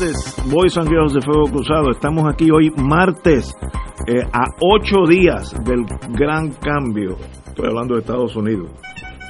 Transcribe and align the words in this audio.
Tardes, 0.00 0.36
Boys 0.50 0.76
and 0.76 0.88
Girls 0.88 1.12
de 1.14 1.20
Fuego 1.20 1.44
Cruzado. 1.50 1.90
Estamos 1.90 2.24
aquí 2.32 2.50
hoy 2.50 2.70
martes 2.76 3.54
eh, 4.06 4.22
a 4.32 4.44
ocho 4.60 5.06
días 5.08 5.52
del 5.64 5.84
gran 6.10 6.52
cambio. 6.52 7.16
Estoy 7.46 7.68
hablando 7.68 7.94
de 7.94 8.00
Estados 8.00 8.34
Unidos. 8.36 8.70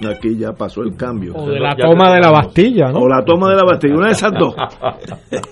Aquí 0.08 0.36
ya 0.36 0.52
pasó 0.52 0.82
el 0.82 0.96
cambio. 0.96 1.34
O 1.34 1.48
de 1.48 1.60
la 1.60 1.77
toma 1.77 2.14
de 2.14 2.20
la 2.20 2.30
Bastilla, 2.30 2.90
¿no? 2.90 3.00
O 3.00 3.08
la 3.08 3.22
toma 3.24 3.50
de 3.50 3.56
la 3.56 3.64
Bastilla, 3.64 3.94
una 3.94 4.06
de 4.06 4.12
esas 4.12 4.32
dos. 4.32 4.54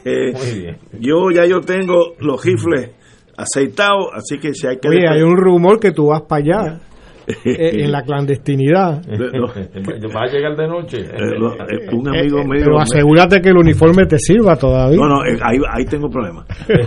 Eh, 0.05 0.33
Muy 0.33 0.61
bien. 0.61 0.79
Yo 1.01 1.31
ya 1.31 1.45
yo 1.45 1.61
tengo 1.61 2.15
los 2.19 2.43
rifles 2.43 2.93
aceitados, 3.37 4.09
así 4.15 4.39
que 4.39 4.55
si 4.55 4.67
hay 4.67 4.79
que... 4.79 4.89
Oye, 4.89 5.07
hay 5.09 5.23
un 5.23 5.37
rumor 5.37 5.79
que 5.79 5.93
tú 5.93 6.07
vas 6.07 6.23
para 6.23 6.43
allá, 6.43 6.81
en 7.45 7.93
la 7.93 8.03
clandestinidad. 8.03 9.03
Va 9.09 10.23
a 10.23 10.27
llegar 10.27 10.57
de 10.57 10.69
noche. 10.69 10.99
Eh, 11.01 11.39
lo- 11.39 11.55
eh, 11.55 11.89
un 11.93 12.09
amigo 12.09 12.39
Eh, 12.41 12.45
mío... 12.45 12.61
Pero 12.65 12.77
me- 12.77 12.83
asegúrate 12.83 13.41
que 13.41 13.49
el 13.51 13.57
uniforme 13.59 14.07
te 14.07 14.19
sirva 14.19 14.57
todavía. 14.57 14.99
No, 14.99 15.09
no, 15.09 15.25
eh, 15.25 15.39
ahí, 15.43 15.59
ahí 15.73 15.85
tengo 15.85 16.09
problemas. 16.09 16.47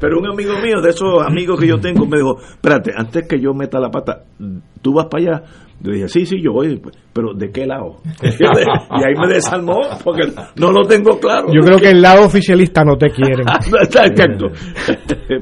Pero 0.00 0.18
un 0.18 0.26
amigo 0.26 0.52
mío, 0.62 0.80
de 0.82 0.90
esos 0.90 1.22
amigos 1.26 1.58
que 1.60 1.66
yo 1.66 1.78
tengo, 1.78 2.06
me 2.06 2.18
dijo, 2.18 2.38
espérate, 2.40 2.92
antes 2.96 3.26
que 3.26 3.40
yo 3.40 3.52
meta 3.54 3.78
la 3.80 3.90
pata, 3.90 4.22
¿tú 4.82 4.94
vas 4.94 5.06
para 5.06 5.22
allá? 5.22 5.42
Yo 5.80 5.92
dije, 5.92 6.08
sí, 6.08 6.24
sí, 6.26 6.36
yo 6.42 6.52
voy, 6.52 6.80
pero 7.12 7.34
¿de 7.34 7.50
qué 7.50 7.66
lado? 7.66 7.96
y 8.22 8.26
ahí 9.04 9.14
me 9.20 9.28
desarmó, 9.34 9.78
porque 10.02 10.22
no 10.58 10.72
lo 10.72 10.82
tengo 10.86 11.18
claro. 11.20 11.48
Yo 11.52 11.60
creo 11.60 11.78
que 11.78 11.90
el 11.90 12.00
lado 12.02 12.24
oficialista 12.26 12.82
no 12.82 12.96
te 12.96 13.08
quiere. 13.10 13.42
Exacto. 13.82 14.46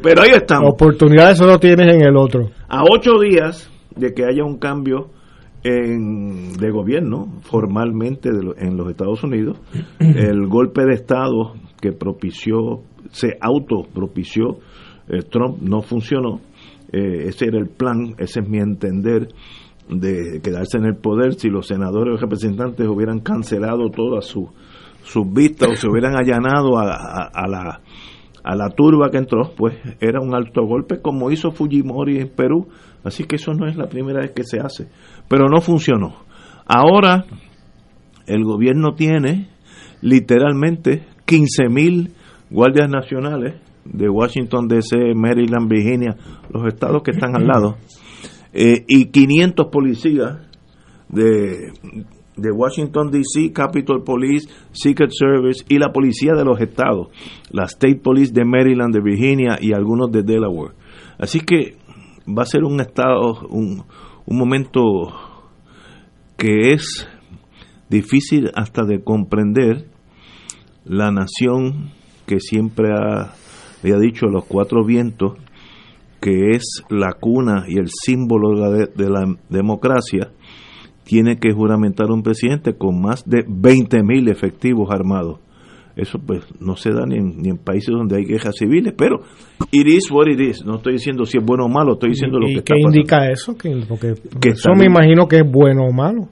Pero 0.03 0.23
ahí 0.23 0.31
estamos. 0.35 0.71
Oportunidades 0.73 1.39
solo 1.39 1.59
tienes 1.59 1.95
en 1.95 2.03
el 2.03 2.17
otro. 2.17 2.51
A 2.69 2.83
ocho 2.83 3.13
días 3.21 3.71
de 3.97 4.13
que 4.13 4.25
haya 4.25 4.45
un 4.45 4.59
cambio 4.59 5.11
en, 5.63 6.53
de 6.55 6.71
gobierno 6.71 7.39
formalmente 7.43 8.31
de 8.31 8.43
lo- 8.43 8.57
en 8.59 8.77
los 8.77 8.91
Estados 8.91 9.23
Unidos, 9.23 9.59
el 10.01 10.47
golpe 10.49 10.85
de 10.85 10.95
Estado 10.95 11.55
que 11.81 11.93
propició, 11.93 12.83
se 13.11 13.37
autopropició, 13.41 14.59
eh, 15.09 15.23
Trump 15.31 15.59
no 15.63 15.81
funcionó. 15.83 16.41
Eh, 16.93 17.29
ese 17.29 17.47
era 17.47 17.59
el 17.59 17.69
plan, 17.69 18.15
ese 18.19 18.41
es 18.41 18.49
mi 18.49 18.59
entender 18.59 19.29
de 19.89 20.41
quedarse 20.43 20.79
en 20.79 20.87
el 20.87 20.97
poder 20.97 21.35
si 21.35 21.49
los 21.51 21.67
senadores 21.67 22.15
o 22.15 22.21
representantes 22.21 22.87
hubieran 22.89 23.21
cancelado 23.21 23.91
todas 23.91 24.25
sus 24.25 24.49
sus 25.03 25.31
vistas 25.31 25.69
o 25.71 25.75
se 25.77 25.87
hubieran 25.89 26.15
allanado 26.19 26.79
a, 26.79 26.85
a- 27.33 27.47
la 27.49 27.81
a 28.43 28.55
la 28.57 28.69
turba 28.71 29.11
que 29.11 29.17
entró, 29.19 29.53
pues 29.57 29.75
era 30.01 30.21
un 30.21 30.35
alto 30.35 30.67
golpe 30.67 31.01
como 31.01 31.31
hizo 31.31 31.51
Fujimori 31.51 32.19
en 32.21 32.29
Perú, 32.29 32.69
así 33.03 33.25
que 33.25 33.37
eso 33.37 33.53
no 33.55 33.67
es 33.67 33.75
la 33.77 33.87
primera 33.89 34.21
vez 34.21 34.33
que 34.33 34.45
se 34.45 34.61
hace, 34.61 34.89
pero 35.29 35.47
no 35.49 35.63
funcionó. 35.63 36.15
Ahora 36.67 37.25
el 38.27 38.45
gobierno 38.45 38.95
tiene 38.95 39.49
literalmente 40.03 41.07
15 41.27 41.69
mil 41.71 42.13
guardias 42.51 42.89
nacionales 42.91 43.55
de 43.87 44.09
Washington 44.09 44.69
DC, 44.69 45.15
Maryland, 45.15 45.69
Virginia, 45.69 46.17
los 46.51 46.67
estados 46.67 47.03
que 47.03 47.11
están 47.13 47.35
al 47.37 47.47
lado, 47.47 47.77
eh, 48.55 48.85
y 48.87 49.07
500 49.07 49.67
policías 49.67 50.39
de, 51.09 51.73
de 52.37 52.51
Washington 52.53 53.11
DC, 53.11 53.53
Capitol 53.53 54.03
Police, 54.05 54.49
Secret 54.73 55.11
Service 55.13 55.65
y 55.69 55.79
la 55.79 55.93
policía 55.93 56.35
de 56.35 56.45
los 56.45 56.61
estados, 56.61 57.09
la 57.51 57.65
State 57.65 58.01
Police 58.03 58.33
de 58.33 58.45
Maryland, 58.45 58.95
de 58.95 59.01
Virginia 59.01 59.59
y 59.61 59.73
algunos 59.73 60.11
de 60.11 60.23
Delaware. 60.23 60.75
Así 61.19 61.41
que 61.41 61.77
va 62.27 62.43
a 62.43 62.47
ser 62.47 62.65
un 62.65 62.81
estado, 62.81 63.47
un, 63.51 63.83
un 64.25 64.39
momento 64.39 64.81
que 66.37 66.73
es 66.73 67.09
difícil 67.91 68.51
hasta 68.55 68.85
de 68.85 69.03
comprender 69.03 69.87
la 70.85 71.11
nación 71.11 71.93
que 72.27 72.41
siempre 72.41 72.91
ha, 72.93 73.35
le 73.83 73.99
dicho 74.01 74.27
los 74.27 74.45
cuatro 74.45 74.85
vientos 74.85 75.39
que 76.25 76.53
es 76.53 76.83
la 76.89 77.13
cuna 77.13 77.67
y 77.69 77.77
el 77.79 77.89
símbolo 77.89 78.55
de 78.55 78.61
la, 78.63 78.71
de- 78.71 78.87
de 78.97 79.11
la 79.11 79.37
democracia, 79.51 80.31
tiene 81.05 81.37
que 81.37 81.53
juramentar 81.53 82.11
un 82.11 82.23
presidente 82.23 82.73
con 82.79 82.99
más 83.03 83.29
de 83.29 83.45
20 83.47 84.03
mil 84.05 84.27
efectivos 84.31 84.89
armados. 84.91 85.39
Eso 85.97 86.19
pues 86.19 86.43
no 86.61 86.77
se 86.77 86.91
da 86.93 87.05
ni 87.07 87.17
en, 87.19 87.37
ni 87.43 87.51
en 87.51 87.59
países 87.59 87.95
donde 87.95 88.17
hay 88.17 88.25
guerras 88.25 88.55
civiles, 88.59 88.95
pero 88.97 89.21
it 89.71 89.87
is 89.87 90.11
what 90.11 90.27
it 90.29 90.41
is. 90.41 90.65
No 90.65 90.77
estoy 90.77 90.95
diciendo 90.95 91.27
si 91.27 91.37
es 91.37 91.45
bueno 91.45 91.67
o 91.67 91.69
malo, 91.69 91.93
estoy 91.93 92.11
diciendo 92.11 92.39
lo 92.39 92.47
que 92.47 92.53
¿Y 92.53 92.57
está 92.57 92.75
qué 92.75 92.81
pasando. 92.83 92.97
indica 92.97 93.31
eso? 93.31 93.55
Que, 93.57 93.85
porque 93.87 94.15
Que 94.41 94.49
eso 94.51 94.71
me 94.77 94.87
imagino 94.87 95.29
que 95.29 95.37
es 95.37 95.45
bueno 95.49 95.83
o 95.85 95.93
malo. 95.93 96.29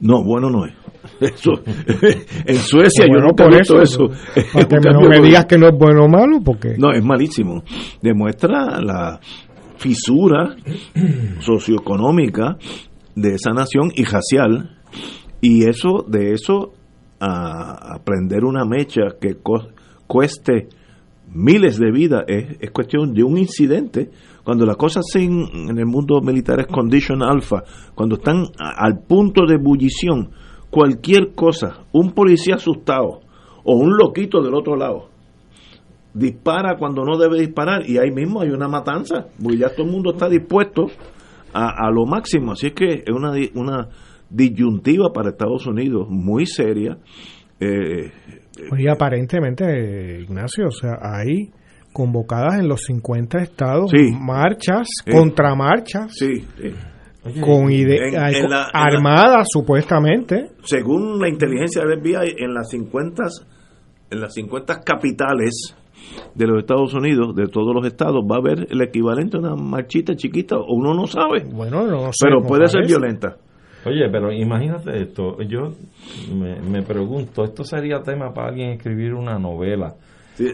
No, 0.00 0.22
bueno 0.24 0.48
no 0.48 0.64
es. 0.64 0.72
Eso, 1.20 1.52
en 2.46 2.56
Suecia 2.56 3.06
yo 3.06 3.20
nunca 3.20 3.44
he 3.46 3.58
visto 3.58 3.80
eso. 3.80 4.08
Para 4.52 4.66
que 4.80 4.90
no 4.90 5.08
me 5.08 5.20
digas 5.20 5.44
que 5.46 5.58
no 5.58 5.68
es 5.68 5.74
bueno 5.78 6.04
o 6.04 6.08
malo, 6.08 6.40
porque 6.44 6.74
No, 6.78 6.92
es 6.92 7.04
malísimo. 7.04 7.62
Demuestra 8.02 8.80
la 8.80 9.20
fisura 9.76 10.56
socioeconómica 11.40 12.56
de 13.14 13.34
esa 13.34 13.50
nación 13.50 13.90
y 13.94 14.04
racial. 14.04 14.70
Y 15.40 15.64
eso, 15.68 16.04
de 16.08 16.32
eso, 16.32 16.72
a, 17.20 17.94
a 17.94 17.98
prender 18.04 18.44
una 18.44 18.64
mecha 18.64 19.02
que 19.20 19.36
co- 19.42 19.68
cueste 20.06 20.68
miles 21.32 21.78
de 21.78 21.90
vidas 21.90 22.24
es, 22.28 22.56
es 22.60 22.70
cuestión 22.70 23.12
de 23.12 23.22
un 23.22 23.36
incidente. 23.38 24.10
Cuando 24.42 24.66
las 24.66 24.76
cosas 24.76 25.04
en, 25.14 25.42
en 25.70 25.78
el 25.78 25.86
mundo 25.86 26.20
militar 26.22 26.60
es 26.60 26.66
condition 26.66 27.22
alpha, 27.22 27.62
cuando 27.94 28.16
están 28.16 28.44
a- 28.58 28.84
al 28.86 29.00
punto 29.06 29.42
de 29.46 29.54
ebullición, 29.56 30.30
cualquier 30.74 31.32
cosa, 31.34 31.84
un 31.92 32.10
policía 32.12 32.56
asustado 32.56 33.20
o 33.62 33.76
un 33.76 33.96
loquito 33.96 34.42
del 34.42 34.54
otro 34.54 34.74
lado, 34.76 35.08
dispara 36.12 36.76
cuando 36.76 37.04
no 37.04 37.16
debe 37.16 37.40
disparar 37.40 37.88
y 37.88 37.98
ahí 37.98 38.10
mismo 38.10 38.40
hay 38.40 38.50
una 38.50 38.68
matanza, 38.68 39.26
porque 39.42 39.58
ya 39.58 39.68
todo 39.70 39.86
el 39.86 39.92
mundo 39.92 40.12
está 40.12 40.28
dispuesto 40.28 40.86
a, 41.52 41.86
a 41.86 41.90
lo 41.90 42.06
máximo. 42.06 42.52
Así 42.52 42.68
es 42.68 42.72
que 42.74 42.86
es 43.06 43.10
una, 43.14 43.32
una 43.54 43.88
disyuntiva 44.30 45.12
para 45.12 45.30
Estados 45.30 45.66
Unidos 45.66 46.08
muy 46.10 46.46
seria. 46.46 46.98
Eh, 47.60 48.10
Oye, 48.72 48.90
aparentemente, 48.90 50.20
Ignacio, 50.22 50.66
o 50.68 50.70
sea, 50.72 50.98
hay 51.00 51.50
convocadas 51.92 52.58
en 52.58 52.68
los 52.68 52.82
50 52.82 53.38
estados 53.38 53.90
Sí. 53.90 54.12
marchas, 54.20 54.88
Sí. 55.04 55.10
contramarchas, 55.12 56.12
sí, 56.14 56.44
con 57.40 57.70
ide- 57.70 58.08
En- 58.08 58.14
en 58.44 58.50
la- 58.50 58.68
armadas 58.72 59.46
supuestamente. 59.50 60.50
según 60.64 61.18
la 61.20 61.28
inteligencia 61.28 61.82
del 61.82 61.98
FBI, 62.00 62.34
en 62.38 62.52
las 62.54 62.68
50, 62.70 63.24
en 64.10 64.20
las 64.20 64.34
50 64.34 64.80
capitales 64.82 65.74
de 66.34 66.46
los 66.46 66.58
Estados 66.58 66.92
Unidos, 66.94 67.34
de 67.34 67.48
todos 67.48 67.74
los 67.74 67.86
estados, 67.86 68.22
va 68.30 68.36
a 68.36 68.38
haber 68.38 68.66
el 68.70 68.80
equivalente 68.82 69.36
a 69.36 69.40
una 69.40 69.54
marchita 69.56 70.14
chiquita, 70.14 70.56
o 70.56 70.74
uno 70.74 70.92
no 70.94 71.06
sabe, 71.06 71.44
Bueno, 71.50 71.86
no 71.86 72.12
sé. 72.12 72.26
pero 72.26 72.42
puede 72.42 72.66
ser 72.68 72.86
violenta. 72.86 73.36
Oye, 73.86 74.08
pero 74.10 74.32
imagínate 74.32 75.02
esto. 75.02 75.36
Yo 75.42 75.72
me, 76.34 76.60
me 76.60 76.82
pregunto, 76.82 77.44
esto 77.44 77.64
sería 77.64 78.00
tema 78.02 78.32
para 78.32 78.48
alguien 78.48 78.70
escribir 78.70 79.12
una 79.14 79.38
novela. 79.38 79.94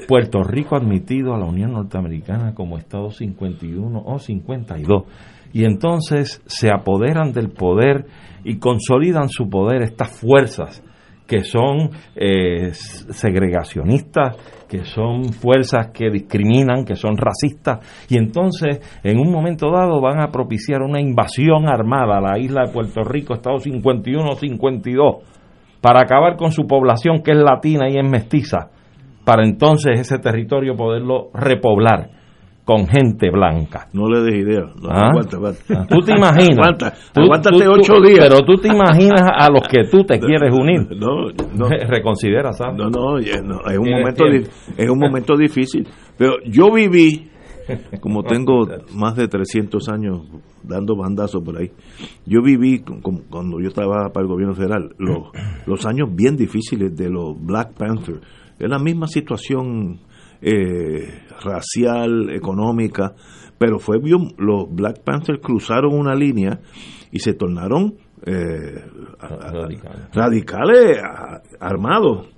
Puerto 0.06 0.43
Rico 0.43 0.76
admitido 0.76 1.32
a 1.34 1.38
la 1.38 1.46
Unión 1.46 1.72
Norteamericana 1.72 2.55
como 2.55 2.76
Estado 2.76 3.11
51 3.11 4.02
o 4.05 4.19
52. 4.19 5.05
Y 5.52 5.64
entonces 5.64 6.43
se 6.47 6.70
apoderan 6.70 7.32
del 7.32 7.50
poder 7.50 8.06
y 8.44 8.58
consolidan 8.58 9.29
su 9.29 9.49
poder 9.49 9.82
estas 9.82 10.19
fuerzas 10.19 10.82
que 11.31 11.44
son 11.44 11.91
eh, 12.17 12.73
segregacionistas, 12.73 14.37
que 14.69 14.85
son 14.85 15.26
fuerzas 15.32 15.91
que 15.94 16.11
discriminan, 16.11 16.85
que 16.85 16.97
son 16.97 17.17
racistas, 17.17 18.06
y 18.08 18.19
entonces 18.19 18.81
en 19.05 19.20
un 19.20 19.31
momento 19.31 19.70
dado 19.70 20.00
van 20.00 20.20
a 20.20 20.32
propiciar 20.32 20.82
una 20.82 21.00
invasión 21.00 21.69
armada 21.69 22.19
a 22.19 22.20
la 22.20 22.37
isla 22.37 22.67
de 22.67 22.73
Puerto 22.73 23.05
Rico, 23.05 23.35
Estado 23.35 23.58
51-52, 23.58 25.19
para 25.81 26.00
acabar 26.00 26.37
con 26.37 26.50
su 26.50 26.67
población 26.67 27.23
que 27.23 27.31
es 27.31 27.38
latina 27.38 27.88
y 27.88 27.96
es 27.96 28.11
mestiza, 28.11 28.70
para 29.25 29.44
entonces 29.44 30.00
ese 30.00 30.19
territorio 30.19 30.75
poderlo 30.75 31.31
repoblar 31.32 32.19
con 32.65 32.87
gente 32.87 33.31
blanca. 33.31 33.89
No 33.93 34.09
le 34.09 34.21
des 34.23 34.45
idea. 34.47 34.62
¿Ah? 34.89 35.09
Aguanta, 35.09 35.37
aguanta. 35.37 35.87
Tú 35.89 36.01
te 36.05 36.12
imaginas. 36.12 36.59
Aguanta, 36.59 36.93
Tú- 37.12 37.21
aguántate 37.23 37.57
tú- 37.59 37.65
tú- 37.65 37.71
ocho 37.81 38.01
días. 38.01 38.29
Pero 38.29 38.45
tú 38.45 38.57
te 38.61 38.69
imaginas 38.69 39.23
a 39.23 39.51
los 39.51 39.67
que 39.67 39.85
tú 39.91 40.05
te 40.05 40.21
quieres 40.21 40.53
unir. 40.53 40.87
No, 40.97 41.31
no. 41.57 41.69
Reconsidera, 41.89 42.53
¿sabes? 42.53 42.77
No, 42.77 42.89
no, 42.91 43.19
ya 43.21 43.41
no, 43.43 43.61
es 43.69 43.79
un 43.79 43.91
momento 43.91 44.25
es 44.77 44.91
un 44.91 44.99
momento 44.99 45.37
difícil, 45.37 45.87
pero 46.17 46.35
yo 46.47 46.71
viví 46.73 47.27
como 48.01 48.23
tengo 48.25 48.67
más 48.97 49.15
de 49.17 49.29
300 49.29 49.89
años 49.89 50.23
dando 50.63 50.97
bandazos 50.97 51.43
por 51.43 51.56
ahí. 51.59 51.71
Yo 52.27 52.43
viví 52.43 52.81
con- 52.81 53.01
con- 53.01 53.23
cuando 53.31 53.61
yo 53.61 53.71
trabajaba 53.71 54.11
para 54.13 54.25
el 54.25 54.29
gobierno 54.29 54.55
federal 54.55 54.91
los 54.99 55.29
los 55.67 55.87
años 55.87 56.09
bien 56.15 56.37
difíciles 56.37 56.97
de 56.97 57.09
los 57.11 57.35
Black 57.41 57.75
Panthers. 57.77 58.21
Es 58.59 58.69
la 58.69 58.79
misma 58.79 59.06
situación 59.06 60.01
eh, 60.43 61.23
racial, 61.43 62.31
económica, 62.31 63.15
pero 63.59 63.79
fue 63.79 63.99
bien, 63.99 64.33
los 64.39 64.67
Black 64.75 65.03
Panthers 65.05 65.41
cruzaron 65.43 65.93
una 65.99 66.15
línea 66.15 66.61
y 67.13 67.19
se 67.19 67.35
tornaron 67.35 67.95
eh, 68.25 68.85
Radicales. 69.19 70.09
radicales 70.15 70.99
a- 71.03 71.43
armados. 71.61 72.29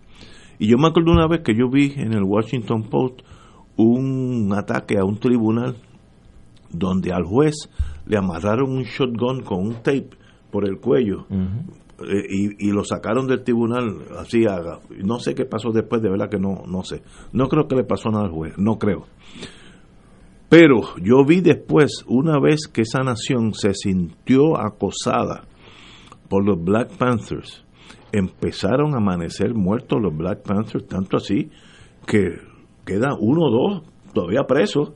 Y 0.58 0.68
yo 0.68 0.78
me 0.78 0.88
acuerdo 0.88 1.12
una 1.12 1.26
vez 1.26 1.40
que 1.40 1.54
yo 1.56 1.68
vi 1.68 1.92
en 1.96 2.12
el 2.12 2.22
Washington 2.22 2.84
Post 2.84 3.20
un 3.76 4.52
ataque 4.56 4.98
a 4.98 5.04
un 5.04 5.18
tribunal 5.18 5.76
donde 6.70 7.12
al 7.12 7.24
juez 7.24 7.54
le 8.06 8.16
amarraron 8.16 8.70
un 8.70 8.82
shotgun 8.84 9.42
con 9.42 9.60
un 9.60 9.74
tape 9.82 10.10
por 10.50 10.66
el 10.68 10.78
cuello 10.78 11.26
y, 12.06 12.68
y 12.68 12.72
lo 12.72 12.84
sacaron 12.84 13.26
del 13.26 13.42
tribunal 13.42 14.02
así 14.18 14.44
haga. 14.46 14.80
No 15.02 15.18
sé 15.18 15.34
qué 15.34 15.44
pasó 15.44 15.70
después, 15.70 16.02
de 16.02 16.10
verdad 16.10 16.28
que 16.28 16.38
no, 16.38 16.62
no 16.66 16.82
sé. 16.82 17.02
No 17.32 17.48
creo 17.48 17.66
que 17.68 17.76
le 17.76 17.84
pasó 17.84 18.10
nada 18.10 18.24
al 18.24 18.30
juez, 18.30 18.54
no 18.58 18.78
creo. 18.78 19.06
Pero 20.48 20.82
yo 21.02 21.24
vi 21.24 21.40
después, 21.40 22.04
una 22.06 22.38
vez 22.38 22.68
que 22.70 22.82
esa 22.82 23.02
nación 23.02 23.54
se 23.54 23.72
sintió 23.72 24.58
acosada 24.60 25.44
por 26.28 26.44
los 26.44 26.62
Black 26.62 26.96
Panthers, 26.98 27.64
empezaron 28.12 28.94
a 28.94 28.98
amanecer 28.98 29.54
muertos 29.54 30.00
los 30.02 30.14
Black 30.14 30.42
Panthers, 30.42 30.86
tanto 30.86 31.16
así 31.16 31.50
que 32.06 32.36
queda 32.84 33.16
uno 33.18 33.46
o 33.46 33.50
dos 33.50 33.82
todavía 34.12 34.44
presos, 34.44 34.92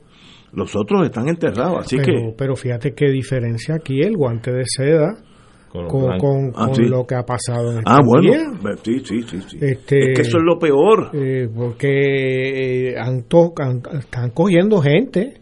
los 0.53 0.75
otros 0.75 1.05
están 1.05 1.27
enterrados, 1.27 1.79
así 1.79 1.97
pero, 1.97 2.05
que... 2.05 2.35
pero 2.37 2.55
fíjate 2.55 2.93
qué 2.93 3.09
diferencia 3.09 3.75
aquí 3.75 4.01
el 4.01 4.15
guante 4.15 4.51
de 4.51 4.63
seda 4.65 5.17
Con 5.87 6.17
con, 6.17 6.51
Ah, 6.55 6.65
con 6.65 6.75
sí. 6.75 6.83
lo 6.85 7.05
que 7.05 7.15
ha 7.15 7.23
pasado 7.23 7.71
en 7.77 7.83
Ah, 7.85 7.99
bueno, 8.03 8.31
días. 8.31 8.79
sí, 8.83 8.99
sí, 9.05 9.21
sí, 9.21 9.41
sí. 9.47 9.57
Este- 9.61 10.11
es 10.11 10.15
que 10.15 10.21
eso 10.21 10.37
es 10.37 10.43
lo 10.43 10.57
peor. 10.57 11.11
Eh, 11.13 11.47
porque 11.55 12.89
eh, 12.91 12.95
han 12.97 13.23
to- 13.23 13.53
han- 13.57 13.81
están 13.99 14.31
cogiendo 14.31 14.81
gente, 14.81 15.41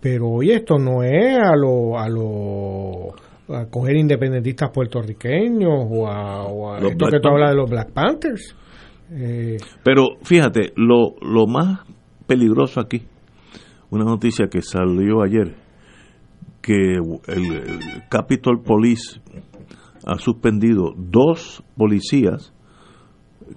pero 0.00 0.28
oye, 0.28 0.54
esto 0.56 0.76
no 0.78 1.02
es 1.02 1.36
a 1.38 1.56
lo 1.56 1.98
a 1.98 2.08
lo 2.08 3.14
a 3.50 3.64
coger 3.70 3.96
independentistas 3.96 4.70
puertorriqueños 4.70 5.86
o 5.90 6.06
a, 6.06 6.44
o 6.44 6.70
a 6.72 6.80
Los 6.80 6.92
esto 6.92 7.06
Black 7.06 7.12
que 7.14 7.20
tú 7.20 7.28
hablas 7.28 7.48
Panthers. 7.48 7.50
de 7.50 7.56
los 7.56 7.70
Black 7.70 7.92
Panthers. 7.92 8.56
Eh, 9.10 9.56
Pero 9.82 10.04
fíjate, 10.22 10.72
lo, 10.76 11.14
lo 11.22 11.46
más 11.46 11.80
peligroso 12.26 12.78
aquí, 12.78 13.02
una 13.90 14.04
noticia 14.04 14.48
que 14.48 14.60
salió 14.60 15.22
ayer, 15.22 15.54
que 16.60 16.74
el, 16.74 17.46
el 17.46 18.02
Capitol 18.10 18.60
Police 18.62 19.18
ha 20.08 20.18
suspendido 20.18 20.92
dos 20.96 21.62
policías 21.76 22.52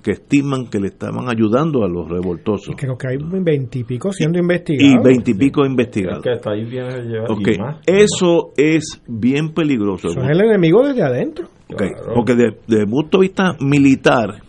que 0.03 0.11
estiman 0.11 0.67
que 0.67 0.79
le 0.79 0.87
estaban 0.87 1.27
ayudando 1.29 1.83
a 1.83 1.87
los 1.89 2.07
revoltosos 2.07 2.75
creo 2.77 2.97
que 2.97 3.07
hay 3.09 3.17
veintipico 3.17 4.11
siendo 4.13 4.37
y 4.37 4.41
investigados. 4.41 5.03
veintipico 5.03 5.63
Es 5.63 5.69
investigados. 5.69 6.23
que 6.23 6.29
hasta 6.31 6.51
ahí 6.51 6.63
viene 6.65 6.87
a 6.93 6.97
llevar 6.99 7.31
Ok, 7.31 7.47
y 7.55 7.57
más. 7.57 7.77
Eso 7.85 8.51
es 8.55 9.01
bien 9.07 9.53
peligroso. 9.53 10.09
Son 10.09 10.29
el 10.29 10.39
enemigo 10.41 10.85
desde 10.87 11.03
adentro. 11.03 11.47
Ok, 11.69 11.77
Claro. 11.77 12.13
Porque 12.15 12.35
de, 12.35 12.57
de 12.67 12.85
punto 12.85 13.17
de 13.17 13.21
vista 13.23 13.55
militar, 13.59 14.41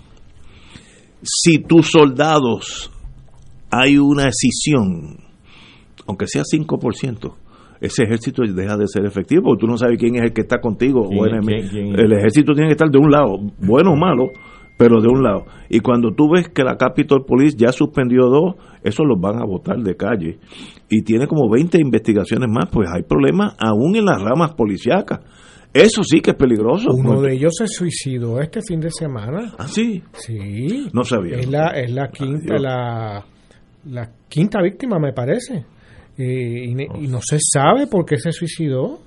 si 1.23 1.59
tus 1.59 1.89
soldados 1.91 2.91
hay 3.71 3.97
una 3.99 4.29
escisión, 4.29 5.19
aunque 6.07 6.27
sea 6.27 6.43
5%, 6.43 7.35
ese 7.83 8.05
ejército 8.05 8.43
deja 8.43 8.77
de 8.77 8.87
ser 8.87 9.05
efectivo, 9.05 9.43
porque 9.45 9.61
tú 9.61 9.67
no 9.67 9.77
sabes 9.77 9.99
quién 9.99 10.15
es 10.17 10.23
el 10.23 10.33
que 10.33 10.41
está 10.43 10.61
contigo. 10.61 11.07
¿Quién- 11.09 11.21
o 11.21 11.27
enemi- 11.27 11.69
quién- 11.71 11.93
quién- 11.93 12.01
El 12.01 12.13
ejército 12.13 12.53
tiene 12.55 12.69
que 12.69 12.73
estar 12.73 12.89
de 12.91 12.99
un 12.99 13.11
lado, 13.11 13.37
bueno 13.59 13.93
o 13.93 13.97
malo, 13.97 14.31
pero 14.79 15.01
de 15.01 15.09
un 15.09 15.23
lado. 15.23 15.45
Y 15.69 15.81
cuando 15.81 16.13
tú 16.13 16.31
ves 16.33 16.49
que 16.49 16.65
la 16.65 16.77
Capitol 16.77 17.25
Police 17.27 17.57
ya 17.59 17.71
suspendió 17.73 18.27
dos, 18.29 18.55
esos 18.83 19.07
los 19.07 19.21
van 19.21 19.41
a 19.41 19.45
votar 19.45 19.77
de 19.79 19.97
calle. 19.97 20.39
Y 20.89 21.03
tiene 21.03 21.27
como 21.27 21.49
20 21.51 21.79
investigaciones 21.81 22.49
más, 22.51 22.69
pues 22.73 22.89
hay 22.93 23.03
problemas 23.03 23.55
aún 23.61 23.95
en 23.97 24.07
las 24.07 24.21
ramas 24.23 24.55
policíacas. 24.55 25.21
Eso 25.75 26.03
sí 26.05 26.21
que 26.21 26.33
es 26.33 26.37
peligroso. 26.37 26.89
Uno 26.93 27.15
Porque- 27.15 27.29
de 27.29 27.35
ellos 27.37 27.53
se 27.57 27.67
suicidó 27.67 28.41
este 28.41 28.61
fin 28.67 28.81
de 28.81 28.91
semana. 28.91 29.53
Ah, 29.59 29.67
sí. 29.69 30.03
Sí. 30.13 30.89
No 30.93 31.03
sabía. 31.05 31.37
Es 31.39 31.49
la, 31.51 31.69
es 31.69 31.91
la 31.93 32.09
quinta, 32.09 32.55
Adiós. 32.57 32.63
la, 32.63 33.25
la 33.87 34.11
quinta 34.29 34.61
víctima, 34.63 34.99
me 34.99 35.13
parece. 35.15 35.65
Eh, 36.19 36.65
y, 36.67 36.75
ne- 36.75 36.89
y 37.01 37.07
no 37.09 37.21
se 37.23 37.39
sabe 37.41 37.87
por 37.87 38.05
qué 38.05 38.19
se 38.19 38.33
suicidó. 38.33 39.01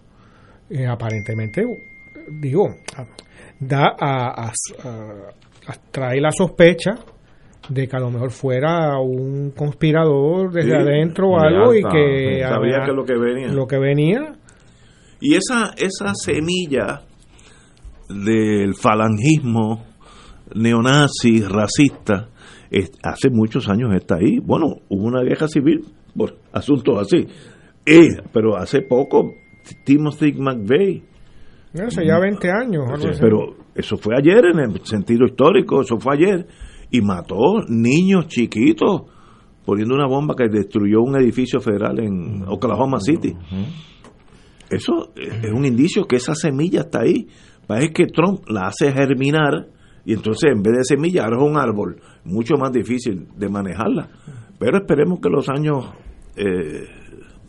Eh, 0.70 0.88
aparentemente, 0.88 1.64
digo, 2.42 2.68
da 3.60 3.96
a, 4.00 4.46
a- 4.48 4.52
a- 4.84 5.32
a- 5.68 5.92
trae 5.92 6.20
la 6.20 6.32
sospecha 6.32 6.96
de 7.70 7.88
que 7.88 7.96
a 7.96 8.00
lo 8.00 8.10
mejor 8.12 8.32
fuera 8.32 9.00
un 9.00 9.52
conspirador 9.56 10.52
desde 10.52 10.70
Sí, 10.70 10.76
adentro 10.76 11.30
o 11.30 11.40
algo 11.40 11.74
y 11.74 11.82
que 11.82 12.42
Sabía 12.42 12.56
había- 12.56 12.86
que 12.86 12.92
lo 12.94 13.06
que 13.06 13.16
venía. 13.18 13.48
lo 13.50 13.66
que 13.68 13.78
venía 13.80 14.36
Y 15.22 15.36
esa, 15.36 15.74
esa 15.78 16.14
semilla 16.14 17.02
del 18.10 18.76
falangismo 18.76 19.84
neonazi, 20.54 21.42
racista, 21.42 22.30
es- 22.70 22.92
hace 23.04 23.30
muchos 23.32 23.68
años 23.70 23.94
está 23.96 24.16
ahí. 24.16 24.40
Bueno, 24.44 24.82
hubo 24.90 25.06
una 25.06 25.24
guerra 25.24 25.48
civil 25.48 25.86
por 26.16 26.38
asuntos 26.52 27.00
así. 27.00 27.28
Eh, 27.86 28.18
pero 28.34 28.58
hace 28.58 28.82
poco, 28.82 29.34
Timothy 29.84 30.34
McVeigh, 30.34 31.04
no 31.74 31.92
sé, 31.92 32.06
ya 32.06 32.20
20 32.20 32.50
años. 32.52 32.84
pero 33.20 33.56
eso 33.76 33.98
fue 33.98 34.16
ayer 34.18 34.46
en 34.46 34.60
el 34.60 34.86
sentido 34.86 35.26
histórico, 35.26 35.82
eso 35.82 36.00
fue 36.00 36.16
ayer, 36.16 36.48
y 36.90 37.02
mató 37.02 37.62
niños 37.68 38.28
chiquitos 38.28 39.04
poniendo 39.66 39.96
una 39.96 40.08
bomba 40.08 40.36
que 40.36 40.48
destruyó 40.48 41.02
un 41.02 41.18
edificio 41.18 41.60
federal 41.60 42.00
en 42.00 42.44
Oklahoma 42.48 43.00
City. 43.00 43.36
Eso 44.70 45.12
es 45.16 45.52
un 45.52 45.66
indicio 45.66 46.06
que 46.06 46.16
esa 46.16 46.36
semilla 46.36 46.82
está 46.82 47.02
ahí. 47.02 47.28
Parece 47.68 47.92
que 47.92 48.06
Trump 48.06 48.48
la 48.48 48.68
hace 48.68 48.92
germinar 48.92 49.68
y 50.06 50.14
entonces 50.14 50.52
en 50.56 50.62
vez 50.62 50.76
de 50.78 50.84
semilla 50.84 51.26
ahora 51.26 51.38
es 51.38 51.44
un 51.44 51.58
árbol, 51.58 52.00
mucho 52.24 52.56
más 52.58 52.72
difícil 52.72 53.28
de 53.36 53.50
manejarla. 53.50 54.10
Pero 54.60 54.78
esperemos 54.78 55.20
que 55.20 55.30
los 55.30 55.50
años 55.50 55.86
eh, 56.36 56.86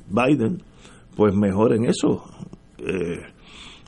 Biden 0.09 0.63
pues 1.17 1.35
mejoren 1.35 1.85
eso. 1.87 2.25
Eh, 2.79 3.21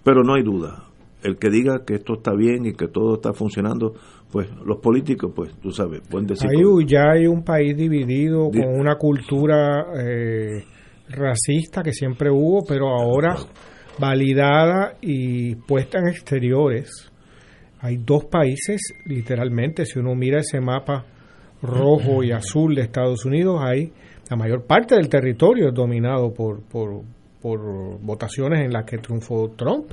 pero 0.05 0.23
no 0.23 0.35
hay 0.35 0.43
duda. 0.43 0.85
El 1.23 1.37
que 1.37 1.50
diga 1.50 1.85
que 1.85 1.95
esto 1.97 2.14
está 2.14 2.33
bien 2.33 2.64
y 2.64 2.73
que 2.75 2.87
todo 2.88 3.17
está 3.17 3.33
funcionando, 3.33 3.95
pues 4.31 4.49
los 4.64 4.78
políticos, 4.78 5.33
pues 5.35 5.52
tú 5.61 5.73
sabes, 5.73 6.00
pueden 6.09 6.26
decir... 6.28 6.49
Ya 6.87 7.11
hay 7.12 7.26
un 7.26 7.43
país 7.43 7.76
dividido 7.76 8.49
Di- 8.50 8.61
con 8.62 8.78
una 8.78 8.95
cultura 8.95 9.87
eh, 10.00 10.64
racista 11.09 11.83
que 11.83 11.93
siempre 11.93 12.31
hubo, 12.31 12.64
pero 12.64 12.88
ahora 12.88 13.37
validada 13.99 14.95
y 15.00 15.57
puesta 15.57 15.99
en 15.99 16.09
exteriores. 16.09 17.11
Hay 17.81 17.97
dos 17.99 18.25
países, 18.26 18.81
literalmente, 19.07 19.85
si 19.87 19.99
uno 19.99 20.14
mira 20.14 20.40
ese 20.40 20.61
mapa 20.61 21.05
rojo 21.62 22.23
y 22.23 22.31
azul 22.33 22.75
de 22.76 22.83
Estados 22.83 23.25
Unidos, 23.25 23.61
hay 23.61 23.93
la 24.30 24.37
mayor 24.37 24.64
parte 24.66 24.94
del 24.94 25.08
territorio 25.08 25.68
es 25.68 25.75
dominado 25.75 26.32
por, 26.32 26.61
por, 26.62 27.02
por 27.40 27.99
votaciones 28.00 28.64
en 28.64 28.73
las 28.73 28.85
que 28.85 28.99
triunfó 28.99 29.50
Trump. 29.56 29.92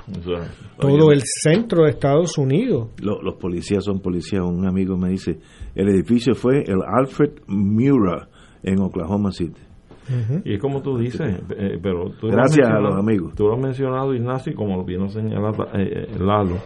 Todo 0.78 1.10
el 1.10 1.22
centro 1.24 1.84
de 1.84 1.90
Estados 1.90 2.36
Unidos. 2.36 2.88
los 3.00 3.34
policías 3.36 3.84
son 3.84 4.00
policías. 4.00 4.42
Un 4.42 4.66
amigo 4.66 4.96
me 4.96 5.10
dice, 5.10 5.38
el 5.74 5.88
edificio 5.88 6.34
fue 6.34 6.62
el 6.66 6.80
Alfred 6.86 7.32
Mura 7.46 8.28
en 8.62 8.80
Oklahoma 8.80 9.30
City. 9.32 9.60
Y 10.44 10.54
es 10.54 10.60
como 10.60 10.82
tú 10.82 10.98
dices, 10.98 11.40
eh, 11.58 11.78
pero 11.82 12.10
tú 12.20 12.28
gracias 12.28 12.68
a 12.68 12.78
los 12.78 12.94
amigos. 12.94 13.34
Tú 13.34 13.48
lo 13.48 13.54
has 13.54 13.60
mencionado, 13.60 14.14
Ignacio, 14.14 14.52
y 14.52 14.54
como 14.54 14.76
lo 14.76 14.84
vino 14.84 15.08
señalado 15.08 15.64
eh, 15.74 16.06
eh, 16.08 16.18
Lalo, 16.20 16.58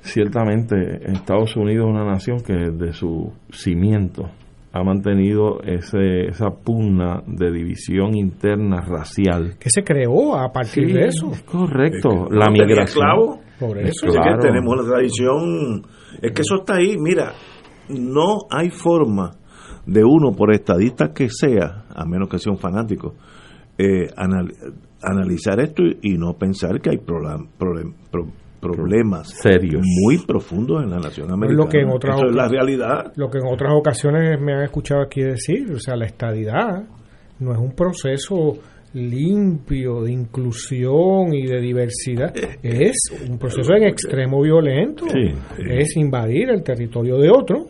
ciertamente 0.00 0.76
Estados 1.12 1.54
Unidos 1.56 1.86
es 1.86 1.94
una 1.94 2.06
nación 2.06 2.40
que 2.40 2.54
desde 2.54 2.94
su 2.94 3.34
cimiento 3.50 4.30
ha 4.76 4.84
mantenido 4.84 5.60
ese, 5.62 6.26
esa 6.28 6.50
pugna 6.50 7.22
de 7.26 7.50
división 7.50 8.16
interna 8.16 8.80
racial. 8.80 9.56
Que 9.58 9.70
se 9.70 9.82
creó 9.82 10.36
a 10.36 10.52
partir 10.52 10.92
de 10.92 11.06
eso. 11.06 11.32
correcto, 11.44 12.28
la 12.30 12.50
migración. 12.50 13.40
Por 13.58 13.78
eso. 13.78 14.06
Es 14.06 14.14
que 14.14 14.48
tenemos 14.48 14.76
la 14.76 14.92
tradición, 14.92 15.82
es 16.20 16.32
que 16.32 16.42
eso 16.42 16.56
está 16.56 16.76
ahí, 16.76 16.96
mira, 16.98 17.32
no 17.88 18.40
hay 18.50 18.70
forma 18.70 19.30
de 19.86 20.04
uno, 20.04 20.32
por 20.36 20.52
estadista 20.52 21.14
que 21.14 21.28
sea, 21.30 21.86
a 21.88 22.04
menos 22.04 22.28
que 22.28 22.38
sea 22.38 22.52
un 22.52 22.58
fanático, 22.58 23.14
eh, 23.78 24.08
analizar 25.02 25.60
esto 25.60 25.82
y, 26.02 26.18
no 26.18 26.34
pensar 26.34 26.80
que 26.80 26.90
hay 26.90 26.98
problemas 28.60 29.28
serios 29.28 29.82
muy 29.84 30.18
profundos 30.18 30.82
en 30.82 30.90
la 30.90 30.98
nación 30.98 31.30
americana. 31.32 31.64
Lo 31.64 31.68
que 31.68 31.78
en 31.80 31.90
otras 31.90 32.20
es 32.22 32.34
la 32.34 32.48
realidad. 32.48 33.12
Lo 33.16 33.28
que 33.30 33.38
en 33.38 33.46
otras 33.46 33.72
ocasiones 33.74 34.40
me 34.40 34.54
han 34.54 34.62
escuchado 34.62 35.02
aquí 35.02 35.22
decir, 35.22 35.70
o 35.72 35.78
sea, 35.78 35.96
la 35.96 36.06
estadidad 36.06 36.84
no 37.38 37.52
es 37.52 37.58
un 37.58 37.72
proceso 37.72 38.58
limpio 38.94 40.02
de 40.02 40.12
inclusión 40.12 41.34
y 41.34 41.46
de 41.46 41.60
diversidad 41.60 42.32
es 42.62 42.96
un 43.28 43.38
proceso 43.38 43.74
en 43.74 43.84
extremo 43.84 44.40
violento 44.40 45.04
es 45.58 45.96
invadir 45.96 46.48
el 46.48 46.62
territorio 46.62 47.18
de 47.18 47.28
otro 47.28 47.66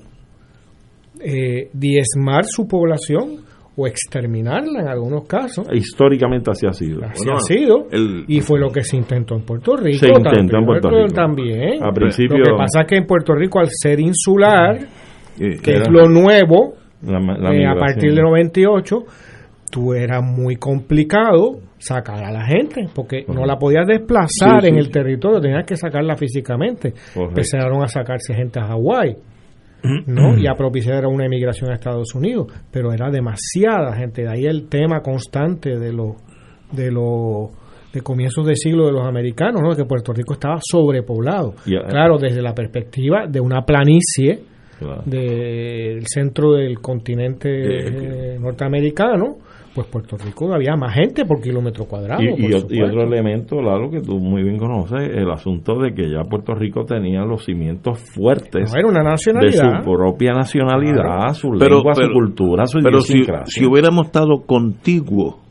eh, 1.18 1.70
diezmar 1.72 2.44
su 2.44 2.68
población 2.68 3.45
o 3.76 3.86
exterminarla 3.86 4.80
en 4.80 4.88
algunos 4.88 5.26
casos. 5.26 5.68
Históricamente 5.72 6.50
así 6.50 6.66
ha 6.66 6.72
sido. 6.72 7.04
Así 7.04 7.28
ha 7.30 7.38
sido. 7.40 7.86
y 8.26 8.40
fue 8.40 8.58
lo 8.58 8.70
que 8.70 8.82
se 8.82 8.96
intentó 8.96 9.34
en 9.34 9.42
Puerto 9.42 9.76
Rico. 9.76 9.98
Se 9.98 10.08
intentó 10.08 10.58
en 10.58 10.64
Puerto 10.64 10.90
Rico. 10.90 11.14
También. 11.14 11.84
A 11.84 11.92
principio, 11.92 12.38
lo 12.38 12.44
que 12.44 12.56
pasa 12.56 12.80
es 12.82 12.86
que 12.86 12.96
en 12.96 13.06
Puerto 13.06 13.34
Rico, 13.34 13.60
al 13.60 13.68
ser 13.70 14.00
insular, 14.00 14.78
que 15.36 15.72
es 15.74 15.88
lo 15.90 16.08
nuevo, 16.08 16.74
eh, 17.06 17.66
a 17.66 17.74
partir 17.74 18.14
de 18.14 18.22
98, 18.22 19.04
tú 19.70 19.92
era 19.92 20.22
muy 20.22 20.56
complicado 20.56 21.60
sacar 21.78 22.24
a 22.24 22.32
la 22.32 22.46
gente, 22.46 22.88
porque 22.94 23.24
no 23.28 23.44
la 23.44 23.58
podías 23.58 23.86
desplazar 23.86 24.64
en 24.64 24.78
el 24.78 24.90
territorio, 24.90 25.40
tenías 25.40 25.66
que 25.66 25.76
sacarla 25.76 26.16
físicamente. 26.16 26.94
Empezaron 27.14 27.82
a 27.82 27.88
sacarse 27.88 28.34
gente 28.34 28.58
a 28.58 28.68
Hawái. 28.68 29.16
¿No? 30.06 30.38
y 30.38 30.46
a 30.46 30.54
propiciar 30.54 31.06
una 31.06 31.26
emigración 31.26 31.70
a 31.70 31.74
Estados 31.74 32.14
Unidos, 32.14 32.52
pero 32.70 32.92
era 32.92 33.10
demasiada 33.10 33.94
gente, 33.96 34.22
de 34.22 34.28
ahí 34.28 34.44
el 34.44 34.68
tema 34.68 35.00
constante 35.00 35.78
de 35.78 35.92
los 35.92 36.16
de 36.72 36.90
los 36.90 37.50
de 37.92 38.00
comienzos 38.02 38.46
de 38.46 38.56
siglo 38.56 38.86
de 38.86 38.92
los 38.92 39.06
americanos, 39.06 39.62
¿no? 39.62 39.74
que 39.74 39.84
Puerto 39.84 40.12
Rico 40.12 40.34
estaba 40.34 40.58
sobrepoblado. 40.60 41.54
claro, 41.88 42.18
desde 42.18 42.42
la 42.42 42.54
perspectiva 42.54 43.26
de 43.26 43.40
una 43.40 43.62
planicie 43.62 44.40
del 45.06 46.06
centro 46.06 46.52
del 46.52 46.80
continente 46.80 48.38
norteamericano, 48.38 49.38
pues 49.76 49.88
Puerto 49.88 50.16
Rico 50.16 50.50
había 50.54 50.74
más 50.74 50.94
gente 50.94 51.26
por 51.26 51.42
kilómetro 51.42 51.84
cuadrado. 51.84 52.22
Y, 52.22 52.52
otro 52.82 53.02
elemento, 53.02 53.60
Lalo, 53.60 53.90
que 53.90 54.00
tú 54.00 54.18
muy 54.18 54.42
bien 54.42 54.56
conoces, 54.56 55.10
el 55.14 55.30
asunto 55.30 55.78
de 55.78 55.92
que 55.92 56.10
ya 56.10 56.24
Puerto 56.24 56.54
Rico 56.54 56.86
tenía 56.86 57.20
los 57.26 57.44
cimientos 57.44 58.00
fuertes 58.14 58.72
una 58.82 59.02
nacionalidad. 59.02 59.52
de 59.52 59.78
su 59.82 59.84
propia 59.84 60.32
nacionalidad, 60.32 61.34
su 61.34 61.52
lengua, 61.52 61.94
su 61.94 62.10
cultura, 62.10 62.66
su 62.66 62.78
pero 62.82 63.00
si, 63.02 63.24
si 63.44 63.66
hubiéramos 63.66 64.06
estado 64.06 64.44
contiguos 64.46 65.45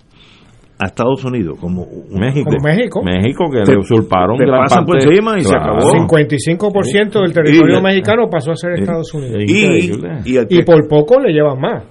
a 0.78 0.88
Estados 0.88 1.24
Unidos, 1.24 1.58
como 1.60 1.86
México. 2.12 2.52
México. 2.62 3.02
México, 3.02 3.46
que 3.50 3.72
le 3.72 3.78
usurparon 3.78 4.38
gran 4.38 4.68
parte, 4.68 4.86
por 4.86 4.96
encima 5.02 5.38
y 5.38 5.42
se 5.42 5.56
acabó. 5.56 5.80
55% 5.80 7.22
del 7.22 7.34
territorio 7.34 7.82
mexicano 7.82 8.28
pasó 8.30 8.52
a 8.52 8.56
ser 8.56 8.74
Estados 8.74 9.14
Unidos. 9.14 9.44
Y, 9.48 10.38
y, 10.50 10.64
por 10.64 10.88
poco 10.90 11.20
le 11.20 11.32
llevan 11.32 11.60
más. 11.60 11.84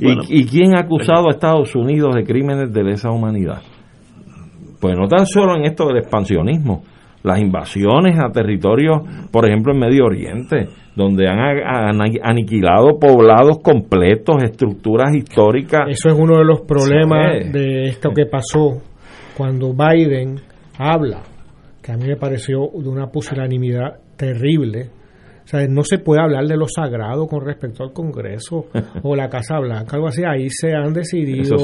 ¿Y, 0.00 0.40
¿Y 0.40 0.44
quién 0.46 0.76
ha 0.76 0.80
acusado 0.80 1.26
a 1.28 1.30
Estados 1.30 1.74
Unidos 1.74 2.14
de 2.14 2.22
crímenes 2.24 2.72
de 2.72 2.84
lesa 2.84 3.10
humanidad? 3.10 3.62
Pues 4.80 4.96
no 4.96 5.08
tan 5.08 5.26
solo 5.26 5.56
en 5.56 5.64
esto 5.64 5.86
del 5.88 5.98
expansionismo, 5.98 6.84
las 7.22 7.40
invasiones 7.40 8.18
a 8.18 8.30
territorios, 8.32 9.02
por 9.30 9.48
ejemplo, 9.48 9.72
en 9.72 9.78
Medio 9.80 10.04
Oriente, 10.06 10.68
donde 10.96 11.28
han 11.28 12.00
aniquilado 12.22 12.98
poblados 12.98 13.58
completos, 13.62 14.42
estructuras 14.42 15.14
históricas. 15.14 15.82
Eso 15.88 16.08
es 16.08 16.14
uno 16.18 16.38
de 16.38 16.44
los 16.44 16.62
problemas 16.62 17.52
de 17.52 17.84
esto 17.84 18.10
que 18.14 18.26
pasó 18.26 18.82
cuando 19.36 19.72
Biden 19.72 20.36
habla, 20.78 21.22
que 21.82 21.92
a 21.92 21.96
mí 21.96 22.06
me 22.06 22.16
pareció 22.16 22.68
de 22.74 22.88
una 22.88 23.06
pusilanimidad 23.06 23.98
terrible, 24.16 24.90
sea, 25.50 25.66
no 25.68 25.82
se 25.82 25.98
puede 25.98 26.22
hablar 26.22 26.46
de 26.46 26.56
lo 26.56 26.66
sagrado 26.68 27.26
con 27.26 27.44
respecto 27.44 27.82
al 27.82 27.92
Congreso 27.92 28.66
o 29.02 29.16
la 29.16 29.28
Casa 29.28 29.58
Blanca, 29.58 29.96
algo 29.96 30.08
así. 30.08 30.22
Ahí 30.24 30.48
se 30.48 30.72
han 30.74 30.92
decidido 30.92 31.56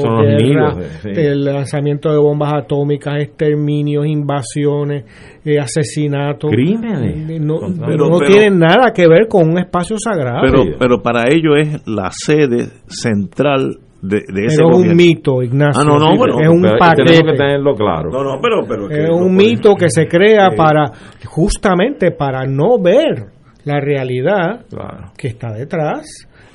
el 1.03 1.45
lanzamiento 1.45 2.11
de 2.11 2.17
bombas 2.17 2.53
atómicas, 2.53 3.21
exterminios, 3.21 4.05
invasiones, 4.05 5.05
eh, 5.45 5.59
asesinatos. 5.59 6.51
Crímenes. 6.51 7.29
Eh, 7.29 7.39
no, 7.39 7.59
no 7.69 8.19
tienen 8.19 8.59
nada 8.59 8.91
que 8.93 9.07
ver 9.07 9.27
con 9.27 9.49
un 9.49 9.59
espacio 9.59 9.95
sagrado. 9.97 10.41
Pero, 10.41 10.63
pero 10.77 11.01
para 11.01 11.29
ello 11.29 11.55
es 11.55 11.87
la 11.87 12.09
sede 12.11 12.67
central 12.87 13.77
de, 14.01 14.21
de 14.31 14.45
ese 14.45 14.57
pero 14.57 14.69
es 14.69 14.87
un 14.89 14.95
mito, 14.95 15.41
Ignacio. 15.41 15.81
Ah, 15.81 15.85
no, 15.85 15.97
no, 15.97 16.13
es 16.13 16.49
un 16.49 16.61
paquete. 16.77 17.23
que 17.23 17.33
tenerlo 17.33 17.73
claro. 17.73 18.11
No, 18.11 18.23
no, 18.23 18.39
pero, 18.41 18.63
pero 18.67 18.89
es 18.89 19.09
un 19.09 19.35
mito 19.35 19.75
que 19.75 19.89
se 19.89 20.07
crea 20.07 20.51
para 20.55 20.91
justamente 21.25 22.11
para 22.11 22.45
no 22.45 22.79
ver 22.79 23.36
la 23.67 23.79
realidad 23.79 24.65
que 25.17 25.27
está 25.27 25.51
detrás. 25.51 26.05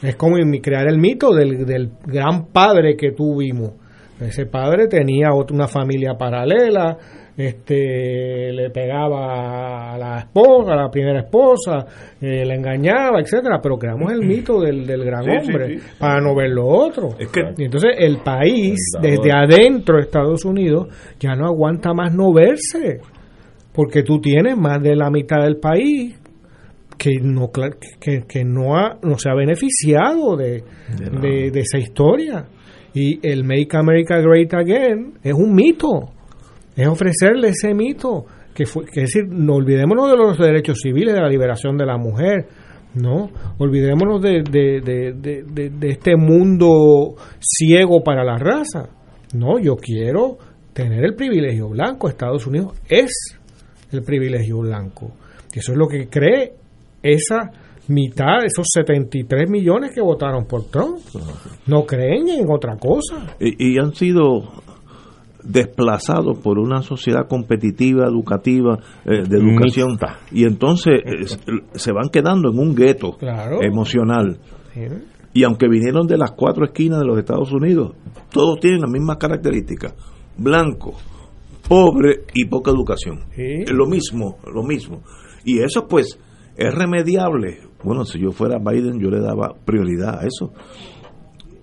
Es 0.02 0.16
como 0.16 0.36
crear 0.60 0.88
el 0.88 0.98
mito 0.98 1.32
del, 1.32 1.64
del 1.64 1.90
gran 2.04 2.46
padre 2.46 2.96
que 2.96 3.12
tuvimos. 3.12 3.72
Ese 4.18 4.46
padre 4.46 4.88
tenía 4.88 5.28
una 5.32 5.68
familia 5.68 6.14
paralela, 6.14 6.96
este 7.36 8.52
le 8.52 8.70
pegaba 8.70 9.94
a 9.94 9.98
la 9.98 10.18
esposa, 10.20 10.72
a 10.72 10.76
la 10.76 10.90
primera 10.90 11.20
esposa, 11.20 11.84
eh, 12.20 12.44
le 12.44 12.54
engañaba, 12.54 13.20
etcétera, 13.20 13.58
pero 13.62 13.78
creamos 13.78 14.12
el 14.12 14.20
mito 14.20 14.60
del, 14.60 14.86
del 14.86 15.04
gran 15.04 15.28
hombre 15.28 15.78
para 15.98 16.20
no 16.20 16.34
ver 16.34 16.50
lo 16.50 16.66
otro. 16.66 17.10
y 17.56 17.64
entonces 17.64 17.92
el 17.98 18.18
país, 18.18 18.78
desde 19.00 19.32
adentro 19.32 19.96
de 19.96 20.02
Estados 20.02 20.44
Unidos, 20.44 20.88
ya 21.18 21.34
no 21.34 21.46
aguanta 21.46 21.92
más 21.92 22.14
no 22.14 22.32
verse, 22.32 23.00
porque 23.72 24.02
tú 24.02 24.20
tienes 24.20 24.56
más 24.56 24.82
de 24.82 24.94
la 24.94 25.10
mitad 25.10 25.42
del 25.42 25.56
país 25.56 26.21
que 26.98 27.20
no 27.20 27.50
que, 28.00 28.22
que 28.26 28.44
no, 28.44 28.76
ha, 28.76 28.98
no 29.02 29.18
se 29.18 29.30
ha 29.30 29.34
beneficiado 29.34 30.36
de, 30.36 30.62
de, 31.20 31.60
esa 31.60 31.78
historia. 31.78 32.46
Y 32.94 33.26
el 33.26 33.44
Make 33.44 33.76
America 33.76 34.20
Great 34.20 34.52
Again 34.52 35.14
es 35.22 35.32
un 35.32 35.54
mito, 35.54 36.12
es 36.76 36.86
ofrecerle 36.86 37.48
ese 37.48 37.74
mito, 37.74 38.26
que, 38.54 38.66
fue, 38.66 38.84
que 38.84 39.02
es 39.02 39.12
decir, 39.12 39.26
no 39.28 39.54
olvidémonos 39.54 40.10
de 40.10 40.16
los 40.16 40.38
derechos 40.38 40.78
civiles, 40.82 41.14
de 41.14 41.20
la 41.20 41.28
liberación 41.28 41.76
de 41.78 41.86
la 41.86 41.96
mujer, 41.96 42.46
no, 42.94 43.30
olvidémonos 43.58 44.20
de, 44.20 44.42
de, 44.42 45.70
de 45.70 45.88
este 45.88 46.16
mundo 46.16 47.14
ciego 47.40 48.02
para 48.04 48.22
la 48.22 48.36
raza. 48.36 48.90
No, 49.34 49.58
yo 49.58 49.76
quiero 49.76 50.36
tener 50.72 51.04
el 51.04 51.14
privilegio 51.14 51.70
blanco. 51.70 52.08
Estados 52.08 52.46
Unidos 52.46 52.74
es 52.88 53.38
el 53.90 54.02
privilegio 54.02 54.58
blanco. 54.58 55.12
Y 55.54 55.58
eso 55.58 55.72
es 55.72 55.78
lo 55.78 55.86
que 55.86 56.08
cree 56.08 56.54
esa 57.02 57.50
mitad, 57.88 58.44
esos 58.44 58.66
73 58.72 59.48
millones 59.50 59.92
que 59.94 60.00
votaron 60.00 60.46
por 60.46 60.64
Trump, 60.70 60.98
no 61.66 61.84
creen 61.84 62.28
en 62.28 62.46
otra 62.50 62.76
cosa. 62.76 63.36
Y, 63.40 63.78
han 63.78 63.94
sido 63.94 64.62
desplazados 65.42 66.38
por 66.38 66.58
una 66.58 66.82
sociedad 66.82 67.26
competitiva, 67.28 68.06
educativa, 68.06 68.78
eh, 69.04 69.22
de 69.28 69.38
educación. 69.38 69.98
Y 70.30 70.44
entonces 70.44 71.00
eh, 71.04 71.26
se 71.74 71.92
van 71.92 72.08
quedando 72.10 72.50
en 72.50 72.58
un 72.58 72.74
gueto 72.74 73.16
emocional. 73.60 74.38
Y 75.34 75.44
aunque 75.44 75.66
vinieron 75.68 76.06
de 76.06 76.18
las 76.18 76.32
cuatro 76.32 76.64
esquinas 76.64 77.00
de 77.00 77.06
los 77.06 77.18
Estados 77.18 77.52
Unidos, 77.52 77.94
todos 78.30 78.60
tienen 78.60 78.82
las 78.82 78.90
mismas 78.90 79.16
características. 79.16 79.94
Blanco, 80.36 80.94
pobre 81.68 82.24
y 82.34 82.44
poca 82.46 82.70
educación. 82.70 83.20
Lo 83.72 83.86
mismo, 83.86 84.38
lo 84.52 84.62
mismo. 84.62 85.02
Y 85.44 85.58
eso 85.60 85.88
pues 85.88 86.18
¿Es 86.56 86.74
remediable? 86.74 87.58
Bueno, 87.82 88.04
si 88.04 88.20
yo 88.20 88.30
fuera 88.30 88.58
Biden, 88.58 89.00
yo 89.00 89.10
le 89.10 89.20
daba 89.20 89.54
prioridad 89.64 90.20
a 90.20 90.26
eso. 90.26 90.52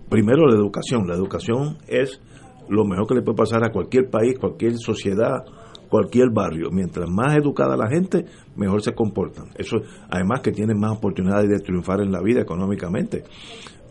Primero, 0.09 0.47
la 0.47 0.55
educación. 0.55 1.07
La 1.07 1.15
educación 1.15 1.77
es 1.87 2.21
lo 2.69 2.85
mejor 2.85 3.07
que 3.07 3.15
le 3.15 3.21
puede 3.21 3.37
pasar 3.37 3.63
a 3.63 3.71
cualquier 3.71 4.09
país, 4.09 4.37
cualquier 4.39 4.73
sociedad, 4.77 5.43
cualquier 5.89 6.29
barrio. 6.31 6.69
Mientras 6.71 7.09
más 7.09 7.35
educada 7.35 7.77
la 7.77 7.89
gente, 7.89 8.25
mejor 8.55 8.81
se 8.81 8.93
comportan. 8.93 9.45
Eso, 9.55 9.77
además 10.09 10.41
que 10.41 10.51
tienen 10.51 10.79
más 10.79 10.97
oportunidades 10.97 11.49
de 11.49 11.59
triunfar 11.59 12.01
en 12.01 12.11
la 12.11 12.21
vida 12.21 12.41
económicamente. 12.41 13.23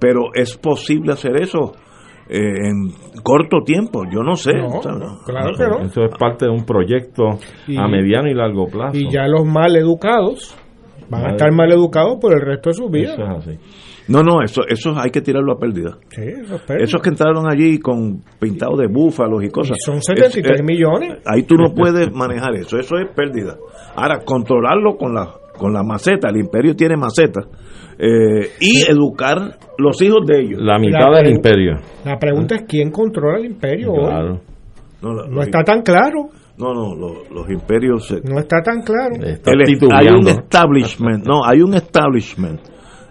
Pero 0.01 0.31
es 0.35 0.57
posible 0.57 1.13
hacer 1.13 1.43
eso 1.43 1.73
eh, 2.29 2.69
en 2.69 2.91
corto 3.23 3.63
tiempo, 3.65 4.05
yo 4.11 4.23
no 4.23 4.37
sé. 4.37 4.53
claro 4.53 5.57
que 5.57 5.67
no. 5.67 5.81
Eso 5.81 6.05
es 6.05 6.17
parte 6.19 6.47
de 6.47 6.53
un 6.53 6.65
proyecto 6.65 7.25
a 7.77 7.89
mediano 7.89 8.29
y 8.29 8.35
largo 8.35 8.67
plazo. 8.67 8.97
Y 8.97 9.11
ya 9.11 9.27
los 9.27 9.45
mal 9.47 9.75
educados 9.77 10.57
van 11.11 11.27
a 11.27 11.31
estar 11.31 11.53
mal 11.53 11.71
educados 11.73 12.19
por 12.21 12.33
el 12.33 12.41
resto 12.41 12.71
de 12.71 12.75
su 12.75 12.89
vida. 12.89 13.15
Eso 13.15 13.23
es 13.23 13.31
así. 13.31 13.59
No, 14.09 14.23
no, 14.23 14.43
eso, 14.43 14.63
eso 14.67 14.95
hay 14.99 15.11
que 15.11 15.21
tirarlo 15.21 15.53
a 15.53 15.59
pérdida. 15.59 15.99
Sí, 16.09 16.23
eso 16.23 16.59
Esos 16.79 17.03
que 17.03 17.11
entraron 17.11 17.45
allí 17.47 17.79
con 17.79 18.23
pintados 18.41 18.79
de 18.79 18.87
búfalos 18.87 19.45
y 19.45 19.51
cosas. 19.51 19.77
son 19.85 20.01
73 20.01 20.63
millones. 20.65 21.19
Ahí 21.27 21.43
tú 21.43 21.57
no 21.57 21.75
puedes 21.75 22.11
manejar 22.13 22.55
eso, 22.55 22.79
eso 22.79 22.97
es 22.97 23.09
pérdida. 23.15 23.57
Ahora, 23.95 24.21
controlarlo 24.25 24.97
con 24.97 25.15
la, 25.15 25.29
con 25.59 25.75
la 25.75 25.83
maceta, 25.83 26.31
el 26.31 26.39
imperio 26.39 26.75
tiene 26.75 26.97
maceta, 26.97 27.43
eh, 27.99 28.49
y 28.61 28.91
educar 28.91 29.59
los 29.77 30.01
hijos 30.01 30.25
de 30.27 30.41
ellos. 30.41 30.61
La 30.63 30.79
mitad 30.79 31.13
del 31.15 31.35
imperio. 31.35 31.75
La 32.05 32.17
pregunta 32.19 32.55
es 32.55 32.63
quién 32.67 32.91
controla 32.91 33.39
el 33.39 33.47
imperio. 33.47 33.93
Claro. 33.93 34.41
No, 35.03 35.43
está 35.43 35.63
tan 35.63 35.83
claro. 35.83 36.29
No, 36.59 36.75
no, 36.75 36.95
los, 36.97 37.51
imperios. 37.51 38.11
no 38.25 38.41
está 38.41 38.61
tan 38.63 38.83
claro. 38.83 39.15
hay 39.93 40.09
un 40.09 40.29
establishment, 40.29 41.25
no, 41.25 41.45
hay 41.45 41.61
un 41.61 41.75
establishment 41.75 42.61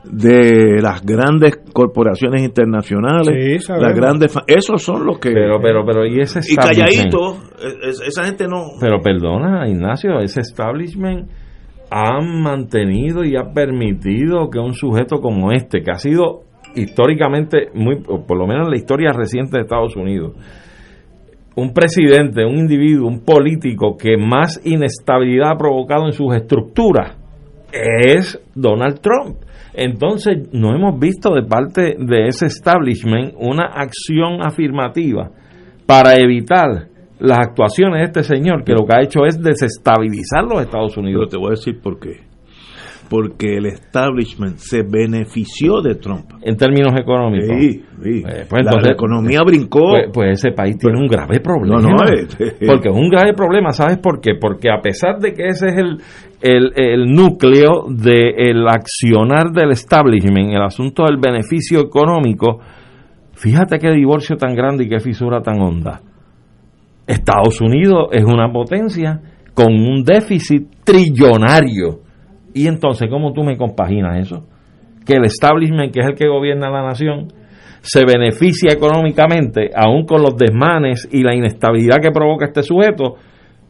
de 0.03 0.81
las 0.81 1.03
grandes 1.05 1.57
corporaciones 1.73 2.41
internacionales, 2.41 3.63
sí, 3.65 3.73
las 3.73 3.93
grandes, 3.93 4.37
esos 4.47 4.81
son 4.81 5.05
los 5.05 5.19
que 5.19 5.31
Pero 5.31 5.59
pero 5.61 5.85
pero 5.85 6.05
y 6.05 6.19
ese 6.19 6.39
y 6.47 6.55
calladito, 6.55 7.37
esa 7.83 8.23
gente 8.25 8.47
no 8.47 8.71
Pero 8.79 9.01
perdona, 9.01 9.67
Ignacio, 9.67 10.19
ese 10.19 10.41
establishment 10.41 11.29
ha 11.89 12.21
mantenido 12.21 13.23
y 13.23 13.35
ha 13.35 13.53
permitido 13.53 14.49
que 14.49 14.59
un 14.59 14.73
sujeto 14.73 15.19
como 15.19 15.51
este, 15.51 15.81
que 15.81 15.91
ha 15.91 15.99
sido 15.99 16.43
históricamente, 16.75 17.69
muy, 17.73 18.01
por 18.01 18.37
lo 18.37 18.45
menos 18.45 18.65
en 18.67 18.71
la 18.71 18.77
historia 18.77 19.11
reciente 19.11 19.57
de 19.57 19.63
Estados 19.63 19.95
Unidos, 19.95 20.33
un 21.57 21.73
presidente, 21.73 22.45
un 22.45 22.59
individuo, 22.59 23.07
un 23.07 23.21
político 23.21 23.97
que 23.97 24.15
más 24.15 24.61
inestabilidad 24.63 25.53
ha 25.53 25.57
provocado 25.57 26.05
en 26.05 26.13
sus 26.13 26.35
estructuras 26.35 27.17
es 27.73 28.39
Donald 28.53 28.99
Trump. 29.01 29.37
Entonces, 29.73 30.49
no 30.53 30.75
hemos 30.75 30.99
visto 30.99 31.33
de 31.33 31.41
parte 31.41 31.95
de 31.97 32.27
ese 32.27 32.45
establishment 32.45 33.33
una 33.39 33.65
acción 33.65 34.45
afirmativa 34.45 35.31
para 35.87 36.15
evitar 36.15 36.89
las 37.19 37.39
actuaciones 37.39 38.01
de 38.01 38.05
este 38.05 38.35
señor, 38.35 38.63
que 38.63 38.73
lo 38.73 38.85
que 38.85 38.95
ha 38.95 39.01
hecho 39.01 39.25
es 39.25 39.41
desestabilizar 39.41 40.43
los 40.43 40.61
Estados 40.61 40.95
Unidos. 40.95 41.25
Pero 41.25 41.29
te 41.29 41.37
voy 41.37 41.47
a 41.47 41.57
decir 41.57 41.81
por 41.81 41.99
qué. 41.99 42.26
Porque 43.09 43.57
el 43.57 43.67
establishment 43.67 44.57
se 44.57 44.83
benefició 44.83 45.81
de 45.81 45.95
Trump. 45.95 46.25
En 46.41 46.57
términos 46.57 46.93
económicos. 46.99 47.55
Sí, 47.57 47.83
sí. 48.03 48.23
Eh, 48.27 48.45
pues 48.49 48.65
la, 48.65 48.91
economía 48.91 49.41
brincó. 49.45 49.91
Pues, 49.91 50.09
pues, 50.13 50.31
ese 50.39 50.51
país 50.51 50.77
tiene 50.77 50.99
un 50.99 51.07
grave 51.07 51.39
problema. 51.39 51.81
No, 51.81 51.89
no, 51.89 52.03
porque 52.67 52.89
es 52.89 52.95
un 52.95 53.09
grave 53.09 53.33
problema, 53.33 53.71
¿sabes 53.71 53.97
por 53.97 54.19
qué? 54.19 54.35
Porque 54.39 54.69
a 54.69 54.81
pesar 54.81 55.19
de 55.19 55.33
que 55.33 55.47
ese 55.47 55.67
es 55.67 55.77
el, 55.77 55.97
el, 56.41 56.71
el 56.75 57.11
núcleo 57.11 57.85
del 57.89 58.67
accionar 58.67 59.51
del 59.51 59.71
establishment, 59.71 60.53
el 60.53 60.61
asunto 60.61 61.03
del 61.05 61.17
beneficio 61.17 61.79
económico, 61.79 62.59
fíjate 63.33 63.79
qué 63.79 63.91
divorcio 63.91 64.35
tan 64.35 64.53
grande 64.53 64.83
y 64.83 64.89
qué 64.89 64.99
fisura 64.99 65.41
tan 65.41 65.61
honda 65.61 66.01
Estados 67.07 67.61
Unidos 67.61 68.09
es 68.11 68.25
una 68.25 68.51
potencia 68.51 69.21
con 69.53 69.73
un 69.73 70.03
déficit 70.03 70.67
trillonario. 70.83 72.01
Y 72.57 72.67
entonces, 72.67 73.07
¿cómo 73.07 73.33
tú 73.33 73.43
me 73.43 73.55
compaginas 73.55 74.17
eso? 74.17 74.43
Que 75.05 75.17
el 75.17 75.25
establishment, 75.25 75.93
que 75.93 75.99
es 75.99 76.07
el 76.07 76.15
que 76.15 76.27
gobierna 76.27 76.71
la 76.71 76.81
nación, 76.81 77.27
se 77.81 78.03
beneficia 78.03 78.73
económicamente, 78.73 79.69
aún 79.75 80.07
con 80.07 80.23
los 80.23 80.35
desmanes 80.35 81.07
y 81.11 81.21
la 81.21 81.35
inestabilidad 81.35 81.97
que 82.01 82.09
provoca 82.09 82.47
este 82.47 82.63
sujeto, 82.63 83.17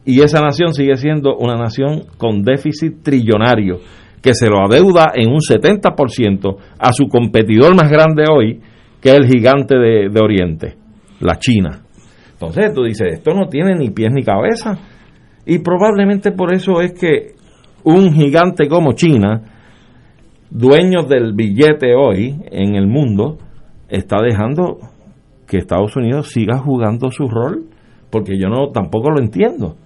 y 0.06 0.22
esa 0.22 0.40
nación 0.40 0.72
sigue 0.72 0.96
siendo 0.96 1.36
una 1.36 1.56
nación 1.56 2.04
con 2.16 2.42
déficit 2.42 3.02
trillonario, 3.02 3.80
que 4.22 4.32
se 4.32 4.48
lo 4.48 4.64
adeuda 4.64 5.12
en 5.14 5.28
un 5.28 5.40
70% 5.40 6.56
a 6.78 6.92
su 6.94 7.08
competidor 7.08 7.74
más 7.74 7.90
grande 7.90 8.24
hoy, 8.32 8.62
que 9.02 9.10
es 9.10 9.16
el 9.16 9.26
gigante 9.26 9.76
de, 9.76 10.08
de 10.08 10.20
Oriente, 10.24 10.76
la 11.20 11.36
China. 11.38 11.82
Entonces 12.32 12.72
tú 12.72 12.84
dices, 12.84 13.12
esto 13.12 13.34
no 13.34 13.48
tiene 13.48 13.74
ni 13.74 13.90
pies 13.90 14.12
ni 14.14 14.22
cabeza. 14.22 14.78
Y 15.44 15.58
probablemente 15.58 16.32
por 16.32 16.54
eso 16.54 16.80
es 16.80 16.98
que 16.98 17.37
un 17.84 18.12
gigante 18.12 18.68
como 18.68 18.92
China, 18.92 19.42
dueño 20.50 21.02
del 21.02 21.32
billete 21.34 21.94
hoy 21.94 22.36
en 22.50 22.74
el 22.74 22.86
mundo, 22.86 23.38
está 23.88 24.16
dejando 24.22 24.78
que 25.46 25.58
Estados 25.58 25.96
Unidos 25.96 26.28
siga 26.28 26.58
jugando 26.58 27.10
su 27.10 27.26
rol, 27.28 27.66
porque 28.10 28.38
yo 28.38 28.48
no 28.48 28.68
tampoco 28.68 29.10
lo 29.10 29.20
entiendo. 29.20 29.76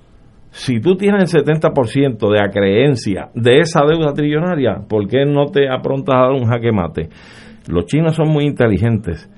Si 0.50 0.80
tú 0.80 0.96
tienes 0.96 1.32
el 1.34 1.44
70% 1.44 2.30
de 2.30 2.40
acreencia 2.40 3.30
de 3.34 3.60
esa 3.60 3.80
deuda 3.86 4.12
trillonaria, 4.12 4.82
¿por 4.88 5.08
qué 5.08 5.24
no 5.24 5.46
te 5.46 5.68
aprontas 5.68 6.14
a 6.14 6.20
dar 6.20 6.32
un 6.32 6.44
jaque 6.44 6.72
mate? 6.72 7.08
Los 7.68 7.86
chinos 7.86 8.14
son 8.14 8.28
muy 8.28 8.44
inteligentes 8.44 9.30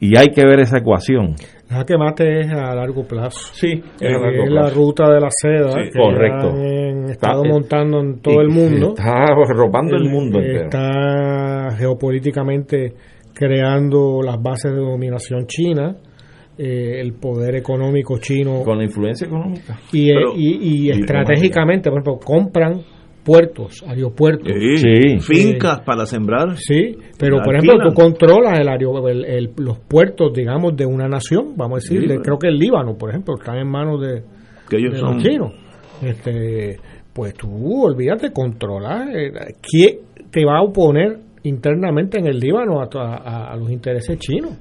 y 0.00 0.16
hay 0.16 0.28
que 0.28 0.44
ver 0.44 0.60
esa 0.60 0.78
ecuación. 0.78 1.34
La 1.70 1.84
que 1.84 1.98
mate 1.98 2.40
es 2.40 2.50
a 2.50 2.74
largo 2.74 3.06
plazo. 3.06 3.50
Sí, 3.52 3.82
es, 4.00 4.50
la 4.50 4.70
ruta 4.70 5.10
de 5.10 5.20
la 5.20 5.28
seda. 5.30 5.70
correcto. 5.94 6.48
Han 6.50 7.10
estado 7.10 7.44
eh, 7.44 7.48
montando 7.48 8.00
en 8.00 8.20
todo 8.20 8.40
el 8.40 8.48
mundo. 8.48 8.94
Está 8.96 9.26
robando 9.54 9.96
el, 9.96 10.08
mundo 10.08 10.38
entero. 10.38 10.64
Está 10.64 11.76
geopolíticamente 11.76 12.94
creando 13.34 14.20
las 14.22 14.40
bases 14.42 14.72
de 14.72 14.80
dominación 14.80 15.46
china. 15.46 15.96
Eh, 16.56 17.00
el 17.00 17.12
poder 17.14 17.54
económico 17.56 18.18
chino. 18.18 18.62
Con 18.64 18.78
la 18.78 18.84
influencia 18.84 19.26
económica. 19.26 19.78
Y, 19.92 20.10
y 20.34 20.90
estratégicamente, 20.90 21.90
por 21.90 22.00
ejemplo, 22.00 22.18
compran 22.18 22.80
puertos, 23.28 23.84
aeropuertos. 23.86 24.50
fincas 25.20 25.80
para 25.80 26.06
sembrar. 26.06 26.56
Sí, 26.56 26.96
pero 27.18 27.42
por 27.44 27.54
ejemplo 27.56 27.78
tú 27.86 27.94
controlas 27.94 28.58
el, 28.58 29.50
los 29.58 29.78
puertos, 29.80 30.32
digamos, 30.32 30.74
de 30.74 30.86
una 30.86 31.08
nación, 31.08 31.54
vamos 31.54 31.84
a 31.84 31.94
decir, 31.94 32.08
creo 32.22 32.38
que 32.38 32.48
el 32.48 32.58
Líbano, 32.58 32.96
por 32.96 33.10
ejemplo, 33.10 33.34
están 33.38 33.58
en 33.58 33.68
manos 33.68 34.00
de, 34.00 34.22
los 34.70 35.22
chinos. 35.22 35.52
Este, 36.00 36.78
pues 37.12 37.34
tú 37.34 37.84
olvídate, 37.84 38.32
controlar 38.32 39.14
eh, 39.14 39.30
quién 39.60 39.98
te 40.30 40.46
va 40.46 40.58
a 40.58 40.62
oponer 40.62 41.18
internamente 41.42 42.18
en 42.18 42.28
el 42.28 42.38
Líbano 42.38 42.80
a, 42.80 43.54
los 43.58 43.70
intereses 43.70 44.18
chinos. 44.18 44.52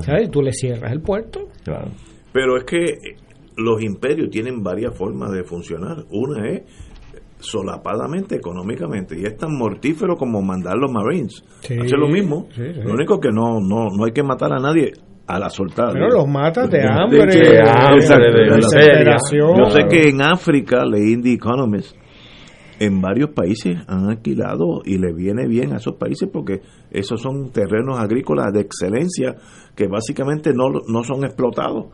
¿sabes? 0.00 0.28
Tú 0.28 0.42
le 0.42 0.52
cierras 0.52 0.90
el 0.90 1.02
puerto. 1.02 1.46
Pero 2.32 2.56
es 2.56 2.64
que 2.64 2.94
los 3.56 3.80
imperios 3.80 4.28
tienen 4.30 4.64
varias 4.64 4.96
formas 4.96 5.30
de 5.30 5.44
funcionar. 5.44 5.98
Una 6.10 6.50
es 6.50 6.62
solapadamente 7.40 8.36
económicamente 8.36 9.18
y 9.18 9.24
es 9.24 9.36
tan 9.36 9.56
mortífero 9.56 10.16
como 10.16 10.42
mandar 10.42 10.76
los 10.76 10.90
Marines. 10.90 11.44
Hace 11.62 11.96
lo 11.96 12.08
mismo. 12.08 12.48
Lo 12.56 12.92
único 12.92 13.20
que 13.20 13.30
no, 13.30 13.60
no, 13.60 13.88
no 13.96 14.04
hay 14.04 14.12
que 14.12 14.22
matar 14.22 14.52
a 14.52 14.58
nadie 14.58 14.92
a 15.26 15.38
la 15.38 15.50
soltada. 15.50 15.92
Pero 15.92 16.08
los 16.08 16.26
matas 16.26 16.70
de, 16.70 16.82
hambre, 16.82 17.26
de, 17.26 17.60
Yo 19.56 19.70
sé 19.70 19.86
que 19.88 20.08
en 20.08 20.22
África, 20.22 20.84
leí 20.84 21.20
The 21.20 21.34
Economist, 21.34 21.94
en 22.80 23.00
varios 23.00 23.30
países 23.30 23.76
han 23.88 24.08
alquilado 24.08 24.80
y 24.84 24.98
le 24.98 25.12
viene 25.12 25.46
bien 25.46 25.72
a 25.72 25.76
esos 25.76 25.96
países 25.96 26.28
porque 26.32 26.62
esos 26.90 27.20
son 27.20 27.50
terrenos 27.50 27.98
agrícolas 27.98 28.52
de 28.52 28.60
excelencia 28.60 29.34
que 29.74 29.86
básicamente 29.88 30.52
no, 30.54 30.68
no 30.88 31.02
son 31.04 31.24
explotados. 31.24 31.86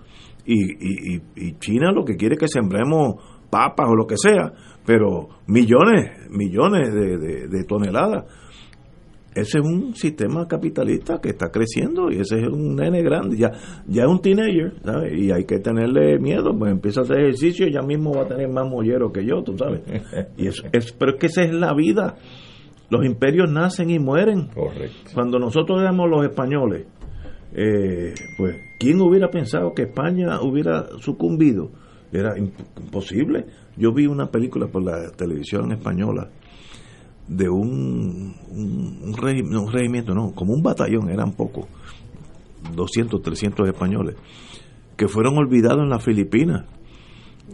Y, 0.46 1.16
y, 1.16 1.22
y 1.36 1.58
China 1.58 1.90
lo 1.90 2.04
que 2.04 2.16
quiere 2.16 2.34
es 2.34 2.38
que 2.38 2.48
sembremos 2.48 3.14
papas 3.54 3.86
o 3.88 3.94
lo 3.94 4.04
que 4.04 4.16
sea, 4.16 4.52
pero 4.84 5.28
millones, 5.46 6.28
millones 6.28 6.92
de, 6.92 7.64
toneladas. 7.68 8.24
Ese 9.32 9.58
es 9.58 9.64
un 9.64 9.94
sistema 9.94 10.46
capitalista 10.48 11.20
que 11.20 11.30
está 11.30 11.50
creciendo 11.50 12.10
y 12.10 12.20
ese 12.20 12.40
es 12.40 12.48
un 12.48 12.74
nene 12.74 13.02
grande, 13.02 13.36
ya, 13.36 13.50
ya 13.86 14.02
es 14.04 14.08
un 14.08 14.20
teenager, 14.20 14.74
¿sabes? 14.84 15.12
Y 15.16 15.30
hay 15.32 15.44
que 15.44 15.58
tenerle 15.58 16.18
miedo, 16.18 16.56
pues 16.56 16.72
empieza 16.72 17.00
a 17.00 17.02
hacer 17.04 17.20
ejercicio 17.20 17.66
y 17.66 17.72
ya 17.72 17.82
mismo 17.82 18.12
va 18.12 18.22
a 18.22 18.28
tener 18.28 18.48
más 18.48 18.68
mollero 18.68 19.12
que 19.12 19.24
yo, 19.24 19.42
tú 19.42 19.56
sabes. 19.56 19.82
Y 20.36 20.48
eso, 20.48 20.64
es, 20.72 20.92
pero 20.92 21.12
es 21.12 21.18
que 21.20 21.26
esa 21.26 21.42
es 21.42 21.52
la 21.52 21.74
vida. 21.74 22.16
Los 22.90 23.04
imperios 23.04 23.50
nacen 23.50 23.90
y 23.90 23.98
mueren. 23.98 24.48
Correcto. 24.54 25.10
Cuando 25.14 25.38
nosotros 25.38 25.80
éramos 25.80 26.08
los 26.08 26.24
españoles, 26.24 26.86
eh, 27.54 28.14
pues, 28.36 28.56
¿quién 28.78 29.00
hubiera 29.00 29.30
pensado 29.30 29.72
que 29.74 29.82
España 29.82 30.40
hubiera 30.42 30.86
sucumbido? 30.98 31.70
Era 32.14 32.38
imposible. 32.38 33.44
Yo 33.76 33.92
vi 33.92 34.06
una 34.06 34.26
película 34.26 34.66
por 34.68 34.84
la 34.84 35.10
televisión 35.10 35.72
española 35.72 36.28
de 37.26 37.48
un, 37.48 38.34
un, 38.50 39.14
regimiento, 39.72 40.14
no, 40.14 40.32
como 40.32 40.52
un 40.52 40.62
batallón, 40.62 41.10
eran 41.10 41.32
pocos, 41.32 41.66
200, 42.74 43.20
300 43.22 43.68
españoles, 43.68 44.14
que 44.96 45.08
fueron 45.08 45.36
olvidados 45.38 45.82
en 45.82 45.88
las 45.88 46.04
Filipinas. 46.04 46.64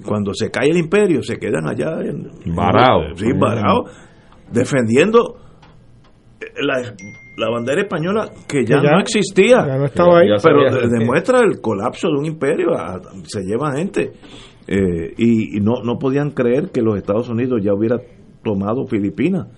Cuando 0.04 0.32
se 0.34 0.50
cae 0.50 0.68
el 0.70 0.76
imperio, 0.76 1.22
se 1.22 1.36
quedan 1.38 1.66
allá 1.68 2.00
en, 2.02 2.30
Varao. 2.54 3.14
sí, 3.16 3.26
varao, 3.36 3.84
defendiendo 4.52 5.36
la, 6.62 6.94
la 7.36 7.50
bandera 7.50 7.82
española 7.82 8.28
que 8.48 8.64
ya, 8.64 8.80
Que 8.80 8.86
ya- 8.86 8.92
no 8.92 9.00
existía. 9.00 9.66
Ya 9.66 9.76
no 9.76 9.84
estaba 9.86 10.18
ahí. 10.20 10.28
Pero 10.42 10.88
demuestra 10.88 11.40
el 11.40 11.60
colapso 11.60 12.08
de 12.08 12.14
un 12.18 12.26
imperio, 12.26 12.72
a- 12.76 13.00
se 13.24 13.40
lleva 13.42 13.72
gente. 13.76 14.12
Eh, 14.66 15.14
y 15.16 15.60
no, 15.60 15.82
no 15.84 15.98
podían 15.98 16.30
creer 16.30 16.70
que 16.70 16.82
los 16.82 16.96
Estados 16.96 17.28
Unidos 17.28 17.60
ya 17.62 17.74
hubiera 17.74 17.98
tomado 18.42 18.86
Filipinas. 18.86 19.48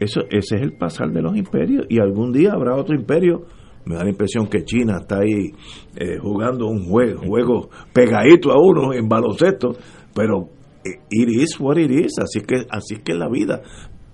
Eso, 0.00 0.22
ese 0.30 0.56
es 0.56 0.62
el 0.62 0.76
pasar 0.76 1.10
de 1.10 1.22
los 1.22 1.36
imperios 1.36 1.86
y 1.88 1.98
algún 2.00 2.32
día 2.32 2.52
habrá 2.52 2.74
otro 2.76 2.94
imperio. 2.94 3.42
Me 3.84 3.96
da 3.96 4.04
la 4.04 4.10
impresión 4.10 4.46
que 4.46 4.64
China 4.64 4.98
está 5.00 5.18
ahí 5.18 5.52
eh, 5.96 6.18
jugando 6.20 6.66
un 6.66 6.86
juego, 6.86 7.20
juego 7.26 7.70
pegadito 7.92 8.50
a 8.50 8.56
uno 8.58 8.94
en 8.94 9.08
baloncesto, 9.08 9.76
pero 10.14 10.48
eh, 10.84 11.00
it 11.10 11.28
is 11.28 11.60
what 11.60 11.76
it 11.76 11.90
is, 11.90 12.18
así 12.18 12.40
que 12.40 12.64
así 12.70 12.96
que 13.04 13.12
es 13.12 13.18
la 13.18 13.28
vida. 13.28 13.60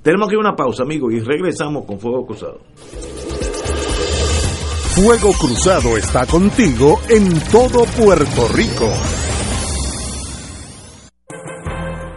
Tenemos 0.02 0.28
que 0.28 0.36
una 0.36 0.56
pausa, 0.56 0.82
amigos, 0.82 1.12
y 1.12 1.20
regresamos 1.20 1.84
con 1.84 2.00
Fuego 2.00 2.26
Cruzado. 2.26 2.60
Fuego 4.94 5.32
Cruzado 5.38 5.96
está 5.96 6.26
contigo 6.26 6.98
en 7.08 7.38
todo 7.52 7.84
Puerto 7.96 8.48
Rico. 8.54 8.88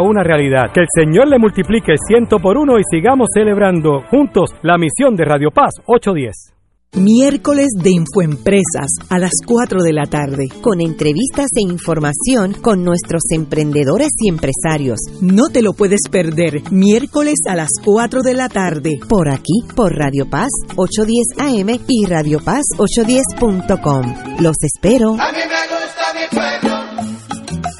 una 0.00 0.22
realidad. 0.22 0.72
Que 0.72 0.80
el 0.80 0.86
Señor 0.94 1.28
le 1.28 1.38
multiplique 1.38 1.94
ciento 2.06 2.38
por 2.38 2.56
uno 2.56 2.78
y 2.78 2.82
sigamos 2.90 3.28
celebrando 3.34 4.02
juntos 4.10 4.50
la 4.62 4.76
misión 4.78 5.16
de 5.16 5.24
Radio 5.24 5.50
Paz 5.50 5.72
810. 5.86 6.54
Miércoles 6.94 7.66
de 7.82 7.90
Infoempresas 7.90 8.88
a 9.10 9.18
las 9.18 9.32
4 9.46 9.82
de 9.82 9.92
la 9.92 10.06
tarde. 10.06 10.48
con 10.62 10.80
entrevistas 10.80 11.48
e 11.54 11.60
información 11.60 12.54
con 12.54 12.82
nuestros 12.82 13.24
emprendedores 13.30 14.08
y 14.18 14.30
empresarios. 14.30 14.98
No 15.20 15.48
te 15.52 15.60
lo 15.60 15.74
puedes 15.74 16.00
perder. 16.10 16.62
Miércoles 16.72 17.34
a 17.46 17.56
las 17.56 17.68
4 17.84 18.22
de 18.22 18.32
la 18.32 18.48
tarde. 18.48 18.98
Por 19.06 19.28
aquí, 19.28 19.60
por 19.76 19.94
Radio 19.96 20.30
Paz 20.30 20.48
810 20.76 21.38
AM 21.38 21.78
y 21.88 22.06
Radio 22.06 22.40
Paz 22.42 22.64
810.com. 22.78 24.40
Los 24.40 24.56
espero. 24.62 25.10
A 25.20 25.30
mí 25.30 25.38
me 25.44 25.62
gusta 25.68 26.14
mi 26.14 26.26
pueblo, 26.30 26.74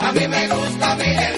a 0.00 0.12
mí 0.12 0.28
me 0.28 0.48
gusta 0.48 0.96
mi 0.96 1.04
gente, 1.04 1.37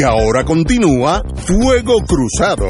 Y 0.00 0.02
ahora 0.02 0.46
continúa 0.46 1.22
Fuego 1.34 1.96
Cruzado. 2.08 2.64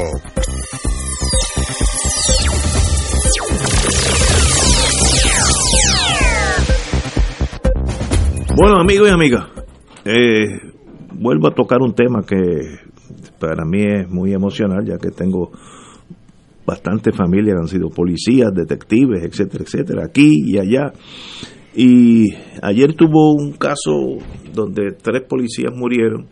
Bueno, 8.57 8.81
amigos 8.81 9.07
y 9.07 9.13
amigas, 9.13 9.45
eh, 10.03 10.45
vuelvo 11.13 11.47
a 11.47 11.53
tocar 11.55 11.79
un 11.79 11.93
tema 11.93 12.21
que 12.27 12.35
para 13.39 13.63
mí 13.63 13.81
es 13.81 14.09
muy 14.09 14.33
emocional, 14.33 14.83
ya 14.85 14.97
que 14.97 15.11
tengo 15.11 15.51
bastante 16.65 17.13
familia 17.13 17.53
han 17.53 17.69
sido 17.69 17.89
policías, 17.91 18.53
detectives, 18.53 19.23
etcétera, 19.23 19.63
etcétera, 19.63 20.03
aquí 20.03 20.33
y 20.47 20.57
allá. 20.57 20.91
Y 21.73 22.25
ayer 22.61 22.93
tuvo 22.93 23.31
un 23.31 23.53
caso 23.53 24.17
donde 24.53 24.91
tres 25.01 25.21
policías 25.29 25.73
murieron, 25.73 26.27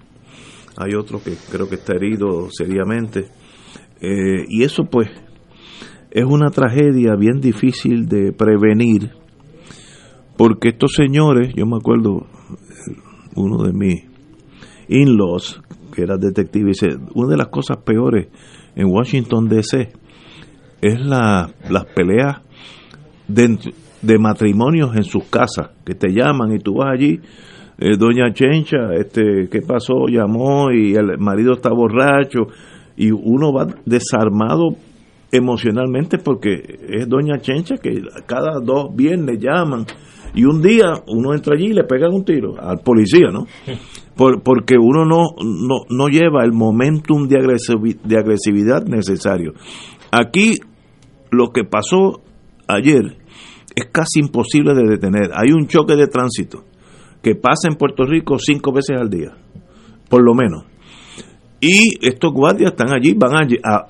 hay 0.79 0.95
otro 0.95 1.21
que 1.21 1.33
creo 1.51 1.67
que 1.69 1.75
está 1.75 1.93
herido 1.93 2.49
seriamente, 2.51 3.27
Eh, 4.01 4.45
y 4.47 4.63
eso 4.63 4.85
pues 4.85 5.09
es 6.09 6.23
una 6.23 6.51
tragedia 6.51 7.15
bien 7.17 7.41
difícil 7.41 8.07
de 8.07 8.31
prevenir 8.31 9.11
porque 10.39 10.69
estos 10.69 10.93
señores, 10.93 11.53
yo 11.53 11.65
me 11.65 11.75
acuerdo, 11.75 12.25
uno 13.35 13.61
de 13.61 13.73
mis 13.73 14.05
in-laws, 14.87 15.61
que 15.93 16.03
era 16.03 16.15
detective, 16.15 16.67
dice, 16.69 16.87
una 17.13 17.31
de 17.31 17.35
las 17.35 17.49
cosas 17.49 17.79
peores 17.83 18.29
en 18.73 18.85
Washington, 18.85 19.49
D.C., 19.49 19.91
es 20.81 21.05
la, 21.05 21.51
las 21.69 21.83
peleas 21.87 22.37
de, 23.27 23.59
de 24.01 24.17
matrimonios 24.17 24.95
en 24.95 25.03
sus 25.03 25.25
casas, 25.25 25.71
que 25.83 25.93
te 25.93 26.13
llaman 26.13 26.53
y 26.53 26.59
tú 26.59 26.75
vas 26.75 26.93
allí, 26.93 27.19
eh, 27.79 27.97
doña 27.97 28.33
Chencha, 28.33 28.93
este, 28.95 29.47
¿qué 29.49 29.61
pasó? 29.61 30.07
Llamó 30.07 30.71
y 30.71 30.93
el 30.95 31.17
marido 31.17 31.53
está 31.53 31.69
borracho, 31.71 32.47
y 32.97 33.11
uno 33.11 33.53
va 33.53 33.67
desarmado 33.85 34.75
emocionalmente 35.31 36.17
porque 36.17 36.79
es 36.89 37.07
doña 37.07 37.39
Chencha 37.39 37.75
que 37.77 38.01
cada 38.25 38.59
dos 38.59 38.95
viernes 38.95 39.39
llaman 39.39 39.85
y 40.33 40.43
un 40.43 40.61
día 40.61 40.93
uno 41.07 41.33
entra 41.33 41.53
allí 41.55 41.67
y 41.67 41.73
le 41.73 41.83
pegan 41.83 42.13
un 42.13 42.25
tiro 42.25 42.55
al 42.59 42.79
policía, 42.79 43.27
¿no? 43.31 43.45
Por, 44.15 44.43
porque 44.43 44.75
uno 44.77 45.05
no, 45.05 45.27
no, 45.41 45.85
no 45.89 46.07
lleva 46.09 46.43
el 46.43 46.51
momentum 46.51 47.25
de, 47.29 47.37
agresivi- 47.37 48.01
de 48.03 48.17
agresividad 48.17 48.83
necesario. 48.85 49.53
Aquí 50.11 50.57
lo 51.31 51.51
que 51.53 51.63
pasó 51.63 52.19
ayer 52.67 53.15
es 53.73 53.85
casi 53.93 54.19
imposible 54.19 54.73
de 54.73 54.89
detener. 54.89 55.31
Hay 55.33 55.53
un 55.53 55.67
choque 55.67 55.95
de 55.95 56.07
tránsito 56.07 56.65
que 57.21 57.35
pasa 57.35 57.67
en 57.69 57.75
Puerto 57.75 58.05
Rico 58.05 58.37
cinco 58.39 58.71
veces 58.71 58.97
al 58.99 59.09
día, 59.09 59.35
por 60.09 60.23
lo 60.23 60.33
menos. 60.33 60.65
Y 61.61 62.05
estos 62.07 62.31
guardias 62.31 62.71
están 62.71 62.93
allí, 62.93 63.13
van 63.13 63.35
a, 63.35 63.41
a- 63.41 63.87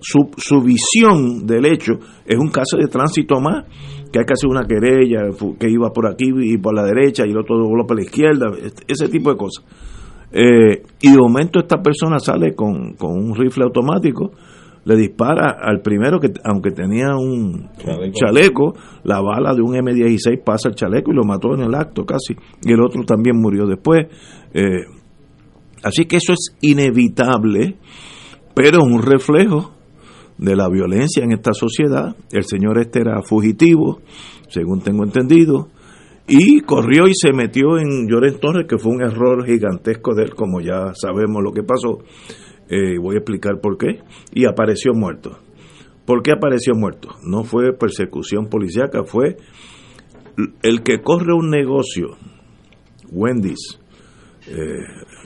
su, 0.00 0.30
su 0.36 0.60
visión 0.60 1.46
del 1.46 1.66
hecho 1.66 1.92
es 2.26 2.36
un 2.36 2.50
caso 2.50 2.76
de 2.76 2.88
tránsito 2.88 3.40
más, 3.40 3.64
que 4.12 4.18
hay 4.18 4.24
que 4.24 4.32
hacer 4.32 4.50
una 4.50 4.64
querella, 4.66 5.20
que 5.58 5.70
iba 5.70 5.90
por 5.90 6.06
aquí 6.08 6.26
y 6.42 6.58
por 6.58 6.74
la 6.74 6.82
derecha 6.84 7.24
y 7.24 7.30
el 7.30 7.38
otro 7.38 7.56
dobló 7.56 7.86
por 7.86 7.96
la 7.96 8.02
izquierda, 8.02 8.46
este- 8.60 8.82
ese 8.88 9.08
tipo 9.08 9.30
de 9.30 9.36
cosas. 9.36 9.64
Eh, 10.32 10.82
y 11.00 11.10
de 11.12 11.16
momento 11.18 11.60
esta 11.60 11.80
persona 11.80 12.18
sale 12.18 12.54
con, 12.54 12.94
con 12.94 13.12
un 13.12 13.34
rifle 13.36 13.64
automático, 13.64 14.32
le 14.84 14.96
dispara 14.96 15.56
al 15.60 15.80
primero 15.80 16.18
que 16.18 16.28
aunque 16.44 16.70
tenía 16.70 17.08
un 17.16 17.70
Chaleco. 17.78 18.12
chaleco, 18.12 18.74
la 19.04 19.20
bala 19.20 19.54
de 19.54 19.62
un 19.62 19.74
M16 19.74 20.42
pasa 20.42 20.68
al 20.68 20.74
chaleco 20.74 21.12
y 21.12 21.14
lo 21.14 21.24
mató 21.24 21.54
en 21.54 21.62
el 21.62 21.74
acto 21.74 22.04
casi, 22.04 22.34
y 22.62 22.72
el 22.72 22.80
otro 22.80 23.04
también 23.04 23.36
murió 23.36 23.66
después. 23.66 24.06
Eh, 24.54 24.84
Así 25.84 26.04
que 26.04 26.18
eso 26.18 26.32
es 26.32 26.56
inevitable 26.60 27.76
pero 28.54 28.78
es 28.78 28.84
un 28.84 29.02
reflejo 29.02 29.72
de 30.38 30.56
la 30.56 30.68
violencia 30.68 31.24
en 31.24 31.32
esta 31.32 31.52
sociedad. 31.52 32.16
El 32.30 32.44
señor 32.44 32.78
este 32.78 33.00
era 33.00 33.22
fugitivo, 33.22 34.00
según 34.48 34.80
tengo 34.82 35.04
entendido, 35.04 35.68
y 36.26 36.60
corrió 36.60 37.06
y 37.06 37.14
se 37.14 37.32
metió 37.32 37.78
en 37.78 38.08
Lloren 38.08 38.38
Torres, 38.38 38.66
que 38.68 38.78
fue 38.78 38.92
un 38.92 39.02
error 39.02 39.44
gigantesco 39.46 40.14
de 40.14 40.24
él, 40.24 40.34
como 40.34 40.60
ya 40.60 40.92
sabemos 40.94 41.42
lo 41.42 41.52
que 41.52 41.62
pasó. 41.62 41.98
Eh, 42.74 42.96
voy 42.98 43.16
a 43.16 43.18
explicar 43.18 43.60
por 43.60 43.76
qué. 43.76 44.00
Y 44.32 44.46
apareció 44.46 44.94
muerto. 44.94 45.38
¿Por 46.06 46.22
qué 46.22 46.32
apareció 46.32 46.72
muerto? 46.74 47.10
No 47.22 47.44
fue 47.44 47.74
persecución 47.78 48.46
policíaca, 48.46 49.04
fue 49.04 49.36
el 50.62 50.82
que 50.82 51.02
corre 51.02 51.34
un 51.34 51.50
negocio, 51.50 52.16
Wendy's, 53.10 53.78
eh, 54.48 54.80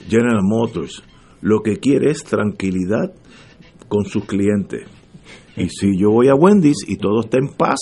General 0.09 0.41
Motors, 0.43 1.01
lo 1.41 1.61
que 1.61 1.77
quiere 1.77 2.11
es 2.11 2.25
tranquilidad 2.25 3.13
con 3.87 4.03
sus 4.03 4.25
clientes. 4.25 4.85
Y 5.57 5.69
si 5.69 5.97
yo 5.97 6.11
voy 6.11 6.27
a 6.29 6.35
Wendy's 6.35 6.85
y 6.87 6.97
todo 6.97 7.21
está 7.21 7.39
en 7.39 7.49
paz, 7.49 7.79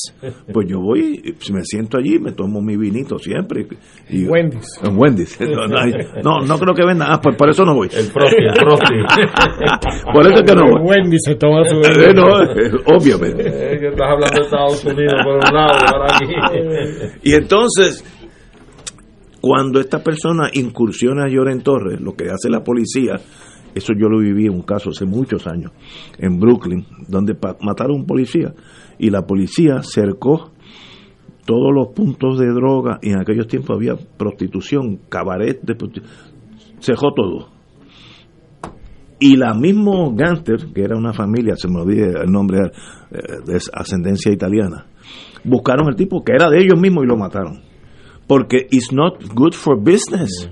pues 0.52 0.68
yo 0.68 0.80
voy, 0.80 1.36
me 1.52 1.64
siento 1.64 1.98
allí, 1.98 2.20
me 2.20 2.32
tomo 2.32 2.62
mi 2.62 2.78
vinito 2.78 3.20
siempre. 3.20 3.68
Y, 4.10 4.26
Wendy's. 4.26 4.80
En 4.84 4.98
Wendy's. 4.98 5.38
No, 6.24 6.40
no, 6.40 6.58
creo 6.58 6.74
que 6.74 6.86
venda. 6.86 7.08
Ah, 7.10 7.20
pues 7.22 7.36
por 7.36 7.50
eso 7.50 7.66
no 7.66 7.76
voy. 7.76 7.90
El 7.92 8.06
Frosty, 8.06 8.44
el 8.44 8.56
Frosty. 8.56 8.96
Por 10.14 10.26
eso 10.26 10.40
es 10.40 10.44
que 10.44 10.56
no 10.56 10.72
voy. 10.72 10.82
Wendy 10.82 11.18
se 11.20 11.36
toma 11.36 11.64
su 11.66 11.76
Eh, 11.78 12.14
no, 12.14 12.42
eh, 12.42 12.72
obviamente. 12.86 13.44
Que 13.80 13.88
estás 13.88 14.10
hablando 14.10 14.36
de 14.36 14.42
Estados 14.42 14.86
Unidos 14.86 15.14
por 15.24 15.36
un 15.36 15.54
lado 15.54 15.74
y 15.80 15.94
ahora 15.94 16.16
aquí. 16.16 17.20
Y 17.24 17.34
entonces, 17.34 18.04
cuando 19.42 19.80
esta 19.80 20.04
persona 20.04 20.50
incursiona 20.54 21.26
a 21.26 21.28
Lloren 21.28 21.62
Torres, 21.62 22.00
lo 22.00 22.14
que 22.16 22.30
hace 22.30 22.50
la 22.50 22.64
policía, 22.64 23.20
eso 23.76 23.94
yo 23.94 24.08
lo 24.10 24.20
viví 24.20 24.46
en 24.46 24.54
un 24.54 24.62
caso 24.64 24.90
hace 24.90 25.06
muchos 25.06 25.46
años, 25.48 25.72
en 26.18 26.40
Brooklyn, 26.40 26.86
donde 27.08 27.38
mataron 27.62 27.98
a 27.98 28.00
un 28.00 28.06
policía 28.06 28.54
y 28.98 29.10
la 29.10 29.22
policía 29.28 29.84
cercó 29.84 30.52
todos 31.46 31.72
los 31.74 31.90
puntos 31.94 32.40
de 32.40 32.48
droga 32.48 32.98
y 33.04 33.10
en 33.10 33.20
aquellos 33.20 33.48
tiempos 33.48 33.76
había 33.76 33.96
prostitución, 34.18 35.00
cabaret 35.10 35.62
de 35.62 35.78
prosti- 35.78 36.02
cerró 36.80 37.14
todo. 37.14 37.50
Y 39.20 39.38
la 39.38 39.54
mismo 39.54 40.14
Ganter, 40.14 40.74
que 40.74 40.82
era 40.82 40.98
una 40.98 41.14
familia, 41.14 41.56
se 41.56 41.68
me 41.70 41.80
olvida 41.82 42.22
el 42.24 42.32
nombre, 42.32 42.60
eh, 43.12 43.18
de 43.46 43.60
ascendencia 43.74 44.32
italiana, 44.32 44.88
buscaron 45.44 45.88
el 45.88 45.96
tipo 45.96 46.24
que 46.24 46.34
era 46.34 46.50
de 46.50 46.58
ellos 46.58 46.80
mismos 46.80 47.06
y 47.06 47.08
lo 47.08 47.16
mataron. 47.16 47.62
Porque 48.28 48.68
it's 48.72 48.92
not 48.92 49.24
good 49.34 49.54
for 49.54 49.78
business. 49.78 50.50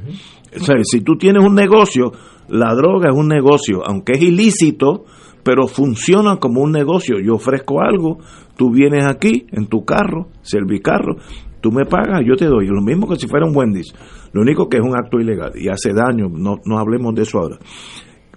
O 0.55 0.63
sea, 0.63 0.75
si 0.83 1.01
tú 1.01 1.17
tienes 1.17 1.43
un 1.43 1.55
negocio, 1.55 2.11
la 2.49 2.73
droga 2.75 3.09
es 3.09 3.15
un 3.15 3.27
negocio, 3.27 3.81
aunque 3.85 4.13
es 4.13 4.21
ilícito, 4.21 5.05
pero 5.43 5.67
funciona 5.67 6.37
como 6.37 6.61
un 6.61 6.71
negocio. 6.71 7.17
Yo 7.19 7.35
ofrezco 7.35 7.81
algo, 7.81 8.19
tú 8.57 8.71
vienes 8.71 9.05
aquí 9.05 9.45
en 9.51 9.67
tu 9.67 9.83
carro, 9.83 10.27
servicarro, 10.41 11.17
tú 11.61 11.71
me 11.71 11.85
pagas, 11.85 12.21
yo 12.25 12.35
te 12.35 12.45
doy. 12.45 12.67
Lo 12.67 12.81
mismo 12.81 13.07
que 13.07 13.15
si 13.15 13.27
fuera 13.27 13.45
un 13.45 13.55
Wendy's. 13.55 13.93
Lo 14.31 14.41
único 14.41 14.67
que 14.67 14.77
es 14.77 14.83
un 14.83 14.95
acto 14.95 15.19
ilegal 15.19 15.51
y 15.55 15.69
hace 15.69 15.93
daño, 15.93 16.27
no, 16.29 16.59
no 16.65 16.77
hablemos 16.79 17.13
de 17.15 17.21
eso 17.23 17.39
ahora. 17.39 17.57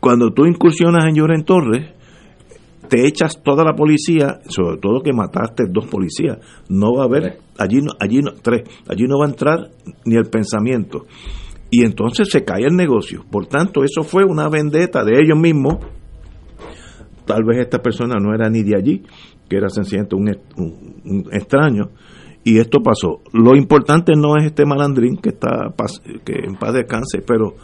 Cuando 0.00 0.32
tú 0.32 0.44
incursionas 0.44 1.06
en 1.06 1.14
Lloren 1.14 1.44
Torres, 1.44 1.96
te 2.88 3.06
echas 3.06 3.42
toda 3.42 3.64
la 3.64 3.74
policía, 3.74 4.40
sobre 4.48 4.78
todo 4.78 5.02
que 5.02 5.12
mataste 5.12 5.64
dos 5.68 5.86
policías, 5.86 6.38
no 6.68 6.94
va 6.94 7.02
a 7.02 7.06
haber, 7.06 7.38
allí 7.58 7.80
no, 7.80 7.92
allí 7.98 8.20
no, 8.20 8.32
tres, 8.42 8.62
allí 8.88 9.04
no 9.08 9.18
va 9.18 9.26
a 9.26 9.30
entrar 9.30 9.70
ni 10.04 10.16
el 10.16 10.26
pensamiento. 10.26 11.06
Y 11.70 11.84
entonces 11.84 12.28
se 12.30 12.44
cae 12.44 12.64
el 12.64 12.76
negocio. 12.76 13.24
Por 13.30 13.46
tanto, 13.46 13.82
eso 13.84 14.02
fue 14.02 14.24
una 14.24 14.48
vendetta 14.48 15.04
de 15.04 15.12
ellos 15.20 15.38
mismos. 15.38 15.76
Tal 17.26 17.42
vez 17.44 17.58
esta 17.58 17.82
persona 17.82 18.14
no 18.20 18.32
era 18.34 18.48
ni 18.48 18.62
de 18.62 18.76
allí, 18.76 19.02
que 19.48 19.56
era 19.56 19.68
sencillamente 19.68 20.14
un, 20.14 20.28
un- 20.56 21.02
un 21.04 21.24
extraño. 21.32 21.90
Y 22.44 22.58
esto 22.58 22.78
pasó. 22.80 23.20
Lo 23.32 23.56
importante 23.56 24.12
no 24.16 24.36
es 24.38 24.46
este 24.46 24.64
malandrín 24.64 25.16
que 25.16 25.30
está 25.30 25.74
que 26.24 26.34
en 26.46 26.54
paz 26.54 26.72
descanse, 26.74 27.20
pero 27.26 27.54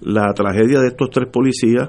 la 0.00 0.32
tragedia 0.34 0.80
de 0.80 0.88
estos 0.88 1.10
tres 1.10 1.28
policías 1.32 1.88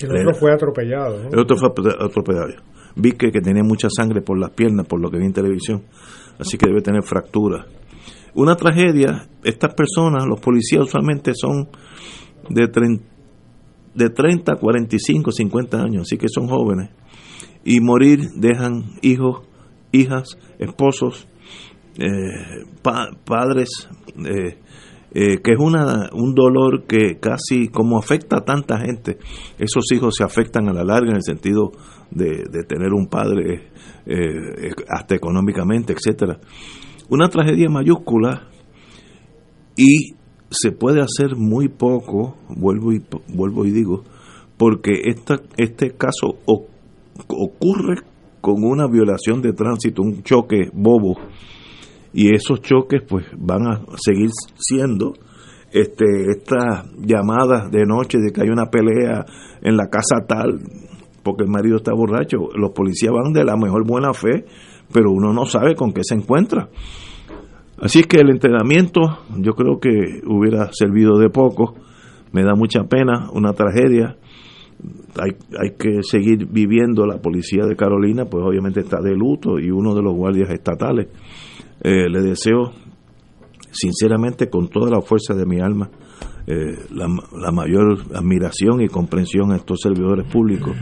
El 0.00 0.10
otro 0.16 0.34
fue 0.34 0.52
atropellado. 0.52 1.28
el 1.32 1.38
otro 1.38 1.56
fue 1.56 1.68
atropellado. 2.00 2.48
Vi 2.96 3.12
que, 3.12 3.30
que 3.30 3.40
tenía 3.40 3.62
mucha 3.62 3.88
sangre 3.88 4.20
por 4.20 4.36
las 4.38 4.50
piernas, 4.50 4.86
por 4.88 5.00
lo 5.00 5.08
que 5.10 5.18
vi 5.18 5.26
en 5.26 5.32
televisión. 5.32 5.82
Así 6.40 6.58
que 6.58 6.66
debe 6.66 6.80
tener 6.80 7.04
fracturas. 7.04 7.66
Una 8.34 8.56
tragedia, 8.56 9.28
estas 9.44 9.74
personas, 9.74 10.26
los 10.26 10.40
policías 10.40 10.82
usualmente 10.82 11.32
son 11.34 11.68
de, 12.50 12.64
tren- 12.70 13.02
de 13.94 14.10
30, 14.10 14.56
45, 14.56 15.30
50 15.30 15.80
años, 15.80 16.02
así 16.02 16.16
que 16.18 16.28
son 16.28 16.48
jóvenes. 16.48 16.90
Y 17.64 17.80
morir 17.80 18.20
dejan 18.36 18.82
hijos, 19.02 19.42
hijas, 19.92 20.36
esposos, 20.58 21.28
eh, 21.98 22.64
pa- 22.82 23.10
padres, 23.24 23.68
eh, 24.18 24.58
eh, 25.16 25.38
que 25.42 25.52
es 25.52 25.58
una, 25.60 26.10
un 26.12 26.34
dolor 26.34 26.86
que 26.88 27.20
casi 27.20 27.68
como 27.68 27.98
afecta 27.98 28.38
a 28.38 28.44
tanta 28.44 28.78
gente, 28.80 29.18
esos 29.58 29.84
hijos 29.92 30.16
se 30.16 30.24
afectan 30.24 30.68
a 30.68 30.72
la 30.72 30.82
larga 30.82 31.10
en 31.10 31.16
el 31.16 31.22
sentido 31.22 31.70
de, 32.10 32.42
de 32.50 32.64
tener 32.64 32.92
un 32.92 33.06
padre 33.06 33.70
hasta 34.88 35.14
económicamente, 35.14 35.92
etcétera. 35.94 36.38
Una 37.08 37.28
tragedia 37.28 37.68
mayúscula 37.68 38.48
y 39.76 40.14
se 40.50 40.72
puede 40.72 41.00
hacer 41.00 41.36
muy 41.36 41.68
poco, 41.68 42.36
vuelvo 42.48 42.92
y, 42.92 43.02
vuelvo 43.28 43.66
y 43.66 43.70
digo, 43.70 44.04
porque 44.56 44.92
esta, 45.04 45.40
este 45.56 45.90
caso 45.90 46.38
ocurre 47.28 48.02
con 48.40 48.62
una 48.62 48.86
violación 48.86 49.42
de 49.42 49.52
tránsito, 49.52 50.02
un 50.02 50.22
choque 50.22 50.70
bobo, 50.72 51.16
y 52.14 52.34
esos 52.34 52.62
choques 52.62 53.02
pues 53.06 53.26
van 53.36 53.66
a 53.66 53.80
seguir 53.96 54.30
siendo 54.56 55.14
este 55.72 56.04
estas 56.30 56.86
llamadas 56.98 57.70
de 57.70 57.84
noche 57.84 58.18
de 58.18 58.32
que 58.32 58.42
hay 58.42 58.48
una 58.48 58.66
pelea 58.66 59.26
en 59.60 59.76
la 59.76 59.88
casa 59.88 60.24
tal 60.26 60.60
porque 61.24 61.42
el 61.42 61.50
marido 61.50 61.76
está 61.76 61.92
borracho 61.92 62.48
los 62.54 62.70
policías 62.70 63.12
van 63.12 63.32
de 63.32 63.44
la 63.44 63.56
mejor 63.56 63.84
buena 63.84 64.12
fe 64.12 64.44
pero 64.94 65.10
uno 65.10 65.32
no 65.32 65.44
sabe 65.44 65.74
con 65.74 65.92
qué 65.92 66.02
se 66.04 66.14
encuentra. 66.14 66.68
Así 67.80 67.98
es 67.98 68.06
que 68.06 68.18
el 68.18 68.30
entrenamiento 68.30 69.00
yo 69.38 69.54
creo 69.54 69.80
que 69.80 69.90
hubiera 70.24 70.70
servido 70.72 71.18
de 71.18 71.30
poco. 71.30 71.74
Me 72.30 72.44
da 72.44 72.54
mucha 72.54 72.84
pena 72.84 73.28
una 73.32 73.52
tragedia. 73.54 74.16
Hay, 75.20 75.32
hay 75.60 75.76
que 75.76 76.04
seguir 76.04 76.46
viviendo 76.46 77.06
la 77.06 77.18
policía 77.18 77.64
de 77.66 77.74
Carolina 77.74 78.26
pues 78.26 78.44
obviamente 78.44 78.80
está 78.80 79.00
de 79.00 79.14
luto 79.14 79.58
y 79.58 79.70
uno 79.70 79.96
de 79.96 80.02
los 80.02 80.14
guardias 80.14 80.50
estatales. 80.50 81.08
Eh, 81.82 82.08
le 82.08 82.22
deseo 82.22 82.70
sinceramente 83.72 84.48
con 84.48 84.68
toda 84.68 84.92
la 84.92 85.00
fuerza 85.00 85.34
de 85.34 85.44
mi 85.44 85.58
alma 85.58 85.90
eh, 86.46 86.54
la, 86.92 87.08
la 87.36 87.50
mayor 87.50 87.98
admiración 88.14 88.80
y 88.80 88.86
comprensión 88.86 89.50
a 89.50 89.56
estos 89.56 89.80
servidores 89.80 90.30
públicos 90.30 90.76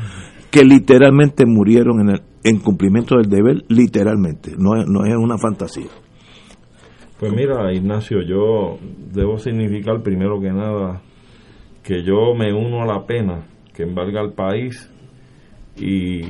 que 0.53 0.65
literalmente 0.65 1.47
murieron 1.47 2.01
en, 2.01 2.11
el, 2.11 2.23
en 2.45 2.59
cumplimiento 2.61 3.17
del 3.17 3.29
deber, 3.29 3.65
literalmente, 3.69 4.53
no, 4.59 4.75
es- 4.81 4.89
no 4.89 5.05
es 5.05 5.15
una 5.17 5.39
fantasía. 5.39 5.89
Pues 7.19 7.33
mira, 7.33 7.73
Ignacio, 7.73 8.23
yo 8.23 8.79
debo 9.13 9.39
significar 9.39 10.03
primero 10.03 10.41
que 10.41 10.51
nada 10.51 11.01
que 11.85 12.03
yo 12.03 12.35
me 12.37 12.53
uno 12.53 12.83
a 12.83 12.87
la 12.87 13.07
pena 13.07 13.45
que 13.75 13.85
embarga 13.85 14.21
al 14.21 14.33
país 14.33 14.91
y 15.77 16.21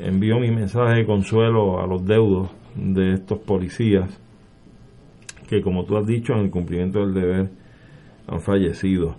envío 0.00 0.38
mi 0.40 0.50
mensaje 0.50 0.96
de 0.96 1.06
consuelo 1.06 1.80
a 1.80 1.86
los 1.86 2.04
deudos 2.04 2.50
de 2.74 3.14
estos 3.14 3.38
policías 3.38 4.08
que, 5.48 5.62
como 5.62 5.84
tú 5.84 5.96
has 5.96 6.06
dicho, 6.06 6.32
en 6.32 6.40
el 6.40 6.50
cumplimiento 6.50 7.00
del 7.00 7.14
deber 7.14 7.50
han 8.28 8.40
fallecido. 8.40 9.16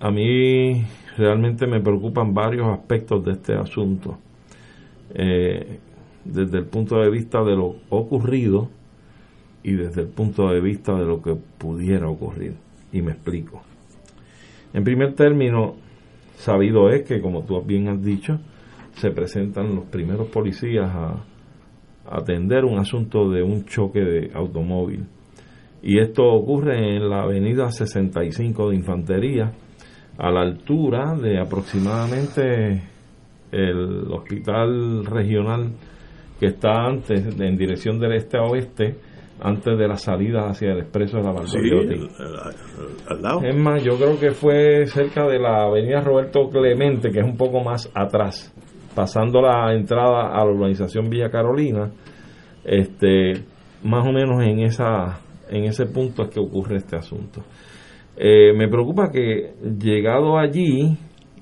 A 0.00 0.10
mí 0.10 0.82
realmente 1.18 1.66
me 1.66 1.80
preocupan 1.80 2.32
varios 2.32 2.66
aspectos 2.68 3.22
de 3.24 3.32
este 3.32 3.54
asunto. 3.54 4.18
Eh, 5.14 5.78
desde 6.24 6.58
el 6.58 6.66
punto 6.66 7.00
de 7.00 7.10
vista 7.10 7.42
de 7.42 7.56
lo 7.56 7.76
ocurrido, 7.88 8.68
y 9.62 9.72
desde 9.72 10.02
el 10.02 10.08
punto 10.08 10.48
de 10.48 10.60
vista 10.60 10.94
de 10.94 11.04
lo 11.04 11.20
que 11.20 11.34
pudiera 11.34 12.08
ocurrir. 12.08 12.54
Y 12.92 13.02
me 13.02 13.12
explico. 13.12 13.62
En 14.72 14.84
primer 14.84 15.14
término, 15.14 15.76
sabido 16.36 16.90
es 16.90 17.02
que, 17.02 17.20
como 17.20 17.42
tú 17.42 17.60
bien 17.62 17.88
has 17.88 18.02
dicho, 18.02 18.40
se 18.94 19.10
presentan 19.10 19.74
los 19.74 19.84
primeros 19.86 20.28
policías 20.28 20.90
a 20.90 21.24
atender 22.10 22.64
un 22.64 22.78
asunto 22.78 23.30
de 23.30 23.42
un 23.42 23.64
choque 23.66 24.00
de 24.00 24.30
automóvil. 24.34 25.06
Y 25.82 25.98
esto 25.98 26.24
ocurre 26.24 26.96
en 26.96 27.08
la 27.08 27.22
avenida 27.22 27.70
65 27.70 28.70
de 28.70 28.76
Infantería, 28.76 29.52
a 30.18 30.30
la 30.30 30.42
altura 30.42 31.14
de 31.14 31.38
aproximadamente 31.38 32.82
el 33.52 34.04
hospital 34.12 35.04
regional 35.06 35.72
que 36.38 36.46
está 36.46 36.86
antes, 36.86 37.38
en 37.38 37.56
dirección 37.56 37.98
del 37.98 38.12
este 38.14 38.38
a 38.38 38.42
oeste, 38.44 38.96
antes 39.42 39.78
de 39.78 39.88
la 39.88 39.96
salida 39.96 40.48
hacia 40.48 40.72
el 40.72 40.80
expreso 40.80 41.16
de 41.18 41.22
la 41.24 41.32
Sí, 41.46 41.56
Valdoriotti. 41.58 41.94
el- 41.94 42.00
el- 42.02 43.16
al 43.16 43.22
lado. 43.22 43.40
Es 43.42 43.56
más, 43.56 43.82
yo 43.82 43.96
creo 43.96 44.18
que 44.18 44.30
fue 44.32 44.86
cerca 44.86 45.26
de 45.26 45.38
la 45.38 45.64
avenida 45.64 46.00
Roberto 46.00 46.48
Clemente, 46.50 47.10
que 47.10 47.20
es 47.20 47.24
un 47.26 47.36
poco 47.36 47.62
más 47.62 47.90
atrás, 47.94 48.54
pasando 48.94 49.40
la 49.40 49.72
entrada 49.74 50.28
a 50.34 50.44
la 50.44 50.50
urbanización 50.50 51.08
Villa 51.08 51.30
Carolina, 51.30 51.90
este, 52.64 53.32
más 53.84 54.06
o 54.06 54.12
menos 54.12 54.42
en 54.42 54.60
esa, 54.60 55.20
en 55.48 55.64
ese 55.64 55.86
punto 55.86 56.24
es 56.24 56.30
que 56.30 56.40
ocurre 56.40 56.76
este 56.76 56.96
asunto. 56.96 57.42
Eh, 58.16 58.52
me 58.54 58.68
preocupa 58.68 59.10
que 59.10 59.54
llegado 59.78 60.38
allí 60.38 60.96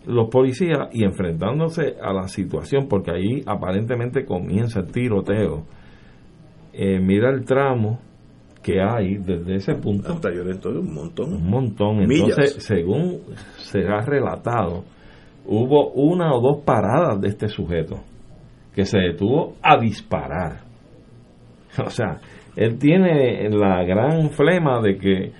los 0.09 0.29
policías 0.31 0.89
y 0.93 1.05
enfrentándose 1.05 1.97
a 2.03 2.13
la 2.13 2.29
situación, 2.29 2.89
porque 2.89 3.11
ahí 3.11 3.43
aparentemente 3.47 4.25
comienza 4.25 4.81
el 4.81 4.91
tiroteo, 4.91 5.65
eh, 6.73 6.99
mira 6.99 7.31
el 7.31 7.45
tramo 7.45 8.01
que 8.63 8.81
hay 8.81 9.19
desde 9.19 9.57
ese 9.57 9.75
punto 9.75 10.13
Hasta 10.13 10.31
Llorento 10.31 10.71
un 10.71 10.93
montón. 10.93 11.35
un 11.35 11.49
montón. 11.49 11.99
Millas. 11.99 12.39
Entonces, 12.39 12.65
según 12.65 13.21
se 13.57 13.81
ha 13.87 14.01
relatado, 14.01 14.85
hubo 15.47 15.93
una 15.93 16.33
o 16.35 16.41
dos 16.41 16.65
paradas 16.65 17.21
de 17.21 17.29
este 17.29 17.49
sujeto 17.49 17.97
que 18.75 18.85
se 18.85 18.99
detuvo 18.99 19.55
a 19.63 19.79
disparar. 19.79 20.61
O 21.85 21.91
sea, 21.91 22.19
él 22.57 22.79
tiene 22.79 23.49
la 23.51 23.85
gran 23.85 24.31
flema 24.31 24.81
de 24.81 24.97
que 24.97 25.33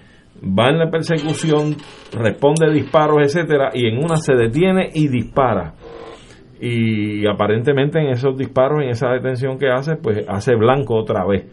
va 0.43 0.69
en 0.71 0.79
la 0.79 0.91
persecución, 0.91 1.77
responde 2.13 2.73
disparos, 2.73 3.19
etcétera, 3.23 3.71
y 3.75 3.87
en 3.87 3.99
una 3.99 4.17
se 4.17 4.35
detiene 4.35 4.91
y 4.95 5.09
dispara. 5.09 5.75
Y 6.61 7.27
aparentemente 7.27 8.01
en 8.01 8.09
esos 8.09 8.37
disparos, 8.37 8.83
en 8.83 8.91
esa 8.91 9.11
detención 9.11 9.59
que 9.59 9.69
hace, 9.71 9.97
pues 9.97 10.25
hace 10.29 10.55
blanco 10.57 10.97
otra 10.97 11.25
vez 11.25 11.47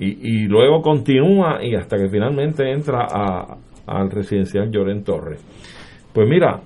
y, 0.00 0.46
luego 0.46 0.80
continúa 0.80 1.58
y 1.62 1.74
hasta 1.74 1.96
que 1.96 2.08
finalmente 2.08 2.70
entra 2.70 3.06
a- 3.10 3.56
al 3.86 4.10
residencial 4.10 4.70
Lloren 4.70 5.02
Torres. 5.02 5.44
Pues 6.12 6.28
mira, 6.28 6.60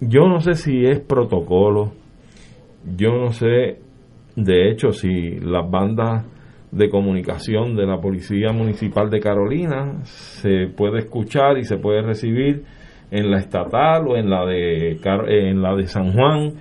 yo 0.00 0.28
no 0.28 0.40
sé 0.40 0.54
si 0.54 0.84
es 0.84 1.00
protocolo, 1.00 1.92
yo 2.96 3.10
no 3.12 3.32
sé 3.32 3.78
de 4.36 4.70
hecho 4.70 4.92
si 4.92 5.38
las 5.40 5.68
bandas 5.68 6.24
de 6.72 6.88
comunicación 6.88 7.74
de 7.74 7.86
la 7.86 8.00
Policía 8.00 8.52
Municipal 8.52 9.10
de 9.10 9.20
Carolina 9.20 10.04
se 10.04 10.68
puede 10.68 11.00
escuchar 11.00 11.58
y 11.58 11.64
se 11.64 11.78
puede 11.78 12.02
recibir 12.02 12.64
en 13.10 13.30
la 13.30 13.38
estatal 13.38 14.06
o 14.06 14.16
en 14.16 14.30
la 14.30 14.46
de 14.46 14.92
en 15.26 15.62
la 15.62 15.74
de 15.74 15.86
San 15.86 16.12
Juan 16.12 16.54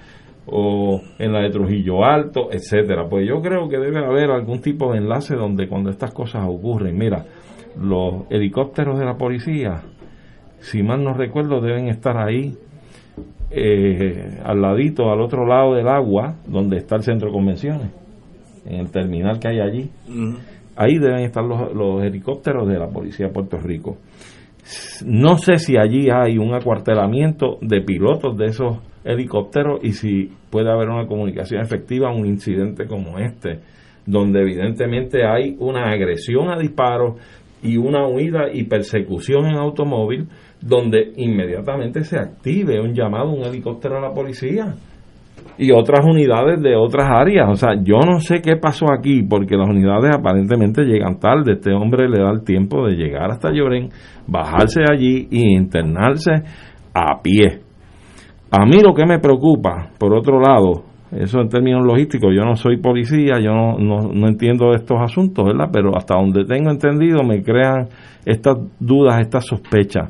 o 0.48 1.02
en 1.20 1.32
la 1.32 1.42
de 1.42 1.52
Trujillo 1.52 2.04
Alto, 2.04 2.50
etcétera. 2.52 3.08
Pues 3.08 3.28
yo 3.28 3.42
creo 3.42 3.70
que 3.70 3.78
debe 3.78 4.04
haber 4.04 4.32
algún 4.32 4.62
tipo 4.62 4.92
de 4.92 4.98
enlace 4.98 5.36
donde 5.36 5.68
cuando 5.68 5.92
estas 5.92 6.12
cosas 6.12 6.44
ocurren, 6.48 6.98
mira, 6.98 7.26
los 7.80 8.24
helicópteros 8.32 8.98
de 8.98 9.06
la 9.06 9.16
policía, 9.16 9.84
si 10.60 10.82
mal 10.82 11.04
no 11.04 11.14
recuerdo, 11.14 11.62
deben 11.62 11.88
estar 11.88 12.18
ahí 12.18 12.56
eh, 13.52 14.40
al 14.44 14.62
ladito, 14.62 15.12
al 15.12 15.22
otro 15.22 15.46
lado 15.46 15.76
del 15.76 15.88
agua, 15.88 16.36
donde 16.48 16.78
está 16.78 16.96
el 16.96 17.04
centro 17.04 17.30
de 17.30 17.34
convenciones, 17.34 17.92
en 18.70 18.80
el 18.80 18.92
terminal 18.92 19.40
que 19.40 19.50
hay 19.50 19.60
allí. 19.60 19.90
Ahí 20.76 20.98
deben 20.98 21.26
estar 21.26 21.44
los, 21.44 21.74
los 21.74 22.04
helicópteros 22.04 22.68
de 22.68 22.80
la 22.80 22.88
Policía 22.88 23.28
de 23.28 23.34
Puerto 23.34 23.58
Rico. 23.58 23.98
No 25.06 25.38
sé 25.38 25.58
si 25.58 25.78
allí 25.78 26.10
hay 26.10 26.38
un 26.38 26.54
acuartelamiento 26.54 27.58
de 27.62 27.82
pilotos 27.82 28.38
de 28.38 28.46
esos 28.46 28.78
helicópteros 29.04 29.80
y 29.84 29.94
si 29.94 30.32
puede 30.50 30.72
haber 30.72 30.90
una 30.90 31.08
comunicación 31.08 31.62
efectiva 31.62 32.10
a 32.10 32.14
un 32.14 32.26
incidente 32.26 32.86
como 32.86 33.18
este, 33.18 33.60
donde 34.06 34.42
evidentemente 34.42 35.26
hay 35.26 35.56
una 35.60 35.90
agresión 35.90 36.50
a 36.50 36.60
disparos 36.60 37.20
y 37.64 37.78
una 37.78 38.08
huida 38.08 38.52
y 38.54 38.64
persecución 38.64 39.48
en 39.48 39.56
automóvil, 39.56 40.28
donde 40.62 41.14
inmediatamente 41.18 42.04
se 42.04 42.18
active 42.18 42.80
un 42.80 42.94
llamado 42.94 43.30
a 43.30 43.34
un 43.34 43.44
helicóptero 43.44 43.98
a 43.98 44.02
la 44.02 44.14
policía 44.14 44.76
y 45.60 45.72
otras 45.72 46.06
unidades 46.06 46.62
de 46.62 46.76
otras 46.78 47.10
áreas. 47.12 47.50
O 47.50 47.56
sea, 47.56 47.76
yo 47.84 47.98
no 48.00 48.20
sé 48.22 48.42
qué 48.42 48.56
pasó 48.56 48.86
aquí, 48.98 49.24
porque 49.24 49.58
las 49.58 49.70
unidades 49.70 50.16
aparentemente 50.16 50.84
llegan 50.84 51.20
tarde. 51.20 51.54
Este 51.54 51.74
hombre 51.74 52.08
le 52.08 52.24
da 52.24 52.32
el 52.32 52.44
tiempo 52.44 52.88
de 52.88 52.96
llegar 52.96 53.30
hasta 53.30 53.52
Lloren, 53.52 53.90
bajarse 54.26 54.82
allí 54.90 55.28
y 55.30 55.54
internarse 55.54 56.32
a 56.94 57.22
pie. 57.22 57.60
A 58.52 58.66
mí 58.66 58.80
lo 58.82 58.94
que 58.94 59.06
me 59.06 59.20
preocupa, 59.20 59.90
por 60.00 60.16
otro 60.16 60.40
lado, 60.40 60.86
eso 61.12 61.42
en 61.42 61.50
términos 61.50 61.86
logísticos, 61.86 62.34
yo 62.34 62.46
no 62.46 62.56
soy 62.56 62.78
policía, 62.78 63.40
yo 63.42 63.52
no, 63.52 63.78
no, 63.78 64.10
no 64.14 64.28
entiendo 64.28 64.74
estos 64.74 64.98
asuntos, 65.02 65.46
¿verdad? 65.46 65.70
Pero 65.74 65.96
hasta 65.96 66.16
donde 66.16 66.46
tengo 66.46 66.72
entendido 66.72 67.22
me 67.24 67.44
crean 67.44 67.90
estas 68.26 68.58
dudas, 68.80 69.20
estas 69.20 69.46
sospechas. 69.46 70.10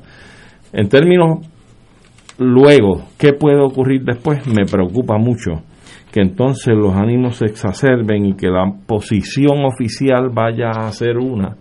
En 0.72 0.88
términos 0.88 1.40
Luego, 2.40 3.02
¿qué 3.18 3.34
puede 3.34 3.62
ocurrir 3.62 4.04
después? 4.04 4.48
Me 4.48 4.66
preocupa 4.66 5.18
mucho 5.18 5.62
que 6.12 6.22
entonces 6.22 6.74
los 6.74 6.96
ánimos 6.96 7.36
se 7.38 7.46
exacerben 7.46 8.26
y 8.26 8.34
que 8.34 8.48
la 8.48 8.72
posición 8.88 9.66
oficial 9.66 10.30
vaya 10.34 10.70
a 10.70 10.92
ser 10.92 11.18
una 11.18 11.58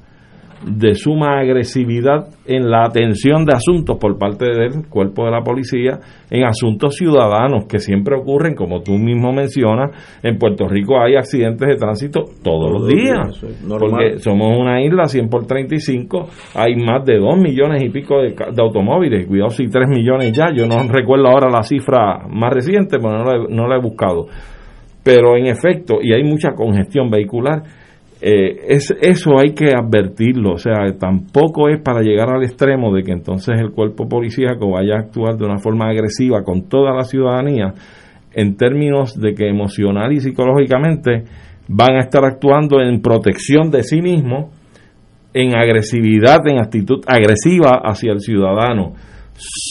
de 0.66 0.94
suma 0.94 1.38
agresividad 1.38 2.28
en 2.46 2.68
la 2.70 2.84
atención 2.84 3.44
de 3.44 3.52
asuntos 3.54 3.96
por 4.00 4.18
parte 4.18 4.44
del 4.46 4.88
cuerpo 4.88 5.24
de 5.24 5.30
la 5.30 5.42
policía 5.42 6.00
en 6.30 6.44
asuntos 6.44 6.96
ciudadanos 6.96 7.66
que 7.68 7.78
siempre 7.78 8.16
ocurren, 8.16 8.54
como 8.54 8.80
tú 8.82 8.92
mismo 8.98 9.32
mencionas, 9.32 9.92
en 10.22 10.36
Puerto 10.36 10.66
Rico 10.66 11.00
hay 11.00 11.14
accidentes 11.14 11.68
de 11.68 11.76
tránsito 11.76 12.24
todos 12.42 12.72
los 12.72 12.88
días, 12.88 13.40
porque 13.78 14.18
somos 14.18 14.58
una 14.58 14.82
isla 14.82 15.04
100 15.06 15.28
por 15.28 15.46
35, 15.46 16.28
hay 16.54 16.74
más 16.76 17.04
de 17.04 17.18
2 17.18 17.36
millones 17.38 17.82
y 17.84 17.90
pico 17.90 18.16
de, 18.20 18.34
automóviles, 18.60 19.26
cuidado 19.26 19.50
si 19.50 19.68
3 19.68 19.88
millones 19.88 20.32
ya, 20.32 20.52
yo 20.52 20.66
no 20.66 20.82
recuerdo 20.88 21.28
ahora 21.28 21.48
la 21.50 21.62
cifra 21.62 22.26
más 22.28 22.52
reciente, 22.52 22.98
pero 22.98 23.18
no 23.18 23.24
la 23.24 23.36
he- 23.36 23.54
no 23.54 23.68
la 23.68 23.76
he 23.76 23.80
buscado. 23.80 24.26
Pero 25.04 25.36
en 25.36 25.46
efecto, 25.46 25.98
y 26.02 26.12
hay 26.12 26.22
mucha 26.24 26.50
congestión 26.54 27.08
vehicular, 27.08 27.62
eh, 28.20 28.74
es, 28.74 28.92
eso 29.00 29.38
hay 29.38 29.54
que 29.54 29.74
advertirlo, 29.74 30.54
o 30.54 30.58
sea, 30.58 30.74
tampoco 30.98 31.68
es 31.68 31.80
para 31.80 32.00
llegar 32.00 32.30
al 32.30 32.42
extremo 32.42 32.92
de 32.92 33.04
que 33.04 33.12
entonces 33.12 33.60
el 33.60 33.70
cuerpo 33.70 34.08
policíaco 34.08 34.72
vaya 34.72 34.96
a 34.96 35.00
actuar 35.00 35.36
de 35.36 35.44
una 35.44 35.58
forma 35.58 35.88
agresiva 35.88 36.42
con 36.42 36.68
toda 36.68 36.92
la 36.92 37.04
ciudadanía, 37.04 37.74
en 38.32 38.56
términos 38.56 39.14
de 39.18 39.34
que 39.34 39.48
emocional 39.48 40.12
y 40.12 40.20
psicológicamente 40.20 41.24
van 41.68 41.96
a 41.96 42.00
estar 42.00 42.24
actuando 42.24 42.80
en 42.80 43.00
protección 43.00 43.70
de 43.70 43.84
sí 43.84 44.02
mismos, 44.02 44.46
en 45.32 45.56
agresividad, 45.56 46.40
en 46.48 46.58
actitud 46.58 47.04
agresiva 47.06 47.80
hacia 47.84 48.12
el 48.12 48.20
ciudadano. 48.20 48.94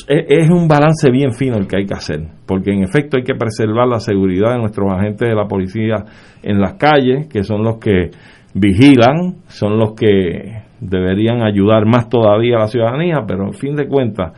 Es 0.07 0.25
es 0.29 0.49
un 0.49 0.69
balance 0.69 1.11
bien 1.11 1.33
fino 1.33 1.57
el 1.57 1.67
que 1.67 1.77
hay 1.79 1.85
que 1.85 1.93
hacer, 1.93 2.21
porque 2.45 2.71
en 2.71 2.83
efecto 2.83 3.17
hay 3.17 3.23
que 3.23 3.35
preservar 3.35 3.87
la 3.87 3.99
seguridad 3.99 4.53
de 4.53 4.59
nuestros 4.59 4.89
agentes 4.89 5.27
de 5.27 5.35
la 5.35 5.45
policía 5.45 6.05
en 6.41 6.61
las 6.61 6.75
calles, 6.75 7.27
que 7.27 7.43
son 7.43 7.63
los 7.63 7.77
que 7.77 8.11
vigilan, 8.57 9.35
son 9.47 9.77
los 9.77 9.93
que 9.93 10.63
deberían 10.79 11.41
ayudar 11.41 11.85
más 11.85 12.09
todavía 12.09 12.57
a 12.57 12.61
la 12.61 12.67
ciudadanía, 12.67 13.23
pero 13.27 13.45
en 13.45 13.53
fin 13.53 13.75
de 13.75 13.87
cuentas 13.87 14.33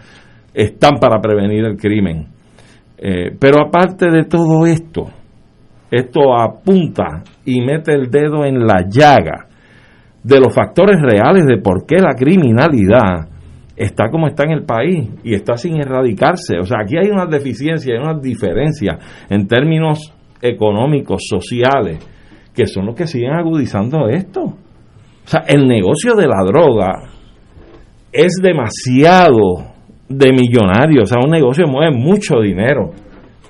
están 0.53 0.95
para 0.99 1.19
prevenir 1.19 1.65
el 1.65 1.77
crimen. 1.77 2.27
Eh, 2.97 3.35
pero 3.39 3.65
aparte 3.65 4.09
de 4.09 4.25
todo 4.25 4.65
esto, 4.65 5.09
esto 5.89 6.37
apunta 6.37 7.23
y 7.45 7.61
mete 7.61 7.93
el 7.93 8.09
dedo 8.09 8.45
en 8.45 8.59
la 8.59 8.85
llaga 8.87 9.47
de 10.23 10.39
los 10.39 10.53
factores 10.53 10.97
reales 11.01 11.45
de 11.45 11.57
por 11.57 11.85
qué 11.85 11.97
la 11.97 12.13
criminalidad 12.13 13.27
está 13.75 14.09
como 14.09 14.27
está 14.27 14.43
en 14.43 14.51
el 14.51 14.63
país 14.63 15.09
y 15.23 15.33
está 15.33 15.55
sin 15.55 15.79
erradicarse. 15.79 16.59
O 16.59 16.65
sea, 16.65 16.79
aquí 16.81 16.97
hay 16.97 17.09
unas 17.09 17.29
deficiencias, 17.29 17.97
hay 17.97 18.03
unas 18.03 18.21
diferencias 18.21 18.97
en 19.29 19.47
términos 19.47 20.13
económicos, 20.41 21.23
sociales, 21.29 22.05
que 22.59 22.67
son 22.67 22.87
los 22.87 22.95
que 22.95 23.07
siguen 23.07 23.31
agudizando 23.31 24.09
esto. 24.09 24.41
O 24.41 25.27
sea, 25.27 25.45
el 25.47 25.65
negocio 25.65 26.13
de 26.15 26.27
la 26.27 26.43
droga 26.45 27.03
es 28.11 28.33
demasiado 28.41 29.63
de 30.09 30.33
millonario, 30.33 31.03
o 31.03 31.05
sea, 31.05 31.19
un 31.23 31.31
negocio 31.31 31.65
mueve 31.67 31.95
mucho 31.95 32.41
dinero, 32.41 32.91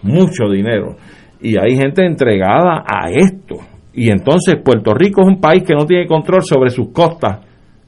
mucho 0.03 0.47
dinero. 0.51 0.95
Y 1.41 1.57
hay 1.57 1.75
gente 1.75 2.05
entregada 2.05 2.83
a 2.85 3.09
esto. 3.09 3.55
Y 3.93 4.11
entonces 4.11 4.57
Puerto 4.63 4.93
Rico 4.93 5.21
es 5.21 5.27
un 5.27 5.41
país 5.41 5.63
que 5.63 5.73
no 5.73 5.87
tiene 5.87 6.05
control 6.05 6.43
sobre 6.43 6.69
sus 6.69 6.91
costas 6.91 7.39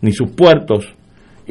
ni 0.01 0.11
sus 0.11 0.31
puertos 0.31 0.95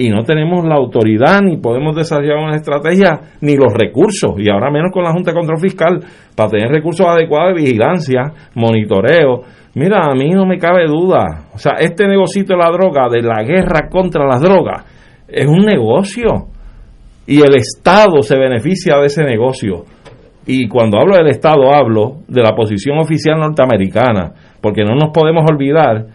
y 0.01 0.09
no 0.09 0.23
tenemos 0.23 0.65
la 0.65 0.77
autoridad 0.77 1.43
ni 1.43 1.59
podemos 1.59 1.95
desarrollar 1.95 2.39
una 2.39 2.57
estrategia 2.57 3.21
ni 3.43 3.55
los 3.57 3.73
recursos 3.75 4.33
y 4.39 4.49
ahora 4.49 4.71
menos 4.71 4.91
con 4.93 5.05
la 5.05 5.13
Junta 5.13 5.31
de 5.31 5.37
Control 5.37 5.61
Fiscal 5.61 6.01
para 6.35 6.49
tener 6.49 6.69
recursos 6.71 7.07
adecuados 7.07 7.55
de 7.55 7.63
vigilancia, 7.63 8.33
monitoreo. 8.55 9.43
Mira, 9.75 10.07
a 10.07 10.15
mí 10.15 10.31
no 10.31 10.47
me 10.47 10.59
cabe 10.59 10.87
duda. 10.87 11.47
O 11.55 11.59
sea, 11.59 11.75
este 11.79 12.07
negocito 12.07 12.55
de 12.55 12.59
la 12.59 12.71
droga, 12.71 13.09
de 13.09 13.23
la 13.23 13.43
guerra 13.43 13.89
contra 13.89 14.27
las 14.27 14.41
drogas, 14.41 14.85
es 15.29 15.47
un 15.47 15.61
negocio 15.61 16.49
y 17.27 17.41
el 17.41 17.55
Estado 17.55 18.23
se 18.23 18.37
beneficia 18.37 18.99
de 18.99 19.07
ese 19.07 19.23
negocio. 19.23 19.85
Y 20.47 20.67
cuando 20.67 20.99
hablo 20.99 21.17
del 21.17 21.29
Estado 21.29 21.73
hablo 21.73 22.17
de 22.27 22.43
la 22.43 22.57
posición 22.57 22.99
oficial 22.99 23.39
norteamericana, 23.39 24.33
porque 24.61 24.83
no 24.83 24.97
nos 24.97 25.11
podemos 25.11 25.45
olvidar 25.49 26.07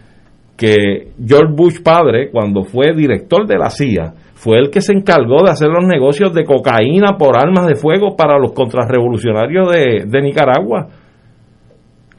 que 0.56 1.12
George 1.26 1.54
Bush 1.54 1.82
padre, 1.82 2.30
cuando 2.30 2.64
fue 2.64 2.94
director 2.94 3.46
de 3.46 3.56
la 3.56 3.70
CIA, 3.70 4.12
fue 4.34 4.58
el 4.58 4.70
que 4.70 4.82
se 4.82 4.92
encargó 4.92 5.42
de 5.44 5.52
hacer 5.52 5.68
los 5.68 5.86
negocios 5.86 6.34
de 6.34 6.44
cocaína 6.44 7.16
por 7.16 7.38
armas 7.38 7.66
de 7.66 7.76
fuego 7.76 8.14
para 8.14 8.38
los 8.38 8.52
contrarrevolucionarios 8.52 9.70
de, 9.70 10.04
de 10.06 10.22
Nicaragua. 10.22 10.88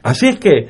Así 0.02 0.26
es 0.26 0.38
que 0.38 0.66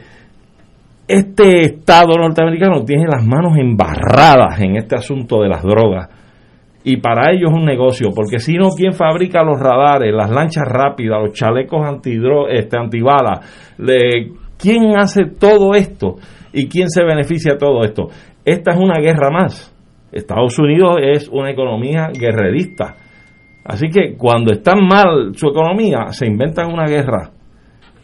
este 1.08 1.62
Estado 1.62 2.18
norteamericano 2.18 2.84
tiene 2.84 3.06
las 3.10 3.24
manos 3.24 3.56
embarradas 3.56 4.60
en 4.60 4.76
este 4.76 4.94
asunto 4.94 5.40
de 5.42 5.48
las 5.48 5.62
drogas. 5.62 6.08
Y 6.84 6.98
para 6.98 7.32
ellos 7.32 7.50
es 7.50 7.58
un 7.58 7.64
negocio, 7.64 8.10
porque 8.14 8.38
si 8.38 8.54
no, 8.54 8.68
¿quién 8.76 8.92
fabrica 8.92 9.42
los 9.42 9.58
radares, 9.58 10.14
las 10.14 10.30
lanchas 10.30 10.64
rápidas, 10.66 11.20
los 11.22 11.32
chalecos 11.32 11.80
este, 12.50 12.78
antibalas? 12.78 13.74
¿Quién 14.58 14.96
hace 14.96 15.24
todo 15.38 15.74
esto? 15.74 16.16
¿Y 16.52 16.68
quién 16.68 16.88
se 16.88 17.04
beneficia 17.04 17.52
de 17.52 17.58
todo 17.58 17.82
esto? 17.84 18.08
Esta 18.44 18.72
es 18.72 18.78
una 18.78 19.00
guerra 19.00 19.30
más. 19.30 19.74
Estados 20.12 20.58
Unidos 20.58 20.96
es 21.02 21.28
una 21.28 21.50
economía 21.50 22.08
guerrerista. 22.12 22.94
Así 23.64 23.88
que 23.88 24.16
cuando 24.16 24.52
está 24.52 24.74
mal 24.74 25.34
su 25.34 25.48
economía, 25.48 26.06
se 26.10 26.26
inventan 26.26 26.72
una 26.72 26.86
guerra. 26.86 27.30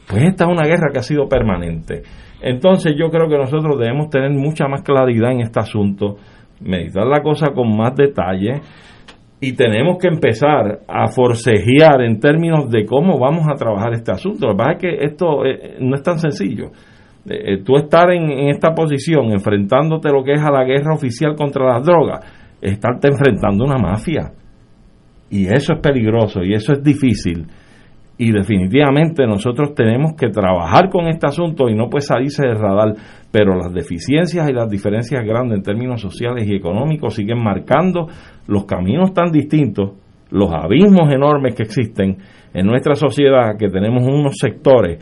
Pues 0.07 0.25
esta 0.25 0.45
es 0.45 0.51
una 0.51 0.67
guerra 0.67 0.91
que 0.93 0.99
ha 0.99 1.03
sido 1.03 1.27
permanente. 1.27 2.03
Entonces 2.47 2.93
yo 2.95 3.09
creo 3.09 3.27
que 3.27 3.39
nosotros 3.39 3.79
debemos 3.79 4.11
tener 4.11 4.31
mucha 4.31 4.69
más 4.69 4.83
claridad 4.83 5.33
en 5.33 5.41
este 5.41 5.61
asunto, 5.61 6.17
meditar 6.61 7.07
la 7.07 7.23
cosa 7.23 7.53
con 7.55 7.75
más 7.75 7.97
detalle 7.97 8.61
y 9.41 9.55
tenemos 9.55 9.97
que 9.97 10.09
empezar 10.09 10.81
a 10.87 11.09
forcejear 11.09 12.03
en 12.03 12.21
términos 12.21 12.71
de 12.71 12.85
cómo 12.85 13.19
vamos 13.19 13.47
a 13.51 13.55
trabajar 13.55 13.95
este 13.95 14.13
asunto. 14.13 14.47
Lo 14.47 14.53
que 14.53 14.59
pasa 14.59 14.73
es 14.73 14.79
que 14.79 15.05
esto 15.07 15.47
eh, 15.47 15.77
no 15.81 15.97
es 15.97 16.03
tan 16.03 16.19
sencillo. 16.19 16.67
Eh, 17.27 17.63
tú 17.65 17.77
estar 17.77 18.11
en, 18.11 18.31
en, 18.31 18.51
esta 18.51 18.75
posición, 18.75 19.33
enfrentándote 19.33 20.11
lo 20.11 20.23
que 20.23 20.33
es 20.33 20.43
a 20.43 20.51
la 20.51 20.65
guerra 20.65 20.93
oficial 20.95 21.35
contra 21.37 21.65
las 21.65 21.83
drogas, 21.83 22.21
es 22.61 22.73
estarte 22.73 23.09
enfrentando 23.09 23.65
una 23.65 23.79
mafia. 23.79 24.33
Y 25.31 25.47
eso 25.47 25.73
es 25.73 25.81
peligroso 25.81 26.43
y 26.43 26.53
eso 26.53 26.75
es 26.75 26.83
difícil. 26.83 27.47
Y 28.17 28.31
definitivamente 28.31 29.27
nosotros 29.27 29.75
tenemos 29.75 30.15
que 30.15 30.29
trabajar 30.29 30.89
con 30.89 31.09
este 31.09 31.27
asunto 31.27 31.69
y 31.69 31.75
no 31.75 31.91
puede 31.91 32.03
salirse 32.03 32.47
del 32.47 32.59
radar, 32.59 32.95
pero 33.33 33.57
las 33.57 33.73
deficiencias 33.73 34.49
y 34.49 34.53
las 34.53 34.71
diferencias 34.71 35.25
grandes 35.25 35.59
en 35.59 35.65
términos 35.65 36.01
sociales 36.01 36.47
y 36.47 36.55
económicos 36.55 37.15
siguen 37.15 37.43
marcando 37.43 38.07
los 38.47 38.67
caminos 38.67 39.12
tan 39.12 39.33
distintos, 39.33 39.95
los 40.31 40.53
abismos 40.53 41.12
enormes 41.12 41.57
que 41.57 41.65
existen 41.65 42.19
en 42.53 42.67
nuestra 42.67 42.95
sociedad, 42.95 43.57
que 43.59 43.69
tenemos 43.69 44.05
unos 44.07 44.37
sectores 44.39 44.99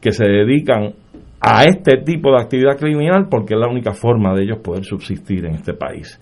que 0.00 0.12
se 0.12 0.24
dedican 0.24 0.94
a 1.40 1.64
este 1.64 1.96
tipo 2.04 2.30
de 2.30 2.42
actividad 2.42 2.78
criminal 2.78 3.26
porque 3.28 3.54
es 3.54 3.60
la 3.60 3.68
única 3.68 3.92
forma 3.92 4.32
de 4.34 4.44
ellos 4.44 4.58
poder 4.58 4.84
subsistir 4.84 5.44
en 5.46 5.54
este 5.54 5.74
país. 5.74 6.20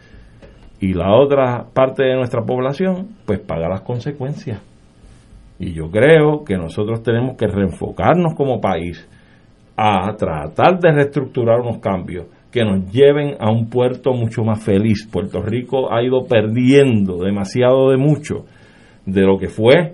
Y 0.80 0.94
la 0.94 1.14
otra 1.14 1.66
parte 1.74 2.04
de 2.04 2.14
nuestra 2.14 2.42
población, 2.42 3.08
pues 3.26 3.40
paga 3.40 3.68
las 3.68 3.82
consecuencias. 3.82 4.69
Y 5.60 5.74
yo 5.74 5.90
creo 5.90 6.42
que 6.42 6.56
nosotros 6.56 7.02
tenemos 7.02 7.36
que 7.36 7.46
reenfocarnos 7.46 8.34
como 8.34 8.62
país 8.62 9.06
a 9.76 10.10
tratar 10.16 10.80
de 10.80 10.90
reestructurar 10.90 11.60
unos 11.60 11.78
cambios 11.78 12.26
que 12.50 12.64
nos 12.64 12.90
lleven 12.90 13.36
a 13.38 13.50
un 13.52 13.68
puerto 13.68 14.14
mucho 14.14 14.42
más 14.42 14.64
feliz. 14.64 15.06
Puerto 15.12 15.42
Rico 15.42 15.92
ha 15.92 16.02
ido 16.02 16.24
perdiendo 16.24 17.22
demasiado 17.22 17.90
de 17.90 17.98
mucho 17.98 18.46
de 19.04 19.20
lo 19.20 19.38
que 19.38 19.48
fue 19.48 19.92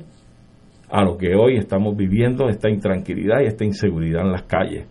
a 0.89 1.03
lo 1.03 1.17
que 1.17 1.35
hoy 1.35 1.57
estamos 1.57 1.97
viviendo, 1.97 2.49
esta 2.49 2.71
intranquilidad 2.71 3.41
y 3.43 3.47
esta 3.47 3.65
inseguridad 3.65 4.23
en 4.23 4.31
las 4.31 4.45
calles. 4.45 4.87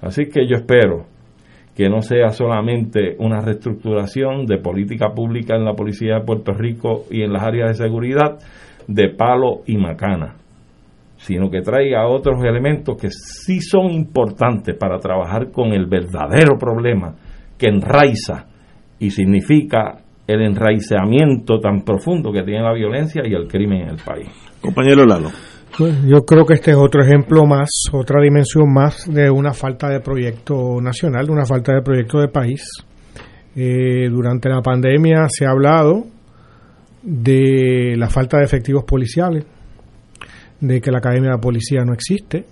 Así 0.00 0.26
que 0.26 0.46
yo 0.46 0.54
espero 0.54 1.06
que 1.74 1.88
no 1.88 2.00
sea 2.00 2.30
solamente 2.30 3.16
una 3.18 3.40
reestructuración 3.40 4.46
de 4.46 4.58
política 4.58 5.08
pública 5.14 5.56
en 5.56 5.64
la 5.64 5.74
Policía 5.74 6.18
de 6.20 6.24
Puerto 6.24 6.52
Rico 6.52 7.06
y 7.10 7.22
en 7.22 7.32
las 7.32 7.42
áreas 7.42 7.70
de 7.70 7.84
seguridad 7.84 8.38
de 8.86 9.10
palo 9.10 9.62
y 9.66 9.76
macana, 9.76 10.36
sino 11.16 11.50
que 11.50 11.60
traiga 11.60 12.06
otros 12.06 12.42
elementos 12.44 12.96
que 13.00 13.10
sí 13.10 13.60
son 13.60 13.90
importantes 13.90 14.76
para 14.76 14.98
trabajar 14.98 15.50
con 15.50 15.72
el 15.72 15.86
verdadero 15.86 16.58
problema 16.58 17.14
que 17.58 17.68
enraiza 17.68 18.46
y 18.98 19.10
significa 19.10 19.98
el 20.26 20.42
enraizamiento 20.42 21.58
tan 21.58 21.82
profundo 21.82 22.32
que 22.32 22.42
tiene 22.42 22.62
la 22.62 22.72
violencia 22.72 23.22
y 23.24 23.34
el 23.34 23.46
crimen 23.48 23.82
en 23.82 23.88
el 23.90 23.98
país. 24.04 24.28
Compañero 24.60 25.04
Lalo. 25.04 25.30
Pues 25.76 26.02
yo 26.04 26.20
creo 26.26 26.44
que 26.44 26.54
este 26.54 26.72
es 26.72 26.76
otro 26.76 27.02
ejemplo 27.02 27.46
más, 27.46 27.70
otra 27.92 28.20
dimensión 28.22 28.72
más 28.72 29.10
de 29.10 29.30
una 29.30 29.54
falta 29.54 29.88
de 29.88 30.00
proyecto 30.00 30.80
nacional, 30.82 31.26
de 31.26 31.32
una 31.32 31.46
falta 31.46 31.72
de 31.72 31.82
proyecto 31.82 32.20
de 32.20 32.28
país. 32.28 32.62
Eh, 33.56 34.08
durante 34.10 34.48
la 34.48 34.60
pandemia 34.60 35.26
se 35.28 35.46
ha 35.46 35.50
hablado 35.50 36.04
de 37.02 37.94
la 37.96 38.08
falta 38.08 38.38
de 38.38 38.44
efectivos 38.44 38.84
policiales, 38.84 39.44
de 40.60 40.80
que 40.80 40.90
la 40.90 40.98
Academia 40.98 41.32
de 41.32 41.38
Policía 41.38 41.84
no 41.84 41.92
existe, 41.92 42.44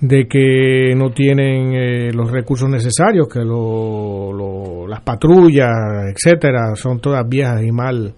de 0.00 0.26
que 0.26 0.94
no 0.96 1.10
tienen 1.10 1.74
eh, 1.74 2.12
los 2.12 2.30
recursos 2.30 2.68
necesarios, 2.68 3.28
que 3.28 3.40
lo, 3.40 4.32
lo, 4.32 4.86
las 4.86 5.02
patrullas, 5.02 5.70
etcétera, 6.14 6.74
son 6.74 7.00
todas 7.00 7.28
viejas 7.28 7.62
y 7.62 7.70
mal 7.70 8.14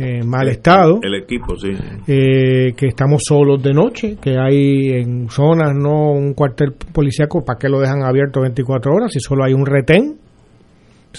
eh, 0.00 0.22
mal 0.22 0.48
estado. 0.48 1.00
El 1.02 1.16
equipo, 1.16 1.56
sí. 1.56 1.70
Eh, 2.06 2.72
que 2.76 2.86
estamos 2.86 3.20
solos 3.26 3.60
de 3.60 3.74
noche, 3.74 4.16
que 4.22 4.38
hay 4.38 4.90
en 4.92 5.28
zonas 5.28 5.74
no 5.74 6.12
un 6.12 6.34
cuartel 6.34 6.72
policíaco, 6.92 7.44
¿para 7.44 7.58
qué 7.58 7.68
lo 7.68 7.80
dejan 7.80 8.04
abierto 8.04 8.40
24 8.40 8.92
horas 8.92 9.12
si 9.12 9.18
solo 9.18 9.44
hay 9.44 9.54
un 9.54 9.66
retén? 9.66 10.16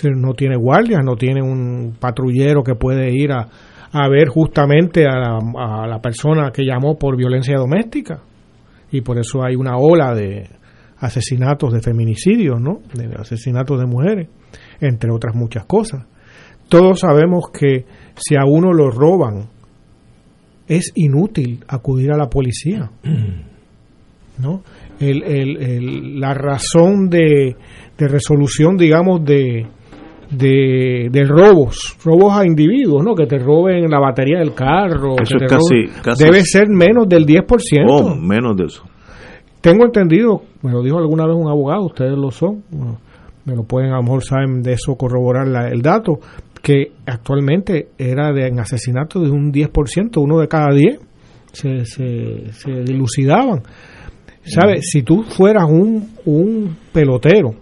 No 0.03 0.33
tiene 0.33 0.55
guardias, 0.55 1.01
no 1.03 1.15
tiene 1.15 1.41
un 1.41 1.95
patrullero 1.99 2.63
que 2.63 2.75
puede 2.75 3.11
ir 3.11 3.31
a, 3.31 3.47
a 3.91 4.09
ver 4.09 4.27
justamente 4.27 5.05
a 5.05 5.17
la, 5.17 5.39
a 5.57 5.87
la 5.87 5.99
persona 5.99 6.51
que 6.51 6.63
llamó 6.63 6.97
por 6.97 7.17
violencia 7.17 7.57
doméstica. 7.57 8.21
Y 8.91 9.01
por 9.01 9.19
eso 9.19 9.43
hay 9.43 9.55
una 9.55 9.77
ola 9.77 10.13
de 10.13 10.47
asesinatos, 10.97 11.73
de 11.73 11.81
feminicidios, 11.81 12.59
¿no? 12.59 12.79
De 12.93 13.15
asesinatos 13.17 13.79
de 13.79 13.85
mujeres, 13.85 14.29
entre 14.81 15.11
otras 15.11 15.35
muchas 15.35 15.65
cosas. 15.65 16.05
Todos 16.67 16.99
sabemos 16.99 17.49
que 17.51 17.85
si 18.15 18.35
a 18.35 18.45
uno 18.45 18.73
lo 18.73 18.91
roban, 18.91 19.49
es 20.67 20.91
inútil 20.95 21.63
acudir 21.67 22.11
a 22.11 22.17
la 22.17 22.29
policía. 22.29 22.91
¿no? 24.39 24.63
El, 24.99 25.23
el, 25.23 25.57
el, 25.57 26.19
la 26.19 26.33
razón 26.33 27.09
de, 27.09 27.55
de, 27.97 28.07
resolución, 28.07 28.77
digamos, 28.77 29.23
de, 29.23 29.67
de, 30.29 31.09
de, 31.11 31.23
robos, 31.23 31.97
robos 32.03 32.37
a 32.37 32.45
individuos, 32.45 33.03
¿no? 33.03 33.15
Que 33.15 33.25
te 33.25 33.39
roben 33.39 33.89
la 33.89 33.99
batería 33.99 34.39
del 34.39 34.53
carro, 34.53 35.15
eso 35.21 35.37
que 35.37 35.45
es 35.45 35.51
casi, 35.51 35.85
roben, 35.85 36.01
casi, 36.03 36.23
debe 36.23 36.43
ser 36.43 36.69
menos 36.69 37.07
del 37.07 37.25
10%. 37.25 37.45
Oh, 37.87 38.15
menos 38.15 38.55
de 38.55 38.65
eso. 38.65 38.83
Tengo 39.61 39.85
entendido, 39.85 40.43
me 40.61 40.71
lo 40.71 40.81
dijo 40.81 40.97
alguna 40.97 41.25
vez 41.25 41.35
un 41.35 41.49
abogado, 41.49 41.85
ustedes 41.85 42.17
lo 42.17 42.31
son, 42.31 42.63
bueno, 42.69 42.99
me 43.45 43.55
lo 43.55 43.63
pueden 43.63 43.91
a 43.91 43.97
lo 43.97 44.03
mejor 44.03 44.23
saben 44.23 44.61
de 44.61 44.73
eso 44.73 44.95
corroborar 44.95 45.47
la, 45.47 45.67
el 45.67 45.81
dato, 45.81 46.19
que 46.61 46.91
actualmente 47.05 47.89
era 47.97 48.31
de 48.31 48.47
en 48.47 48.59
asesinato 48.59 49.19
de 49.19 49.29
un 49.29 49.51
10%, 49.51 50.17
uno 50.17 50.39
de 50.39 50.47
cada 50.47 50.73
10 50.73 50.99
se, 51.51 51.85
se, 51.85 52.53
se 52.53 52.71
dilucidaban. 52.83 53.63
¿Sabes? 54.43 54.89
Si 54.89 55.03
tú 55.03 55.23
fueras 55.23 55.65
un, 55.69 56.09
un 56.25 56.75
pelotero 56.91 57.55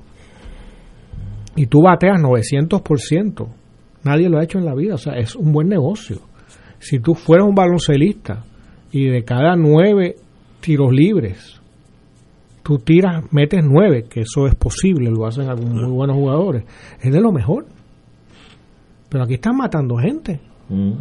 y 1.57 1.65
tú 1.65 1.81
bateas 1.81 2.21
900%, 2.21 3.47
nadie 4.03 4.29
lo 4.29 4.39
ha 4.39 4.43
hecho 4.43 4.59
en 4.59 4.65
la 4.65 4.73
vida, 4.73 4.93
o 4.93 4.97
sea, 4.97 5.17
es 5.17 5.35
un 5.35 5.51
buen 5.51 5.67
negocio. 5.67 6.21
Si 6.79 6.99
tú 6.99 7.13
fueras 7.13 7.45
un 7.45 7.55
baloncelista 7.55 8.45
y 8.91 9.07
de 9.07 9.25
cada 9.25 9.57
nueve 9.57 10.15
tiros 10.61 10.93
libres, 10.93 11.59
tú 12.63 12.77
tiras, 12.77 13.25
metes 13.33 13.61
nueve, 13.65 14.05
que 14.09 14.21
eso 14.21 14.47
es 14.47 14.55
posible, 14.55 15.09
lo 15.09 15.25
hacen 15.25 15.49
algunos 15.49 15.83
muy 15.83 15.91
buenos 15.91 16.15
jugadores, 16.15 16.63
es 17.01 17.11
de 17.11 17.19
lo 17.19 17.33
mejor 17.33 17.65
pero 19.09 19.23
aquí 19.23 19.35
están 19.35 19.55
matando 19.55 19.97
gente. 19.97 20.39
Mm. 20.69 20.91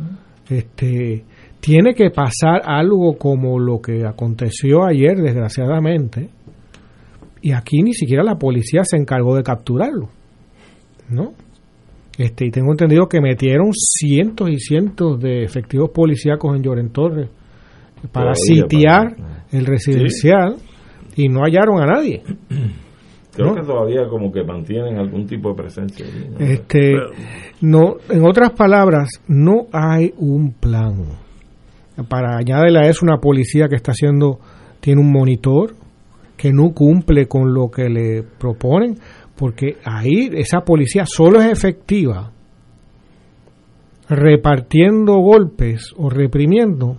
Este 0.49 1.25
tiene 1.61 1.95
que 1.95 2.11
pasar 2.11 2.63
algo 2.65 3.19
como 3.19 3.59
lo 3.59 3.81
que 3.81 4.05
aconteció 4.07 4.85
ayer, 4.85 5.17
desgraciadamente, 5.17 6.29
y 7.43 7.53
aquí 7.53 7.83
ni 7.83 7.93
siquiera 7.93 8.23
la 8.23 8.37
policía 8.37 8.83
se 8.85 8.97
encargó 8.97 9.35
de 9.35 9.43
capturarlo, 9.43 10.11
¿no? 11.09 11.33
Este, 12.19 12.47
y 12.47 12.51
tengo 12.51 12.73
entendido 12.73 13.09
que 13.09 13.21
metieron 13.21 13.73
cientos 13.73 14.49
y 14.49 14.59
cientos 14.59 15.21
de 15.21 15.45
efectivos 15.45 15.91
policíacos 15.91 16.57
en 16.57 16.63
Lloren 16.63 16.91
Torres 16.91 17.29
para 18.11 18.33
Todavía, 18.33 18.35
sitiar 18.35 19.17
para... 19.17 19.45
el 19.53 19.67
residencial 19.67 20.57
¿Sí? 20.59 21.25
y 21.25 21.29
no 21.29 21.43
hallaron 21.43 21.83
a 21.83 21.87
nadie. 21.87 22.23
Creo 23.37 23.49
¿no? 23.49 23.55
que 23.55 23.67
todavía 23.67 24.09
como 24.09 24.33
que 24.33 24.43
mantienen 24.43 24.97
algún 24.97 25.27
tipo 25.27 25.51
de 25.51 25.57
presencia. 25.57 26.07
¿no? 26.07 26.39
Este, 26.39 26.95
no, 27.61 27.97
en 28.09 28.27
otras 28.27 28.53
palabras, 28.53 29.21
no 29.29 29.67
hay 29.73 30.15
un 30.17 30.53
plan. 30.53 31.05
Para 32.09 32.39
añadirle 32.39 32.79
a 32.79 32.89
eso 32.89 33.01
una 33.03 33.19
policía 33.19 33.69
que 33.69 33.77
está 33.77 33.93
haciendo, 33.93 34.39
tiene 34.81 35.03
un 35.03 35.13
monitor 35.13 35.75
que 36.39 36.53
no 36.53 36.73
cumple 36.73 37.27
con 37.27 37.53
lo 37.53 37.71
que 37.71 37.89
le 37.91 38.23
proponen, 38.23 38.97
porque 39.39 39.77
ahí 39.85 40.31
esa 40.33 40.61
policía 40.61 41.05
solo 41.07 41.41
es 41.41 41.51
efectiva 41.51 42.33
repartiendo 44.09 45.17
golpes 45.17 45.93
o 45.97 46.09
reprimiendo 46.09 46.97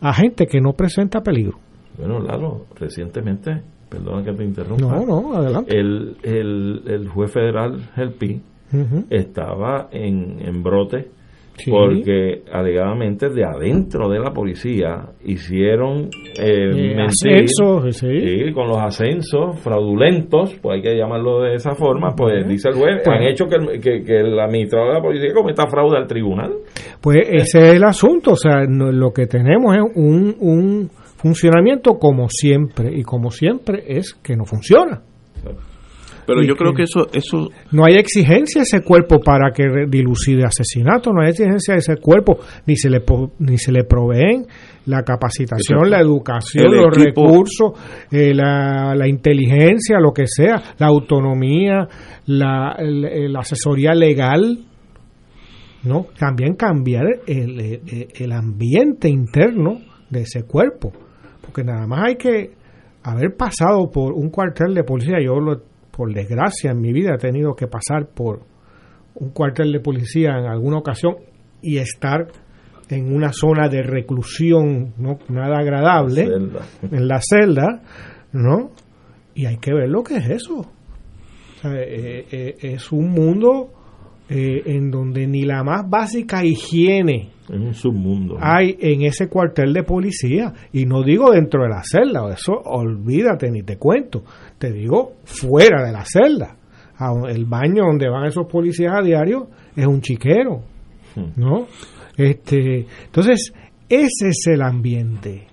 a 0.00 0.12
gente 0.12 0.46
que 0.46 0.60
no 0.60 0.72
presenta 0.74 1.20
peligro. 1.22 1.58
Bueno, 1.96 2.20
Lalo, 2.20 2.66
recientemente, 2.76 3.62
perdona 3.88 4.22
que 4.24 4.32
te 4.32 4.44
interrumpa. 4.44 4.84
No, 4.84 5.06
no, 5.06 5.34
adelante. 5.34 5.76
El, 5.76 6.16
el, 6.22 6.82
el 6.86 7.08
juez 7.08 7.32
federal, 7.32 7.90
Helpi, 7.96 8.40
estaba 9.10 9.88
en, 9.90 10.40
en 10.46 10.62
brote 10.62 11.10
Sí. 11.58 11.70
porque 11.70 12.42
alegadamente 12.52 13.28
de 13.28 13.44
adentro 13.44 14.08
de 14.08 14.20
la 14.20 14.30
policía 14.32 15.06
hicieron 15.24 16.08
eh, 16.40 16.70
Eh, 16.70 16.94
mentir, 16.94 17.00
ascensos, 17.00 17.96
sí. 17.96 18.20
sí, 18.20 18.52
con 18.52 18.68
los 18.68 18.78
ascensos 18.78 19.58
fraudulentos, 19.60 20.54
pues 20.62 20.76
hay 20.76 20.82
que 20.82 20.96
llamarlo 20.96 21.42
de 21.42 21.54
esa 21.54 21.74
forma, 21.74 22.14
pues 22.16 22.46
dice 22.46 22.68
el 22.68 22.74
juez, 22.76 23.02
Pues- 23.04 23.16
han 23.16 23.22
hecho 23.24 23.46
que 23.46 23.56
el, 23.56 23.80
que, 23.80 24.02
que 24.04 24.20
el 24.20 24.38
administrador 24.38 24.88
de 24.88 24.94
la 24.94 25.02
policía 25.02 25.34
cometa 25.34 25.66
fraude 25.66 25.96
al 25.98 26.06
tribunal. 26.06 26.52
Pues 27.00 27.18
ese 27.28 27.58
es 27.70 27.74
el 27.74 27.84
asunto, 27.84 28.32
o 28.32 28.36
sea, 28.36 28.64
no- 28.68 28.92
lo 28.92 29.10
que 29.12 29.26
tenemos 29.26 29.74
es 29.76 29.82
un, 29.96 30.36
un 30.40 30.90
funcionamiento 31.16 31.94
como 31.98 32.28
siempre, 32.28 32.90
y 32.96 33.02
como 33.02 33.30
siempre 33.30 33.82
es 33.88 34.14
que 34.14 34.36
no 34.36 34.44
funciona. 34.44 35.02
Pero 36.28 36.42
yo 36.46 36.54
creo 36.54 36.72
que- 36.74 36.82
eso, 36.84 37.08
eso 37.12 37.48
No 37.72 37.84
hay 37.86 37.94
exigencia 37.96 38.60
a 38.60 38.64
ese 38.64 38.82
cuerpo 38.82 39.18
para 39.18 39.50
que 39.50 39.64
dilucide 39.88 40.44
asesinato, 40.44 41.10
no 41.12 41.22
hay 41.22 41.30
exigencia 41.30 41.74
a 41.74 41.78
ese 41.78 41.96
cuerpo, 41.96 42.38
ni 42.66 42.76
se 42.76 42.90
le, 42.90 43.02
ni 43.40 43.56
se 43.58 43.72
le 43.72 43.82
proveen 43.84 44.46
la 44.86 45.02
capacitación, 45.02 45.78
Exacto. 45.78 45.90
la 45.90 46.00
educación, 46.00 46.66
El 46.66 46.72
los 46.82 46.96
equipo- 46.98 47.22
recursos, 47.26 47.72
eh, 48.12 48.32
la, 48.34 48.94
la 48.94 49.08
inteligencia, 49.08 49.98
lo 50.00 50.12
que 50.12 50.26
sea, 50.26 50.62
la 50.78 50.86
autonomía, 50.86 51.88
la, 52.26 52.76
la 52.78 53.40
asesoría 53.40 53.94
legal, 53.94 54.58
¿no? 55.84 56.06
También 56.18 56.54
cambiar 56.54 57.06
el, 57.26 57.60
el- 57.60 58.08
el 58.14 58.32
ambiente 58.32 59.08
interno 59.08 59.78
de 60.10 60.22
ese 60.22 60.42
cuerpo, 60.44 60.92
porque 61.40 61.64
nada 61.64 61.86
más 61.86 62.04
hay 62.08 62.16
que 62.16 62.50
haber 63.02 63.34
pasado 63.36 63.90
por 63.90 64.12
un 64.12 64.28
cuartel 64.30 64.74
de 64.74 64.84
policía, 64.84 65.16
yo 65.24 65.38
lo- 65.40 65.62
por 65.98 66.14
desgracia 66.14 66.70
en 66.70 66.80
mi 66.80 66.92
vida 66.92 67.16
he 67.16 67.18
tenido 67.18 67.56
que 67.56 67.66
pasar 67.66 68.06
por 68.14 68.42
un 69.16 69.30
cuartel 69.30 69.72
de 69.72 69.80
policía 69.80 70.38
en 70.38 70.46
alguna 70.46 70.78
ocasión 70.78 71.16
y 71.60 71.78
estar 71.78 72.28
en 72.88 73.12
una 73.12 73.32
zona 73.32 73.68
de 73.68 73.82
reclusión 73.82 74.94
no 74.96 75.18
nada 75.28 75.58
agradable 75.58 76.22
en 76.92 77.08
la 77.08 77.20
celda, 77.20 77.82
¿no? 78.30 78.70
Y 79.34 79.46
hay 79.46 79.56
que 79.56 79.74
ver 79.74 79.88
lo 79.88 80.04
que 80.04 80.18
es 80.18 80.30
eso. 80.30 80.60
O 80.60 81.60
sea, 81.60 81.74
eh, 81.74 82.26
eh, 82.30 82.56
es 82.60 82.92
un 82.92 83.10
mundo 83.10 83.72
eh, 84.28 84.62
en 84.66 84.90
donde 84.90 85.26
ni 85.26 85.42
la 85.44 85.62
más 85.64 85.88
básica 85.88 86.44
higiene 86.44 87.30
Es 87.44 87.50
un 87.50 87.72
submundo. 87.74 88.34
¿no? 88.34 88.40
hay 88.42 88.76
en 88.78 89.02
ese 89.02 89.28
cuartel 89.28 89.72
de 89.72 89.82
policía. 89.84 90.52
Y 90.72 90.84
no 90.84 91.02
digo 91.02 91.30
dentro 91.30 91.62
de 91.62 91.70
la 91.70 91.82
celda, 91.82 92.30
eso 92.32 92.52
olvídate 92.64 93.50
ni 93.50 93.62
te 93.62 93.76
cuento. 93.78 94.24
Te 94.58 94.70
digo 94.72 95.14
fuera 95.24 95.84
de 95.86 95.92
la 95.92 96.04
celda. 96.04 96.56
El 97.28 97.44
baño 97.46 97.84
donde 97.86 98.08
van 98.10 98.26
esos 98.26 98.46
policías 98.50 98.92
a 98.98 99.02
diario 99.02 99.48
es 99.76 99.86
un 99.86 100.00
chiquero, 100.00 100.62
¿no? 101.36 101.66
Este, 102.16 102.86
entonces, 103.04 103.52
ese 103.88 104.28
es 104.30 104.46
el 104.48 104.62
ambiente. 104.62 105.46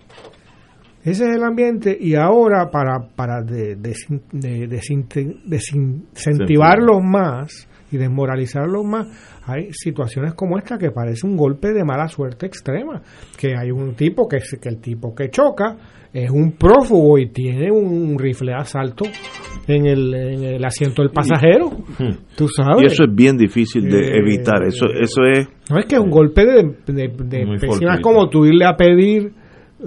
Ese 1.03 1.23
es 1.29 1.35
el 1.35 1.43
ambiente 1.43 1.95
y 2.01 2.15
ahora 2.15 2.71
para, 2.71 2.97
para 3.15 3.43
de- 3.43 3.77
desin- 3.77 4.23
de- 4.31 4.67
desinte- 4.67 5.39
desincentivarlos 5.45 7.03
más 7.03 7.67
y 7.95 7.97
desmoralizarlos 7.97 8.83
más, 8.85 9.07
hay 9.47 9.69
situaciones 9.71 10.33
como 10.35 10.57
esta 10.57 10.77
que 10.77 10.91
parece 10.91 11.25
un 11.25 11.35
golpe 11.35 11.73
de 11.73 11.83
mala 11.83 12.07
suerte 12.07 12.45
extrema, 12.45 13.01
que 13.37 13.55
hay 13.57 13.71
un 13.71 13.95
tipo 13.95 14.27
que, 14.27 14.37
es- 14.37 14.57
que 14.61 14.69
el 14.69 14.79
tipo 14.79 15.13
que 15.15 15.29
choca 15.29 15.77
es 16.13 16.29
un 16.31 16.53
prófugo 16.53 17.17
y 17.17 17.29
tiene 17.29 17.69
un 17.71 18.17
rifle 18.17 18.51
de 18.51 18.57
asalto 18.57 19.03
en 19.67 19.85
el, 19.85 20.13
en 20.13 20.43
el 20.45 20.63
asiento 20.63 21.01
del 21.01 21.11
pasajero, 21.11 21.71
tú 22.37 22.47
sabes. 22.47 22.83
y 22.83 22.85
eso 22.85 23.03
es 23.03 23.13
bien 23.13 23.35
difícil 23.35 23.89
de 23.89 23.99
Eh, 23.99 24.17
evitar. 24.19 24.63
Eso 24.63 24.85
eso 24.85 25.23
es 25.25 25.47
No 25.69 25.77
es 25.79 25.85
que 25.87 25.95
es 25.95 26.01
un 26.01 26.09
golpe 26.11 26.45
de, 26.45 26.63
de, 26.87 27.45
como 28.01 28.29
tú 28.29 28.45
irle 28.45 28.63
a 28.65 28.77
pedir 28.77 29.33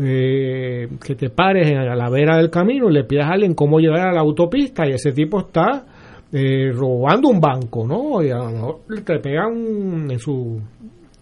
eh, 0.01 0.89
que 1.05 1.15
te 1.15 1.31
pares 1.31 1.69
en- 1.71 1.79
a 1.79 1.97
la 1.97 2.11
vera 2.11 2.37
del 2.37 2.51
camino 2.51 2.91
y 2.91 2.93
le 2.93 3.05
pidas 3.05 3.27
a 3.27 3.33
alguien 3.33 3.55
cómo 3.55 3.79
llegar 3.81 4.09
a 4.09 4.13
la 4.13 4.21
autopista 4.21 4.87
y 4.87 4.93
ese 4.93 5.13
tipo 5.13 5.41
está 5.41 5.87
eh, 6.33 6.71
robando 6.73 7.29
un 7.29 7.41
banco, 7.41 7.87
¿no? 7.87 8.23
Y 8.23 8.31
a 8.31 8.37
lo 8.39 8.51
mejor 8.51 8.77
te 9.05 9.19
pega 9.19 9.47
un- 9.49 10.11
en 10.11 10.19
su 10.19 10.61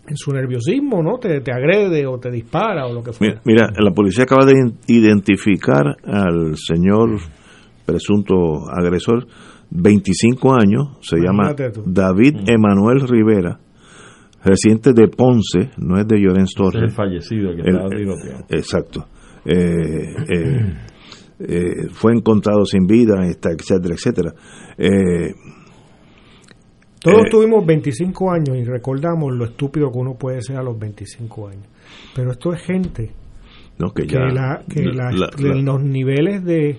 en 0.09 0.17
su 0.17 0.31
nerviosismo, 0.33 1.03
¿no? 1.03 1.19
Te, 1.19 1.41
te 1.41 1.51
agrede 1.53 2.07
o 2.07 2.17
te 2.21 2.31
dispara 2.31 2.87
o 2.87 2.93
lo 2.95 3.03
que 3.03 3.13
fuera. 3.13 3.41
Mira, 3.45 3.67
mira, 3.71 3.83
la 3.83 3.91
policía 3.91 4.23
acaba 4.23 4.45
de 4.47 4.55
identificar 4.87 5.97
al 6.05 6.55
señor 6.57 7.19
presunto 7.85 8.35
agresor, 8.71 9.27
25 9.71 10.55
años, 10.55 10.97
se 11.01 11.17
llama 11.19 11.55
tú. 11.57 11.83
David 11.87 12.37
Emanuel 12.49 13.01
Rivera, 13.09 13.59
residente 14.45 14.93
de 14.93 15.09
Ponce, 15.09 15.71
no 15.79 15.99
es 15.99 16.07
de 16.07 16.21
Llorens 16.21 16.51
Ese 16.55 16.63
es 16.63 16.75
el 16.75 16.81
Torres. 16.81 16.95
fallecido 16.95 17.51
que 17.57 17.63
El- 17.63 17.69
estaba 17.75 17.89
tiroteado. 17.89 18.45
Exacto. 18.51 19.07
Eh, 19.45 20.15
eh, 20.29 20.75
eh, 21.39 21.89
fue 21.93 22.13
encontrado 22.13 22.65
sin 22.65 22.87
vida, 22.87 23.15
etcétera, 23.27 23.95
etcétera. 23.95 24.35
Eh, 24.79 25.35
Todos 27.01 27.27
eh, 27.27 27.31
tuvimos 27.31 27.65
25 27.65 28.31
años 28.33 28.57
y 28.57 28.65
recordamos 28.65 29.33
lo 29.35 29.45
estúpido 29.45 29.91
que 29.93 29.99
uno 29.99 30.15
puede 30.15 30.41
ser 30.43 30.57
a 30.57 30.63
los 30.63 30.79
25 30.79 31.49
años. 31.49 31.67
Pero 32.15 32.33
esto 32.33 32.53
es 32.53 32.63
gente 32.63 33.11
no, 33.79 33.91
que 33.93 34.05
que, 34.07 34.15
ya, 34.15 34.21
la, 34.33 34.65
que 34.69 34.83
la- 34.85 35.11
la- 35.13 35.29
que 35.37 35.43
la- 35.49 35.55
los 35.57 35.83
niveles 35.83 36.43
de, 36.45 36.79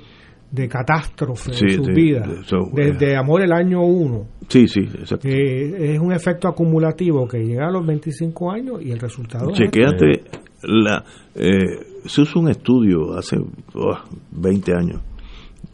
de 0.51 0.67
catástrofe 0.67 1.53
Sí, 1.53 1.65
en 1.65 1.71
su 1.75 1.83
sí, 1.85 1.91
vida, 1.93 2.25
eso, 2.41 2.57
desde 2.73 3.15
amor 3.15 3.41
el 3.43 3.51
año 3.53 3.81
1, 3.83 4.25
sí, 4.49 4.67
sí, 4.67 4.79
exacto. 4.81 5.27
es 5.29 5.99
un 5.99 6.11
efecto 6.11 6.47
acumulativo 6.47 7.27
que 7.27 7.37
llega 7.39 7.67
a 7.67 7.71
los 7.71 7.85
25 7.85 8.51
años 8.51 8.81
y 8.81 8.91
el 8.91 8.99
resultado 8.99 9.51
es 9.51 9.57
Chequéate, 9.59 10.23
la, 10.63 11.03
eh, 11.35 11.79
se 12.05 12.21
hizo 12.21 12.39
un 12.39 12.49
estudio 12.49 13.17
hace 13.17 13.37
oh, 13.75 13.97
20 14.31 14.73
años 14.73 15.01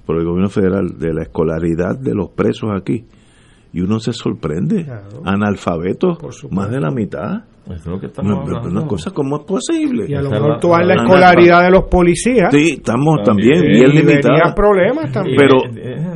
por 0.06 0.18
el 0.18 0.26
gobierno 0.26 0.50
federal 0.50 0.98
de 1.00 1.14
la 1.14 1.24
escolaridad 1.24 1.98
de 1.98 2.14
los 2.14 2.30
presos 2.32 2.70
aquí 2.76 3.06
y 3.72 3.82
uno 3.82 4.00
se 4.00 4.14
sorprende. 4.14 4.84
Claro. 4.86 5.22
Analfabetos, 5.26 6.18
más 6.52 6.70
de 6.70 6.80
la 6.80 6.92
mitad. 6.92 7.46
Es 7.72 7.86
lo 7.88 7.98
que 7.98 8.08
estamos 8.08 8.34
Una, 8.34 8.42
hablando. 8.58 8.70
una 8.82 8.88
cosa, 8.88 9.12
¿cómo 9.12 9.38
es 9.38 9.44
posible? 9.46 10.06
y 10.10 10.14
a 10.16 10.22
lo 10.22 10.30
mejor 10.32 10.56
es 10.56 10.60
tú 10.60 10.68
la- 10.68 10.80
la 10.80 10.86
la- 10.86 10.94
escolaridad 11.02 11.64
de 11.64 11.72
los 11.72 11.84
policías 11.86 12.50
Sí, 12.52 12.72
estamos 12.78 13.22
también, 13.24 13.54
También. 13.62 13.92
bien 13.92 14.06
limitados. 14.06 14.54
problemas 14.54 15.12
también. 15.14 15.38
Pero- 15.38 15.60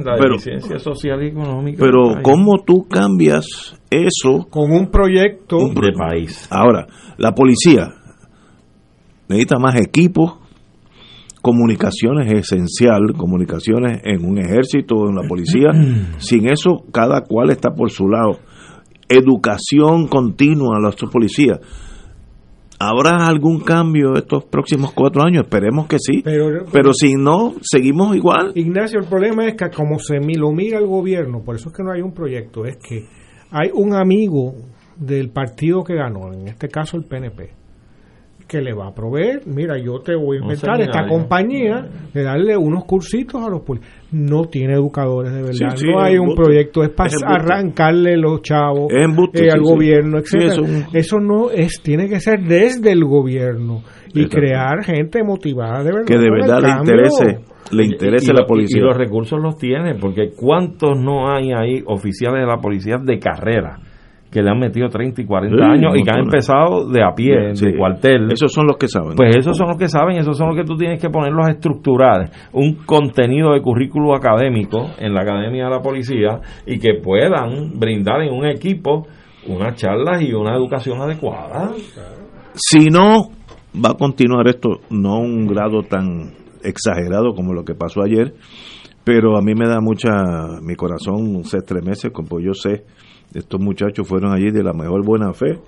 la 0.03 0.17
pero- 0.17 0.79
social 0.79 1.23
y 1.23 1.27
económica 1.27 1.77
Pero. 1.79 2.21
¿cómo 2.21 2.63
tú 2.65 2.85
cambias 2.89 3.45
eso? 3.89 4.45
con 4.49 4.71
un 4.71 4.91
proyecto 4.91 5.57
Un 5.57 5.73
de 5.73 5.93
país. 5.93 6.49
Ahora, 6.51 6.85
la 7.17 7.31
policía 7.33 7.93
necesita 9.29 9.57
más 9.59 9.75
equipos, 9.79 10.35
comunicaciones 11.41 12.27
es 12.33 12.51
esencial, 12.51 13.13
comunicaciones 13.17 14.01
en 14.03 14.25
un 14.25 14.37
ejército, 14.39 15.07
en 15.09 15.15
la 15.15 15.27
policía. 15.27 15.69
Sin 16.17 16.49
eso, 16.49 16.83
cada 16.91 17.21
cual 17.21 17.49
está 17.51 17.71
por 17.71 17.89
su 17.91 18.07
lado. 18.07 18.39
Educación 19.09 20.07
continua 20.07 20.77
a 20.77 20.81
los 20.81 20.95
policías. 21.11 21.59
¿Habrá 22.79 23.25
algún 23.25 23.61
cambio 23.61 24.13
estos 24.13 24.45
próximos 24.45 24.91
cuatro 24.93 25.23
años? 25.23 25.43
Esperemos 25.45 25.87
que 25.87 25.97
sí. 25.99 26.21
Pero- 26.23 26.65
Pero 26.71 26.93
si 26.93 27.15
no, 27.15 27.55
seguimos 27.61 28.15
igual. 28.15 28.51
Ignacio, 28.53 28.99
el 28.99 29.07
problema 29.07 29.47
es 29.47 29.55
que 29.55 29.69
como 29.75 29.97
se 29.97 30.19
lo 30.19 30.51
mira 30.51 30.77
el 30.77 30.85
gobierno, 30.85 31.41
por 31.43 31.55
eso 31.55 31.69
es 31.69 31.75
que 31.75 31.83
no 31.83 31.91
hay 31.91 32.01
un 32.01 32.13
proyecto, 32.13 32.65
es 32.65 32.77
que 32.77 33.05
hay 33.49 33.69
un 33.73 33.95
amigo 33.95 34.53
del 34.95 35.29
partido 35.31 35.83
que 35.83 35.95
ganó, 35.95 36.31
en 36.33 36.47
este 36.49 36.67
caso 36.67 36.97
el 36.97 37.05
PNP, 37.05 37.49
que 38.47 38.61
le 38.61 38.73
va 38.73 38.87
a 38.87 38.93
proveer, 38.93 39.41
mira, 39.45 39.77
yo 39.77 39.99
te 39.99 40.15
voy 40.15 40.37
a 40.37 40.41
inventar 40.41 40.79
esta 40.81 41.05
compañía 41.07 41.85
de 42.13 42.23
darle 42.23 42.55
unos 42.57 42.85
cursitos 42.85 43.45
a 43.45 43.49
los 43.49 43.61
policías. 43.61 43.93
No 44.11 44.45
tiene 44.45 44.73
educadores 44.73 45.33
de 45.33 45.41
verdad, 45.41 45.75
Sí, 45.75 45.77
sí, 45.81 45.87
no 45.87 45.99
hay 46.01 46.17
un 46.17 46.33
proyecto, 46.33 46.81
es 46.83 46.89
para 46.89 47.09
Es 47.09 47.21
arrancarle 47.25 48.15
los 48.17 48.41
chavos 48.41 48.91
eh, 48.93 49.03
al 49.03 49.59
sí. 49.59 49.71
gobierno, 49.71 50.19
Sí, 50.19 50.37
etcétera. 50.37 50.53
eso 50.53 50.87
Eso 50.93 51.19
no 51.19 51.49
es, 51.51 51.81
tiene 51.83 52.07
que 52.07 52.19
ser 52.21 52.39
desde 52.41 52.91
el 52.93 53.03
gobierno 53.03 53.81
y 54.13 54.21
Exacto. 54.23 54.37
crear 54.37 54.83
gente 54.85 55.23
motivada 55.23 55.83
de 55.83 55.91
verdad. 55.91 56.05
Que 56.07 56.17
de 56.17 56.31
verdad 56.31 56.61
le 56.61 56.69
interese, 56.69 57.39
le 57.71 57.85
interese 57.85 58.27
Y- 58.27 58.33
y 58.33 58.33
la 58.39 58.45
policía. 58.45 58.77
Y, 58.79 58.81
los 58.81 58.95
recursos 58.97 59.39
los 59.41 59.57
tiene, 59.57 59.95
porque 59.95 60.31
¿cuántos 60.35 60.97
no 60.97 61.29
hay 61.29 61.51
ahí 61.51 61.83
oficiales 61.85 62.41
de 62.41 62.47
la 62.47 62.57
policía 62.61 62.95
de 63.03 63.19
carrera 63.19 63.79
que 64.31 64.41
le 64.41 64.49
han 64.49 64.59
metido 64.59 64.89
30 64.89 65.21
y 65.21 65.25
40 65.25 65.55
Sí, 65.57 65.63
años 65.63 65.93
y 65.97 66.03
que 66.03 66.11
han 66.11 66.19
empezado 66.25 66.87
de 66.89 67.01
a 67.03 67.13
pie, 67.15 67.55
Sí. 67.55 67.65
de 67.67 67.77
cuartel. 67.77 68.31
Esos 68.31 68.51
son 68.51 68.67
los 68.67 68.77
que 68.77 68.87
saben. 68.87 69.15
Pues 69.15 69.35
esos 69.37 69.55
son 69.55 69.67
los 69.69 69.77
que 69.77 69.87
saben, 69.87 70.17
esos 70.17 70.37
son 70.37 70.47
los 70.49 70.55
que 70.57 70.63
tú 70.65 70.75
tienes 70.75 71.01
que 71.01 71.09
ponerlos 71.09 71.47
a 71.47 71.51
estructurar 71.51 72.29
un 72.53 72.75
contenido 72.85 73.53
de 73.53 73.61
currículo 73.61 74.13
académico 74.15 74.87
en 74.99 75.13
la 75.13 75.21
Academia 75.21 75.65
de 75.65 75.69
la 75.71 75.81
Policía 75.81 76.39
y 76.65 76.77
que 76.79 76.95
puedan 77.01 77.79
brindar 77.79 78.21
en 78.21 78.33
un 78.33 78.45
equipo 78.45 79.07
unas 79.47 79.75
charlas 79.75 80.21
y 80.21 80.33
una 80.33 80.55
educación 80.55 80.99
adecuada. 81.01 81.71
Si 82.53 82.89
no 82.89 83.29
va 83.75 83.91
a 83.91 83.97
continuar 83.97 84.47
esto, 84.47 84.79
no 84.89 85.13
a 85.13 85.19
un 85.19 85.47
grado 85.47 85.83
tan 85.83 86.31
exagerado 86.63 87.33
como 87.33 87.53
lo 87.53 87.63
que 87.63 87.75
pasó 87.75 88.01
ayer, 88.03 88.33
pero 89.03 89.37
a 89.37 89.41
mí 89.41 89.53
me 89.55 89.67
da 89.67 89.79
mucha, 89.79 90.09
mi 90.61 90.75
corazón 90.75 91.43
se 91.45 91.57
estremece, 91.59 92.11
como 92.11 92.39
yo 92.41 92.53
sé, 92.53 92.83
estos 93.33 93.59
muchachos 93.59 94.07
fueron 94.07 94.33
allí 94.33 94.51
de 94.51 94.63
la 94.63 94.73
mejor 94.73 95.05
buena 95.05 95.33
fe 95.33 95.59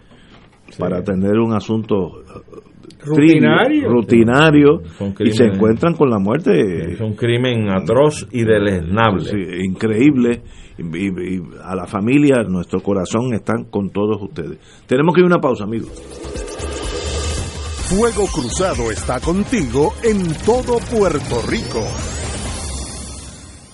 para 0.78 0.98
atender 1.00 1.38
un 1.40 1.54
asunto 1.54 2.22
eh, 2.22 2.62
Rutinario. 3.06 3.90
rutinario 3.90 4.82
y 5.20 5.32
se 5.32 5.46
encuentran 5.46 5.94
con 5.96 6.10
la 6.10 6.20
muerte 6.20 6.94
Es 6.94 7.00
un 7.00 7.14
crimen 7.16 7.70
atroz 7.70 8.28
y 8.32 8.44
deleznable. 8.44 9.24
Sí, 9.26 9.38
increíble. 9.66 10.42
Y, 10.78 10.84
y- 10.98 11.36
y 11.38 11.42
a 11.64 11.76
la 11.76 11.86
familia, 11.88 12.44
nuestro 12.44 12.82
corazón 12.82 13.34
están 13.34 13.66
con 13.66 13.90
todos 13.90 14.22
ustedes. 14.22 14.60
Tenemos 14.86 15.14
que 15.16 15.22
ir 15.22 15.26
a 15.26 15.28
una 15.28 15.40
pausa, 15.40 15.64
amigos. 15.64 15.90
Fuego 17.90 18.28
Cruzado 18.28 18.92
está 18.92 19.20
contigo 19.20 19.94
en 20.04 20.28
todo 20.46 20.78
Puerto 20.92 21.42
Rico. 21.50 21.82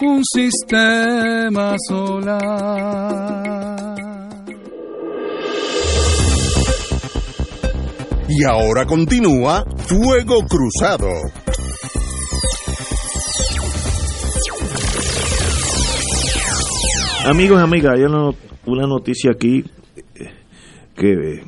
un 0.00 0.22
sistema 0.24 1.76
solar. 1.88 3.54
Y 8.28 8.44
ahora 8.44 8.84
continúa 8.86 9.64
Fuego 9.86 10.40
Cruzado. 10.48 11.08
Amigos 17.26 17.60
y 17.60 17.62
amigas, 17.62 17.94
hay 17.94 18.02
una, 18.04 18.30
una 18.66 18.86
noticia 18.86 19.30
aquí 19.30 19.64
eh, 19.96 20.30
que 20.94 21.12
eh, 21.12 21.42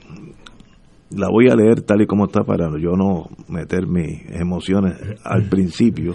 la 1.10 1.28
voy 1.28 1.48
a 1.50 1.54
leer 1.54 1.82
tal 1.82 2.00
y 2.00 2.06
como 2.06 2.26
está 2.26 2.44
para 2.44 2.70
yo 2.80 2.92
no 2.96 3.28
meter 3.48 3.86
mis 3.86 4.22
emociones 4.30 4.94
al 5.22 5.48
principio. 5.48 6.14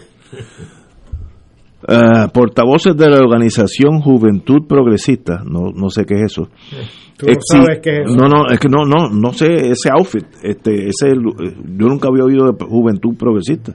Ah, 1.88 2.28
portavoces 2.34 2.96
de 2.96 3.10
la 3.10 3.18
organización 3.20 4.02
Juventud 4.02 4.68
Progresista, 4.68 5.44
no, 5.44 5.72
no 5.74 5.90
sé 5.90 6.06
qué 6.06 6.16
es 6.16 6.32
eso. 6.32 6.48
Tú 7.18 7.26
no 7.26 7.32
Exi- 7.34 7.64
sabes 7.64 7.80
qué 7.82 7.90
es 7.92 8.00
eso. 8.08 8.16
No, 8.16 8.28
no, 8.28 8.48
es 8.52 8.60
que 8.60 8.68
no, 8.70 8.86
no, 8.86 9.10
no 9.10 9.34
sé 9.34 9.48
ese 9.72 9.90
outfit. 9.92 10.26
Este, 10.44 10.88
ese, 10.90 11.10
eh, 11.10 11.16
yo 11.16 11.88
nunca 11.88 12.08
había 12.10 12.24
oído 12.24 12.52
de 12.52 12.66
Juventud 12.66 13.16
Progresista 13.18 13.74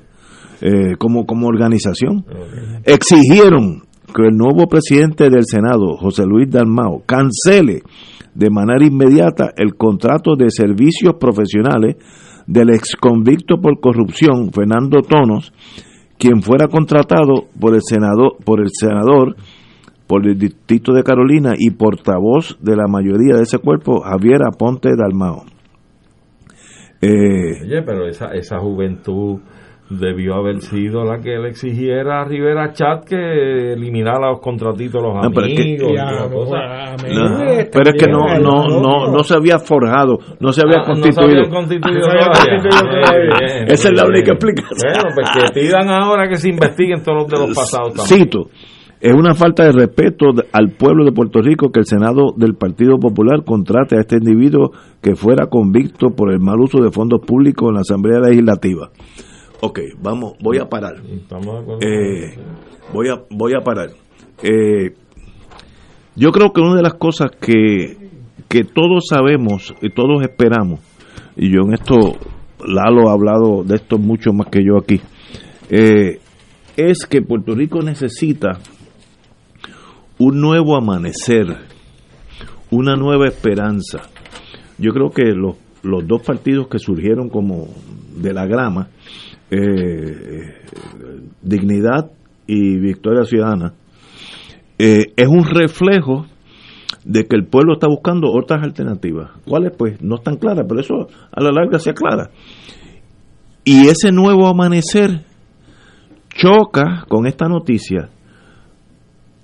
eh, 0.61 0.95
como, 0.99 1.27
como 1.27 1.49
organización. 1.49 2.25
Exigieron 2.85 3.83
que 4.15 4.23
el 4.29 4.37
nuevo 4.37 4.67
presidente 4.69 5.29
del 5.29 5.45
Senado, 5.45 5.97
José 5.97 6.25
Luis 6.25 6.49
Dalmao, 6.51 7.03
cancele 7.07 7.83
de 8.35 8.51
manera 8.51 8.85
inmediata 8.85 9.53
el 9.57 9.75
contrato 9.75 10.37
de 10.37 10.51
servicios 10.51 11.15
profesionales 11.19 11.97
del 12.47 12.71
exconvicto 12.71 13.57
por 13.61 13.81
corrupción, 13.81 14.53
Fernando 14.53 15.01
Tonos, 15.03 15.53
quien 16.19 16.43
fuera 16.43 16.69
contratado 16.69 17.47
por 17.59 17.75
el 17.75 17.81
senador, 17.83 18.37
por 18.45 18.61
el 18.61 18.71
senador 18.73 19.37
por 20.07 20.27
el 20.27 20.39
distrito 20.39 20.93
de 20.93 21.03
Carolina 21.03 21.55
y 21.59 21.71
portavoz 21.71 22.57
de 22.61 22.77
la 22.77 22.87
mayoría 22.89 23.37
de 23.37 23.43
ese 23.43 23.59
cuerpo, 23.59 24.01
Javier 24.01 24.41
Aponte 24.47 24.91
Dalmao. 24.97 25.45
Eh, 27.03 27.63
Oye, 27.63 27.83
pero 27.83 28.07
esa, 28.07 28.59
juventud 28.59 29.41
debió 29.89 30.35
haber 30.35 30.61
sido 30.63 31.05
la 31.05 31.21
que 31.21 31.39
le 31.39 31.49
exigiera 31.51 32.21
a 32.21 32.25
Rivera 32.25 32.73
Chat 32.73 33.05
que 33.05 33.73
eliminara 33.75 34.31
los 34.33 34.41
contratitos 34.41 35.01
de 35.01 35.09
los 35.09 35.15
No, 35.23 35.31
pero 35.31 35.47
es 35.47 35.55
que- 35.55 35.63
amigos. 35.63 35.93
a- 36.01 36.27
no, 36.27 37.37
a- 37.37 37.65
pero 37.73 37.91
es 37.91 37.95
que 38.03 38.11
no, 38.11 38.39
no, 38.41 38.81
no, 38.81 39.13
no 39.13 39.23
se 39.23 39.35
había 39.35 39.59
forjado, 39.59 40.19
no 40.41 40.53
se 40.53 40.63
había 40.63 40.79
Ah, 40.79 40.89
no 40.89 40.95
se 40.97 41.03
constituido. 41.03 41.43
No 41.45 41.51
constituido 41.55 42.09
bien, 42.11 43.69
Esa 43.69 43.89
es 43.89 43.95
la 43.97 44.07
única 44.07 44.33
explicación. 44.33 44.93
Bueno, 44.93 45.15
pues 45.15 45.31
que 45.31 45.61
pidan 45.61 45.89
ahora 45.91 46.29
que 46.29 46.37
se 46.37 46.49
investiguen 46.51 47.03
todos 47.03 47.23
los 47.23 47.27
de 47.41 47.47
los 47.47 47.57
pasados 47.57 47.95
también. 47.95 48.25
Cito, 48.25 48.49
es 49.01 49.15
una 49.15 49.35
falta 49.35 49.65
de 49.65 49.73
respeto 49.73 50.27
al 50.53 50.71
pueblo 50.71 51.05
de 51.05 51.13
Puerto 51.13 51.41
Rico 51.41 51.71
que 51.71 51.81
el 51.81 51.87
Senado 51.87 52.33
del 52.37 52.55
Partido 52.55 52.99
Popular 52.99 53.45
contrate 53.45 53.97
a 53.97 54.01
este 54.01 54.17
individuo 54.17 54.71
que 55.03 55.15
fuera 55.15 55.47
convicto 55.47 56.09
por 56.17 56.33
el 56.33 56.41
mal 56.41 56.59
uso 56.61 56.83
de 56.83 56.91
fondos 56.91 57.21
públicos 57.27 57.69
en 57.69 57.75
la 57.75 57.81
Asamblea 57.81 58.21
Legislativa. 58.21 58.89
Ok, 59.61 59.81
vamos, 60.01 60.35
voy 60.41 60.59
a 60.59 60.69
parar. 60.69 60.97
Eh, 61.81 62.35
voy 62.93 63.09
a 63.09 63.23
voy 63.31 63.55
a 63.55 63.65
parar. 63.65 63.91
Eh, 64.43 64.95
yo 66.15 66.31
creo 66.31 66.53
que 66.53 66.61
una 66.61 66.77
de 66.77 66.83
las 66.83 66.95
cosas 66.95 67.31
que, 67.41 67.97
que 68.49 68.65
todos 68.65 69.07
sabemos 69.09 69.75
y 69.81 69.91
todos 69.91 70.23
esperamos, 70.23 70.81
y 71.37 71.51
yo 71.51 71.63
en 71.63 71.75
esto, 71.75 71.97
Lalo 72.67 73.09
ha 73.09 73.13
hablado 73.13 73.63
de 73.65 73.77
esto 73.77 73.99
mucho 73.99 74.33
más 74.33 74.49
que 74.49 74.65
yo 74.65 74.77
aquí, 74.79 75.01
eh, 75.71 76.21
es 76.77 77.07
que 77.07 77.23
Puerto 77.23 77.55
Rico 77.55 77.81
necesita 77.81 78.59
un 80.19 80.41
nuevo 80.41 80.77
amanecer, 80.77 81.47
una 82.71 82.95
nueva 82.95 83.27
esperanza. 83.27 84.03
Yo 84.79 84.93
creo 84.93 85.11
que 85.11 85.33
los, 85.35 85.57
los 85.83 86.07
dos 86.07 86.23
partidos 86.23 86.69
que 86.69 86.79
surgieron 86.79 87.29
como 87.29 87.69
de 88.17 88.33
la 88.33 88.47
grama, 88.47 88.89
eh, 89.51 90.55
Dignidad 91.43 92.11
y 92.47 92.79
Victoria 92.79 93.25
Ciudadana, 93.25 93.73
eh, 94.79 95.13
es 95.17 95.29
un 95.29 95.45
reflejo 95.45 96.27
de 97.05 97.25
que 97.25 97.37
el 97.37 97.47
pueblo 97.47 97.75
está 97.75 97.87
buscando 97.89 98.31
otras 98.33 98.63
alternativas. 98.63 99.31
¿Cuáles? 99.47 99.73
Pues 99.77 100.03
no 100.03 100.17
están 100.17 100.37
claras, 100.37 100.65
pero 100.69 100.81
eso 100.81 101.07
a 101.33 101.41
la 101.43 101.51
larga 101.53 101.79
se 101.79 101.91
aclara. 101.91 102.31
Y 103.65 103.87
ese 103.89 104.13
nuevo 104.13 104.47
amanecer 104.49 105.25
choca 106.35 107.05
con 107.09 107.27
esta 107.27 107.47
noticia. 107.49 108.11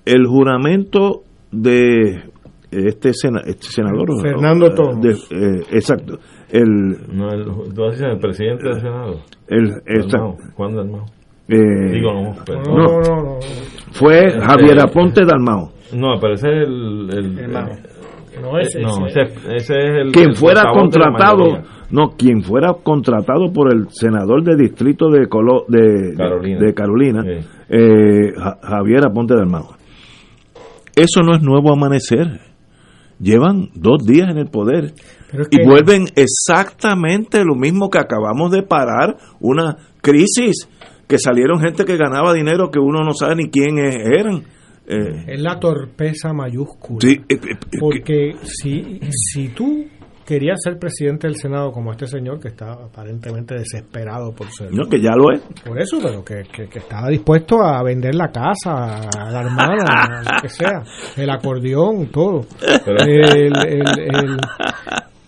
El 0.05 0.25
juramento 0.27 1.23
de 1.51 2.23
este, 2.71 3.13
sena- 3.13 3.41
este 3.45 3.67
senador 3.67 4.07
Fernando 4.21 4.67
eh, 4.67 5.15
eh, 5.31 5.61
exacto 5.71 6.19
el 6.53 6.97
No, 7.17 7.29
el, 7.31 7.45
tú 7.73 7.83
dices 7.89 8.01
el 8.01 8.19
presidente 8.19 8.69
del 8.69 8.79
Senado. 8.79 9.19
el 9.47 9.67
Dalmau. 9.69 9.81
exacto, 9.87 10.35
Juan 10.55 10.75
Dalmau. 10.75 11.05
eh, 11.49 11.91
Digo, 11.91 12.13
no, 12.13 12.35
perdón. 12.45 12.63
No, 12.67 12.83
no, 12.85 12.99
no, 13.01 13.23
no. 13.23 13.39
fue 13.91 14.27
Este- 14.27 14.39
Javier 14.39 14.79
Aponte 14.81 15.25
Dalmao 15.25 15.71
No, 15.93 16.19
pero 16.21 16.33
ese 16.35 16.47
es 16.47 16.67
el. 16.67 17.09
el- 17.11 17.39
eh, 17.39 17.47
No, 18.41 18.57
ese- 18.59 18.81
no, 18.81 19.05
ese- 19.07 19.21
ese, 19.21 19.55
es 19.55 19.69
el. 20.05 20.11
quien 20.11 20.33
fuera 20.35 20.63
contratado 20.73 21.61
no 21.91 22.09
quien 22.17 22.41
fuera 22.41 22.73
contratado 22.81 23.51
por 23.53 23.71
el 23.71 23.87
senador 23.89 24.43
de 24.43 24.55
distrito 24.55 25.09
de 25.09 25.27
Colo- 25.29 25.65
de 25.67 26.15
Carolina. 26.17 26.59
de 26.59 26.73
Carolina 26.73 27.21
Sí. 27.21 27.47
eh, 27.69 28.33
Ja- 28.35 28.57
Javier 28.63 29.05
Aponte 29.05 29.35
Dalmao 29.35 29.75
eso 30.95 31.21
no 31.23 31.35
es 31.35 31.43
nuevo 31.43 31.71
amanecer 31.71 32.39
llevan 33.19 33.69
dos 33.75 34.03
días 34.05 34.29
en 34.29 34.37
el 34.39 34.47
poder 34.47 34.93
Pero 35.33 35.43
es 35.43 35.49
y 35.51 35.67
vuelven 35.67 36.05
exactamente 36.15 37.43
lo 37.43 37.55
mismo 37.55 37.89
que 37.89 37.97
acabamos 37.99 38.51
de 38.51 38.63
parar 38.63 39.17
una 39.41 39.75
crisis 40.01 40.69
que 41.07 41.17
salieron 41.19 41.59
gente 41.59 41.83
que 41.85 41.97
ganaba 41.97 42.33
dinero 42.33 42.69
que 42.71 42.79
uno 42.79 43.03
no 43.03 43.13
sabe 43.13 43.35
ni 43.35 43.49
quién 43.49 43.77
eran 43.79 44.43
Eh, 44.85 45.25
Es 45.27 45.41
la 45.41 45.59
torpeza 45.59 46.33
mayúscula. 46.33 46.99
sí, 47.01 47.13
eh, 47.29 47.35
eh, 47.35 47.57
Porque 47.79 48.35
si, 48.43 48.99
si 49.09 49.47
tú 49.49 49.85
querías 50.25 50.57
ser 50.63 50.77
presidente 50.79 51.27
del 51.27 51.35
Senado 51.37 51.71
como 51.71 51.91
este 51.91 52.07
señor 52.07 52.39
que 52.39 52.47
está 52.49 52.71
aparentemente 52.73 53.55
desesperado 53.55 54.33
por 54.33 54.49
ser 54.51 54.71
no, 54.73 54.85
que 54.89 55.01
ya 55.01 55.11
lo 55.15 55.31
es 55.33 55.41
por 55.65 55.79
eso, 55.81 55.99
pero 56.01 56.23
que, 56.23 56.43
que, 56.53 56.67
que 56.69 56.79
estaba 56.79 57.07
dispuesto 57.09 57.61
a 57.61 57.81
vender 57.83 58.15
la 58.15 58.29
casa, 58.31 59.09
a 59.09 59.31
la 59.31 59.41
hermana, 59.41 59.83
a 59.85 60.21
lo 60.35 60.41
que 60.41 60.49
sea, 60.49 60.83
el 61.17 61.29
acordeón, 61.29 62.07
todo. 62.07 62.45
Pero- 62.85 63.03
El- 63.05 63.57
el- 63.67 63.99
el- 63.99 64.37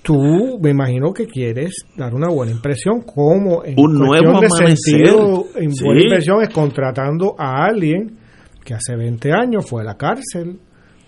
tú 0.05 0.59
me 0.61 0.69
imagino 0.69 1.11
que 1.11 1.25
quieres 1.25 1.73
dar 1.97 2.13
una 2.13 2.29
buena 2.29 2.51
impresión, 2.51 3.01
como 3.01 3.65
en 3.65 3.73
Un 3.77 3.95
nuevo 3.97 4.39
de 4.39 4.47
sentido, 4.49 5.45
en 5.55 5.71
Sí. 5.71 5.83
buena 5.83 6.01
impresión 6.03 6.43
es 6.43 6.49
contratando 6.49 7.33
a 7.37 7.65
alguien 7.65 8.15
que 8.63 8.75
hace 8.75 8.95
20 8.95 9.31
años 9.33 9.67
fue 9.67 9.81
a 9.81 9.85
la 9.85 9.95
cárcel, 9.97 10.59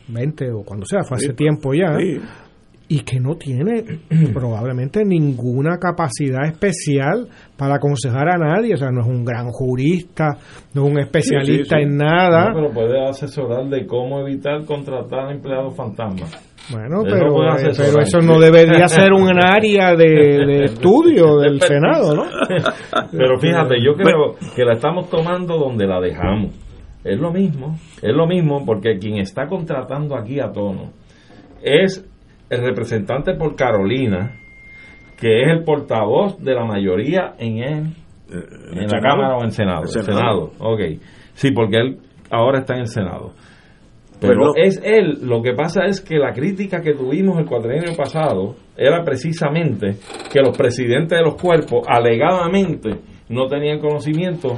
20 0.08 0.52
o 0.52 0.64
cuando 0.64 0.86
sea, 0.88 1.04
fue 1.04 1.18
hace 1.18 1.28
Sí. 1.28 1.34
tiempo 1.36 1.74
ya, 1.76 1.96
Sí. 2.00 2.20
y 2.90 3.02
que 3.02 3.20
no 3.20 3.36
tiene 3.36 3.84
probablemente 4.34 5.04
ninguna 5.06 5.78
capacidad 5.78 6.46
especial 6.48 7.28
para 7.56 7.76
aconsejar 7.76 8.30
a 8.30 8.38
nadie, 8.38 8.74
o 8.74 8.78
sea, 8.78 8.90
no 8.92 9.02
es 9.02 9.08
un 9.08 9.24
gran 9.26 9.50
jurista, 9.52 10.38
no 10.74 10.86
es 10.86 10.92
un 10.92 11.00
especialista 11.00 11.76
Sí, 11.78 11.84
sí, 11.84 11.88
sí. 11.88 11.92
en 11.92 11.98
nada. 11.98 12.50
No, 12.50 12.56
pero 12.56 12.72
puede 12.74 13.06
asesorar 13.08 13.68
de 13.70 13.86
cómo 13.86 14.22
evitar 14.22 14.66
contratar 14.66 15.32
empleados 15.32 15.76
fantasmas. 15.76 16.47
Bueno, 16.72 17.02
pero, 17.04 17.30
no 17.30 17.58
eh, 17.58 17.72
pero 17.78 18.02
eso 18.02 18.20
no 18.20 18.40
debería 18.40 18.88
ser 18.88 19.14
un 19.14 19.30
área 19.44 19.96
de, 19.96 20.46
de 20.46 20.64
estudio 20.66 21.38
del 21.38 21.62
Senado, 21.62 22.14
¿no? 22.14 22.24
Pero 23.12 23.40
fíjate, 23.40 23.82
yo 23.82 23.94
creo 23.94 24.36
que 24.56 24.66
la 24.66 24.74
estamos 24.74 25.10
tomando 25.10 25.58
donde 25.58 25.88
la 25.88 26.00
dejamos. 26.00 26.54
Es 27.04 27.20
lo 27.20 27.32
mismo, 27.32 27.78
es 28.02 28.14
lo 28.14 28.28
mismo 28.28 28.66
porque 28.66 28.98
quien 28.98 29.18
está 29.20 29.48
contratando 29.48 30.18
aquí 30.18 30.40
a 30.40 30.52
tono 30.52 30.92
es 31.62 32.06
el 32.50 32.62
representante 32.64 33.34
por 33.36 33.56
Carolina, 33.56 34.34
que 35.18 35.42
es 35.42 35.48
el 35.50 35.64
portavoz 35.64 36.38
de 36.40 36.54
la 36.54 36.66
mayoría 36.66 37.34
en, 37.38 37.58
el, 37.60 37.96
en 38.30 38.88
la. 38.88 39.00
Cámara 39.02 39.38
o 39.38 39.44
en 39.44 39.52
Senado. 39.52 39.82
El 39.82 39.88
El 39.88 40.04
Senado. 40.04 40.52
Senado, 40.52 40.72
ok. 40.72 40.82
Sí, 41.34 41.52
porque 41.52 41.78
él 41.78 41.98
ahora 42.30 42.60
está 42.60 42.76
en 42.76 42.82
el 42.82 42.88
Senado. 42.88 43.34
Pero 44.20 44.54
Pero- 44.54 44.54
es 44.56 44.82
él, 44.84 45.20
lo 45.24 45.42
que 45.44 45.54
pasa 45.54 45.86
es 45.86 46.02
que 46.02 46.18
la 46.18 46.34
crítica 46.34 46.82
que 46.82 46.94
tuvimos 46.94 47.38
el 47.38 47.46
cuatrienio 47.46 47.96
pasado 47.96 48.56
era 48.76 49.04
precisamente 49.04 49.96
que 50.32 50.40
los 50.42 50.58
presidentes 50.58 51.18
de 51.18 51.24
los 51.24 51.36
cuerpos 51.36 51.86
alegadamente 51.88 52.90
no 53.30 53.46
tenían 53.48 53.80
conocimiento 53.80 54.58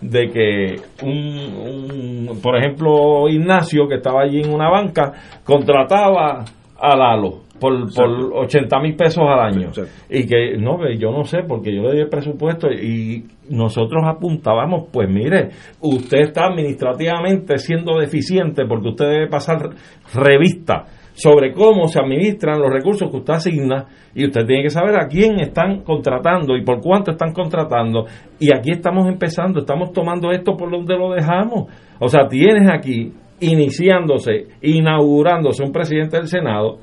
de 0.00 0.28
que 0.30 0.76
un, 1.04 2.28
un- 2.28 2.40
por 2.42 2.56
ejemplo 2.56 3.28
Ignacio 3.28 3.86
que 3.88 3.96
estaba 3.96 4.22
allí 4.22 4.40
en 4.42 4.52
una 4.52 4.68
banca 4.68 5.12
contrataba 5.44 6.44
a 6.78 6.96
Lalo 6.96 7.41
por, 7.62 7.94
por 7.94 8.44
80 8.44 8.80
mil 8.80 8.96
pesos 8.96 9.22
al 9.24 9.38
año. 9.38 9.68
Exacto. 9.68 9.92
y 10.10 10.26
que 10.26 10.56
no 10.58 10.78
que 10.78 10.98
yo 10.98 11.12
no 11.12 11.22
sé 11.22 11.44
porque 11.46 11.72
yo 11.72 11.82
le 11.82 11.92
di 11.92 12.00
el 12.00 12.08
presupuesto 12.08 12.68
y 12.72 13.24
nosotros 13.50 14.02
apuntábamos 14.04 14.88
pues 14.92 15.08
mire 15.08 15.50
usted 15.80 16.22
está 16.22 16.46
administrativamente 16.46 17.58
siendo 17.58 18.00
deficiente 18.00 18.64
porque 18.66 18.88
usted 18.88 19.04
debe 19.06 19.28
pasar 19.28 19.70
revista 20.12 20.86
sobre 21.12 21.52
cómo 21.52 21.86
se 21.86 22.00
administran 22.00 22.58
los 22.58 22.72
recursos 22.72 23.08
que 23.10 23.18
usted 23.18 23.34
asigna 23.34 23.86
y 24.12 24.26
usted 24.26 24.44
tiene 24.44 24.64
que 24.64 24.70
saber 24.70 24.96
a 24.96 25.06
quién 25.06 25.38
están 25.38 25.82
contratando 25.82 26.56
y 26.56 26.64
por 26.64 26.80
cuánto 26.80 27.12
están 27.12 27.32
contratando. 27.32 28.06
Y 28.40 28.48
aquí 28.52 28.72
estamos 28.72 29.06
empezando 29.06 29.60
estamos 29.60 29.92
tomando 29.92 30.32
esto 30.32 30.56
por 30.56 30.68
donde 30.68 30.96
lo 30.96 31.12
dejamos. 31.12 31.70
O 32.00 32.08
sea 32.08 32.26
tienes 32.26 32.68
aquí 32.68 33.12
iniciándose 33.38 34.48
inaugurándose 34.62 35.62
un 35.62 35.70
presidente 35.70 36.16
del 36.16 36.26
Senado 36.26 36.78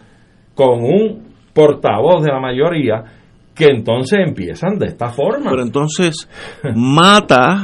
con 0.60 0.84
un 0.84 1.24
portavoz 1.54 2.22
de 2.22 2.34
la 2.34 2.42
mayoría 2.42 3.02
que 3.56 3.68
entonces 3.68 4.20
empiezan 4.28 4.78
de 4.78 4.88
esta 4.88 5.08
forma. 5.08 5.52
Pero 5.52 5.62
entonces 5.62 6.28
mata 6.76 7.64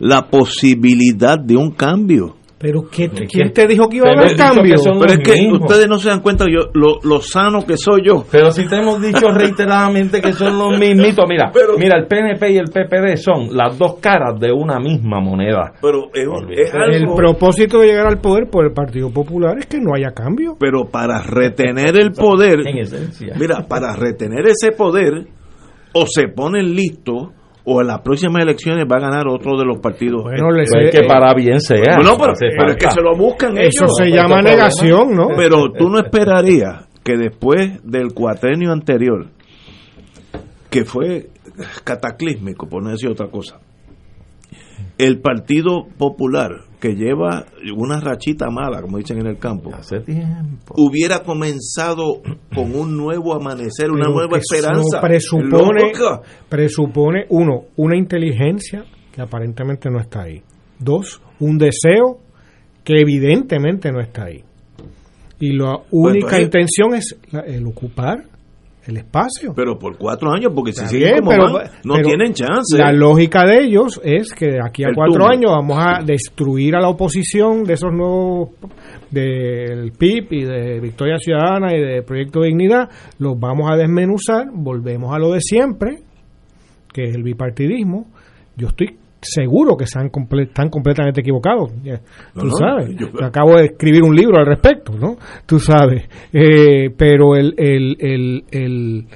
la 0.00 0.22
posibilidad 0.22 1.38
de 1.38 1.54
un 1.54 1.70
cambio. 1.70 2.38
Pero 2.62 2.82
¿qué- 2.88 3.06
Es 3.06 3.10
¿quién 3.28 3.48
que 3.48 3.50
te 3.50 3.66
dijo 3.66 3.88
que 3.88 3.96
iba 3.96 4.08
a 4.08 4.12
haber 4.12 4.36
cambio? 4.36 4.76
Pero 4.82 5.04
es 5.12 5.18
que 5.18 5.32
mismos. 5.32 5.62
ustedes 5.62 5.88
no 5.88 5.98
se 5.98 6.08
dan 6.10 6.20
cuenta 6.20 6.44
yo 6.44 6.70
lo, 6.74 7.00
lo 7.02 7.20
sano 7.20 7.66
que 7.66 7.76
soy 7.76 8.02
yo. 8.06 8.24
Pero 8.30 8.52
si 8.52 8.68
te 8.68 8.76
hemos 8.76 9.02
dicho 9.02 9.26
reiteradamente 9.34 10.20
que 10.22 10.32
son 10.32 10.56
los 10.56 10.78
mismitos, 10.78 11.26
mira, 11.28 11.50
mira, 11.76 11.98
el 11.98 12.06
PNP 12.06 12.52
y 12.52 12.56
el 12.58 12.66
PPD 12.70 13.16
son 13.16 13.48
las 13.56 13.76
dos 13.76 13.96
caras 14.00 14.38
de 14.38 14.52
una 14.52 14.78
misma 14.78 15.20
moneda. 15.20 15.72
Pero 15.82 16.04
es, 16.14 16.26
Olvídate. 16.28 16.62
es 16.62 16.72
algo- 16.74 17.10
El 17.12 17.16
propósito 17.16 17.80
de 17.80 17.88
llegar 17.88 18.06
al 18.06 18.20
poder 18.20 18.48
por 18.48 18.64
el 18.64 18.72
Partido 18.72 19.10
Popular 19.10 19.58
es 19.58 19.66
que 19.66 19.80
no 19.80 19.94
haya 19.96 20.12
cambio. 20.12 20.56
pero 20.58 20.84
para 20.84 21.20
retener 21.22 21.98
el 22.00 22.12
poder, 22.12 22.60
En 22.66 22.78
esencia. 22.78 23.34
mira, 23.38 23.66
para 23.68 23.96
retener 23.96 24.46
ese 24.46 24.70
poder, 24.70 25.26
o 25.94 26.06
se 26.06 26.28
ponen 26.28 26.74
listos, 26.76 27.30
o 27.64 27.80
en 27.80 27.86
las 27.86 28.00
próximas 28.00 28.42
elecciones 28.42 28.86
va 28.90 28.96
a 28.96 29.00
ganar 29.00 29.28
otro 29.28 29.56
de 29.58 29.64
los 29.64 29.78
partidos. 29.78 30.22
Bueno, 30.24 30.50
les- 30.50 30.68
Pues 30.70 30.90
que 30.90 31.06
para 31.06 31.32
bien 31.34 31.60
sea. 31.60 31.98
No, 32.02 32.16
pero, 32.18 32.32
pero 32.38 32.70
es 32.72 32.76
que 32.76 32.90
se 32.90 33.00
lo 33.00 33.16
buscan 33.16 33.56
Eso 33.58 33.84
ellos. 33.84 33.96
se 33.96 34.06
llama 34.10 34.40
este 34.40 34.50
problema- 34.50 34.50
negación, 34.50 35.14
¿no? 35.14 35.28
Pero 35.36 35.72
tú 35.72 35.88
no 35.88 35.98
esperarías 35.98 36.88
que 37.04 37.16
después 37.16 37.80
del 37.84 38.12
cuatrenio 38.14 38.72
anterior, 38.72 39.26
que 40.70 40.84
fue 40.84 41.28
cataclísmico, 41.84 42.66
por 42.68 42.82
no 42.82 42.90
decir 42.90 43.10
otra 43.10 43.28
cosa, 43.28 43.58
el 44.98 45.20
Partido 45.20 45.86
Popular, 45.98 46.50
que 46.82 46.96
lleva 46.96 47.46
una 47.76 48.00
rachita 48.00 48.50
mala, 48.50 48.82
como 48.82 48.98
dicen 48.98 49.20
en 49.20 49.28
el 49.28 49.38
campo, 49.38 49.70
Hace 49.72 50.00
tiempo. 50.00 50.74
hubiera 50.76 51.20
comenzado 51.20 52.20
con 52.52 52.74
un 52.74 52.96
nuevo 52.96 53.34
amanecer, 53.34 53.88
una 53.92 54.06
Pero 54.06 54.14
nueva 54.16 54.38
esperanza. 54.38 55.00
presupone, 55.00 55.92
presupone, 56.48 57.26
uno, 57.28 57.66
una 57.76 57.96
inteligencia 57.96 58.84
que 59.12 59.22
aparentemente 59.22 59.88
no 59.90 60.00
está 60.00 60.22
ahí. 60.22 60.42
Dos, 60.80 61.22
un 61.38 61.56
deseo 61.56 62.18
que 62.82 63.00
evidentemente 63.00 63.92
no 63.92 64.00
está 64.00 64.24
ahí. 64.24 64.42
Y 65.38 65.52
la 65.56 65.76
única 65.92 66.38
entonces- 66.40 66.42
intención 66.42 66.94
es 66.94 67.16
el 67.46 67.64
ocupar 67.64 68.24
el 68.86 68.96
espacio. 68.96 69.52
Pero 69.54 69.78
por 69.78 69.96
cuatro 69.96 70.32
años, 70.32 70.52
porque 70.54 70.72
si 70.72 70.86
siguen 70.86 71.18
como 71.18 71.30
pero- 71.30 71.52
van, 71.52 71.66
no 71.84 71.94
pero 71.94 72.08
tienen 72.08 72.32
chance. 72.34 72.76
La 72.76 72.92
lógica 72.92 73.44
de 73.46 73.64
ellos 73.64 74.00
es 74.02 74.32
que 74.32 74.46
de 74.46 74.60
aquí 74.64 74.84
a 74.84 74.88
El 74.88 74.94
cuatro 74.94 75.26
años 75.26 75.50
vamos 75.52 75.78
a 75.78 76.02
destruir 76.04 76.74
a 76.74 76.80
la 76.80 76.88
oposición 76.88 77.64
de 77.64 77.74
esos 77.74 77.92
nuevos 77.92 78.50
del 79.10 79.92
PIB 79.92 80.32
y 80.32 80.44
de 80.44 80.80
Victoria 80.80 81.16
Ciudadana 81.18 81.68
y 81.76 81.80
de 81.80 82.02
Proyecto 82.02 82.42
Dignidad, 82.42 82.88
los 83.18 83.38
vamos 83.38 83.70
a 83.70 83.76
desmenuzar, 83.76 84.46
volvemos 84.52 85.14
a 85.14 85.18
lo 85.18 85.32
de 85.32 85.40
siempre, 85.40 85.98
que 86.92 87.04
es 87.04 87.14
el 87.14 87.22
bipartidismo. 87.22 88.06
Yo 88.56 88.68
estoy 88.68 88.96
seguro 89.22 89.76
que 89.76 89.84
están, 89.84 90.10
comple- 90.10 90.48
están 90.48 90.68
completamente 90.68 91.20
equivocados. 91.20 91.70
Tú 92.34 92.46
no, 92.46 92.50
sabes, 92.56 92.90
yo- 92.96 93.08
Yo 93.18 93.24
acabo 93.24 93.56
de 93.56 93.66
escribir 93.66 94.02
un 94.02 94.14
libro 94.14 94.38
al 94.38 94.46
respecto, 94.46 94.92
¿no? 94.98 95.16
Tú 95.46 95.58
sabes. 95.58 96.08
Eh, 96.32 96.90
pero 96.96 97.36
el, 97.36 97.54
el, 97.56 97.96
el, 98.00 98.44
el, 98.50 99.06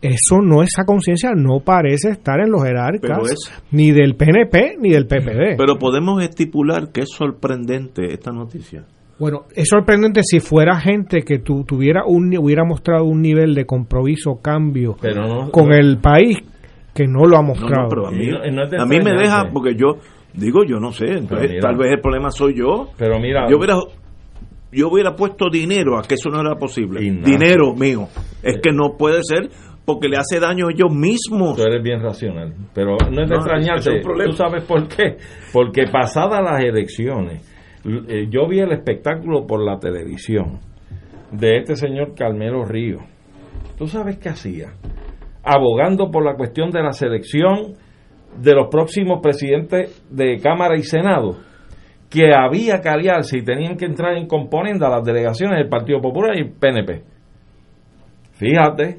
eso 0.00 0.40
no, 0.40 0.62
esa 0.62 0.84
conciencia 0.84 1.30
no 1.34 1.60
parece 1.60 2.10
estar 2.10 2.38
en 2.40 2.50
los 2.52 2.62
jerarcas, 2.62 3.18
es- 3.32 3.52
ni 3.72 3.90
del 3.90 4.14
PNP 4.14 4.76
ni 4.80 4.90
del 4.90 5.06
PPD. 5.06 5.56
Pero 5.58 5.76
podemos 5.78 6.22
estipular 6.22 6.92
que 6.92 7.00
es 7.02 7.10
sorprendente 7.10 8.12
esta 8.12 8.30
noticia. 8.30 8.84
Bueno, 9.18 9.46
es 9.56 9.68
sorprendente 9.68 10.20
si 10.22 10.38
fuera 10.38 10.78
gente 10.78 11.22
que 11.22 11.40
tu, 11.40 11.64
tuviera 11.64 12.04
un, 12.06 12.32
hubiera 12.38 12.64
mostrado 12.64 13.04
un 13.06 13.20
nivel 13.20 13.52
de 13.56 13.66
compromiso, 13.66 14.38
cambio 14.40 14.94
Pero 15.00 15.26
no- 15.26 15.50
con 15.50 15.70
no- 15.70 15.74
el 15.74 15.98
país 15.98 16.38
que 16.94 17.06
no 17.06 17.24
lo 17.26 17.36
ha 17.36 17.42
mostrado. 17.42 17.82
no, 17.84 17.88
pero 17.88 18.06
a 18.08 18.10
mí, 18.10 18.26
no- 18.26 18.82
a 18.82 18.86
me 18.86 19.12
deja, 19.12 19.50
porque 19.52 19.74
yo 19.76 19.98
digo, 20.34 20.64
yo 20.64 20.78
no 20.80 20.92
sé, 20.92 21.06
entonces, 21.18 21.50
mira. 21.50 21.60
tal 21.62 21.76
vez 21.76 21.92
el 21.92 22.00
problema 22.00 22.30
soy 22.30 22.54
yo. 22.56 22.88
Pero 22.96 23.18
mira, 23.20 23.48
yo 23.48 23.56
hubiera, 23.58 23.76
yo 24.72 24.88
hubiera 24.90 25.14
puesto 25.14 25.48
dinero 25.50 25.98
a 25.98 26.02
que 26.02 26.14
eso 26.14 26.28
no 26.30 26.40
era 26.40 26.56
posible. 26.56 27.02
Ignacio. 27.04 27.38
Dinero 27.38 27.74
mío. 27.74 28.08
Es 28.42 28.60
que 28.62 28.72
no 28.72 28.96
puede 28.98 29.20
ser 29.22 29.48
porque 29.84 30.08
le 30.08 30.16
hace 30.18 30.38
daño 30.38 30.66
a 30.68 30.72
ellos 30.72 30.92
mismos. 30.94 31.56
tú 31.56 31.62
eres 31.62 31.82
bien 31.82 32.02
racional. 32.02 32.52
Pero 32.74 32.96
no 33.10 33.22
es 33.22 33.28
de 33.28 33.34
No, 33.34 33.36
extrañarte. 33.36 33.98
es. 33.98 34.04
¿Tú 34.26 34.32
sabes 34.32 34.64
por 34.64 34.86
qué? 34.88 35.16
Porque 35.52 35.84
pasadas 35.90 36.42
las 36.42 36.62
elecciones, 36.62 37.42
eh, 38.08 38.26
yo 38.30 38.46
vi 38.48 38.60
el 38.60 38.72
espectáculo 38.72 39.46
por 39.46 39.64
la 39.64 39.78
televisión 39.78 40.58
de 41.32 41.58
este 41.58 41.74
señor 41.76 42.14
Carmelo 42.14 42.64
Río. 42.64 42.98
¿Tú 43.78 43.86
sabes 43.86 44.18
qué 44.18 44.28
hacía? 44.28 44.72
Abogando 45.50 46.10
por 46.10 46.24
la 46.24 46.34
cuestión 46.34 46.70
de 46.70 46.82
la 46.82 46.92
selección 46.92 47.74
de 48.40 48.54
los 48.54 48.68
próximos 48.70 49.20
presidentes 49.22 50.04
de 50.10 50.38
Cámara 50.40 50.76
y 50.76 50.82
Senado, 50.82 51.36
que 52.10 52.32
había 52.34 52.80
que 52.80 52.88
aliarse 52.88 53.38
y 53.38 53.42
tenían 53.42 53.76
que 53.76 53.86
entrar 53.86 54.16
en 54.16 54.26
componenda 54.26 54.88
las 54.90 55.04
delegaciones 55.04 55.58
del 55.58 55.68
Partido 55.68 56.00
Popular 56.00 56.36
y 56.38 56.44
PNP. 56.44 57.02
Fíjate, 58.32 58.98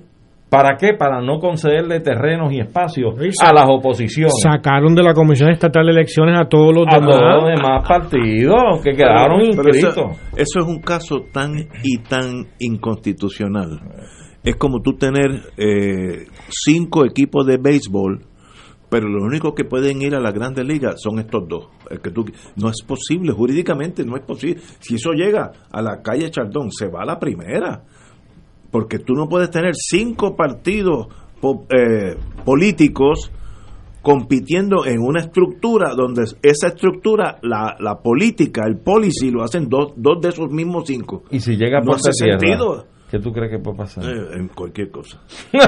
¿para 0.50 0.76
qué? 0.78 0.94
Para 0.94 1.22
no 1.22 1.40
concederle 1.40 2.00
terrenos 2.02 2.52
y 2.52 2.60
espacios 2.60 3.14
a 3.42 3.54
las 3.54 3.66
oposiciones. 3.70 4.34
Sacaron 4.44 4.94
de 4.96 5.04
la 5.04 5.14
Comisión 5.14 5.50
Estatal 5.52 5.86
de 5.86 5.92
Elecciones 5.92 6.38
a 6.40 6.46
todos 6.50 6.74
los 6.76 6.86
a 6.88 7.00
demás. 7.00 7.16
todos 7.18 7.44
los 7.44 7.56
demás 7.56 7.88
partidos 7.88 8.82
que 8.84 8.92
quedaron 8.92 9.40
Pero- 9.42 9.52
pero 9.64 9.70
inscritos. 9.76 9.98
Eso, 9.98 10.36
eso 10.36 10.60
es 10.60 10.66
un 10.66 10.82
caso 10.82 11.22
tan 11.32 11.54
y 11.84 11.98
tan 12.10 12.48
inconstitucional. 12.60 13.80
Es 14.44 14.56
como 14.56 14.82
tú 14.82 14.94
tener 14.94 15.32
eh, 15.58 16.26
cinco 16.52 17.06
equipos 17.06 17.46
de 17.46 17.58
béisbol, 17.58 18.26
pero 18.90 19.08
los 19.08 19.24
únicos 19.24 19.54
que 19.56 19.66
pueden 19.66 20.02
ir 20.02 20.16
a 20.16 20.20
la 20.20 20.32
Grandes 20.32 20.66
Ligas 20.66 20.96
son 20.98 21.20
estos 21.20 21.48
dos. 21.48 21.68
El 21.90 22.02
que 22.02 22.12
tú, 22.12 22.26
no 22.56 22.70
es 22.70 22.82
posible, 22.86 23.32
jurídicamente 23.32 24.04
no 24.04 24.18
es 24.18 24.24
posible. 24.26 24.62
Si 24.80 24.96
eso 24.96 25.12
llega 25.12 25.52
a 25.72 25.82
la 25.82 26.02
calle 26.02 26.32
Chardón, 26.32 26.72
se 26.72 26.88
va 26.88 27.04
a 27.04 27.06
la 27.06 27.20
primera. 27.20 27.84
Porque 28.72 29.00
tú 29.00 29.14
no 29.14 29.28
puedes 29.28 29.50
tener 29.52 29.74
cinco 29.76 30.36
partidos 30.36 31.08
eh, 31.70 32.16
políticos 32.44 33.32
compitiendo 34.02 34.86
en 34.86 35.02
una 35.02 35.22
estructura 35.22 35.94
donde 35.96 36.24
esa 36.42 36.68
estructura, 36.68 37.38
la, 37.42 37.76
la 37.80 38.00
política, 38.00 38.64
el 38.66 38.80
policy, 38.80 39.30
lo 39.30 39.44
hacen 39.44 39.68
dos, 39.68 39.94
dos 39.98 40.22
de 40.22 40.30
esos 40.30 40.50
mismos 40.52 40.86
cinco. 40.88 41.24
Y 41.30 41.40
si 41.40 41.58
llega 41.58 41.80
no 41.80 41.88
por 41.88 41.96
hace 41.96 42.12
tierra, 42.12 42.40
sentido. 42.40 42.86
¿Qué 43.10 43.20
tú 43.20 43.32
crees 43.32 43.52
que 43.52 43.60
puede 43.60 43.78
pasar? 43.78 44.04
Eh, 44.06 44.36
en 44.38 44.48
cualquier 44.50 44.92
cosa. 44.92 45.20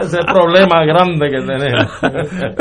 Ese 0.00 0.18
problema 0.24 0.84
grande 0.84 1.28
que 1.30 1.40
tenemos. 1.40 1.90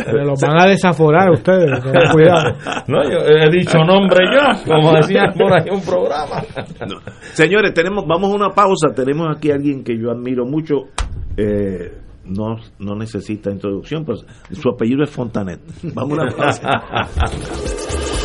Se 0.05 0.23
los 0.23 0.39
van 0.41 0.61
a 0.61 0.65
desaforar 0.67 1.29
ustedes. 1.31 1.79
cuidado. 2.11 2.53
No, 2.87 3.03
yo 3.03 3.17
he 3.19 3.49
dicho 3.49 3.77
nombre 3.79 4.25
yo, 4.33 4.41
como 4.65 4.93
decían 4.93 5.33
por 5.37 5.51
ahí 5.53 5.69
un 5.69 5.81
programa. 5.81 6.41
No. 6.87 6.99
Señores, 7.33 7.73
tenemos, 7.73 8.05
vamos 8.07 8.31
a 8.31 8.35
una 8.35 8.49
pausa. 8.49 8.89
Tenemos 8.95 9.27
aquí 9.35 9.51
a 9.51 9.55
alguien 9.55 9.83
que 9.83 9.97
yo 9.97 10.11
admiro 10.11 10.45
mucho. 10.45 10.85
eh, 11.37 11.91
no, 12.25 12.55
no 12.79 12.95
necesita 12.95 13.51
introducción, 13.51 14.03
pues 14.03 14.25
su 14.51 14.69
apellido 14.69 15.03
es 15.03 15.11
Fontanet. 15.11 15.59
Vamos 15.93 16.17
a 16.17 16.21
una 16.23 16.31
pausa. 16.31 16.67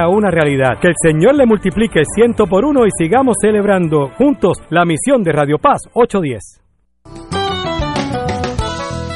una 0.07 0.31
realidad. 0.31 0.79
Que 0.81 0.89
el 0.89 0.95
Señor 1.01 1.35
le 1.35 1.45
multiplique 1.45 1.99
el 1.99 2.05
ciento 2.15 2.47
por 2.47 2.65
uno 2.65 2.85
y 2.85 2.89
sigamos 2.97 3.35
celebrando 3.41 4.09
juntos 4.17 4.57
la 4.69 4.85
misión 4.85 5.23
de 5.23 5.31
Radio 5.31 5.57
Paz 5.57 5.81
810. 5.93 6.61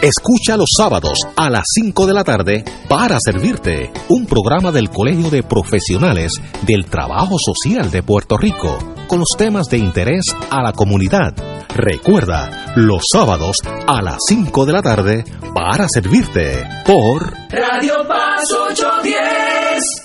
Escucha 0.06 0.56
los 0.56 0.70
sábados 0.78 1.18
a 1.36 1.50
las 1.50 1.64
5 1.74 2.06
de 2.06 2.14
la 2.14 2.24
tarde 2.24 2.64
para 2.88 3.18
servirte 3.20 3.92
un 4.10 4.28
programa 4.28 4.72
del 4.72 4.92
Colegio 4.92 5.32
de 5.32 5.42
Profesionales 5.42 6.34
del 6.62 6.86
Trabajo 6.86 7.38
Social 7.40 7.90
de 7.90 8.04
Puerto 8.04 8.38
Rico 8.38 8.78
con 9.08 9.18
los 9.18 9.30
temas 9.36 9.68
de 9.68 9.80
interés 9.80 10.26
a 10.52 10.62
la 10.62 10.74
comunidad. 10.74 11.34
Recuerda, 11.70 12.74
los 12.76 13.04
sábados 13.12 13.58
a 13.88 14.04
las 14.04 14.18
5 14.28 14.66
de 14.68 14.74
la 14.74 14.84
tarde 14.84 15.24
para 15.56 15.88
servirte 15.90 16.64
por 16.86 17.34
Radio 17.50 18.08
Paz 18.08 18.44
810. 18.54 20.05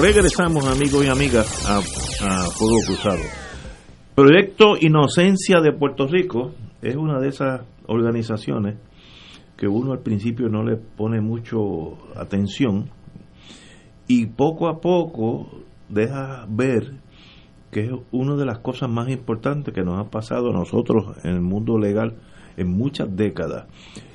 Regresamos, 0.00 0.66
amigos 0.66 1.04
y 1.04 1.08
amigas, 1.08 1.68
a, 1.68 1.78
a 1.78 2.50
Fuego 2.50 2.78
Cruzado. 2.86 3.22
Proyecto 4.14 4.76
Inocencia 4.80 5.60
de 5.60 5.72
Puerto 5.72 6.06
Rico 6.06 6.52
es 6.80 6.96
una 6.96 7.20
de 7.20 7.28
esas 7.28 7.62
organizaciones 7.86 8.78
que 9.56 9.68
uno 9.68 9.92
al 9.92 10.00
principio 10.00 10.48
no 10.48 10.62
le 10.64 10.76
pone 10.76 11.20
mucho 11.20 11.98
atención 12.16 12.88
y 14.08 14.26
poco 14.26 14.68
a 14.68 14.80
poco 14.80 15.60
deja 15.90 16.46
ver 16.48 16.94
que 17.70 17.84
es 17.84 17.92
una 18.12 18.36
de 18.36 18.46
las 18.46 18.60
cosas 18.60 18.88
más 18.88 19.10
importantes 19.10 19.74
que 19.74 19.82
nos 19.82 20.00
ha 20.00 20.10
pasado 20.10 20.50
a 20.50 20.52
nosotros 20.52 21.18
en 21.22 21.32
el 21.32 21.42
mundo 21.42 21.78
legal 21.78 22.16
en 22.56 22.68
muchas 22.68 23.14
décadas. 23.14 23.66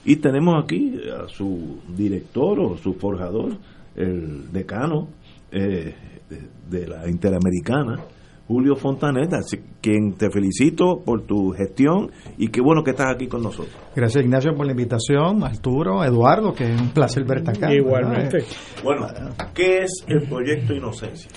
Y 0.05 0.17
tenemos 0.17 0.55
aquí 0.63 0.95
a 1.11 1.28
su 1.28 1.82
director 1.95 2.59
o 2.59 2.78
su 2.78 2.93
forjador, 2.93 3.57
el 3.95 4.51
decano 4.51 5.09
eh, 5.51 5.95
de, 6.29 6.77
de 6.79 6.87
la 6.87 7.09
Interamericana, 7.09 8.03
Julio 8.47 8.75
Fontaneta, 8.77 9.39
quien 9.81 10.13
te 10.13 10.29
felicito 10.29 11.01
por 11.03 11.23
tu 11.25 11.51
gestión 11.51 12.11
y 12.37 12.47
qué 12.47 12.61
bueno 12.61 12.81
que 12.81 12.91
estás 12.91 13.13
aquí 13.13 13.27
con 13.27 13.43
nosotros. 13.43 13.75
Gracias 13.93 14.23
Ignacio 14.23 14.55
por 14.55 14.65
la 14.65 14.71
invitación, 14.71 15.43
Arturo, 15.43 16.03
Eduardo, 16.03 16.53
que 16.53 16.63
es 16.63 16.81
un 16.81 16.89
placer 16.91 17.25
verte 17.25 17.51
acá. 17.51 17.73
Igualmente. 17.73 18.37
¿verdad? 18.37 18.83
Bueno, 18.83 19.07
¿qué 19.53 19.79
es 19.79 20.05
el 20.07 20.27
proyecto 20.29 20.73
Inocencia? 20.73 21.29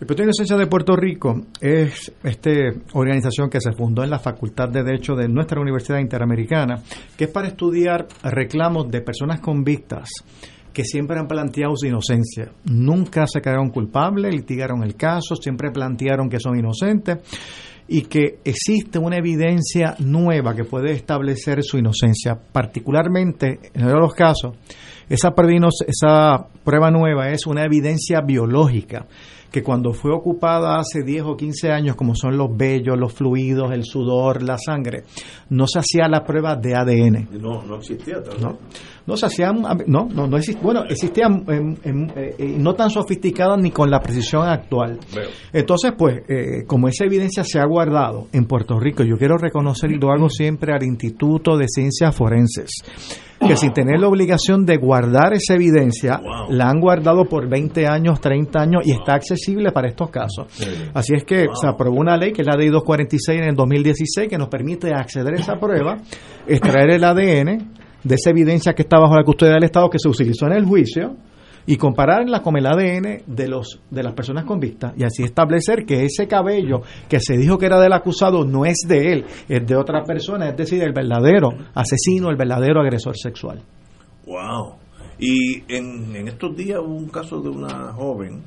El 0.00 0.06
Proyecto 0.06 0.22
de 0.22 0.26
Inocencia 0.30 0.56
de 0.56 0.66
Puerto 0.66 0.96
Rico 0.96 1.42
es 1.60 2.12
esta 2.24 2.50
organización 2.94 3.48
que 3.48 3.60
se 3.60 3.70
fundó 3.70 4.02
en 4.02 4.10
la 4.10 4.18
Facultad 4.18 4.68
de 4.68 4.82
Derecho 4.82 5.14
de 5.14 5.28
nuestra 5.28 5.60
Universidad 5.60 6.00
Interamericana, 6.00 6.82
que 7.16 7.26
es 7.26 7.30
para 7.30 7.46
estudiar 7.46 8.08
reclamos 8.24 8.90
de 8.90 9.00
personas 9.00 9.38
convictas 9.38 10.08
que 10.72 10.84
siempre 10.84 11.18
han 11.18 11.26
planteado 11.26 11.76
su 11.76 11.86
inocencia. 11.86 12.52
Nunca 12.64 13.26
se 13.26 13.40
quedaron 13.40 13.70
culpables, 13.70 14.34
litigaron 14.34 14.82
el 14.82 14.96
caso, 14.96 15.36
siempre 15.36 15.70
plantearon 15.70 16.28
que 16.28 16.40
son 16.40 16.58
inocentes 16.58 17.18
y 17.88 18.02
que 18.02 18.38
existe 18.44 18.98
una 18.98 19.18
evidencia 19.18 19.96
nueva 19.98 20.54
que 20.54 20.64
puede 20.64 20.92
establecer 20.92 21.62
su 21.62 21.78
inocencia. 21.78 22.38
Particularmente, 22.52 23.60
en 23.74 23.82
uno 23.82 23.92
de 23.92 24.00
los 24.00 24.14
casos, 24.14 24.56
esa 25.08 25.34
esa 25.86 26.46
prueba 26.64 26.90
nueva 26.90 27.30
es 27.30 27.46
una 27.46 27.64
evidencia 27.64 28.20
biológica 28.20 29.06
que 29.52 29.62
cuando 29.62 29.92
fue 29.92 30.12
ocupada 30.12 30.78
hace 30.78 31.02
10 31.04 31.24
o 31.24 31.36
15 31.36 31.70
años, 31.70 31.94
como 31.94 32.14
son 32.14 32.38
los 32.38 32.56
vellos, 32.56 32.98
los 32.98 33.12
fluidos, 33.12 33.70
el 33.70 33.84
sudor, 33.84 34.42
la 34.42 34.56
sangre, 34.56 35.04
no 35.50 35.66
se 35.66 35.78
hacía 35.78 36.08
la 36.08 36.24
prueba 36.24 36.56
de 36.56 36.74
ADN. 36.74 37.28
No, 37.38 37.62
no 37.62 37.76
existía 37.76 38.22
tal. 38.22 38.40
No, 38.40 38.58
no 39.06 39.16
se 39.16 39.26
hacían, 39.26 39.62
no, 39.86 40.08
no, 40.12 40.26
no 40.26 40.36
exist- 40.38 40.60
bueno, 40.62 40.84
existían 40.88 41.44
eh, 41.48 42.56
no 42.58 42.74
tan 42.74 42.90
sofisticadas 42.90 43.60
ni 43.60 43.70
con 43.70 43.90
la 43.90 44.00
precisión 44.00 44.46
actual. 44.46 44.98
Veo. 45.14 45.28
Entonces, 45.52 45.92
pues, 45.96 46.22
eh, 46.28 46.64
como 46.66 46.88
esa 46.88 47.04
evidencia 47.04 47.44
se 47.44 47.58
ha 47.58 47.64
guardado 47.66 48.28
en 48.32 48.44
Puerto 48.46 48.78
Rico, 48.78 49.02
yo 49.02 49.16
quiero 49.18 49.36
reconocer 49.38 49.90
y 49.90 49.98
lo 49.98 50.12
hago 50.12 50.28
siempre 50.28 50.72
al 50.72 50.82
Instituto 50.84 51.56
de 51.56 51.66
Ciencias 51.68 52.14
Forenses, 52.14 52.70
que 53.40 53.56
sin 53.56 53.72
tener 53.72 53.98
la 53.98 54.06
obligación 54.06 54.64
de 54.64 54.76
guardar 54.76 55.32
esa 55.32 55.54
evidencia, 55.54 56.20
la 56.48 56.68
han 56.70 56.78
guardado 56.80 57.24
por 57.24 57.48
20 57.48 57.86
años, 57.88 58.20
30 58.20 58.60
años 58.60 58.82
y 58.86 58.92
está 58.92 59.14
accesible 59.14 59.72
para 59.72 59.88
estos 59.88 60.10
casos. 60.10 60.46
Así 60.94 61.14
es 61.16 61.24
que 61.24 61.46
se 61.60 61.66
aprobó 61.66 61.98
una 61.98 62.16
ley, 62.16 62.32
que 62.32 62.42
es 62.42 62.46
la 62.46 62.54
ley 62.56 62.68
246 62.68 63.40
en 63.40 63.48
el 63.48 63.56
2016, 63.56 64.28
que 64.28 64.38
nos 64.38 64.48
permite 64.48 64.94
acceder 64.94 65.34
a 65.34 65.40
esa 65.40 65.56
prueba, 65.56 65.96
extraer 66.46 66.90
el 66.90 67.02
ADN 67.04 67.72
de 68.04 68.14
esa 68.14 68.30
evidencia 68.30 68.74
que 68.74 68.82
está 68.82 68.98
bajo 68.98 69.16
la 69.16 69.24
custodia 69.24 69.54
del 69.54 69.64
Estado 69.64 69.90
que 69.90 69.98
se 69.98 70.08
utilizó 70.08 70.46
en 70.46 70.52
el 70.52 70.64
juicio 70.64 71.16
y 71.66 71.76
compararla 71.76 72.42
con 72.42 72.56
el 72.56 72.66
ADN 72.66 73.22
de 73.26 73.48
los 73.48 73.80
de 73.90 74.02
las 74.02 74.14
personas 74.14 74.44
convictas 74.44 74.94
y 74.96 75.04
así 75.04 75.22
establecer 75.22 75.84
que 75.86 76.04
ese 76.04 76.26
cabello 76.26 76.82
que 77.08 77.20
se 77.20 77.36
dijo 77.36 77.58
que 77.58 77.66
era 77.66 77.80
del 77.80 77.92
acusado 77.92 78.44
no 78.44 78.64
es 78.64 78.78
de 78.86 79.12
él, 79.12 79.24
es 79.48 79.66
de 79.66 79.76
otra 79.76 80.02
persona, 80.04 80.48
es 80.48 80.56
decir, 80.56 80.82
el 80.82 80.92
verdadero 80.92 81.50
asesino, 81.74 82.30
el 82.30 82.36
verdadero 82.36 82.80
agresor 82.80 83.16
sexual. 83.16 83.60
Wow. 84.26 84.74
Y 85.18 85.62
en, 85.68 86.16
en 86.16 86.28
estos 86.28 86.56
días 86.56 86.80
hubo 86.80 86.96
un 86.96 87.08
caso 87.08 87.40
de 87.40 87.48
una 87.48 87.92
joven 87.92 88.42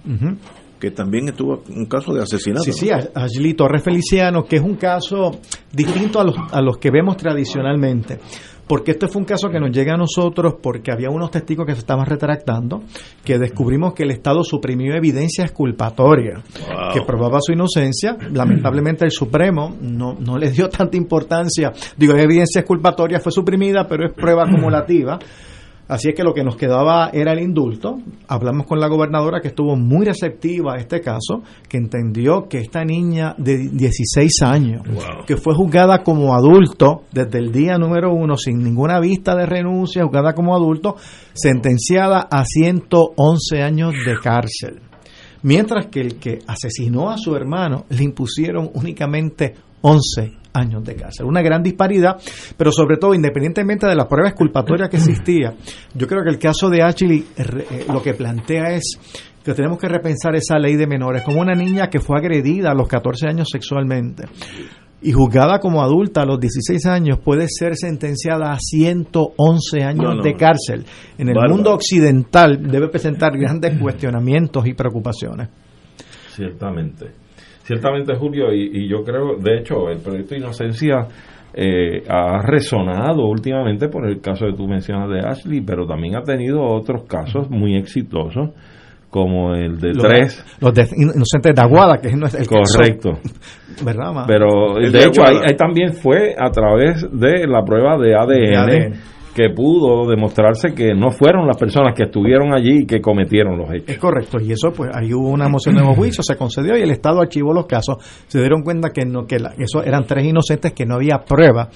que 0.79 0.91
también 0.91 1.29
estuvo 1.29 1.63
un 1.69 1.85
caso 1.85 2.13
de 2.13 2.21
asesinato. 2.21 2.63
Sí, 2.63 2.73
sí, 2.73 2.89
Ashley 2.91 3.53
Torres 3.53 3.81
Feliciano, 3.81 4.43
que 4.43 4.57
es 4.57 4.61
un 4.61 4.75
caso 4.75 5.31
distinto 5.71 6.19
a 6.19 6.25
los, 6.25 6.35
a 6.51 6.61
los 6.61 6.77
que 6.77 6.91
vemos 6.91 7.15
tradicionalmente. 7.17 8.19
Porque 8.67 8.91
este 8.91 9.07
fue 9.07 9.21
un 9.21 9.25
caso 9.25 9.49
que 9.49 9.59
nos 9.59 9.71
llega 9.71 9.93
a 9.93 9.97
nosotros 9.97 10.55
porque 10.61 10.91
había 10.91 11.09
unos 11.09 11.29
testigos 11.29 11.65
que 11.67 11.73
se 11.73 11.79
estaban 11.79 12.05
retractando, 12.05 12.81
que 13.23 13.37
descubrimos 13.37 13.93
que 13.93 14.03
el 14.03 14.11
Estado 14.11 14.43
suprimió 14.43 14.95
evidencias 14.95 15.51
culpatorias 15.51 16.41
Wow. 16.67 16.93
que 16.93 17.01
probaba 17.01 17.39
su 17.41 17.51
inocencia. 17.53 18.17
Lamentablemente 18.31 19.05
el 19.05 19.11
Supremo 19.11 19.75
no, 19.81 20.13
no 20.19 20.37
le 20.37 20.49
dio 20.51 20.67
tanta 20.69 20.97
importancia. 20.97 21.71
Digo, 21.95 22.13
la 22.13 22.23
evidencia 22.23 22.63
culpatoria 22.63 23.19
fue 23.19 23.31
suprimida, 23.31 23.87
pero 23.87 24.07
es 24.07 24.13
prueba 24.13 24.43
acumulativa. 24.45 25.19
Así 25.87 26.09
es 26.09 26.15
que 26.15 26.23
lo 26.23 26.33
que 26.33 26.43
nos 26.43 26.55
quedaba 26.55 27.09
era 27.13 27.33
el 27.33 27.41
indulto. 27.41 27.99
Hablamos 28.27 28.65
con 28.65 28.79
la 28.79 28.87
gobernadora 28.87 29.39
que 29.39 29.49
estuvo 29.49 29.75
muy 29.75 30.05
receptiva 30.05 30.73
a 30.73 30.77
este 30.77 30.99
caso, 30.99 31.43
que 31.69 31.77
entendió 31.77 32.47
que 32.49 32.57
esta 32.57 32.83
niña 32.83 33.35
de 33.37 33.69
16 33.71 34.41
años, 34.41 34.81
que 35.27 35.37
fue 35.37 35.53
juzgada 35.53 36.01
como 36.01 36.33
adulto 36.33 37.03
desde 37.11 37.37
el 37.37 37.51
día 37.51 37.77
número 37.77 38.11
uno, 38.13 38.35
sin 38.35 38.63
ninguna 38.63 38.99
vista 38.99 39.35
de 39.35 39.45
renuncia, 39.45 40.03
juzgada 40.03 40.33
como 40.33 40.55
adulto, 40.55 40.95
sentenciada 41.33 42.27
a 42.31 42.43
111 42.45 43.61
años 43.61 43.93
de 44.05 44.17
cárcel. 44.19 44.81
Mientras 45.43 45.85
que 45.91 46.01
el 46.01 46.15
que 46.15 46.39
asesinó 46.47 47.11
a 47.11 47.19
su 47.19 47.35
hermano 47.35 47.85
le 47.89 48.03
impusieron 48.03 48.71
únicamente 48.73 49.53
11 49.85 50.33
años 50.53 50.83
de 50.83 50.95
cárcel. 50.95 51.27
Una 51.27 51.41
gran 51.41 51.61
disparidad, 51.61 52.17
pero 52.57 52.71
sobre 52.71 52.97
todo, 52.97 53.13
independientemente 53.13 53.85
de 53.85 53.95
la 53.95 54.07
prueba 54.07 54.29
exculpatoria 54.29 54.89
que 54.89 54.97
existía, 54.97 55.53
yo 55.93 56.07
creo 56.07 56.23
que 56.23 56.29
el 56.29 56.39
caso 56.39 56.69
de 56.69 56.81
Ashley 56.81 57.25
eh, 57.37 57.85
lo 57.91 58.01
que 58.01 58.13
plantea 58.13 58.73
es 58.75 58.97
que 59.43 59.53
tenemos 59.53 59.77
que 59.77 59.87
repensar 59.87 60.35
esa 60.35 60.57
ley 60.57 60.75
de 60.75 60.87
menores, 60.87 61.21
como 61.21 61.39
una 61.39 61.53
niña 61.53 61.87
que 61.89 61.99
fue 61.99 62.17
agredida 62.17 62.71
a 62.71 62.73
los 62.73 62.87
14 62.87 63.27
años 63.27 63.47
sexualmente 63.51 64.23
y 65.03 65.11
juzgada 65.11 65.59
como 65.59 65.83
adulta 65.83 66.21
a 66.21 66.25
los 66.25 66.39
16 66.39 66.83
años 66.87 67.19
puede 67.23 67.45
ser 67.47 67.75
sentenciada 67.75 68.51
a 68.51 68.57
111 68.59 69.83
años 69.83 70.03
No, 70.03 70.15
no, 70.15 70.23
de 70.23 70.33
cárcel. 70.33 70.83
En 71.19 71.29
el 71.29 71.35
Bárbaro. 71.35 71.53
mundo 71.53 71.73
occidental 71.73 72.59
debe 72.63 72.87
presentar 72.89 73.37
grandes 73.37 73.79
cuestionamientos 73.79 74.65
y 74.65 74.73
preocupaciones. 74.73 75.49
Ciertamente. 76.29 77.24
Ciertamente, 77.65 78.15
Julio, 78.15 78.53
y, 78.53 78.69
y 78.73 78.87
yo 78.87 79.03
creo, 79.03 79.35
de 79.37 79.57
hecho, 79.59 79.89
el 79.89 79.97
proyecto 79.99 80.35
Inocencia 80.35 81.07
eh, 81.53 82.03
ha 82.07 82.41
resonado 82.45 83.25
últimamente 83.27 83.87
por 83.89 84.07
el 84.07 84.21
caso 84.21 84.45
que 84.45 84.53
tú 84.53 84.67
mencionas 84.67 85.09
de 85.09 85.19
Ashley, 85.27 85.61
pero 85.61 85.85
también 85.87 86.15
ha 86.15 86.21
tenido 86.21 86.61
otros 86.61 87.03
casos 87.07 87.49
muy 87.49 87.75
exitosos, 87.75 88.49
como 89.09 89.53
el 89.55 89.79
de 89.79 89.93
Los- 89.93 90.03
tres. 90.03 90.57
Los 90.59 90.73
de 90.73 90.81
inocentes 90.95 91.55
de 91.55 91.61
Aguada, 91.61 91.97
que 92.01 92.09
es 92.09 92.17
nuestro- 92.17 92.41
el 92.41 92.47
caso- 92.47 92.77
Correcto. 92.77 93.11
¿Verdad, 93.85 94.11
ma? 94.13 94.25
Pero 94.27 94.77
El 94.77 94.91
de 94.91 94.99
de 94.99 95.05
hecho 95.05 95.23
ahí, 95.23 95.55
también 95.57 95.93
fue 95.93 96.35
a 96.37 96.49
través 96.51 97.01
de 97.11 97.47
la 97.47 97.63
prueba 97.63 97.97
de 97.97 98.13
ADN, 98.13 98.27
De 98.27 98.57
ADN. 98.57 98.93
Que 99.35 99.49
pudo 99.53 100.07
demostrarse 100.09 100.73
que 100.73 100.95
no 100.95 101.11
fueron 101.11 101.45
las 101.45 101.57
personas 101.57 101.93
que 101.93 102.05
estuvieron 102.05 102.53
allí 102.55 102.83
y 102.83 102.85
que 102.85 103.01
cometieron 103.01 103.57
los 103.57 103.69
hechos. 103.69 103.89
Es 103.89 103.97
correcto, 103.97 104.39
y 104.39 104.53
eso 104.53 104.71
pues 104.71 104.89
ahí 104.95 105.13
hubo 105.13 105.29
una 105.29 105.49
moción 105.49 105.75
de 105.75 105.81
nuevo 105.81 105.95
juicio, 105.95 106.23
se 106.23 106.37
concedió 106.37 106.77
y 106.77 106.81
el 106.81 106.91
Estado 106.91 107.19
archivó 107.21 107.53
los 107.53 107.65
casos. 107.65 107.97
Se 108.27 108.39
dieron 108.39 108.63
cuenta 108.63 108.91
que 108.91 109.05
no 109.05 109.25
que 109.27 109.39
la- 109.39 109.53
eso 109.57 109.83
eran 109.83 110.05
tres 110.07 110.25
inocentes 110.25 110.71
que 110.73 110.85
no 110.85 110.95
había 110.95 111.19
prueba. 111.19 111.69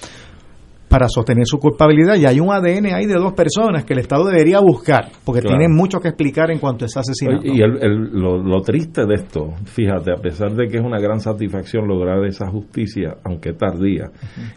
para 0.88 1.06
sostener 1.08 1.46
su 1.46 1.58
culpabilidad 1.60 2.16
y 2.16 2.26
hay 2.26 2.40
un 2.40 2.50
ADN 2.52 2.92
ahí 2.92 3.06
de 3.06 3.14
dos 3.14 3.32
personas 3.34 3.84
que 3.84 3.92
el 3.92 4.00
Estado 4.00 4.24
debería 4.24 4.58
buscar 4.58 5.04
porque 5.24 5.40
Claro. 5.40 5.56
tienen 5.56 5.76
mucho 5.76 6.00
que 6.00 6.08
explicar 6.08 6.50
en 6.50 6.58
cuanto 6.58 6.84
a 6.84 6.86
ese 6.86 6.98
asesinato. 6.98 7.46
Y 7.46 7.62
el- 7.62 7.78
el- 7.80 8.10
lo, 8.10 8.38
lo 8.42 8.60
triste 8.60 9.06
de 9.06 9.14
esto, 9.14 9.50
fíjate, 9.66 10.10
a 10.10 10.16
pesar 10.20 10.50
de 10.50 10.66
que 10.66 10.78
es 10.78 10.82
una 10.84 10.98
gran 10.98 11.20
satisfacción 11.20 11.86
lograr 11.86 12.24
esa 12.24 12.50
justicia, 12.50 13.18
aunque 13.22 13.52
tardía, 13.52 14.10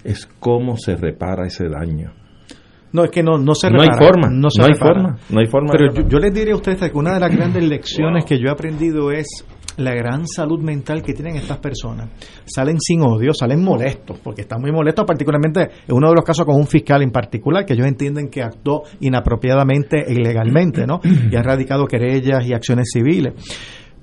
es 0.04 0.26
cómo 0.40 0.76
se 0.76 0.96
repara 0.96 1.46
ese 1.46 1.70
daño. 1.70 2.14
No, 2.94 3.04
es 3.04 3.12
que 3.12 3.24
no, 3.24 3.38
no 3.38 3.56
se 3.56 3.70
No 3.70 3.82
hay 3.82 3.90
repara, 3.90 4.06
forma, 4.08 4.30
No, 4.30 4.50
se 4.50 4.62
no 4.62 4.68
hay 4.68 4.74
repara. 4.74 4.94
forma, 4.94 5.20
no 5.30 5.40
hay 5.40 5.48
forma 5.48 5.70
Pero 5.72 6.08
yo, 6.08 6.20
les 6.20 6.34
diría 6.34 6.54
a 6.54 6.58
ustedes 6.58 6.92
que 6.92 6.98
una 6.98 7.14
de 7.14 7.20
las 7.20 7.36
grandes 7.36 7.64
lecciones 7.64 8.24
que 8.24 8.38
yo 8.40 8.48
he 8.48 8.52
aprendido 8.52 9.12
es 9.12 9.46
la 9.78 9.96
gran 9.96 10.28
salud 10.28 10.62
mental 10.62 11.02
que 11.02 11.14
tienen 11.14 11.36
estas 11.36 11.58
personas. 11.58 12.10
Salen 12.46 12.80
sin 12.80 13.02
odio, 13.02 13.34
salen 13.34 13.64
molestos, 13.64 14.20
porque 14.24 14.42
están 14.42 14.62
muy 14.62 14.72
molestos, 14.72 15.04
particularmente 15.06 15.62
en 15.88 15.96
uno 15.96 16.10
de 16.10 16.16
los 16.16 16.24
casos 16.24 16.46
con 16.46 16.56
un 16.56 16.68
fiscal 16.68 17.02
en 17.02 17.10
particular, 17.12 17.66
que 17.66 17.74
ellos 17.74 17.88
entienden 17.88 18.30
que 18.30 18.44
actuó 18.44 18.84
inapropiadamente 19.00 20.06
e 20.08 20.14
ilegalmente, 20.14 20.86
¿no? 20.86 21.02
Y 21.04 21.36
han 21.36 21.44
radicado 21.44 21.88
querellas 21.88 22.46
y 22.46 22.54
acciones 22.54 22.90
civiles 22.94 23.34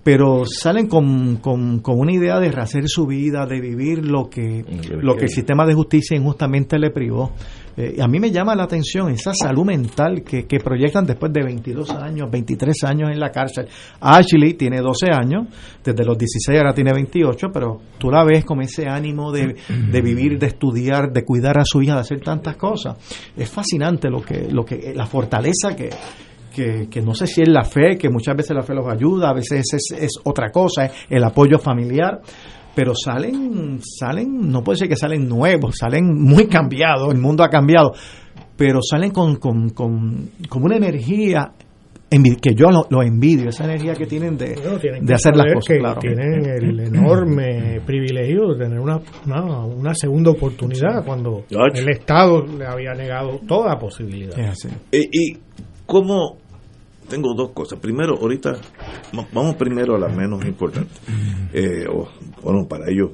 pero 0.02 0.44
salen 0.46 0.88
con, 0.88 1.36
con, 1.36 1.80
con 1.80 1.98
una 1.98 2.12
idea 2.12 2.40
de 2.40 2.50
rehacer 2.50 2.88
su 2.88 3.06
vida, 3.06 3.46
de 3.46 3.60
vivir 3.60 4.06
lo 4.06 4.30
que, 4.30 4.64
lo 4.90 5.14
que 5.14 5.24
el 5.24 5.30
sistema 5.30 5.66
de 5.66 5.74
justicia 5.74 6.16
injustamente 6.16 6.78
le 6.78 6.90
privó. 6.90 7.32
Eh, 7.76 7.96
a 8.00 8.08
mí 8.08 8.18
me 8.18 8.30
llama 8.30 8.54
la 8.54 8.64
atención 8.64 9.10
esa 9.10 9.32
salud 9.34 9.64
mental 9.64 10.22
que, 10.22 10.46
que 10.46 10.58
proyectan 10.58 11.06
después 11.06 11.32
de 11.32 11.42
22 11.42 11.90
años, 11.90 12.30
23 12.30 12.84
años 12.84 13.10
en 13.10 13.20
la 13.20 13.30
cárcel. 13.30 13.68
Ashley 14.00 14.54
tiene 14.54 14.80
12 14.80 15.06
años, 15.12 15.46
desde 15.82 16.04
los 16.04 16.18
16 16.18 16.58
ahora 16.58 16.74
tiene 16.74 16.92
28, 16.92 17.48
pero 17.52 17.80
tú 17.98 18.10
la 18.10 18.24
ves 18.24 18.44
con 18.44 18.60
ese 18.60 18.88
ánimo 18.88 19.32
de, 19.32 19.56
de 19.68 20.00
vivir, 20.02 20.38
de 20.38 20.48
estudiar, 20.48 21.12
de 21.12 21.24
cuidar 21.24 21.58
a 21.58 21.64
su 21.64 21.80
hija, 21.82 21.94
de 21.94 22.00
hacer 22.00 22.20
tantas 22.20 22.56
cosas. 22.56 22.96
Es 23.36 23.48
fascinante 23.48 24.10
lo 24.10 24.22
que, 24.22 24.48
lo 24.50 24.64
que, 24.64 24.92
la 24.94 25.06
fortaleza 25.06 25.74
que, 25.76 25.90
que, 26.54 26.88
que 26.90 27.00
no 27.00 27.14
sé 27.14 27.26
si 27.26 27.42
es 27.42 27.48
la 27.48 27.64
fe, 27.64 27.96
que 27.96 28.08
muchas 28.08 28.36
veces 28.36 28.56
la 28.56 28.62
fe 28.62 28.74
los 28.74 28.86
ayuda, 28.88 29.30
a 29.30 29.34
veces 29.34 29.64
es, 29.72 29.98
es 29.98 30.10
otra 30.24 30.50
cosa, 30.50 30.86
es 30.86 30.92
el 31.08 31.24
apoyo 31.24 31.58
familiar, 31.58 32.20
pero 32.74 32.92
salen, 32.94 33.80
salen, 33.82 34.48
no 34.48 34.62
puede 34.62 34.78
ser 34.78 34.88
que 34.88 34.96
salen 34.96 35.28
nuevos, 35.28 35.76
salen 35.78 36.06
muy 36.14 36.46
cambiados, 36.46 37.12
el 37.12 37.20
mundo 37.20 37.42
ha 37.42 37.48
cambiado, 37.48 37.92
pero 38.56 38.80
salen 38.82 39.10
con, 39.10 39.36
con, 39.36 39.70
con, 39.70 40.30
con 40.48 40.62
una 40.62 40.76
energía 40.76 41.52
que 42.42 42.54
yo 42.54 42.70
lo, 42.70 42.86
lo 42.90 43.02
envidio, 43.02 43.48
esa 43.50 43.64
energía 43.64 43.94
que 43.94 44.06
tienen 44.06 44.36
de, 44.36 44.54
Bueno, 44.60 44.78
tienen 44.78 45.04
de 45.04 45.14
hacer 45.14 45.36
las 45.36 45.46
cosas. 45.54 45.68
que 45.68 45.78
claro. 45.78 46.00
Tienen 46.00 46.44
el 46.44 46.80
enorme 46.80 47.80
privilegio 47.86 48.48
de 48.52 48.64
tener 48.64 48.80
una, 48.80 49.00
una, 49.26 49.64
una 49.64 49.94
segunda 49.94 50.32
oportunidad 50.32 51.04
cuando 51.04 51.44
el 51.48 51.88
Estado 51.88 52.44
le 52.46 52.66
había 52.66 52.94
negado 52.94 53.40
toda 53.46 53.78
posibilidad. 53.78 54.36
Eh, 54.90 55.08
y 55.12 55.38
cómo 55.86 56.38
tengo 57.10 57.34
dos 57.34 57.50
cosas. 57.50 57.78
Primero, 57.78 58.14
ahorita 58.18 58.52
va- 59.18 59.26
vamos 59.34 59.56
primero 59.56 59.96
a 59.96 59.98
la 59.98 60.08
menos 60.08 60.44
importante. 60.46 60.90
Eh, 61.52 61.84
o, 61.92 62.08
bueno, 62.42 62.66
para 62.68 62.90
ellos 62.90 63.10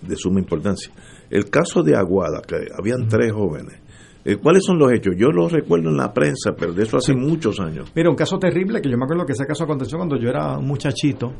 de 0.00 0.16
suma 0.16 0.40
importancia. 0.40 0.90
El 1.28 1.50
caso 1.50 1.82
de 1.82 1.96
Aguada, 1.96 2.40
que 2.46 2.56
habían 2.78 3.06
tres 3.08 3.32
jóvenes. 3.32 3.80
Eh, 4.24 4.36
¿Cuáles 4.36 4.62
son 4.64 4.78
los 4.78 4.92
hechos? 4.92 5.14
Yo 5.18 5.28
los 5.32 5.50
recuerdo 5.50 5.90
en 5.90 5.96
la 5.96 6.12
prensa, 6.12 6.52
pero 6.56 6.72
de 6.72 6.84
eso 6.84 6.96
hace 6.96 7.12
muchos 7.14 7.58
años. 7.60 7.90
Mira, 7.94 8.08
un 8.08 8.14
caso 8.16 8.38
terrible 8.38 8.80
que 8.80 8.88
yo 8.88 8.96
me 8.96 9.04
acuerdo 9.04 9.26
que 9.26 9.32
ese 9.32 9.44
caso 9.46 9.64
aconteció 9.64 9.98
cuando 9.98 10.16
yo 10.16 10.28
era 10.28 10.58
un 10.58 10.66
muchachito, 10.66 11.32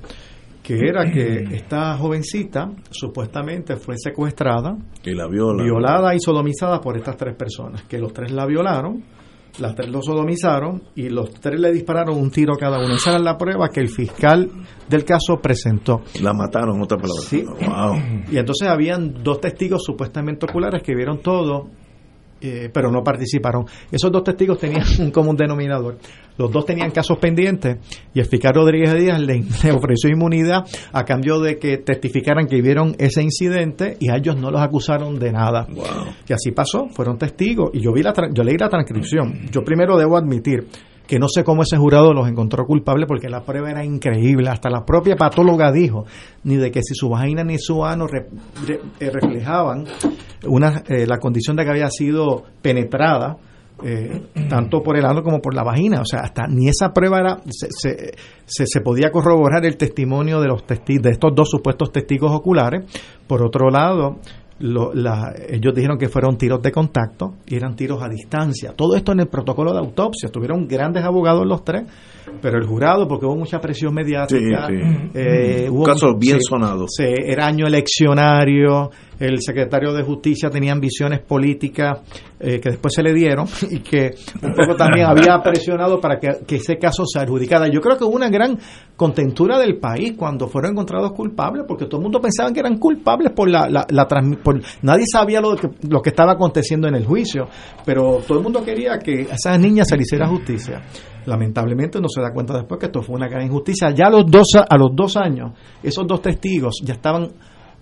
que 0.65 0.75
era 0.89 1.09
que 1.11 1.45
esta 1.57 1.97
jovencita 1.97 2.71
supuestamente 2.91 3.77
fue 3.77 3.95
secuestrada, 3.99 4.77
Y 5.05 5.15
la 5.15 5.29
viola. 5.29 5.63
violada 5.63 6.15
y 6.15 6.19
sodomizada 6.21 6.81
por 6.81 6.97
estas 6.97 7.17
tres 7.17 7.37
personas, 7.37 7.83
que 7.85 7.99
los 7.99 8.13
tres 8.13 8.33
la 8.33 8.47
violaron, 8.47 9.03
las 9.59 9.75
tres 9.75 9.91
lo 9.91 10.03
sodomizaron 10.03 10.83
y 10.95 11.09
los 11.09 11.33
tres 11.35 11.61
le 11.61 11.73
dispararon 11.73 12.19
un 12.19 12.31
tiro 12.31 12.55
cada 12.59 12.79
uno. 12.79 12.95
Esa 12.95 13.11
era 13.11 13.19
la 13.19 13.37
prueba 13.37 13.69
que 13.69 13.81
el 13.81 13.89
fiscal 13.89 14.51
del 14.89 15.05
caso 15.05 15.41
presentó. 15.43 16.03
La 16.23 16.33
mataron, 16.33 16.77
en 16.77 16.83
otras 16.83 17.01
palabras. 17.01 17.25
Sí. 17.25 17.45
Wow. 17.45 18.31
Y 18.31 18.39
entonces 18.39 18.69
habían 18.69 19.23
dos 19.23 19.41
testigos 19.41 19.83
supuestamente 19.85 20.47
oculares 20.49 20.83
que 20.83 20.95
vieron 20.95 21.21
todo, 21.21 21.69
eh, 22.41 22.71
pero 22.73 22.91
no 22.91 23.03
participaron. 23.03 23.67
Esos 23.91 24.11
dos 24.11 24.25
testigos 24.25 24.59
tenían 24.59 24.85
un 24.99 25.11
común 25.11 25.37
denominador. 25.37 25.99
Los 26.39 26.51
dos 26.51 26.65
tenían 26.65 26.91
casos 26.91 27.19
pendientes 27.19 27.77
y 28.15 28.21
el 28.21 28.27
fiscal 28.27 28.55
Rodríguez 28.55 28.95
Díaz 28.95 29.21
le, 29.21 29.45
le 29.65 29.73
ofreció 29.73 30.11
inmunidad 30.11 30.65
a 30.93 31.05
cambio 31.05 31.41
de 31.41 31.59
que 31.59 31.79
testificaran 31.79 32.47
que 32.47 32.61
vieron 32.63 32.95
ese 32.99 33.23
incidente 33.23 33.97
y 34.01 34.11
a 34.11 34.17
ellos 34.17 34.37
no 34.37 34.51
los 34.51 34.61
acusaron 34.61 35.19
de 35.19 35.33
nada. 35.33 35.67
Y 36.29 36.33
así 36.33 36.51
pasó, 36.53 36.89
fueron 36.91 37.19
testigos 37.19 37.71
y 37.75 37.81
yo 37.81 37.93
vi 37.93 38.03
la 38.03 38.13
yo 38.33 38.43
leí 38.45 38.57
la 38.57 38.69
transcripción. 38.69 39.49
Yo 39.51 39.63
primero 39.63 39.97
debo 39.97 40.17
admitir 40.17 40.67
que 41.07 41.19
no 41.19 41.27
sé 41.29 41.45
cómo 41.45 41.63
ese 41.63 41.77
jurado 41.77 42.15
los 42.15 42.27
encontró 42.29 42.65
culpables 42.65 43.07
porque 43.07 43.29
la 43.29 43.43
prueba 43.45 43.71
era 43.71 43.85
increíble. 43.85 44.49
Hasta 44.49 44.71
la 44.71 44.85
propia 44.87 45.17
patóloga 45.17 45.71
dijo 45.73 46.07
ni 46.45 46.57
de 46.57 46.71
que 46.71 46.81
si 46.83 46.95
su 46.95 47.09
vagina 47.11 47.45
ni 47.45 47.59
su 47.59 47.85
ano 47.85 48.07
re- 48.07 48.29
re- 48.67 48.81
eh, 49.01 49.11
reflejaban 49.11 49.85
una, 50.47 50.83
eh, 50.89 51.07
la 51.07 51.19
condición 51.19 51.57
de 51.57 51.65
que 51.65 51.71
había 51.71 51.91
sido 51.91 52.45
penetrada 52.63 53.37
eh, 53.85 54.23
tanto 54.49 54.83
por 54.83 54.97
el 54.97 55.05
ano 55.05 55.23
como 55.23 55.41
por 55.41 55.55
la 55.55 55.63
vagina. 55.63 56.01
O 56.01 56.05
sea, 56.05 56.21
hasta 56.21 56.47
ni 56.49 56.69
esa 56.69 56.93
prueba 56.93 57.19
era, 57.21 57.39
se, 57.51 57.69
se, 57.71 58.13
se- 58.45 58.67
se 58.67 58.81
podía 58.81 59.11
corroborar 59.11 59.65
el 59.65 59.77
testimonio 59.77 60.41
de 60.41 60.49
los 60.49 60.67
testi- 60.67 61.01
de 61.01 61.11
estos 61.11 61.35
dos 61.35 61.49
supuestos 61.51 61.91
testigos 61.93 62.31
oculares. 62.33 62.85
Por 63.27 63.43
otro 63.45 63.71
lado, 63.71 64.19
lo- 64.59 64.93
la- 64.95 65.33
ellos 65.49 65.75
dijeron 65.75 65.99
que 65.99 66.09
fueron 66.09 66.37
tiros 66.37 66.63
de 66.63 66.71
contacto 66.71 67.35
y 67.47 67.57
eran 67.57 67.75
tiros 67.75 68.01
a 68.03 68.09
distancia. 68.09 68.73
Todo 68.77 68.95
esto 68.95 69.11
en 69.13 69.21
el 69.21 69.27
protocolo 69.29 69.73
de 69.73 69.79
autopsia. 69.81 70.29
Tuvieron 70.31 70.69
grandes 70.69 71.03
abogados 71.05 71.45
los 71.47 71.65
tres, 71.65 71.83
pero 72.41 72.59
el 72.59 72.67
jurado, 72.67 73.09
porque 73.09 73.27
hubo 73.27 73.35
mucha 73.37 73.61
presión 73.61 73.93
mediática, 73.93 74.69
Sí, 74.69 74.75
sí. 74.77 75.11
eh, 75.15 75.67
Un 75.69 75.77
hubo 75.79 75.85
caso 75.85 76.15
bien 76.17 76.39
sonado. 76.41 76.87
sí, 76.89 77.03
era 77.05 77.47
año 77.47 77.67
eleccionario, 77.67 78.91
el 79.19 79.41
secretario 79.41 79.93
de 79.93 80.03
Justicia 80.03 80.51
tenía 80.51 80.73
ambiciones 80.73 81.21
políticas 81.21 82.01
eh, 82.41 82.61
que 82.61 82.71
después 82.71 82.95
se 82.95 83.03
le 83.03 83.13
dieron 83.13 83.47
y 83.71 83.81
que 83.81 84.11
un 84.43 84.53
poco 84.55 84.75
también 84.77 85.07
había 85.07 85.41
presionado 85.43 86.01
para 86.01 86.19
que, 86.19 86.57
ese 86.57 86.77
caso 86.77 87.05
se 87.07 87.21
adjudicara. 87.21 87.69
Yo 87.69 87.81
creo 87.81 87.97
que 87.97 88.05
hubo 88.05 88.17
una 88.17 88.29
gran 88.29 88.59
contentura 88.97 89.59
del 89.59 89.79
país 89.79 90.15
cuando 90.17 90.47
fueron 90.49 90.73
encontrados 90.73 91.13
culpables, 91.13 91.65
porque 91.67 91.87
todo 91.87 91.99
el 91.99 92.03
mundo 92.03 92.21
pensaba 92.21 92.53
que 92.53 92.61
eran 92.61 92.79
culpables 92.79 93.33
por 93.33 93.49
la, 93.49 93.69
la, 93.69 93.87
la 93.89 94.09
nadie 94.83 95.05
sabía 95.11 95.41
lo 95.41 95.57
que, 95.57 95.69
lo 95.89 96.01
que 96.01 96.11
estaba 96.11 96.33
aconteciendo 96.33 96.89
en 96.89 96.95
el 96.95 97.07
juicio, 97.07 97.49
pero 97.85 98.21
todo 98.27 98.39
el 98.39 98.45
mundo 98.45 98.63
quería 98.63 98.99
que 98.99 99.29
a 99.31 99.35
esas 99.35 99.59
niñas 99.59 99.89
se 99.89 99.97
le 99.97 100.03
hiciera 100.03 100.29
justicia. 100.29 100.83
Lamentablemente 101.27 102.01
no 102.01 102.09
se 102.09 102.21
da 102.21 102.33
cuenta 102.33 102.55
después 102.55 102.81
que 102.81 102.87
esto 102.87 103.03
fue 103.03 103.15
una 103.15 103.29
gran 103.29 103.47
injusticia. 103.47 103.91
Ya 103.91 104.11
los 104.11 104.27
dos, 104.27 104.49
a 104.69 104.77
los 104.77 104.91
dos 104.95 105.17
años, 105.17 105.53
esos 105.83 106.07
dos 106.07 106.21
testigos 106.21 106.81
ya 106.85 106.95
estaban 106.95 107.29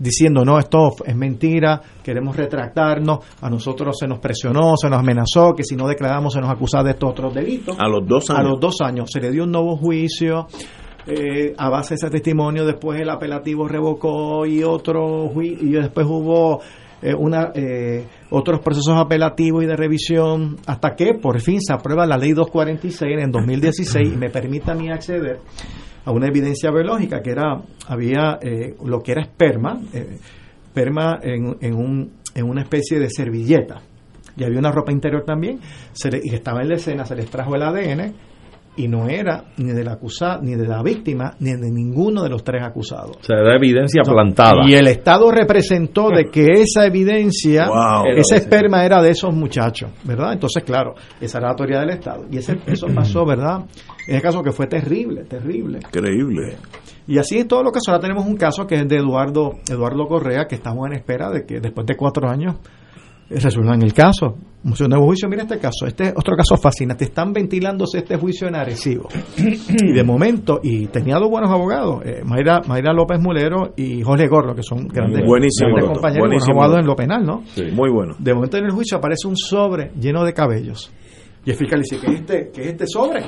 diciendo 0.00 0.44
no, 0.44 0.58
esto 0.58 0.90
es 1.06 1.14
mentira, 1.14 1.80
queremos 2.02 2.34
retractarnos, 2.36 3.18
a 3.40 3.48
nosotros 3.48 3.96
se 4.00 4.08
nos 4.08 4.18
presionó, 4.18 4.74
se 4.76 4.90
nos 4.90 4.98
amenazó, 4.98 5.54
que 5.54 5.62
si 5.62 5.76
no 5.76 5.86
declaramos 5.86 6.32
se 6.32 6.40
nos 6.40 6.50
acusaba 6.50 6.82
de 6.84 6.90
estos 6.90 7.10
otros 7.10 7.32
delitos. 7.34 7.76
A 7.78 7.86
los 7.88 8.04
dos 8.04 8.28
A 8.30 8.38
años. 8.38 8.50
los 8.50 8.60
dos 8.60 8.80
años 8.80 9.08
se 9.12 9.20
le 9.20 9.30
dio 9.30 9.44
un 9.44 9.52
nuevo 9.52 9.76
juicio. 9.76 10.48
eh, 11.06 11.54
a 11.56 11.70
base 11.70 11.90
de 11.90 11.94
ese 11.96 12.10
testimonio, 12.10 12.66
después 12.66 13.00
el 13.00 13.08
apelativo 13.08 13.66
revocó 13.66 14.44
y 14.46 14.62
otro 14.62 15.28
jui- 15.30 15.56
y 15.60 15.70
después 15.72 16.06
hubo 16.06 16.60
eh, 17.02 17.14
una 17.14 17.52
eh, 17.54 18.04
otros 18.28 18.60
procesos 18.60 18.94
apelativos 18.98 19.64
y 19.64 19.66
de 19.66 19.76
revisión 19.76 20.58
hasta 20.66 20.94
que 20.94 21.14
por 21.14 21.40
fin 21.40 21.58
se 21.62 21.72
aprueba 21.72 22.06
la 22.06 22.18
ley 22.18 22.32
246 22.32 23.12
en 23.14 23.18
el 23.20 23.30
2016 23.32 24.12
y 24.12 24.16
me 24.18 24.28
permite 24.28 24.70
a 24.70 24.74
mí 24.74 24.90
acceder 24.90 25.40
a 26.04 26.10
una 26.12 26.26
evidencia 26.28 26.70
biológica 26.70 27.20
que 27.22 27.30
era 27.30 27.60
había 27.88 28.38
eh, 28.42 28.74
lo 28.84 29.00
que 29.00 29.12
era 29.12 29.22
esperma 29.22 29.80
eh, 29.92 30.18
esperma 30.66 31.18
en, 31.22 31.56
en, 31.60 31.74
un, 31.74 32.12
en 32.34 32.44
una 32.48 32.62
especie 32.62 32.98
de 32.98 33.08
servilleta. 33.10 33.80
Y 34.36 34.44
había 34.44 34.58
una 34.60 34.70
ropa 34.72 34.92
interior 34.92 35.24
también 35.24 35.58
se 35.92 36.10
le- 36.10 36.20
y 36.22 36.34
estaba 36.34 36.62
en 36.62 36.68
la 36.68 36.76
escena 36.76 37.04
se 37.04 37.16
les 37.16 37.28
trajo 37.28 37.54
el 37.56 37.62
ADN 37.62 38.14
y 38.76 38.86
no 38.88 39.08
era 39.08 39.44
ni 39.58 39.72
de 39.72 39.84
la 39.84 39.92
acusada 39.94 40.38
ni 40.40 40.54
de 40.54 40.66
la 40.66 40.82
víctima 40.82 41.34
ni 41.40 41.50
de 41.52 41.70
ninguno 41.70 42.22
de 42.22 42.28
los 42.30 42.44
tres 42.44 42.62
acusados 42.64 43.16
O 43.20 43.22
sea, 43.24 43.38
era 43.40 43.56
evidencia 43.56 44.02
no. 44.06 44.12
plantada. 44.12 44.62
Y 44.66 44.74
el 44.74 44.86
Estado 44.86 45.30
representó 45.30 46.08
de 46.10 46.26
que 46.30 46.46
esa 46.62 46.86
evidencia, 46.86 47.66
Wow. 47.68 48.06
ese 48.16 48.36
esperma 48.36 48.84
era 48.84 49.02
de 49.02 49.10
esos 49.10 49.34
muchachos, 49.34 49.90
¿verdad? 50.04 50.32
Entonces, 50.34 50.62
claro, 50.64 50.94
esa 51.20 51.38
era 51.38 51.48
la 51.48 51.50
autoridad 51.52 51.80
del 51.80 51.90
Estado. 51.90 52.26
Y 52.30 52.38
ese, 52.38 52.58
eso 52.66 52.86
pasó, 52.94 53.26
¿verdad? 53.26 53.64
En 54.06 54.14
ese 54.14 54.22
caso 54.22 54.42
que 54.42 54.52
fue 54.52 54.66
terrible, 54.66 55.24
terrible. 55.24 55.78
Increíble. 55.78 56.56
Y 57.06 57.18
así 57.18 57.38
en 57.40 57.48
todos 57.48 57.64
los 57.64 57.72
casos. 57.72 57.88
Ahora 57.88 58.00
tenemos 58.00 58.24
un 58.24 58.36
caso 58.36 58.66
que 58.66 58.76
es 58.76 58.88
de 58.88 58.96
Eduardo, 58.96 59.54
Eduardo 59.68 60.06
Correa, 60.06 60.46
que 60.46 60.54
estamos 60.54 60.86
en 60.86 60.92
espera 60.94 61.28
de 61.30 61.44
que 61.44 61.58
después 61.60 61.84
de 61.86 61.96
cuatro 61.96 62.28
años 62.28 62.54
resuelvan 63.30 63.82
el 63.82 63.94
caso. 63.94 64.36
Un 64.62 64.74
nuevo 64.90 65.06
juicio, 65.06 65.26
mira 65.28 65.44
este 65.44 65.58
caso, 65.58 65.86
este 65.86 66.08
es 66.08 66.12
otro 66.14 66.36
caso 66.36 66.56
fascinante. 66.56 67.04
Están 67.04 67.32
ventilándose 67.32 67.98
este 67.98 68.16
juicio 68.16 68.48
en 68.48 68.56
Arecibo. 68.56 69.08
y 69.38 69.92
de 69.92 70.04
momento, 70.04 70.60
y 70.62 70.86
tenía 70.88 71.16
dos 71.16 71.30
buenos 71.30 71.50
abogados, 71.50 72.02
eh, 72.04 72.20
Mayra, 72.24 72.60
Mayra 72.66 72.92
López 72.92 73.18
Mulero 73.20 73.72
y 73.76 74.02
Jorge 74.02 74.26
Gordo, 74.26 74.54
que 74.54 74.62
son 74.62 74.86
grandes, 74.88 75.22
compañeros 75.24 76.28
buenos 76.28 76.48
abogados 76.48 76.78
en 76.80 76.86
lo 76.86 76.94
penal, 76.94 77.24
¿no? 77.24 77.42
Sí, 77.54 77.64
muy 77.72 77.90
bueno. 77.90 78.14
De 78.18 78.34
momento 78.34 78.58
en 78.58 78.64
el 78.64 78.72
juicio 78.72 78.98
aparece 78.98 79.26
un 79.28 79.36
sobre 79.36 79.92
lleno 79.98 80.24
de 80.24 80.34
cabellos. 80.34 80.92
Y 81.44 81.50
el 81.50 81.56
fiscal 81.56 81.80
dice, 81.80 81.98
¿qué 81.98 82.12
es 82.12 82.20
este, 82.20 82.50
qué 82.52 82.60
es 82.62 82.66
este 82.68 82.86
sobre? 82.86 83.24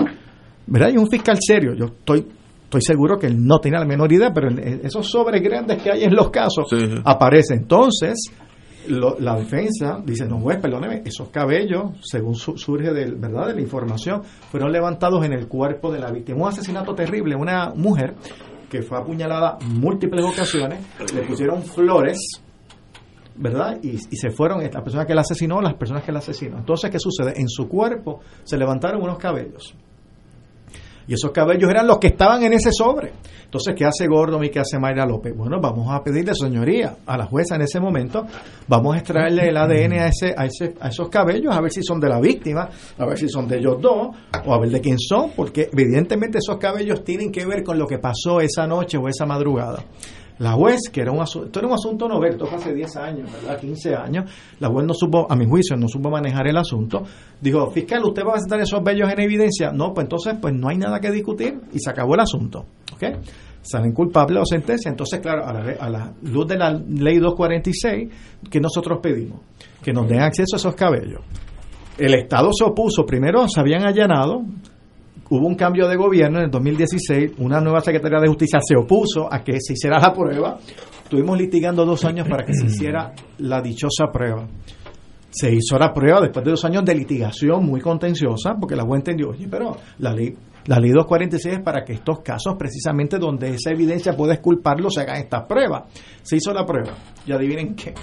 ¿Verdad? 0.66 0.90
Y 0.92 0.98
un 0.98 1.08
fiscal 1.08 1.38
serio. 1.40 1.72
Yo 1.74 1.86
estoy 1.86 2.26
estoy 2.64 2.82
seguro 2.82 3.18
que 3.18 3.26
él 3.26 3.36
no 3.38 3.58
tenía 3.58 3.78
la 3.78 3.84
menor 3.84 4.10
idea, 4.10 4.32
pero 4.32 4.48
en 4.48 4.80
esos 4.82 5.06
sobres 5.06 5.42
grandes 5.42 5.82
que 5.82 5.90
hay 5.90 6.04
en 6.04 6.14
los 6.14 6.30
casos 6.30 6.66
aparece. 7.04 7.54
Entonces, 7.54 8.32
lo- 8.88 9.16
la 9.20 9.36
defensa 9.36 10.00
dice, 10.04 10.26
no 10.26 10.40
juez, 10.40 10.58
perdóneme, 10.60 11.02
esos 11.04 11.28
cabellos, 11.30 11.92
según 12.02 12.34
su- 12.34 12.56
surge 12.56 12.92
del, 12.92 13.16
¿verdad? 13.16 13.48
de 13.48 13.54
la 13.54 13.60
información, 13.60 14.22
fueron 14.50 14.72
levantados 14.72 15.24
en 15.24 15.32
el 15.32 15.48
cuerpo 15.48 15.92
de 15.92 15.98
la 16.00 16.10
víctima. 16.10 16.42
Un 16.42 16.48
asesinato 16.48 16.94
terrible, 16.94 17.34
una 17.36 17.70
mujer 17.74 18.14
que 18.68 18.82
fue 18.82 18.98
apuñalada 18.98 19.58
múltiples 19.66 20.24
ocasiones, 20.24 20.80
le 21.14 21.22
pusieron 21.22 21.62
flores, 21.62 22.18
¿verdad? 23.36 23.78
Y, 23.82 23.90
y 23.96 24.16
se 24.16 24.30
fueron 24.30 24.62
la 24.62 24.82
persona 24.82 25.06
que 25.06 25.14
la 25.14 25.22
asesinó, 25.22 25.60
las 25.60 25.74
personas 25.74 26.04
que 26.04 26.12
la 26.12 26.18
asesinó. 26.18 26.58
Entonces, 26.58 26.90
¿qué 26.90 26.98
sucede? 26.98 27.34
En 27.40 27.48
su 27.48 27.68
cuerpo 27.68 28.20
se 28.44 28.56
levantaron 28.56 29.02
unos 29.02 29.18
cabellos. 29.18 29.74
Y 31.12 31.14
esos 31.14 31.30
cabellos 31.30 31.68
eran 31.68 31.86
los 31.86 31.98
que 31.98 32.06
estaban 32.06 32.42
en 32.42 32.54
ese 32.54 32.72
sobre. 32.72 33.12
Entonces, 33.44 33.74
¿qué 33.76 33.84
hace 33.84 34.06
Gordon 34.06 34.42
y 34.44 34.48
qué 34.48 34.60
hace 34.60 34.78
Mayra 34.78 35.04
López? 35.04 35.36
Bueno, 35.36 35.60
vamos 35.60 35.92
a 35.92 36.02
pedirle, 36.02 36.34
señoría, 36.34 36.96
a 37.04 37.18
la 37.18 37.26
jueza 37.26 37.56
en 37.56 37.60
ese 37.60 37.78
momento, 37.80 38.24
vamos 38.66 38.94
a 38.94 39.00
extraerle 39.00 39.46
el 39.50 39.58
ADN 39.58 39.92
a, 39.92 40.06
ese, 40.06 40.34
a, 40.34 40.46
ese, 40.46 40.74
a 40.80 40.88
esos 40.88 41.10
cabellos, 41.10 41.54
a 41.54 41.60
ver 41.60 41.70
si 41.70 41.82
son 41.82 42.00
de 42.00 42.08
la 42.08 42.18
víctima, 42.18 42.66
a 42.96 43.04
ver 43.04 43.18
si 43.18 43.28
son 43.28 43.46
de 43.46 43.58
ellos 43.58 43.76
dos, 43.78 44.08
o 44.46 44.54
a 44.54 44.58
ver 44.58 44.70
de 44.70 44.80
quién 44.80 44.98
son, 44.98 45.32
porque 45.36 45.68
evidentemente 45.70 46.38
esos 46.38 46.56
cabellos 46.56 47.04
tienen 47.04 47.30
que 47.30 47.44
ver 47.44 47.62
con 47.62 47.78
lo 47.78 47.86
que 47.86 47.98
pasó 47.98 48.40
esa 48.40 48.66
noche 48.66 48.96
o 48.96 49.06
esa 49.06 49.26
madrugada. 49.26 49.84
La 50.38 50.52
juez, 50.52 50.80
que 50.92 51.00
era 51.00 51.12
un 51.12 51.20
asunto, 51.20 51.46
esto 51.46 51.58
era 51.60 51.68
un 51.68 51.74
asunto 51.74 52.08
novel, 52.08 52.32
esto 52.32 52.48
hace 52.52 52.74
10 52.74 52.96
años, 52.96 53.32
¿verdad? 53.32 53.60
15 53.60 53.94
años, 53.94 54.30
la 54.58 54.68
juez 54.68 54.86
no 54.86 54.94
supo, 54.94 55.26
a 55.30 55.36
mi 55.36 55.46
juicio, 55.46 55.76
no 55.76 55.88
supo 55.88 56.10
manejar 56.10 56.48
el 56.48 56.56
asunto. 56.56 57.02
Dijo, 57.40 57.70
fiscal, 57.70 58.02
¿usted 58.04 58.22
va 58.22 58.30
a 58.30 58.32
presentar 58.32 58.60
esos 58.60 58.82
vellos 58.82 59.10
en 59.12 59.20
evidencia? 59.20 59.70
No, 59.72 59.92
pues 59.92 60.04
entonces, 60.04 60.34
pues 60.40 60.54
no 60.54 60.68
hay 60.68 60.78
nada 60.78 61.00
que 61.00 61.10
discutir 61.10 61.60
y 61.72 61.78
se 61.78 61.90
acabó 61.90 62.14
el 62.14 62.20
asunto. 62.20 62.64
¿Ok? 62.94 63.04
Salen 63.60 63.92
culpables 63.92 64.42
o 64.42 64.44
sentencia. 64.44 64.88
Entonces, 64.88 65.20
claro, 65.20 65.46
a 65.46 65.52
la, 65.52 65.72
a 65.78 65.88
la 65.88 66.12
luz 66.22 66.46
de 66.48 66.58
la 66.58 66.72
ley 66.72 67.18
246, 67.18 68.48
que 68.50 68.60
nosotros 68.60 68.98
pedimos? 69.00 69.40
Que 69.82 69.92
nos 69.92 70.08
den 70.08 70.20
acceso 70.20 70.56
a 70.56 70.58
esos 70.58 70.74
cabellos. 70.74 71.20
El 71.98 72.14
Estado 72.14 72.50
se 72.52 72.64
opuso, 72.64 73.04
primero 73.04 73.46
se 73.48 73.60
habían 73.60 73.84
allanado, 73.84 74.42
hubo 75.34 75.46
un 75.46 75.54
cambio 75.54 75.88
de 75.88 75.96
gobierno 75.96 76.38
en 76.38 76.44
el 76.44 76.50
2016, 76.50 77.32
una 77.38 77.58
nueva 77.58 77.80
Secretaría 77.80 78.20
de 78.20 78.28
Justicia 78.28 78.60
se 78.62 78.76
opuso 78.76 79.32
a 79.32 79.42
que 79.42 79.58
se 79.60 79.72
hiciera 79.72 79.98
la 79.98 80.12
prueba. 80.12 80.58
Estuvimos 81.04 81.38
litigando 81.38 81.86
dos 81.86 82.04
años 82.04 82.28
para 82.28 82.44
que 82.44 82.52
se 82.52 82.66
hiciera 82.66 83.14
la 83.38 83.62
dichosa 83.62 84.12
prueba. 84.12 84.46
Se 85.30 85.50
hizo 85.50 85.78
la 85.78 85.90
prueba 85.94 86.20
después 86.20 86.44
de 86.44 86.50
dos 86.50 86.62
años 86.66 86.84
de 86.84 86.94
litigación 86.94 87.64
muy 87.64 87.80
contenciosa, 87.80 88.56
porque 88.60 88.76
la 88.76 88.84
juez 88.84 88.98
entendió, 89.00 89.30
oye, 89.30 89.48
pero 89.50 89.74
la 90.00 90.12
ley, 90.12 90.34
la 90.66 90.78
ley 90.78 90.90
246 90.90 91.54
es 91.54 91.60
para 91.62 91.82
que 91.82 91.94
estos 91.94 92.20
casos, 92.20 92.56
precisamente 92.58 93.18
donde 93.18 93.54
esa 93.54 93.70
evidencia 93.70 94.14
puede 94.14 94.34
esculparlo, 94.34 94.90
se 94.90 95.00
hagan 95.00 95.16
estas 95.16 95.44
pruebas. 95.44 95.84
Se 96.22 96.36
hizo 96.36 96.52
la 96.52 96.66
prueba. 96.66 96.92
Y 97.24 97.32
adivinen 97.32 97.74
qué. 97.74 97.94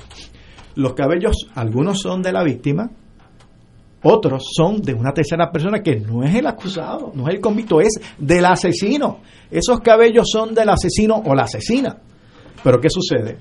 Los 0.73 0.93
cabellos, 0.93 1.47
algunos 1.53 1.99
son 1.99 2.23
de 2.23 2.31
la 2.31 2.43
víctima, 2.43 2.89
otros 4.03 4.43
son 4.55 4.81
de 4.81 4.93
una 4.93 5.11
tercera 5.11 5.51
persona 5.51 5.81
que 5.81 5.97
no 5.97 6.23
es 6.23 6.33
el 6.35 6.47
acusado, 6.47 7.11
no 7.13 7.27
es 7.27 7.35
el 7.35 7.41
convicto, 7.41 7.81
es 7.81 7.99
del 8.17 8.45
asesino. 8.45 9.19
Esos 9.51 9.79
cabellos 9.81 10.27
son 10.31 10.53
del 10.53 10.69
asesino 10.69 11.21
o 11.25 11.35
la 11.35 11.43
asesina. 11.43 11.97
Pero 12.63 12.79
¿qué 12.79 12.89
sucede? 12.89 13.37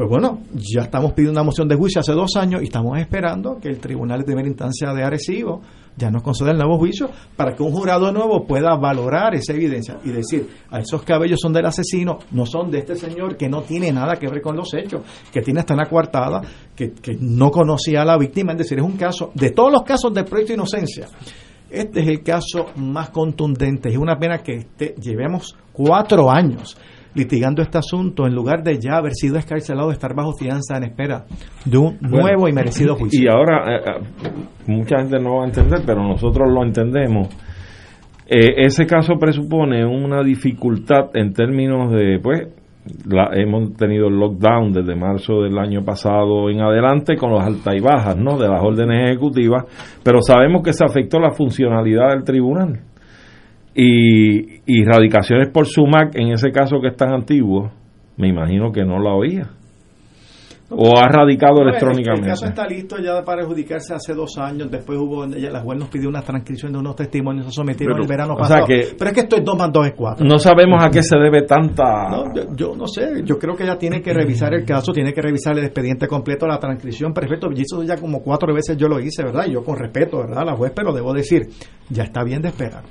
Pues 0.00 0.08
bueno, 0.08 0.38
ya 0.54 0.84
estamos 0.84 1.12
pidiendo 1.12 1.32
una 1.38 1.44
moción 1.44 1.68
de 1.68 1.76
juicio 1.76 2.00
hace 2.00 2.12
dos 2.12 2.34
años 2.36 2.62
y 2.62 2.64
estamos 2.64 2.98
esperando 2.98 3.58
que 3.60 3.68
el 3.68 3.78
Tribunal 3.80 4.20
de 4.20 4.24
Primera 4.24 4.48
Instancia 4.48 4.94
de 4.94 5.02
Arecibo 5.02 5.60
ya 5.94 6.10
nos 6.10 6.22
conceda 6.22 6.52
el 6.52 6.56
nuevo 6.56 6.78
juicio 6.78 7.10
para 7.36 7.54
que 7.54 7.62
un 7.62 7.70
jurado 7.70 8.10
nuevo 8.10 8.46
pueda 8.46 8.74
valorar 8.76 9.34
esa 9.34 9.52
evidencia 9.52 9.98
y 10.02 10.08
decir, 10.08 10.48
a 10.70 10.78
esos 10.78 11.02
cabellos 11.02 11.38
son 11.42 11.52
del 11.52 11.66
asesino, 11.66 12.18
no 12.30 12.46
son 12.46 12.70
de 12.70 12.78
este 12.78 12.96
señor 12.96 13.36
que 13.36 13.50
no 13.50 13.60
tiene 13.60 13.92
nada 13.92 14.16
que 14.16 14.26
ver 14.26 14.40
con 14.40 14.56
los 14.56 14.72
hechos, 14.72 15.02
que 15.30 15.42
tiene 15.42 15.60
hasta 15.60 15.74
una 15.74 15.84
coartada, 15.84 16.40
que, 16.74 16.92
que 16.92 17.18
no 17.20 17.50
conocía 17.50 18.00
a 18.00 18.06
la 18.06 18.16
víctima, 18.16 18.52
es 18.52 18.58
decir, 18.60 18.78
es 18.78 18.84
un 18.86 18.96
caso, 18.96 19.32
de 19.34 19.50
todos 19.50 19.70
los 19.70 19.82
casos 19.82 20.14
de 20.14 20.24
proyecto 20.24 20.54
de 20.54 20.60
inocencia, 20.60 21.08
este 21.68 22.00
es 22.00 22.08
el 22.08 22.22
caso 22.22 22.68
más 22.76 23.10
contundente. 23.10 23.90
Es 23.90 23.98
una 23.98 24.18
pena 24.18 24.38
que 24.38 24.54
este- 24.54 24.94
llevemos 24.98 25.54
cuatro 25.72 26.30
años 26.30 26.76
litigando 27.14 27.62
este 27.62 27.78
asunto 27.78 28.26
en 28.26 28.34
lugar 28.34 28.62
de 28.62 28.78
ya 28.78 28.96
haber 28.96 29.12
sido 29.14 29.36
escarcelado, 29.36 29.90
estar 29.90 30.14
bajo 30.14 30.32
fianza 30.32 30.76
en 30.76 30.84
espera 30.84 31.24
de 31.64 31.78
un 31.78 31.98
Bueno, 32.00 32.18
nuevo 32.22 32.48
y 32.48 32.52
merecido 32.52 32.94
juicio. 32.98 33.22
Y 33.22 33.28
ahora, 33.28 33.76
eh, 33.76 33.80
eh, 33.86 34.30
mucha 34.66 34.98
gente 34.98 35.18
no 35.18 35.36
va 35.38 35.44
a 35.44 35.46
entender, 35.48 35.80
pero 35.84 36.02
nosotros 36.02 36.48
lo 36.52 36.62
entendemos. 36.64 37.28
Eh, 38.26 38.64
ese 38.64 38.86
caso 38.86 39.14
presupone 39.18 39.84
una 39.84 40.22
dificultad 40.22 41.10
en 41.14 41.32
términos 41.32 41.90
de, 41.92 42.20
pues, 42.22 42.46
la- 43.06 43.30
hemos 43.34 43.74
tenido 43.76 44.06
el 44.06 44.14
lockdown 44.14 44.72
desde 44.72 44.94
marzo 44.94 45.42
del 45.42 45.58
año 45.58 45.84
pasado 45.84 46.48
en 46.48 46.60
adelante 46.60 47.16
con 47.16 47.34
las 47.34 47.44
altas 47.46 47.74
y 47.76 47.80
bajas, 47.80 48.16
¿no? 48.16 48.38
De 48.38 48.48
las 48.48 48.62
órdenes 48.62 49.08
ejecutivas, 49.10 49.64
pero 50.04 50.22
sabemos 50.22 50.62
que 50.62 50.72
se 50.72 50.84
afectó 50.84 51.18
la 51.18 51.32
funcionalidad 51.32 52.10
del 52.10 52.22
tribunal. 52.24 52.80
Y, 53.74 54.60
y 54.66 54.84
radicaciones 54.84 55.48
por 55.50 55.66
SUMAC, 55.66 56.16
en 56.16 56.32
ese 56.32 56.50
caso 56.50 56.80
que 56.80 56.88
es 56.88 56.96
tan 56.96 57.12
antiguo, 57.12 57.70
me 58.16 58.28
imagino 58.28 58.72
que 58.72 58.84
no 58.84 58.98
la 58.98 59.14
oía. 59.14 59.48
O 60.72 60.96
ha 60.96 61.08
radicado 61.08 61.62
electrónicamente. 61.62 62.26
El 62.28 62.32
caso 62.32 62.46
está 62.46 62.64
listo 62.68 62.96
ya 63.02 63.24
para 63.24 63.42
adjudicarse 63.42 63.92
hace 63.92 64.14
dos 64.14 64.38
años. 64.38 64.70
Después 64.70 65.00
hubo, 65.00 65.26
ya 65.26 65.50
la 65.50 65.62
juez 65.62 65.76
nos 65.76 65.88
pidió 65.88 66.08
una 66.08 66.22
transcripción 66.22 66.70
de 66.72 66.78
unos 66.78 66.94
testimonios, 66.94 67.46
se 67.46 67.50
sometieron 67.50 67.94
Pero, 67.96 68.04
el 68.04 68.08
verano 68.08 68.36
pasado. 68.36 68.66
que- 68.66 68.94
Pero 68.96 69.10
es 69.10 69.14
que 69.14 69.20
esto 69.22 69.36
es 69.36 69.44
dos 69.44 69.58
más 69.58 69.72
dos 69.72 69.86
es 69.88 69.94
cuatro. 69.96 70.24
No 70.24 70.38
sabemos 70.38 70.80
a 70.84 70.88
qué 70.88 71.02
se 71.02 71.16
debe 71.16 71.42
tanta... 71.42 72.08
No, 72.08 72.32
yo, 72.32 72.54
yo 72.54 72.76
no 72.76 72.86
sé, 72.86 73.22
yo 73.24 73.36
creo 73.36 73.56
que 73.56 73.64
ella 73.64 73.78
tiene 73.78 74.00
que 74.00 74.12
revisar 74.12 74.54
el 74.54 74.64
caso, 74.64 74.92
tiene 74.92 75.12
que 75.12 75.20
revisar 75.20 75.58
el 75.58 75.64
expediente 75.64 76.06
completo, 76.06 76.46
la 76.46 76.58
transcripción, 76.60 77.12
perfecto. 77.12 77.48
Y 77.52 77.62
eso 77.62 77.82
ya 77.82 77.96
como 77.96 78.20
cuatro 78.22 78.54
veces 78.54 78.76
yo 78.76 78.86
lo 78.86 79.00
hice, 79.00 79.24
¿verdad? 79.24 79.46
Y 79.48 79.54
yo 79.54 79.64
con 79.64 79.76
respeto, 79.76 80.18
¿verdad? 80.18 80.44
La 80.46 80.54
juez, 80.54 80.70
pero 80.72 80.92
debo 80.92 81.12
decir, 81.12 81.48
ya 81.88 82.04
está 82.04 82.22
bien 82.22 82.42
de 82.42 82.48
esperar. 82.50 82.84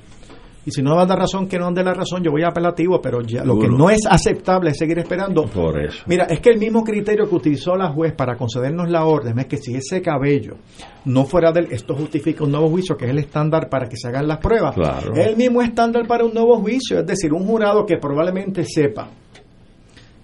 Y 0.65 0.71
si 0.71 0.81
no 0.81 0.95
va 0.95 1.03
a 1.03 1.05
dar 1.05 1.17
razón, 1.17 1.47
que 1.47 1.57
no 1.57 1.65
dan 1.65 1.73
de 1.73 1.83
la 1.83 1.93
razón, 1.93 2.21
yo 2.23 2.31
voy 2.31 2.43
a 2.43 2.49
apelativo, 2.49 3.01
pero 3.01 3.21
ya 3.21 3.43
lo 3.43 3.57
que 3.57 3.67
no 3.67 3.89
es 3.89 4.05
aceptable 4.07 4.71
es 4.71 4.77
seguir 4.77 4.99
esperando. 4.99 5.45
Por 5.45 5.79
eso. 5.81 6.03
Mira, 6.05 6.25
es 6.25 6.39
que 6.41 6.49
el 6.49 6.59
mismo 6.59 6.83
criterio 6.83 7.27
que 7.27 7.35
utilizó 7.35 7.75
la 7.75 7.91
juez 7.91 8.13
para 8.13 8.35
concedernos 8.35 8.89
la 8.89 9.05
orden 9.05 9.39
es 9.39 9.45
que 9.45 9.57
si 9.57 9.75
ese 9.75 10.01
cabello 10.01 10.57
no 11.05 11.25
fuera 11.25 11.51
del, 11.51 11.71
esto 11.71 11.95
justifica 11.95 12.43
un 12.43 12.51
nuevo 12.51 12.69
juicio, 12.69 12.97
que 12.97 13.05
es 13.05 13.11
el 13.11 13.19
estándar 13.19 13.69
para 13.69 13.87
que 13.87 13.95
se 13.95 14.09
hagan 14.09 14.27
las 14.27 14.39
pruebas. 14.39 14.75
Claro. 14.75 15.13
Es 15.13 15.27
el 15.27 15.37
mismo 15.37 15.61
estándar 15.61 16.05
para 16.07 16.25
un 16.25 16.33
nuevo 16.33 16.57
juicio, 16.57 16.99
es 16.99 17.05
decir, 17.05 17.33
un 17.33 17.45
jurado 17.45 17.85
que 17.85 17.97
probablemente 17.97 18.63
sepa 18.65 19.09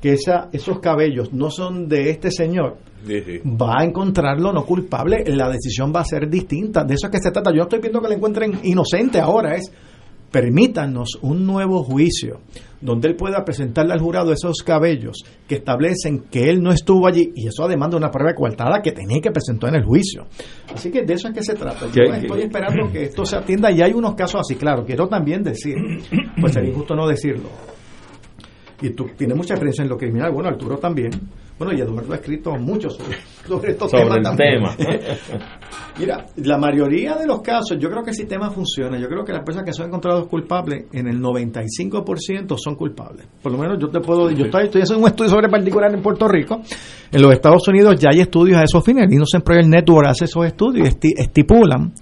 que 0.01 0.13
esa, 0.13 0.49
esos 0.51 0.79
cabellos 0.79 1.33
no 1.33 1.49
son 1.49 1.87
de 1.87 2.11
este 2.11 2.29
señor, 2.29 2.77
va 3.09 3.79
a 3.79 3.83
encontrarlo 3.83 4.51
no 4.51 4.65
culpable, 4.65 5.23
la 5.27 5.49
decisión 5.49 5.91
va 5.95 6.01
a 6.01 6.05
ser 6.05 6.29
distinta. 6.29 6.83
De 6.83 6.95
eso 6.95 7.07
es 7.07 7.11
que 7.11 7.19
se 7.19 7.31
trata. 7.31 7.51
Yo 7.51 7.57
no 7.57 7.63
estoy 7.63 7.79
pidiendo 7.79 8.01
que 8.01 8.09
le 8.09 8.15
encuentren 8.15 8.59
inocente 8.63 9.19
ahora, 9.19 9.55
es 9.55 9.71
permítanos 10.39 11.17
un 11.21 11.45
nuevo 11.45 11.81
juicio 11.81 12.41
donde 12.81 13.07
él 13.07 13.15
pueda 13.15 13.45
presentarle 13.45 13.93
al 13.93 14.01
jurado 14.01 14.33
esos 14.33 14.57
cabellos 14.63 15.23
que 15.47 15.55
establecen 15.55 16.23
que 16.29 16.49
él 16.49 16.61
no 16.61 16.73
estuvo 16.73 17.07
allí 17.07 17.31
y 17.35 17.47
eso 17.47 17.63
además 17.63 17.91
de 17.91 17.95
una 17.95 18.11
prueba 18.11 18.35
coartada 18.35 18.81
que 18.81 18.91
tenía 18.91 19.21
que 19.21 19.31
presentó 19.31 19.69
en 19.69 19.75
el 19.75 19.85
juicio. 19.85 20.25
Así 20.73 20.91
que 20.91 21.03
de 21.03 21.13
eso 21.13 21.29
es 21.29 21.33
que 21.35 21.41
se 21.41 21.53
trata. 21.53 21.85
Yo 21.85 21.93
¿Qué- 22.03 22.17
estoy 22.17 22.41
esperando 22.41 22.91
que 22.91 23.03
esto 23.03 23.25
se 23.25 23.37
atienda 23.37 23.71
y 23.71 23.81
hay 23.81 23.93
unos 23.93 24.15
casos 24.15 24.41
así, 24.41 24.55
claro, 24.55 24.83
quiero 24.85 25.07
también 25.07 25.41
decir, 25.41 25.75
pues 26.41 26.51
sería 26.51 26.69
injusto 26.71 26.93
no 26.95 27.07
decirlo. 27.07 27.47
Y 28.81 28.89
tú 28.89 29.05
tienes 29.17 29.37
mucha 29.37 29.53
experiencia 29.53 29.83
en 29.83 29.89
lo 29.89 29.97
criminal, 29.97 30.33
bueno, 30.33 30.49
Arturo 30.49 30.77
también. 30.77 31.11
Bueno, 31.57 31.73
y 31.73 31.79
Eduardo 31.81 32.11
ha 32.11 32.15
escrito 32.17 32.51
mucho 32.57 32.89
sobre, 32.89 33.17
sobre 33.47 33.71
estos 33.71 33.89
Sobre 33.89 34.03
temas 34.03 34.17
el 34.17 34.23
también. 34.23 34.53
tema. 34.61 34.75
Mira, 35.97 36.25
la 36.37 36.57
mayoría 36.57 37.15
de 37.15 37.25
los 37.25 37.41
casos, 37.41 37.77
yo 37.79 37.89
creo 37.89 38.03
que 38.03 38.09
el 38.09 38.15
sistema 38.15 38.51
funciona. 38.51 38.99
Yo 38.99 39.07
creo 39.07 39.23
que 39.23 39.31
las 39.31 39.43
personas 39.45 39.65
que 39.65 39.71
son 39.73 39.87
encontrados 39.87 40.27
culpables, 40.27 40.87
en 40.91 41.07
el 41.07 41.21
95% 41.21 42.57
son 42.57 42.75
culpables. 42.75 43.25
Por 43.41 43.53
lo 43.53 43.57
menos 43.57 43.77
yo 43.79 43.87
te 43.87 44.01
puedo 44.01 44.29
yo 44.31 44.45
estoy, 44.45 44.65
estoy 44.65 44.81
haciendo 44.81 45.03
un 45.03 45.09
estudio 45.09 45.29
sobre 45.31 45.47
particular 45.47 45.93
en 45.93 46.01
Puerto 46.01 46.27
Rico. 46.27 46.61
En 47.11 47.21
los 47.21 47.31
Estados 47.33 47.65
Unidos 47.69 47.95
ya 47.99 48.09
hay 48.11 48.19
estudios 48.19 48.57
a 48.57 48.63
esos 48.63 48.83
fines. 48.83 49.05
El 49.05 49.13
Innocent 49.13 49.43
Project 49.45 49.67
Network 49.67 50.07
hace 50.09 50.25
esos 50.25 50.45
estudios 50.45 50.87
y 50.87 50.91
esti- 50.91 51.13
estipulan 51.17 51.93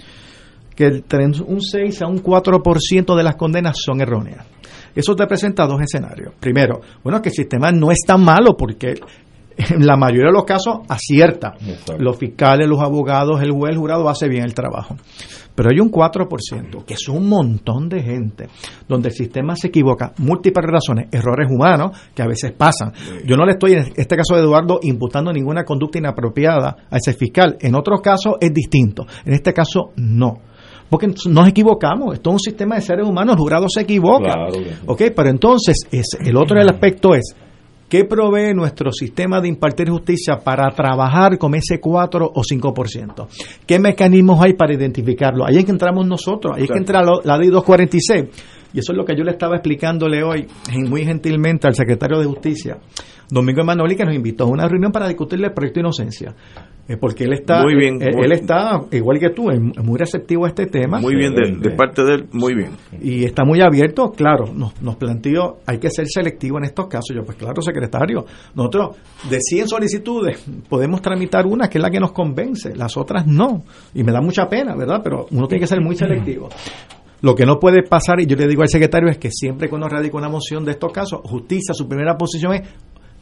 que 0.75 1.03
un 1.45 1.61
6 1.61 2.01
a 2.01 2.07
un 2.07 2.23
4% 2.23 3.15
de 3.15 3.23
las 3.23 3.35
condenas 3.35 3.77
son 3.79 4.01
erróneas. 4.01 4.47
Eso 4.95 5.15
te 5.15 5.25
presenta 5.27 5.65
dos 5.67 5.81
escenarios. 5.81 6.33
Primero, 6.39 6.81
bueno, 7.03 7.21
que 7.21 7.29
el 7.29 7.35
sistema 7.35 7.71
no 7.71 7.91
es 7.91 7.99
tan 8.05 8.23
malo 8.23 8.55
porque 8.57 8.93
en 9.57 9.85
la 9.85 9.95
mayoría 9.97 10.27
de 10.27 10.33
los 10.33 10.45
casos 10.45 10.79
acierta. 10.87 11.53
Los 11.97 12.17
fiscales, 12.17 12.67
los 12.67 12.79
abogados, 12.79 13.41
el 13.41 13.51
juez, 13.51 13.73
el 13.73 13.77
jurado 13.77 14.09
hace 14.09 14.27
bien 14.27 14.43
el 14.43 14.53
trabajo. 14.53 14.95
Pero 15.55 15.69
hay 15.69 15.79
un 15.79 15.91
4%, 15.91 16.83
que 16.83 16.95
es 16.95 17.07
un 17.09 17.29
montón 17.29 17.87
de 17.87 18.01
gente, 18.01 18.47
donde 18.87 19.09
el 19.09 19.13
sistema 19.13 19.55
se 19.55 19.67
equivoca, 19.67 20.13
múltiples 20.17 20.65
razones, 20.65 21.09
errores 21.11 21.47
humanos 21.51 21.95
que 22.15 22.23
a 22.23 22.27
veces 22.27 22.53
pasan. 22.53 22.91
Yo 23.25 23.37
no 23.37 23.45
le 23.45 23.51
estoy, 23.51 23.73
en 23.73 23.93
este 23.95 24.15
caso 24.15 24.35
de 24.35 24.41
Eduardo, 24.41 24.79
imputando 24.81 25.31
ninguna 25.31 25.63
conducta 25.63 25.99
inapropiada 25.99 26.75
a 26.89 26.97
ese 26.97 27.13
fiscal. 27.13 27.57
En 27.61 27.75
otros 27.75 28.01
casos 28.01 28.35
es 28.41 28.51
distinto. 28.51 29.05
En 29.25 29.33
este 29.33 29.53
caso, 29.53 29.91
no 29.97 30.41
porque 30.93 31.07
nos 31.07 31.47
equivocamos. 31.47 32.13
Esto 32.13 32.29
es 32.29 32.33
un 32.33 32.39
sistema 32.39 32.75
de 32.75 32.81
seres 32.81 33.07
humanos, 33.07 33.33
el 33.33 33.39
jurado 33.39 33.65
se 33.67 33.81
equivoca. 33.81 34.31
Claro. 34.31 34.53
¿Ok? 34.85 35.01
Pero 35.15 35.27
entonces, 35.27 35.77
es, 35.91 36.05
el 36.23 36.37
otro 36.37 36.61
aspecto 36.61 37.15
es, 37.15 37.35
¿qué 37.93 38.05
provee 38.05 38.55
nuestro 38.55 38.91
sistema 38.91 39.39
de 39.39 39.49
impartir 39.49 39.87
justicia 39.87 40.39
para 40.43 40.67
trabajar 40.71 41.37
con 41.37 41.53
ese 41.53 41.79
4 41.79 42.31
o 42.33 42.41
5%? 42.41 43.27
¿Qué 43.67 43.77
mecanismos 43.77 44.43
hay 44.43 44.53
para 44.53 44.73
identificarlo? 44.73 45.45
Ahí 45.45 45.57
es 45.57 45.65
que 45.65 45.69
entramos 45.69 46.07
nosotros, 46.07 46.57
ahí 46.57 46.63
es 46.63 46.71
que 46.71 46.79
entra 46.79 47.03
la 47.03 47.37
ley 47.37 47.49
246. 47.49 48.71
Y 48.73 48.79
eso 48.79 48.93
es 48.93 48.97
lo 48.97 49.05
que 49.05 49.15
yo 49.15 49.23
le 49.23 49.29
estaba 49.29 49.57
explicándole 49.57 50.23
hoy, 50.23 50.47
muy 50.89 51.05
gentilmente, 51.05 51.67
al 51.67 51.75
secretario 51.75 52.17
de 52.17 52.25
Justicia, 52.25 52.79
Domingo 53.29 53.61
Emanuel, 53.61 53.95
que 53.95 54.05
nos 54.05 54.15
invitó 54.15 54.45
a 54.45 54.47
una 54.47 54.67
reunión 54.67 54.91
para 54.91 55.07
discutirle 55.07 55.49
el 55.49 55.53
proyecto 55.53 55.79
de 55.79 55.81
inocencia. 55.81 56.33
Eh, 56.85 56.97
porque 56.97 57.23
él 57.23 57.31
está, 57.31 57.61
Muy 57.63 57.75
bien, 57.75 58.01
él, 58.01 58.13
muy- 58.13 58.25
él 58.25 58.33
está, 58.33 58.81
igual 58.91 59.17
que 59.17 59.29
tú, 59.29 59.43
muy 59.81 59.97
receptivo 59.97 60.43
a 60.43 60.49
este 60.49 60.65
tema. 60.65 60.99
Muy 60.99 61.15
bien, 61.15 61.33
de, 61.33 61.55
de 61.69 61.75
parte 61.77 62.03
de 62.03 62.15
él, 62.15 62.25
muy 62.33 62.53
bien. 62.55 62.71
Y 63.01 63.23
está 63.23 63.45
muy 63.45 63.61
abierto, 63.61 64.11
claro, 64.11 64.53
nos, 64.53 64.81
nos 64.81 64.97
planteó, 64.97 65.59
hay 65.65 65.77
que 65.77 65.89
ser 65.89 66.07
selectivo 66.09 66.57
en 66.57 66.65
estos 66.65 66.87
casos. 66.87 67.15
Yo, 67.15 67.23
pues 67.23 67.37
claro, 67.37 67.61
secretario, 67.61 68.25
nosotros 68.53 68.97
de 69.29 69.39
100 69.39 69.69
solicitudes 69.69 70.43
podemos 70.67 71.01
tramitar 71.01 71.45
una 71.45 71.69
que 71.69 71.77
es 71.77 71.81
la 71.81 71.89
que 71.89 72.01
nos 72.01 72.11
convence, 72.11 72.75
las 72.75 72.97
otras 72.97 73.25
no. 73.25 73.63
Y 73.93 74.03
me 74.03 74.11
da 74.11 74.19
mucha 74.19 74.49
pena, 74.49 74.75
¿verdad? 74.75 74.99
Pero 75.01 75.27
uno 75.31 75.47
tiene 75.47 75.61
que 75.61 75.67
ser 75.67 75.79
muy 75.79 75.95
selectivo. 75.95 76.49
Lo 77.21 77.33
que 77.35 77.45
no 77.45 77.57
puede 77.57 77.83
pasar, 77.83 78.19
y 78.19 78.25
yo 78.25 78.35
le 78.35 78.45
digo 78.47 78.61
al 78.63 78.67
secretario, 78.67 79.09
es 79.09 79.17
que 79.17 79.31
siempre 79.31 79.69
que 79.69 79.75
uno 79.75 79.87
radica 79.87 80.17
una 80.17 80.27
moción 80.27 80.65
de 80.65 80.71
estos 80.71 80.91
casos, 80.91 81.21
justicia, 81.23 81.73
su 81.73 81.87
primera 81.87 82.17
posición 82.17 82.53
es 82.55 82.63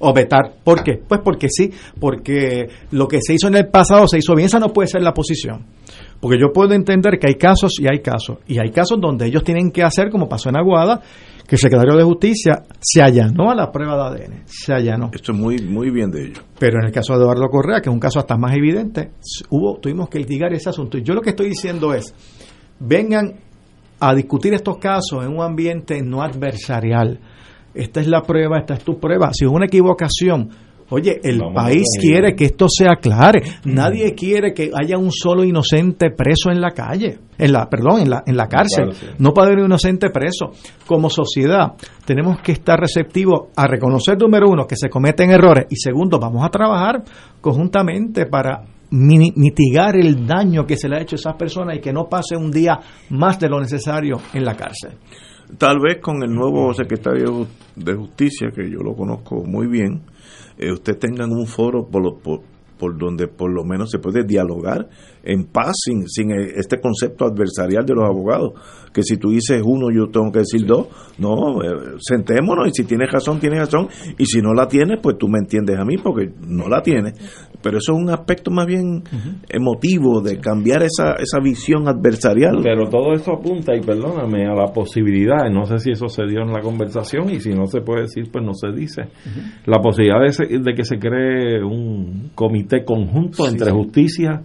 o 0.02 0.14
vetar. 0.14 0.54
¿Por 0.64 0.84
qué? 0.84 1.00
Pues 1.08 1.22
porque 1.24 1.48
sí, 1.50 1.72
porque 2.00 2.68
lo 2.92 3.08
que 3.08 3.20
se 3.22 3.34
hizo 3.34 3.48
en 3.48 3.56
el 3.56 3.68
pasado 3.68 4.08
se 4.08 4.18
hizo 4.18 4.36
bien, 4.36 4.48
esa 4.48 4.60
no 4.60 4.70
puede 4.70 4.88
ser 4.88 5.02
la 5.02 5.14
posición. 5.14 5.66
Porque 6.20 6.38
yo 6.40 6.54
puedo 6.54 6.74
entender 6.74 7.18
que 7.20 7.28
hay 7.28 7.36
casos 7.36 7.80
y 7.80 7.88
hay 7.92 8.02
casos. 8.02 8.38
Y 8.48 8.60
hay 8.60 8.72
casos 8.72 9.00
donde 9.02 9.26
ellos 9.26 9.44
tienen 9.44 9.72
que 9.72 9.84
hacer, 9.84 10.10
como 10.12 10.30
pasó 10.30 10.50
en 10.50 10.58
Aguada, 10.58 11.02
que 11.48 11.56
el 11.56 11.60
secretario 11.60 11.98
de 11.98 12.04
Justicia 12.04 12.64
se 12.80 13.02
allanó 13.02 13.50
a 13.50 13.56
la 13.56 13.72
prueba 13.72 14.12
de 14.12 14.24
ADN. 14.24 14.44
Se 14.46 14.74
allanó. 14.74 15.10
Esto 15.14 15.32
es 15.32 15.38
muy, 15.38 15.58
muy 15.60 15.90
bien 15.90 16.12
de 16.12 16.26
ellos. 16.26 16.44
Pero 16.60 16.78
en 16.80 16.86
el 16.86 16.92
caso 16.92 17.14
de 17.14 17.20
Eduardo 17.20 17.50
Correa, 17.50 17.82
que 17.82 17.90
es 17.90 17.94
un 17.94 18.00
caso 18.00 18.20
hasta 18.20 18.38
más 18.38 18.56
evidente, 18.56 19.12
hubo, 19.50 19.80
tuvimos 19.80 20.10
que 20.10 20.20
litigar 20.20 20.54
ese 20.54 20.70
asunto. 20.70 20.98
Y 20.98 21.04
yo 21.04 21.14
lo 21.14 21.22
que 21.22 21.32
estoy 21.32 21.50
diciendo 21.50 21.94
es, 21.94 22.14
vengan 22.80 23.34
a 24.00 24.16
discutir 24.16 24.54
estos 24.54 24.78
casos 24.78 25.24
en 25.24 25.36
un 25.36 25.42
ambiente 25.42 26.02
no 26.02 26.22
adversarial. 26.22 27.20
Esta 27.74 28.02
es 28.02 28.08
la 28.08 28.22
prueba, 28.22 28.60
esta 28.60 28.74
es 28.74 28.84
tu 28.84 29.00
prueba. 29.00 29.32
Si 29.34 29.46
es 29.46 29.52
una 29.52 29.66
equivocación, 29.66 30.50
oye, 30.90 31.20
el 31.24 31.40
Vamos 31.40 31.56
país 31.56 31.86
quiere 32.00 32.36
que 32.36 32.46
esto 32.46 32.68
se 32.70 32.88
aclare. 32.88 33.42
Nadie 33.66 34.14
quiere 34.14 34.54
que 34.54 34.72
haya 34.74 34.98
un 34.98 35.12
solo 35.12 35.44
inocente 35.44 36.12
preso 36.12 36.52
en 36.52 36.62
la 36.62 36.72
calle, 36.72 37.20
en 37.38 37.52
la, 37.52 37.70
perdón, 37.70 38.02
en 38.02 38.10
la, 38.10 38.24
en 38.26 38.38
la 38.38 38.48
cárcel. 38.48 38.92
No 39.18 39.34
puede 39.34 39.48
haber 39.48 39.60
un 39.60 39.66
inocente 39.68 40.10
preso. 40.10 40.52
Como 40.86 41.10
sociedad, 41.10 41.74
tenemos 42.06 42.42
que 42.42 42.52
estar 42.52 42.80
receptivos 42.80 43.50
a 43.56 43.68
reconocer, 43.68 44.18
número 44.18 44.50
uno, 44.50 44.68
que 44.68 44.76
se 44.76 44.90
cometen 44.90 45.32
errores 45.32 45.66
y 45.70 45.76
segundo, 45.78 46.20
vamos 46.20 46.46
a 46.46 46.50
trabajar 46.50 47.04
conjuntamente 47.40 48.26
para 48.26 48.64
mitigar 48.92 49.96
el 49.96 50.28
daño 50.28 50.66
que 50.66 50.76
se 50.76 50.90
le 50.90 50.98
ha 50.98 51.02
hecho 51.02 51.16
a 51.16 51.20
esas 51.20 51.36
personas 51.36 51.78
y 51.78 51.80
que 51.80 51.94
no 51.94 52.10
pase 52.10 52.36
un 52.36 52.52
día 52.52 52.78
más 53.10 53.40
de 53.40 53.48
lo 53.48 53.60
necesario 53.60 54.18
en 54.34 54.44
la 54.44 54.56
cárcel. 54.56 54.98
Tal 55.58 55.80
vez 55.80 56.00
con 56.02 56.24
el 56.24 56.32
nuevo 56.34 56.74
secretario 56.74 57.48
de 57.76 57.94
Justicia, 57.96 58.52
que 58.56 58.70
yo 58.70 58.80
lo 58.80 58.96
conozco 58.96 59.44
muy 59.44 59.68
bien, 59.68 60.02
eh, 60.58 60.72
usted 60.72 60.98
tengan 60.98 61.32
un 61.32 61.46
foro 61.48 61.88
por, 61.88 62.04
lo- 62.04 62.18
por, 62.20 62.42
por 62.80 62.98
donde 62.98 63.28
por 63.28 63.52
lo 63.52 63.64
menos 63.64 63.90
se 63.92 64.00
puede 64.00 64.24
dialogar 64.24 64.90
en 65.24 65.46
paz, 65.46 65.74
sin, 65.86 66.08
sin 66.08 66.32
eh, 66.32 66.54
este 66.56 66.80
concepto 66.80 67.26
adversarial 67.26 67.86
de 67.86 67.94
los 67.94 68.06
abogados, 68.06 68.54
que 68.92 69.04
si 69.04 69.18
tú 69.18 69.30
dices 69.30 69.62
uno, 69.64 69.88
yo 69.94 70.10
tengo 70.10 70.32
que 70.32 70.40
decir 70.40 70.66
dos. 70.66 70.88
No, 71.18 71.62
eh, 71.64 71.96
sentémonos 72.00 72.68
y 72.68 72.72
si 72.74 72.84
tienes 72.86 73.12
razón, 73.12 73.40
tienes 73.40 73.60
razón, 73.60 73.88
y 74.18 74.26
si 74.26 74.42
no 74.42 74.54
la 74.54 74.68
tienes, 74.68 75.00
pues 75.02 75.18
tú 75.18 75.28
me 75.28 75.40
entiendes 75.40 75.78
a 75.80 75.86
mí 75.86 75.96
porque 75.98 76.30
no 76.48 76.68
la 76.68 76.82
tienes. 76.82 77.14
Pero 77.62 77.78
eso 77.78 77.94
es 77.94 78.00
un 78.00 78.10
aspecto 78.10 78.50
más 78.50 78.66
bien 78.66 79.04
emotivo 79.50 80.22
de 80.22 80.40
cambiar 80.40 80.82
esa, 80.84 81.14
esa 81.14 81.40
visión 81.44 81.88
adversarial. 81.88 82.60
Pero 82.64 82.90
todo 82.90 83.14
eso 83.14 83.34
apunta, 83.34 83.76
y 83.76 83.82
perdóname, 83.82 84.46
a 84.48 84.56
la 84.56 84.74
posibilidad, 84.74 85.50
no 85.52 85.66
sé 85.66 85.78
si 85.78 85.92
eso 85.92 86.08
se 86.08 86.26
dio 86.26 86.42
en 86.42 86.52
la 86.52 86.62
conversación, 86.62 87.30
y 87.30 87.40
si 87.40 87.52
no 87.54 87.68
se 87.68 87.82
puede 87.82 88.02
decir, 88.02 88.30
pues 88.32 88.44
no 88.44 88.54
se 88.54 88.72
dice, 88.72 89.04
la 89.66 89.80
posibilidad 89.80 90.20
de, 90.22 90.60
de 90.60 90.74
que 90.74 90.84
se 90.84 90.98
cree 90.98 91.64
un 91.64 92.32
comité 92.34 92.84
conjunto 92.84 93.44
Sí, 93.44 93.52
entre 93.52 93.68
sí. 93.70 93.72
justicia 93.76 94.42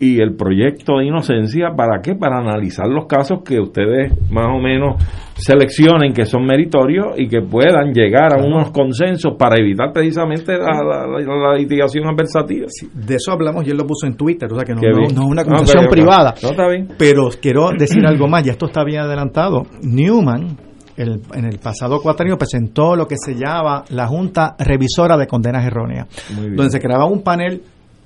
y 0.00 0.20
el 0.20 0.36
proyecto 0.36 0.98
de 0.98 1.06
inocencia, 1.06 1.70
¿para 1.76 2.00
qué? 2.00 2.14
Para 2.14 2.38
analizar 2.38 2.86
los 2.86 3.06
casos 3.06 3.40
que 3.44 3.58
ustedes 3.58 4.12
más 4.30 4.46
o 4.46 4.58
menos 4.60 4.94
seleccionen 5.34 6.12
que 6.12 6.24
son 6.24 6.44
meritorios 6.44 7.14
y 7.16 7.28
que 7.28 7.40
puedan 7.42 7.92
llegar 7.92 8.38
a 8.38 8.44
unos 8.44 8.70
consensos 8.70 9.34
para 9.38 9.56
evitar 9.58 9.92
precisamente 9.92 10.52
la, 10.56 10.82
la- 10.82 11.06
la- 11.06 11.50
la 11.50 11.54
litigación 11.56 12.06
adversativa. 12.06 12.66
De 12.94 13.14
eso 13.14 13.32
hablamos 13.32 13.66
y 13.66 13.70
él 13.70 13.76
lo 13.76 13.86
puso 13.86 14.06
en 14.06 14.16
Twitter, 14.16 14.48
o 14.52 14.56
sea 14.56 14.64
que 14.64 14.74
no, 14.74 14.80
es 14.80 15.12
una 15.16 15.42
No, 15.42 15.48
conversación 15.48 15.86
pero- 15.88 15.90
privada. 15.90 16.34
está. 16.36 16.66
Pero 16.98 17.28
quiero 17.40 17.70
decir 17.76 18.04
algo 18.06 18.28
más, 18.28 18.44
ya 18.44 18.52
esto 18.52 18.66
está 18.66 18.84
bien 18.84 19.00
adelantado. 19.00 19.62
Newman, 19.82 20.56
el- 20.96 21.20
en 21.34 21.44
el 21.44 21.58
pasado 21.58 22.00
cuatrenio, 22.02 22.36
presentó 22.36 22.96
lo 22.96 23.06
que 23.06 23.16
se 23.16 23.34
llama 23.34 23.84
la 23.90 24.06
Junta 24.08 24.56
Revisora 24.58 25.16
de 25.16 25.26
Condenas 25.26 25.64
Erróneas, 25.64 26.06
donde 26.36 26.70
se 26.70 26.80
creaba 26.80 27.06
un 27.06 27.22
panel 27.22 27.62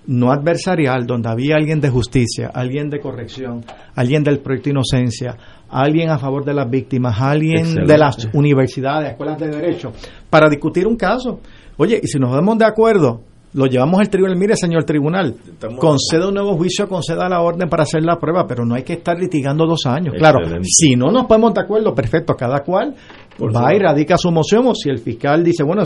no 0.06 0.32
adversarial, 0.32 1.06
donde 1.06 1.28
había 1.28 1.56
alguien 1.56 1.80
de 1.80 1.88
justicia, 1.88 2.50
alguien 2.52 2.90
de 2.90 3.00
corrección, 3.00 3.64
alguien 3.94 4.22
del 4.22 4.40
proyecto 4.40 4.70
Inocencia, 4.70 5.36
alguien 5.68 6.10
a 6.10 6.18
favor 6.18 6.44
de 6.44 6.54
las 6.54 6.68
víctimas, 6.68 7.20
alguien 7.20 7.58
Excelente. 7.58 7.92
de 7.92 7.98
las 7.98 8.28
universidades, 8.32 9.10
escuelas 9.12 9.38
de 9.38 9.48
derecho, 9.48 9.92
para 10.28 10.48
discutir 10.48 10.86
un 10.86 10.96
caso. 10.96 11.40
Oye, 11.76 12.00
y 12.02 12.06
si 12.06 12.18
nos 12.18 12.32
vemos 12.34 12.58
de 12.58 12.64
acuerdo, 12.64 13.22
lo 13.54 13.66
llevamos 13.66 14.00
al 14.00 14.08
tribunal, 14.08 14.38
mire 14.38 14.56
señor 14.56 14.84
tribunal, 14.84 15.34
conceda 15.78 16.28
un 16.28 16.34
nuevo 16.34 16.56
juicio, 16.56 16.88
conceda 16.88 17.28
la 17.28 17.40
orden 17.40 17.68
para 17.68 17.82
hacer 17.82 18.02
la 18.02 18.16
prueba, 18.18 18.46
pero 18.46 18.64
no 18.64 18.74
hay 18.74 18.82
que 18.82 18.94
estar 18.94 19.18
litigando 19.18 19.66
dos 19.66 19.84
años. 19.86 20.14
Claro, 20.16 20.38
si 20.62 20.96
no 20.96 21.10
nos 21.10 21.26
ponemos 21.26 21.52
de 21.54 21.60
acuerdo, 21.60 21.94
perfecto, 21.94 22.34
cada 22.34 22.60
cual 22.60 22.94
Por 23.36 23.54
va 23.54 23.74
y 23.74 23.78
radica 23.78 24.16
su 24.16 24.30
moción, 24.30 24.66
o 24.66 24.74
si 24.74 24.88
el 24.88 24.98
fiscal 24.98 25.44
dice, 25.44 25.62
bueno, 25.64 25.82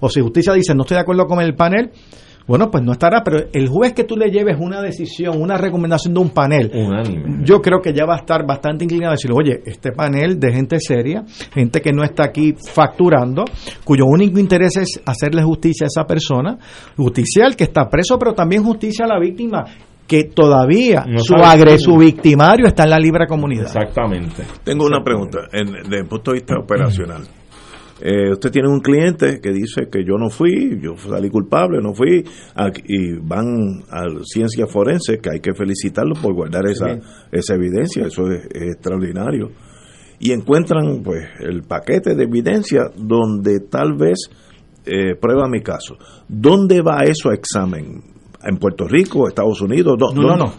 o 0.00 0.08
si 0.08 0.20
justicia 0.20 0.54
dice, 0.54 0.74
no 0.74 0.82
estoy 0.82 0.96
de 0.96 1.02
acuerdo 1.02 1.26
con 1.26 1.40
el 1.40 1.54
panel, 1.54 1.90
bueno, 2.50 2.68
pues 2.68 2.82
no 2.82 2.90
estará, 2.90 3.22
pero 3.22 3.44
el 3.52 3.68
juez 3.68 3.92
que 3.92 4.02
tú 4.02 4.16
le 4.16 4.28
lleves 4.28 4.56
una 4.58 4.82
decisión, 4.82 5.40
una 5.40 5.56
recomendación 5.56 6.14
de 6.14 6.18
un 6.20 6.30
panel, 6.30 6.68
Unánime. 6.74 7.44
yo 7.44 7.62
creo 7.62 7.80
que 7.80 7.92
ya 7.92 8.04
va 8.06 8.14
a 8.16 8.18
estar 8.18 8.44
bastante 8.44 8.82
inclinado 8.82 9.12
a 9.12 9.14
decirle, 9.14 9.36
oye, 9.38 9.62
este 9.64 9.92
panel 9.92 10.40
de 10.40 10.52
gente 10.52 10.80
seria, 10.80 11.22
gente 11.54 11.80
que 11.80 11.92
no 11.92 12.02
está 12.02 12.24
aquí 12.24 12.52
facturando, 12.74 13.44
cuyo 13.84 14.02
único 14.04 14.40
interés 14.40 14.78
es 14.78 15.00
hacerle 15.06 15.44
justicia 15.44 15.84
a 15.84 15.90
esa 15.94 16.04
persona, 16.08 16.58
justicia 16.96 17.46
al 17.46 17.54
que 17.54 17.62
está 17.62 17.88
preso, 17.88 18.18
pero 18.18 18.32
también 18.34 18.64
justicia 18.64 19.04
a 19.04 19.08
la 19.08 19.20
víctima, 19.20 19.64
que 20.08 20.24
todavía 20.24 21.04
No 21.06 21.20
su 21.20 21.34
sabe 21.34 21.44
agre, 21.44 21.76
cómo. 21.76 21.78
su 21.78 21.96
victimario 21.98 22.66
está 22.66 22.82
en 22.82 22.90
la 22.90 22.98
libre 22.98 23.28
comunidad. 23.28 23.66
Exactamente. 23.66 24.42
Tengo 24.64 24.86
una 24.86 25.04
pregunta, 25.04 25.38
en, 25.52 25.66
desde 25.84 25.98
el 26.00 26.08
punto 26.08 26.32
de 26.32 26.38
vista 26.38 26.56
operacional. 26.60 27.22
Eh, 28.02 28.30
usted 28.32 28.50
tiene 28.50 28.68
un 28.68 28.80
cliente 28.80 29.40
que 29.40 29.50
dice 29.52 29.88
que 29.90 30.04
yo 30.04 30.16
no 30.18 30.30
fui, 30.30 30.78
yo 30.80 30.96
salí 30.96 31.28
culpable, 31.28 31.80
no 31.82 31.92
fui, 31.94 32.24
y 32.86 33.12
van 33.22 33.82
a 33.90 34.04
ciencia 34.24 34.66
forense, 34.66 35.18
que 35.18 35.30
hay 35.34 35.40
que 35.40 35.52
felicitarlo 35.54 36.14
por 36.14 36.32
guardar 36.34 36.66
esa, 36.66 36.86
esa 37.30 37.54
evidencia, 37.54 38.06
eso 38.06 38.30
es, 38.30 38.44
es 38.52 38.62
extraordinario. 38.74 39.50
Y 40.18 40.32
encuentran 40.32 41.02
pues 41.02 41.26
el 41.40 41.62
paquete 41.62 42.14
de 42.14 42.24
evidencia 42.24 42.90
donde 42.96 43.60
tal 43.60 43.94
vez 43.94 44.18
eh, 44.86 45.14
prueba 45.20 45.48
mi 45.48 45.60
caso. 45.62 45.96
¿Dónde 46.28 46.82
va 46.82 47.04
eso 47.04 47.30
a 47.30 47.34
examen? 47.34 48.02
¿En 48.42 48.56
Puerto 48.56 48.86
Rico, 48.88 49.28
Estados 49.28 49.60
Unidos? 49.60 49.96
¿Dó- 49.98 50.12
No, 50.14 50.22
no, 50.22 50.36
no. 50.46 50.52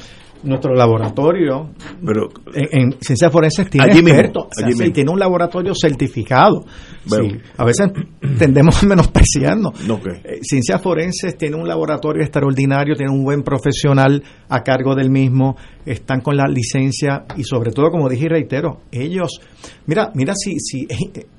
Nuestro 0.44 0.74
laboratorio 0.74 1.70
Pero, 2.06 2.30
en, 2.54 2.82
en 2.82 2.92
ciencias 3.02 3.32
forenses 3.32 3.70
tiene 3.70 3.92
expertos, 3.92 4.46
o 4.46 4.50
sea, 4.52 4.72
sí, 4.72 4.92
tiene 4.92 5.12
un 5.12 5.20
laboratorio 5.20 5.74
certificado. 5.76 6.66
Sí, 7.06 7.40
a 7.58 7.66
veces 7.66 7.92
tendemos 8.38 8.84
a 8.84 8.86
menospreciarnos. 8.86 9.88
No, 9.88 10.00
¿qué? 10.02 10.22
Eh, 10.24 10.40
Ciencias 10.44 10.82
Forenses 10.82 11.36
tiene 11.36 11.56
un 11.56 11.68
laboratorio 11.68 12.22
extraordinario, 12.22 12.96
tiene 12.96 13.12
un 13.12 13.24
buen 13.24 13.42
profesional 13.42 14.24
a 14.50 14.62
cargo 14.62 14.94
del 14.94 15.10
mismo, 15.10 15.56
están 15.86 16.22
con 16.22 16.38
la 16.38 16.48
licencia 16.48 17.26
y 17.38 17.44
sobre 17.44 17.72
todo, 17.72 17.90
como 17.90 18.08
dije 18.08 18.26
y 18.26 18.30
reitero, 18.30 18.82
ellos, 18.92 19.42
mira, 19.88 20.12
mira 20.14 20.34
si, 20.36 20.60
si 20.60 20.88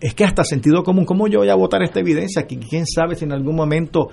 es 0.00 0.14
que 0.14 0.24
hasta 0.24 0.42
sentido 0.44 0.82
común, 0.82 1.04
¿cómo 1.04 1.28
yo 1.28 1.40
voy 1.40 1.48
a 1.48 1.54
votar 1.54 1.82
esta 1.82 2.00
evidencia? 2.00 2.46
Que 2.46 2.58
quién 2.58 2.84
sabe 2.86 3.14
si 3.14 3.24
en 3.24 3.32
algún 3.32 3.54
momento 3.54 4.08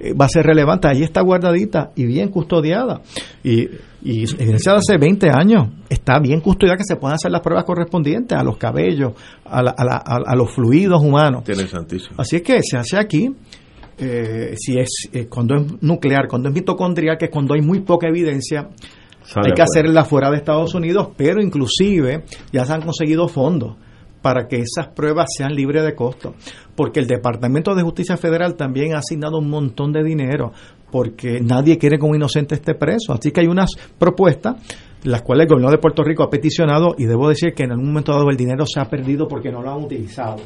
eh, 0.00 0.14
va 0.14 0.24
a 0.24 0.28
ser 0.28 0.46
relevante. 0.46 0.88
Ahí 0.88 1.02
está 1.02 1.20
guardadita 1.20 1.92
y 1.96 2.06
bien 2.06 2.30
custodiada. 2.30 3.02
Y, 3.42 3.68
y 4.04 4.24
evidencia 4.34 4.72
de 4.72 4.78
hace 4.78 4.98
20 4.98 5.30
años 5.30 5.68
está 5.88 6.18
bien 6.20 6.40
custodiada 6.40 6.76
que 6.76 6.84
se 6.84 6.96
puedan 6.96 7.14
hacer 7.14 7.30
las 7.30 7.40
pruebas 7.40 7.64
correspondientes 7.64 8.36
a 8.38 8.44
los 8.44 8.56
cabellos, 8.58 9.12
a, 9.44 9.62
la- 9.62 9.74
a 9.76 9.84
la- 9.84 10.02
a- 10.04 10.22
a 10.26 10.36
los 10.36 10.50
fluidos 10.54 11.02
humanos. 11.02 11.40
Interesantísimo. 11.48 12.14
Así 12.18 12.36
es 12.36 12.42
que 12.42 12.60
se 12.62 12.76
hace 12.76 12.98
aquí, 12.98 13.34
eh, 13.98 14.54
si 14.58 14.78
es 14.78 15.08
eh, 15.12 15.26
cuando 15.28 15.56
es 15.56 15.82
nuclear, 15.82 16.28
cuando 16.28 16.48
es 16.48 16.54
mitocondrial, 16.54 17.16
que 17.16 17.26
es 17.26 17.30
cuando 17.30 17.54
hay 17.54 17.62
muy 17.62 17.80
poca 17.80 18.06
evidencia, 18.08 18.68
Sale 19.22 19.46
hay 19.48 19.52
que 19.54 19.62
afuera. 19.62 19.64
hacerla 19.64 20.04
fuera 20.04 20.30
de 20.30 20.36
Estados 20.36 20.74
Unidos, 20.74 21.08
pero 21.16 21.40
inclusive 21.40 22.24
ya 22.52 22.64
se 22.66 22.72
han 22.74 22.82
conseguido 22.82 23.26
fondos 23.28 23.76
para 24.24 24.48
que 24.48 24.56
esas 24.56 24.88
pruebas 24.88 25.26
sean 25.36 25.54
libres 25.54 25.84
de 25.84 25.94
costo, 25.94 26.32
porque 26.74 26.98
el 26.98 27.06
Departamento 27.06 27.74
de 27.74 27.82
Justicia 27.82 28.16
Federal 28.16 28.54
también 28.54 28.94
ha 28.94 29.00
asignado 29.00 29.36
un 29.36 29.50
montón 29.50 29.92
de 29.92 30.02
dinero, 30.02 30.50
porque 30.90 31.40
nadie 31.42 31.76
quiere 31.76 31.98
que 31.98 32.06
un 32.06 32.16
inocente 32.16 32.54
esté 32.54 32.74
preso, 32.74 33.12
así 33.12 33.30
que 33.32 33.42
hay 33.42 33.48
unas 33.48 33.68
propuestas 33.98 34.56
las 35.02 35.20
cuales 35.20 35.42
el 35.44 35.48
gobierno 35.50 35.70
de 35.70 35.76
Puerto 35.76 36.02
Rico 36.02 36.22
ha 36.22 36.30
peticionado 36.30 36.94
y 36.96 37.04
debo 37.04 37.28
decir 37.28 37.52
que 37.52 37.64
en 37.64 37.72
algún 37.72 37.88
momento 37.88 38.12
dado 38.12 38.30
el 38.30 38.36
dinero 38.38 38.64
se 38.64 38.80
ha 38.80 38.86
perdido 38.86 39.28
porque 39.28 39.52
no 39.52 39.60
lo 39.60 39.70
han 39.70 39.84
utilizado. 39.84 40.36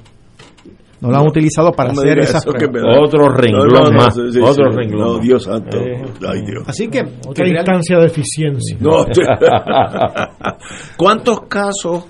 No 1.01 1.11
lo 1.11 1.17
han 1.19 1.29
utilizado 1.29 1.71
para 1.71 1.93
No 1.93 2.01
hacer 2.01 2.19
esas 2.19 2.45
pruebas. 2.45 2.83
Otro 3.01 3.29
renglón 3.29 3.95
más, 3.95 4.17
sí, 4.17 4.33
sí, 4.33 4.41
otro 4.43 4.73
sí. 4.73 4.77
renglón. 4.77 5.21
Dios 5.21 5.45
santo. 5.45 5.79
Eh. 5.79 6.03
Ay, 6.29 6.41
Dios. 6.45 6.65
Así 6.67 6.89
que, 6.89 7.03
Otra 7.03 7.33
que 7.35 7.43
real- 7.45 7.59
instancia 7.59 7.99
de 7.99 8.07
eficiencia. 8.07 8.77
No. 8.81 9.05
¿Cuántos 10.97 11.43
casos 11.43 12.05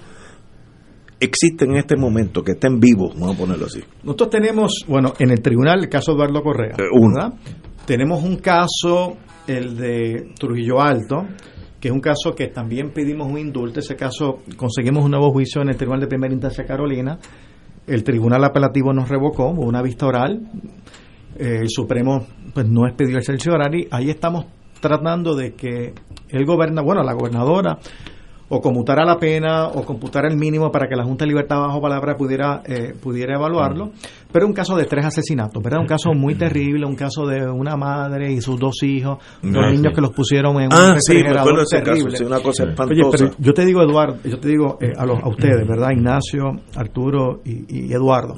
existen 1.21 1.71
en 1.71 1.77
este 1.79 1.97
momento 1.97 2.43
que 2.43 2.53
estén 2.53 2.79
vivos? 2.79 3.15
Vamos 3.15 3.37
a 3.37 3.39
ponerlo 3.39 3.67
así. 3.67 3.81
Nosotros 4.03 4.31
tenemos, 4.31 4.85
bueno, 4.87 5.13
en 5.19 5.31
el 5.31 5.41
tribunal 5.41 5.81
el 5.81 5.89
caso 5.89 6.13
Eduardo 6.13 6.43
Correa, 6.43 6.75
Eh, 6.79 6.89
uno. 6.93 7.35
Tenemos 7.87 8.23
un 8.23 8.37
caso, 8.37 9.17
el 9.47 9.77
de 9.77 10.33
Trujillo 10.39 10.81
Alto, 10.81 11.27
que 11.81 11.89
es 11.89 11.95
un 11.95 12.01
caso 12.01 12.35
que 12.37 12.49
también 12.49 12.93
pedimos 12.93 13.29
un 13.31 13.39
indulto. 13.39 13.81
Ese 13.81 13.97
caso 13.97 14.41
conseguimos 14.57 15.05
un 15.05 15.13
nuevo 15.13 15.31
juicio 15.31 15.63
en 15.63 15.71
el 15.71 15.77
Tribunal 15.77 16.01
de 16.01 16.07
Primera 16.07 16.33
Instancia 16.33 16.65
Carolina. 16.65 17.19
El 17.87 18.05
Tribunal 18.05 18.45
Apelativo 18.45 18.93
nos 18.93 19.09
revocó, 19.09 19.51
hubo 19.51 19.65
una 19.65 19.81
vista 19.81 20.07
oral. 20.07 20.43
Eh, 21.39 21.61
el 21.63 21.71
Supremo 21.71 22.27
pues 22.53 22.69
no 22.69 22.87
expidió 22.87 23.19
el 23.19 23.75
y 23.75 23.89
ahí 23.91 24.11
estamos 24.11 24.47
tratando 24.81 25.35
de 25.35 25.55
que 25.55 25.95
el 26.29 26.45
gobernador, 26.45 26.85
bueno, 26.85 27.03
la 27.03 27.15
gobernadora 27.15 27.79
o 28.51 28.61
conmutara 28.61 29.05
la 29.05 29.19
pena 29.19 29.67
o 29.69 29.85
computara 29.85 30.27
el 30.29 30.37
mínimo 30.37 30.71
para 30.71 30.89
que 30.89 30.97
la 30.97 31.05
Junta 31.05 31.25
de 31.25 31.29
Libertad 31.31 31.59
bajo 31.61 31.81
palabra 31.83 32.17
pudiera 32.17 32.63
eh, 32.67 32.95
pudiera 33.01 33.35
evaluarlo, 33.37 33.91
pero 34.33 34.47
un 34.47 34.55
caso 34.55 34.75
de 34.77 34.85
tres 34.87 35.05
asesinatos, 35.05 35.63
¿verdad? 35.63 35.81
Un 35.81 35.87
caso 35.87 36.13
muy 36.15 36.35
terrible, 36.35 36.87
un 36.87 36.97
caso 36.97 37.27
de 37.27 37.47
una 37.47 37.77
madre 37.77 38.33
y 38.33 38.41
sus 38.41 38.59
dos 38.59 38.83
hijos, 38.83 39.19
dos 39.43 39.65
Ah, 39.65 39.71
niños 39.71 39.89
sí. 39.91 39.95
que 39.95 40.01
los 40.01 40.13
pusieron 40.13 40.61
en 40.63 40.73
Ah, 40.73 40.89
un 40.91 40.95
refrigerador 40.95 41.57
caso, 41.59 41.85
terrible. 41.85 42.17
sí, 42.17 42.25
una 42.25 42.41
cosa 42.41 42.65
Oye, 42.65 43.03
pero 43.11 43.31
yo 43.39 43.53
te 43.55 43.67
digo 43.67 43.83
Eduardo, 43.83 44.17
yo 44.25 44.39
te 44.41 44.49
digo 44.49 44.79
eh, 44.81 44.93
a, 44.97 45.05
los, 45.05 45.19
a 45.23 45.29
ustedes, 45.29 45.67
¿verdad? 45.69 45.91
Ignacio, 45.91 46.45
Arturo 46.75 47.41
y, 47.45 47.87
y 47.89 47.93
Eduardo. 47.93 48.35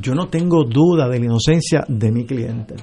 Yo 0.00 0.14
no 0.14 0.28
tengo 0.28 0.64
duda 0.64 1.08
de 1.08 1.18
la 1.20 1.24
inocencia 1.26 1.84
de 1.88 2.10
mi 2.12 2.26
cliente. 2.26 2.74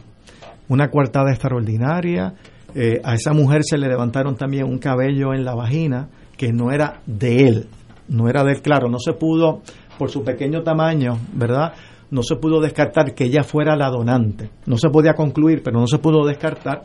Una 0.70 0.90
coartada 0.90 1.30
extraordinaria. 1.32 2.34
eh, 2.74 3.02
a 3.04 3.16
esa 3.16 3.34
mujer 3.34 3.64
se 3.64 3.78
le 3.78 3.88
levantaron 3.90 4.36
también 4.38 4.64
un 4.66 4.78
cabello 4.80 5.34
en 5.34 5.44
la 5.44 5.54
vagina 5.54 6.08
que 6.42 6.52
no 6.52 6.72
era 6.72 7.02
de 7.06 7.48
él. 7.48 7.68
No 8.08 8.28
era 8.28 8.44
de 8.44 8.54
él, 8.54 8.62
claro. 8.64 8.90
No 8.90 8.98
se 8.98 9.14
pudo, 9.14 9.62
por 10.00 10.10
su 10.10 10.24
pequeño 10.24 10.64
tamaño, 10.64 11.20
¿verdad? 11.34 11.74
No 12.10 12.24
se 12.24 12.36
pudo 12.36 12.60
descartar 12.60 13.14
que 13.14 13.26
ella 13.26 13.44
fuera 13.44 13.76
la 13.76 13.92
donante. 13.92 14.50
No 14.66 14.76
se 14.76 14.90
podía 14.90 15.14
concluir, 15.14 15.62
pero 15.64 15.80
no 15.80 15.86
se 15.86 16.00
pudo 16.00 16.26
descartar. 16.26 16.82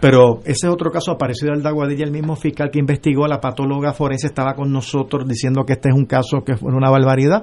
Pero 0.00 0.40
ese 0.46 0.66
es 0.66 0.72
otro 0.72 0.90
caso 0.90 1.18
parecido 1.18 1.52
al 1.52 1.62
de 1.62 1.68
Aguadilla, 1.68 2.06
el 2.06 2.12
mismo 2.12 2.34
fiscal 2.34 2.70
que 2.70 2.78
investigó, 2.78 3.26
la 3.26 3.42
patóloga 3.42 3.92
forense 3.92 4.26
estaba 4.26 4.54
con 4.54 4.72
nosotros 4.72 5.28
diciendo 5.28 5.64
que 5.66 5.74
este 5.74 5.90
es 5.90 5.94
un 5.94 6.06
caso 6.06 6.42
que 6.42 6.56
fue 6.56 6.72
una 6.72 6.88
barbaridad. 6.88 7.42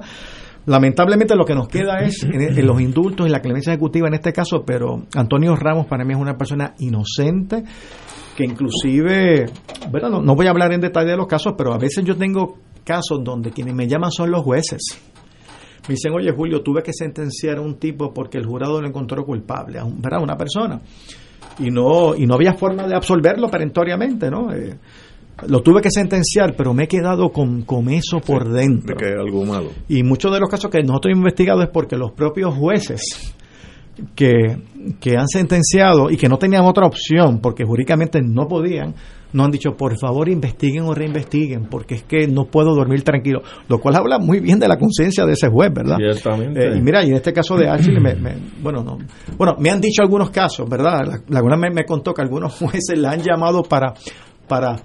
Lamentablemente 0.66 1.36
lo 1.36 1.44
que 1.44 1.54
nos 1.54 1.68
queda 1.68 2.00
es 2.00 2.24
en, 2.24 2.58
en 2.58 2.66
los 2.66 2.80
indultos 2.80 3.28
y 3.28 3.30
la 3.30 3.38
clemencia 3.38 3.72
ejecutiva 3.72 4.08
en 4.08 4.14
este 4.14 4.32
caso, 4.32 4.64
pero 4.66 5.04
Antonio 5.14 5.54
Ramos 5.54 5.86
para 5.86 6.04
mí 6.04 6.12
es 6.12 6.18
una 6.20 6.36
persona 6.36 6.74
inocente 6.80 7.62
que 8.36 8.44
inclusive, 8.44 9.46
bueno, 9.90 10.08
no, 10.08 10.22
no 10.22 10.34
voy 10.34 10.46
a 10.46 10.50
hablar 10.50 10.72
en 10.72 10.80
detalle 10.80 11.10
de 11.10 11.16
los 11.16 11.26
casos, 11.26 11.54
pero 11.56 11.72
a 11.74 11.78
veces 11.78 12.04
yo 12.04 12.16
tengo 12.16 12.56
casos 12.84 13.22
donde 13.22 13.50
quienes 13.50 13.74
me 13.74 13.86
llaman 13.86 14.10
son 14.10 14.30
los 14.30 14.42
jueces. 14.42 14.80
Me 15.88 15.94
dicen, 15.94 16.12
oye 16.14 16.30
Julio, 16.32 16.62
tuve 16.62 16.82
que 16.82 16.92
sentenciar 16.92 17.58
a 17.58 17.60
un 17.60 17.74
tipo 17.78 18.12
porque 18.14 18.38
el 18.38 18.46
jurado 18.46 18.80
lo 18.80 18.86
encontró 18.88 19.24
culpable, 19.24 19.78
a 19.78 19.84
un- 19.84 20.00
¿verdad? 20.00 20.22
Una 20.22 20.36
persona. 20.36 20.80
Y 21.58 21.70
no, 21.70 22.14
y 22.14 22.24
no 22.26 22.34
había 22.34 22.54
forma 22.54 22.86
de 22.86 22.94
absolverlo 22.94 23.48
perentoriamente, 23.48 24.30
¿no? 24.30 24.52
Eh, 24.54 24.76
lo 25.48 25.60
tuve 25.60 25.80
que 25.82 25.90
sentenciar, 25.90 26.54
pero 26.56 26.72
me 26.72 26.84
he 26.84 26.88
quedado 26.88 27.30
con, 27.30 27.62
con 27.62 27.90
eso 27.90 28.20
por 28.20 28.48
dentro. 28.50 28.94
De 28.94 29.00
que 29.00 29.06
hay 29.12 29.18
algo 29.18 29.44
malo. 29.44 29.70
Y 29.88 30.02
muchos 30.02 30.32
de 30.32 30.38
los 30.40 30.48
casos 30.48 30.70
que 30.70 30.82
nosotros 30.82 31.10
hemos 31.12 31.22
investigado 31.22 31.62
es 31.62 31.68
porque 31.72 31.96
los 31.96 32.12
propios 32.12 32.54
jueces 32.54 33.34
que, 34.14 34.56
que 35.00 35.16
han 35.16 35.28
sentenciado 35.28 36.10
y 36.10 36.16
que 36.16 36.28
no 36.28 36.38
tenían 36.38 36.64
otra 36.64 36.86
opción, 36.86 37.40
porque 37.40 37.64
jurídicamente 37.64 38.20
no 38.22 38.48
podían, 38.48 38.94
no 39.32 39.44
han 39.44 39.50
dicho, 39.50 39.76
por 39.76 39.98
favor, 39.98 40.28
investiguen 40.28 40.84
o 40.84 40.94
reinvestiguen, 40.94 41.66
porque 41.66 41.94
es 41.96 42.02
que 42.02 42.26
no 42.26 42.44
puedo 42.46 42.74
dormir 42.74 43.02
tranquilo. 43.02 43.42
Lo 43.68 43.78
cual 43.80 43.96
habla 43.96 44.18
muy 44.18 44.40
bien 44.40 44.58
de 44.58 44.68
la 44.68 44.78
conciencia 44.78 45.24
de 45.26 45.32
ese 45.32 45.48
juez, 45.48 45.72
¿verdad? 45.72 45.96
Ciertamente. 45.96 46.66
Eh, 46.68 46.76
y 46.76 46.80
mira, 46.80 47.04
y 47.04 47.08
en 47.08 47.14
este 47.16 47.32
caso 47.32 47.56
de 47.56 47.68
Ashley, 47.68 47.98
me, 48.00 48.14
me- 48.14 48.36
bueno, 48.62 48.82
no, 48.82 48.98
bueno, 49.36 49.56
me 49.58 49.70
han 49.70 49.80
dicho 49.80 50.02
algunos 50.02 50.30
casos, 50.30 50.68
¿verdad? 50.68 51.22
La, 51.28 51.40
la 51.42 51.56
me, 51.56 51.70
me 51.70 51.84
contó 51.84 52.12
que 52.12 52.22
algunos 52.22 52.52
jueces 52.58 52.98
la 52.98 53.12
han 53.12 53.20
llamado 53.22 53.62
para, 53.62 53.94
para, 54.48 54.76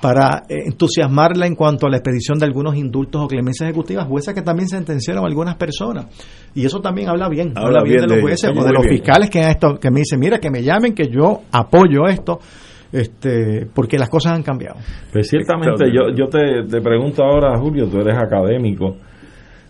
para 0.00 0.42
eh, 0.48 0.64
entusiasmarla 0.66 1.46
en 1.46 1.54
cuanto 1.54 1.86
a 1.86 1.90
la 1.90 1.96
expedición 1.98 2.38
de 2.38 2.46
algunos 2.46 2.74
indultos 2.76 3.22
o 3.22 3.26
clemencias 3.28 3.68
ejecutivas, 3.68 4.06
jueces 4.06 4.34
que 4.34 4.42
también 4.42 4.68
sentenciaron 4.68 5.24
a 5.24 5.26
algunas 5.26 5.56
personas. 5.56 6.06
Y 6.54 6.64
eso 6.64 6.80
también 6.80 7.08
habla 7.08 7.28
bien, 7.28 7.48
habla, 7.56 7.80
Habla 7.80 7.82
bien, 7.84 7.96
bien 7.96 8.08
de 8.08 8.14
los 8.14 8.22
jueces 8.22 8.50
o 8.50 8.64
de 8.64 8.72
los 8.72 8.82
bien. 8.82 8.94
fiscales 8.96 9.30
que, 9.30 9.40
estado- 9.40 9.78
que 9.78 9.90
me 9.90 10.00
dicen, 10.00 10.18
mira, 10.20 10.38
que 10.38 10.50
me 10.50 10.62
llamen, 10.62 10.94
que 10.94 11.08
yo 11.08 11.42
apoyo 11.52 12.06
esto, 12.08 12.38
este, 12.92 13.66
porque 13.74 13.98
las 13.98 14.08
cosas 14.08 14.32
han 14.32 14.42
cambiado. 14.42 14.76
Pues 15.12 15.28
ciertamente, 15.28 15.84
yo, 15.92 16.14
yo 16.16 16.26
te, 16.28 16.64
te 16.68 16.80
pregunto 16.80 17.22
ahora, 17.22 17.56
Julio, 17.58 17.86
tú 17.88 17.98
eres 18.00 18.16
académico 18.16 18.96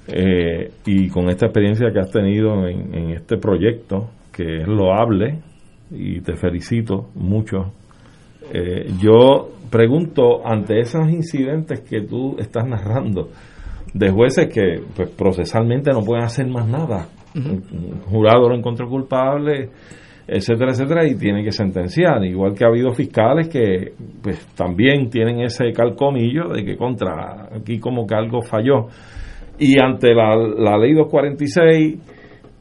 eh, 0.08 0.70
y 0.86 1.08
con 1.08 1.28
esta 1.28 1.46
experiencia 1.46 1.88
que 1.92 2.00
has 2.00 2.10
tenido 2.10 2.66
en, 2.66 2.94
en 2.94 3.10
este 3.10 3.36
proyecto, 3.36 4.10
que 4.32 4.62
es 4.62 4.66
loable, 4.68 5.38
y 5.90 6.20
te 6.20 6.36
felicito 6.36 7.10
mucho, 7.14 7.72
eh, 8.52 8.86
yo 9.00 9.50
pregunto 9.70 10.44
ante 10.44 10.80
esos 10.80 11.08
incidentes 11.10 11.80
que 11.80 12.02
tú 12.02 12.36
estás 12.38 12.66
narrando, 12.66 13.28
de 13.94 14.10
jueces 14.10 14.48
que 14.52 14.82
pues, 14.94 15.10
procesalmente 15.10 15.90
no 15.92 16.02
pueden 16.02 16.24
hacer 16.24 16.46
más 16.48 16.66
nada, 16.66 17.08
un 17.34 18.00
jurado 18.06 18.48
lo 18.48 18.56
encontró 18.56 18.88
culpable, 18.88 19.70
etcétera, 20.32 20.70
etcétera, 20.70 21.06
y 21.06 21.16
tiene 21.16 21.42
que 21.42 21.50
sentenciar. 21.50 22.24
Igual 22.24 22.54
que 22.54 22.64
ha 22.64 22.68
habido 22.68 22.92
fiscales 22.92 23.48
que 23.48 23.92
pues 24.22 24.46
también 24.54 25.10
tienen 25.10 25.40
ese 25.40 25.72
calcomillo 25.72 26.48
de 26.48 26.64
que 26.64 26.76
contra, 26.76 27.48
aquí 27.52 27.80
como 27.80 28.06
que 28.06 28.14
algo 28.14 28.40
falló. 28.40 28.86
Y 29.58 29.76
ante 29.82 30.14
la, 30.14 30.36
la 30.36 30.78
ley 30.78 30.94
246, 30.94 31.98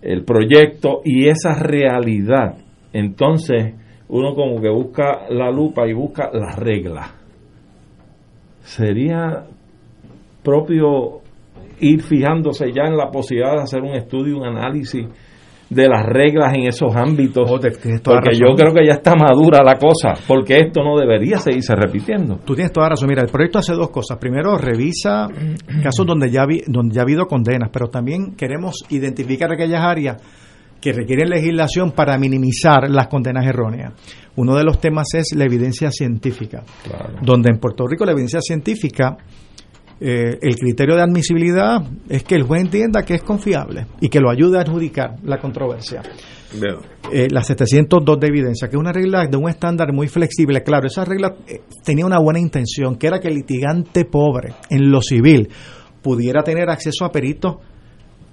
el 0.01 0.23
proyecto 0.23 1.01
y 1.03 1.27
esa 1.27 1.53
realidad, 1.53 2.57
entonces 2.91 3.75
uno 4.10 4.34
como 4.36 4.61
que 4.61 4.69
busca 4.69 5.30
la 5.30 5.49
lupa 5.52 5.88
y 5.88 5.94
busca 5.94 6.30
las 6.34 6.56
reglas. 6.57 7.11
Sería 8.64 9.45
propio 10.44 11.22
ir 11.80 12.02
fijándose 12.02 12.72
ya 12.72 12.84
en 12.84 12.98
la 12.98 13.10
posibilidad 13.10 13.53
de 13.56 13.61
hacer 13.64 13.81
un 13.81 13.95
estudio, 13.95 14.38
un 14.38 14.45
análisis 14.45 15.07
de 15.69 15.88
las 15.88 16.03
reglas 16.07 16.53
en 16.56 16.64
esos 16.68 16.95
ámbitos, 16.95 17.45
toda 17.48 18.19
porque 18.22 18.36
yo 18.36 18.56
creo 18.56 18.73
que 18.73 18.86
ya 18.88 18.94
está 18.94 19.14
madura 19.15 19.61
la 19.64 19.76
cosa, 19.77 20.14
porque 20.27 20.57
esto 20.57 20.84
no 20.84 20.98
debería 20.98 21.38
seguirse 21.38 21.76
repitiendo. 21.76 22.38
Tú 22.44 22.56
tienes 22.56 22.73
toda 22.73 22.90
razón. 22.90 23.07
Mira, 23.07 23.22
el 23.22 23.30
proyecto 23.30 23.60
hace 23.60 23.73
dos 23.73 23.91
cosas. 23.91 24.18
Primero, 24.18 24.57
revisa 24.57 25.27
casos 25.84 26.06
donde 26.07 26.31
ya, 26.31 26.45
vi- 26.48 26.64
donde 26.65 26.95
ya 26.95 27.02
ha 27.02 27.03
habido 27.03 27.27
condenas, 27.27 27.69
pero 27.72 27.88
también 27.88 28.36
queremos 28.36 28.77
identificar 28.90 29.52
aquellas 29.53 29.81
áreas 29.84 30.18
que 30.80 30.93
requieren 30.93 31.30
legislación 31.30 31.91
para 31.91 32.18
minimizar 32.18 32.89
las 32.89 33.07
condenas 33.07 33.45
erróneas. 33.45 33.93
Uno 34.35 34.56
de 34.56 34.64
los 34.64 34.80
temas 34.80 35.07
es 35.14 35.34
la 35.35 35.45
evidencia 35.45 35.91
científica, 35.91 36.64
donde 37.22 37.49
en 37.51 37.60
Puerto 37.60 37.85
Rico 37.88 38.06
la 38.06 38.14
evidencia 38.14 38.41
científica 38.41 39.18
eh, 40.01 40.39
el 40.41 40.56
criterio 40.56 40.95
de 40.95 41.01
admisibilidad 41.01 41.84
es 42.07 42.23
que 42.23 42.35
el 42.35 42.43
juez 42.43 42.61
entienda 42.61 43.03
que 43.03 43.15
es 43.15 43.22
confiable 43.22 43.85
y 43.99 44.07
que 44.07 44.22
lo 44.22 44.30
ayude 44.30 44.57
a 44.57 44.61
adjudicar 44.61 45.18
la 45.23 45.39
controversia. 45.39 46.01
Eh, 47.11 47.27
la 47.30 47.43
702 47.43 48.19
de 48.19 48.27
evidencia, 48.27 48.69
que 48.69 48.76
es 48.76 48.80
una 48.80 48.93
regla 48.93 49.27
de 49.27 49.38
un 49.38 49.49
estándar 49.49 49.91
muy 49.93 50.07
flexible. 50.07 50.64
Claro, 50.64 50.88
esa 50.88 51.03
regla 51.03 51.35
eh, 51.47 51.61
tenía 51.84 52.06
una 52.06 52.19
buena 52.19 52.39
intención, 52.39 52.95
que 52.95 53.07
era 53.07 53.19
que 53.19 53.27
el 53.27 53.35
litigante 53.35 54.06
pobre 54.06 54.53
en 54.69 54.89
lo 54.89 55.01
civil 55.01 55.49
pudiera 56.01 56.43
tener 56.43 56.69
acceso 56.69 57.03
a 57.03 57.11
peritos 57.11 57.57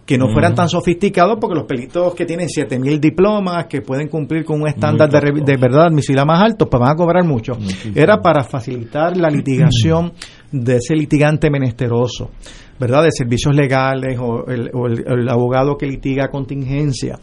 que 0.06 0.16
no 0.16 0.28
fueran 0.32 0.52
Mm. 0.52 0.54
tan 0.54 0.68
sofisticados, 0.68 1.36
porque 1.40 1.56
los 1.56 1.66
peritos 1.66 2.14
que 2.14 2.24
tienen 2.24 2.48
7000 2.48 3.00
diplomas, 3.00 3.66
que 3.66 3.82
pueden 3.82 4.06
cumplir 4.08 4.44
con 4.44 4.60
un 4.62 4.68
estándar 4.68 5.10
de, 5.10 5.18
de 5.44 5.56
verdad 5.56 5.86
admisibilidad 5.86 6.24
más 6.24 6.40
alto, 6.42 6.70
pues 6.70 6.80
van 6.80 6.92
a 6.92 6.94
cobrar 6.94 7.24
mucho. 7.24 7.58
Era 7.94 8.22
para 8.22 8.44
facilitar 8.44 9.16
la 9.16 9.28
litigación 9.28 10.12
de 10.52 10.76
ese 10.76 10.94
litigante 10.94 11.50
menesteroso, 11.50 12.30
¿verdad? 12.78 13.02
De 13.02 13.10
servicios 13.10 13.54
legales 13.56 14.16
o 14.20 14.46
el, 14.46 14.70
o 14.72 14.86
el- 14.86 15.04
el 15.06 15.28
abogado 15.28 15.76
que 15.76 15.86
litiga 15.86 16.28
contingencia. 16.28 17.18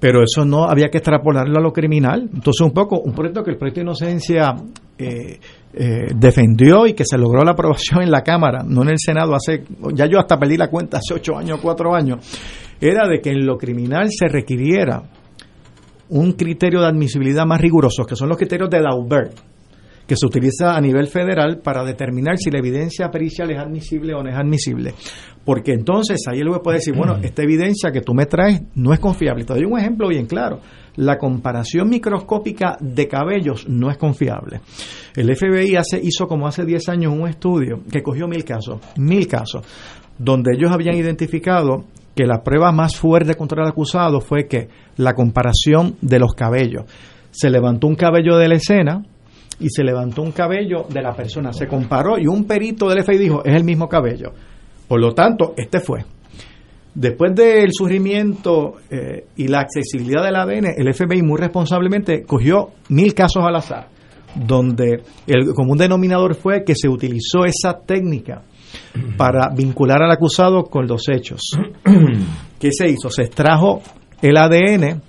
Pero 0.00 0.22
eso 0.22 0.44
no 0.44 0.64
había 0.64 0.88
que 0.88 0.98
extrapolarlo 0.98 1.58
a 1.58 1.62
lo 1.62 1.72
criminal. 1.72 2.28
Entonces, 2.32 2.60
un 2.60 2.72
poco, 2.72 3.00
un 3.00 3.12
proyecto 3.12 3.42
que 3.42 3.50
el 3.50 3.56
proyecto 3.56 3.80
de 3.80 3.84
inocencia 3.84 4.54
eh, 4.96 5.40
eh, 5.72 6.06
defendió 6.14 6.86
y 6.86 6.94
que 6.94 7.04
se 7.04 7.18
logró 7.18 7.44
la 7.44 7.52
aprobación 7.52 8.02
en 8.02 8.10
la 8.10 8.22
Cámara, 8.22 8.64
no 8.64 8.82
en 8.82 8.90
el 8.90 8.98
Senado, 8.98 9.34
hace, 9.34 9.64
ya 9.94 10.06
yo 10.06 10.18
hasta 10.18 10.38
perdí 10.38 10.56
la 10.56 10.68
cuenta, 10.68 10.98
hace 10.98 11.14
ocho 11.14 11.36
años, 11.36 11.58
cuatro 11.62 11.94
años, 11.94 12.18
era 12.80 13.08
de 13.08 13.20
que 13.20 13.30
en 13.30 13.44
lo 13.44 13.56
criminal 13.58 14.08
se 14.10 14.28
requiriera 14.28 15.02
un 16.10 16.32
criterio 16.32 16.80
de 16.80 16.86
admisibilidad 16.86 17.44
más 17.44 17.60
riguroso, 17.60 18.04
que 18.04 18.16
son 18.16 18.28
los 18.28 18.38
criterios 18.38 18.70
de 18.70 18.80
Daubert, 18.80 19.32
que 20.08 20.16
se 20.16 20.26
utiliza 20.26 20.74
a 20.74 20.80
nivel 20.80 21.06
federal 21.06 21.58
para 21.58 21.84
determinar 21.84 22.38
si 22.38 22.50
la 22.50 22.58
evidencia 22.58 23.10
pericial 23.10 23.50
es 23.50 23.58
admisible 23.58 24.14
o 24.14 24.22
no 24.22 24.30
es 24.30 24.36
admisible. 24.36 24.94
Porque 25.44 25.72
entonces 25.72 26.22
ahí 26.26 26.40
el 26.40 26.48
juez 26.48 26.60
puede 26.64 26.78
decir, 26.78 26.94
bueno, 26.96 27.18
esta 27.22 27.42
evidencia 27.42 27.92
que 27.92 28.00
tú 28.00 28.14
me 28.14 28.24
traes 28.24 28.62
no 28.74 28.94
es 28.94 29.00
confiable. 29.00 29.44
Te 29.44 29.52
doy 29.52 29.64
un 29.64 29.78
ejemplo 29.78 30.08
bien 30.08 30.24
claro. 30.24 30.60
La 30.96 31.18
comparación 31.18 31.90
microscópica 31.90 32.78
de 32.80 33.06
cabellos 33.06 33.68
no 33.68 33.90
es 33.90 33.98
confiable. 33.98 34.62
El 35.14 35.36
FBI 35.36 35.76
hace, 35.76 36.00
hizo 36.02 36.26
como 36.26 36.48
hace 36.48 36.64
10 36.64 36.88
años 36.88 37.12
un 37.12 37.28
estudio 37.28 37.82
que 37.92 38.02
cogió 38.02 38.26
mil 38.26 38.44
casos, 38.44 38.80
mil 38.96 39.28
casos, 39.28 39.66
donde 40.18 40.52
ellos 40.56 40.70
habían 40.72 40.96
identificado 40.96 41.84
que 42.14 42.26
la 42.26 42.42
prueba 42.42 42.72
más 42.72 42.96
fuerte 42.96 43.34
contra 43.34 43.62
el 43.62 43.68
acusado 43.68 44.22
fue 44.22 44.48
que 44.48 44.68
la 44.96 45.12
comparación 45.12 45.96
de 46.00 46.18
los 46.18 46.32
cabellos. 46.34 46.84
Se 47.30 47.50
levantó 47.50 47.86
un 47.86 47.94
cabello 47.94 48.38
de 48.38 48.48
la 48.48 48.56
escena, 48.56 49.04
y 49.60 49.68
se 49.70 49.82
levantó 49.82 50.22
un 50.22 50.32
cabello 50.32 50.84
de 50.88 51.02
la 51.02 51.14
persona, 51.14 51.52
se 51.52 51.66
comparó 51.66 52.18
y 52.18 52.26
un 52.26 52.44
perito 52.44 52.88
del 52.88 53.02
FBI 53.02 53.18
dijo, 53.18 53.44
es 53.44 53.54
el 53.54 53.64
mismo 53.64 53.88
cabello. 53.88 54.32
Por 54.86 55.00
lo 55.00 55.12
tanto, 55.12 55.54
este 55.56 55.80
fue. 55.80 56.04
Después 56.94 57.34
del 57.34 57.70
surgimiento 57.72 58.76
eh, 58.90 59.26
y 59.36 59.48
la 59.48 59.60
accesibilidad 59.60 60.24
del 60.24 60.36
ADN, 60.36 60.74
el 60.76 60.92
FBI 60.92 61.22
muy 61.22 61.38
responsablemente 61.38 62.22
cogió 62.22 62.70
mil 62.88 63.14
casos 63.14 63.44
al 63.44 63.56
azar, 63.56 63.88
donde 64.34 65.02
el 65.26 65.54
común 65.54 65.78
denominador 65.78 66.34
fue 66.34 66.64
que 66.64 66.74
se 66.74 66.88
utilizó 66.88 67.44
esa 67.44 67.78
técnica 67.78 68.42
para 69.16 69.50
vincular 69.54 70.02
al 70.02 70.10
acusado 70.10 70.64
con 70.64 70.86
los 70.86 71.08
hechos. 71.08 71.40
¿Qué 72.58 72.72
se 72.72 72.88
hizo? 72.88 73.10
Se 73.10 73.22
extrajo 73.22 73.82
el 74.22 74.36
ADN 74.36 75.00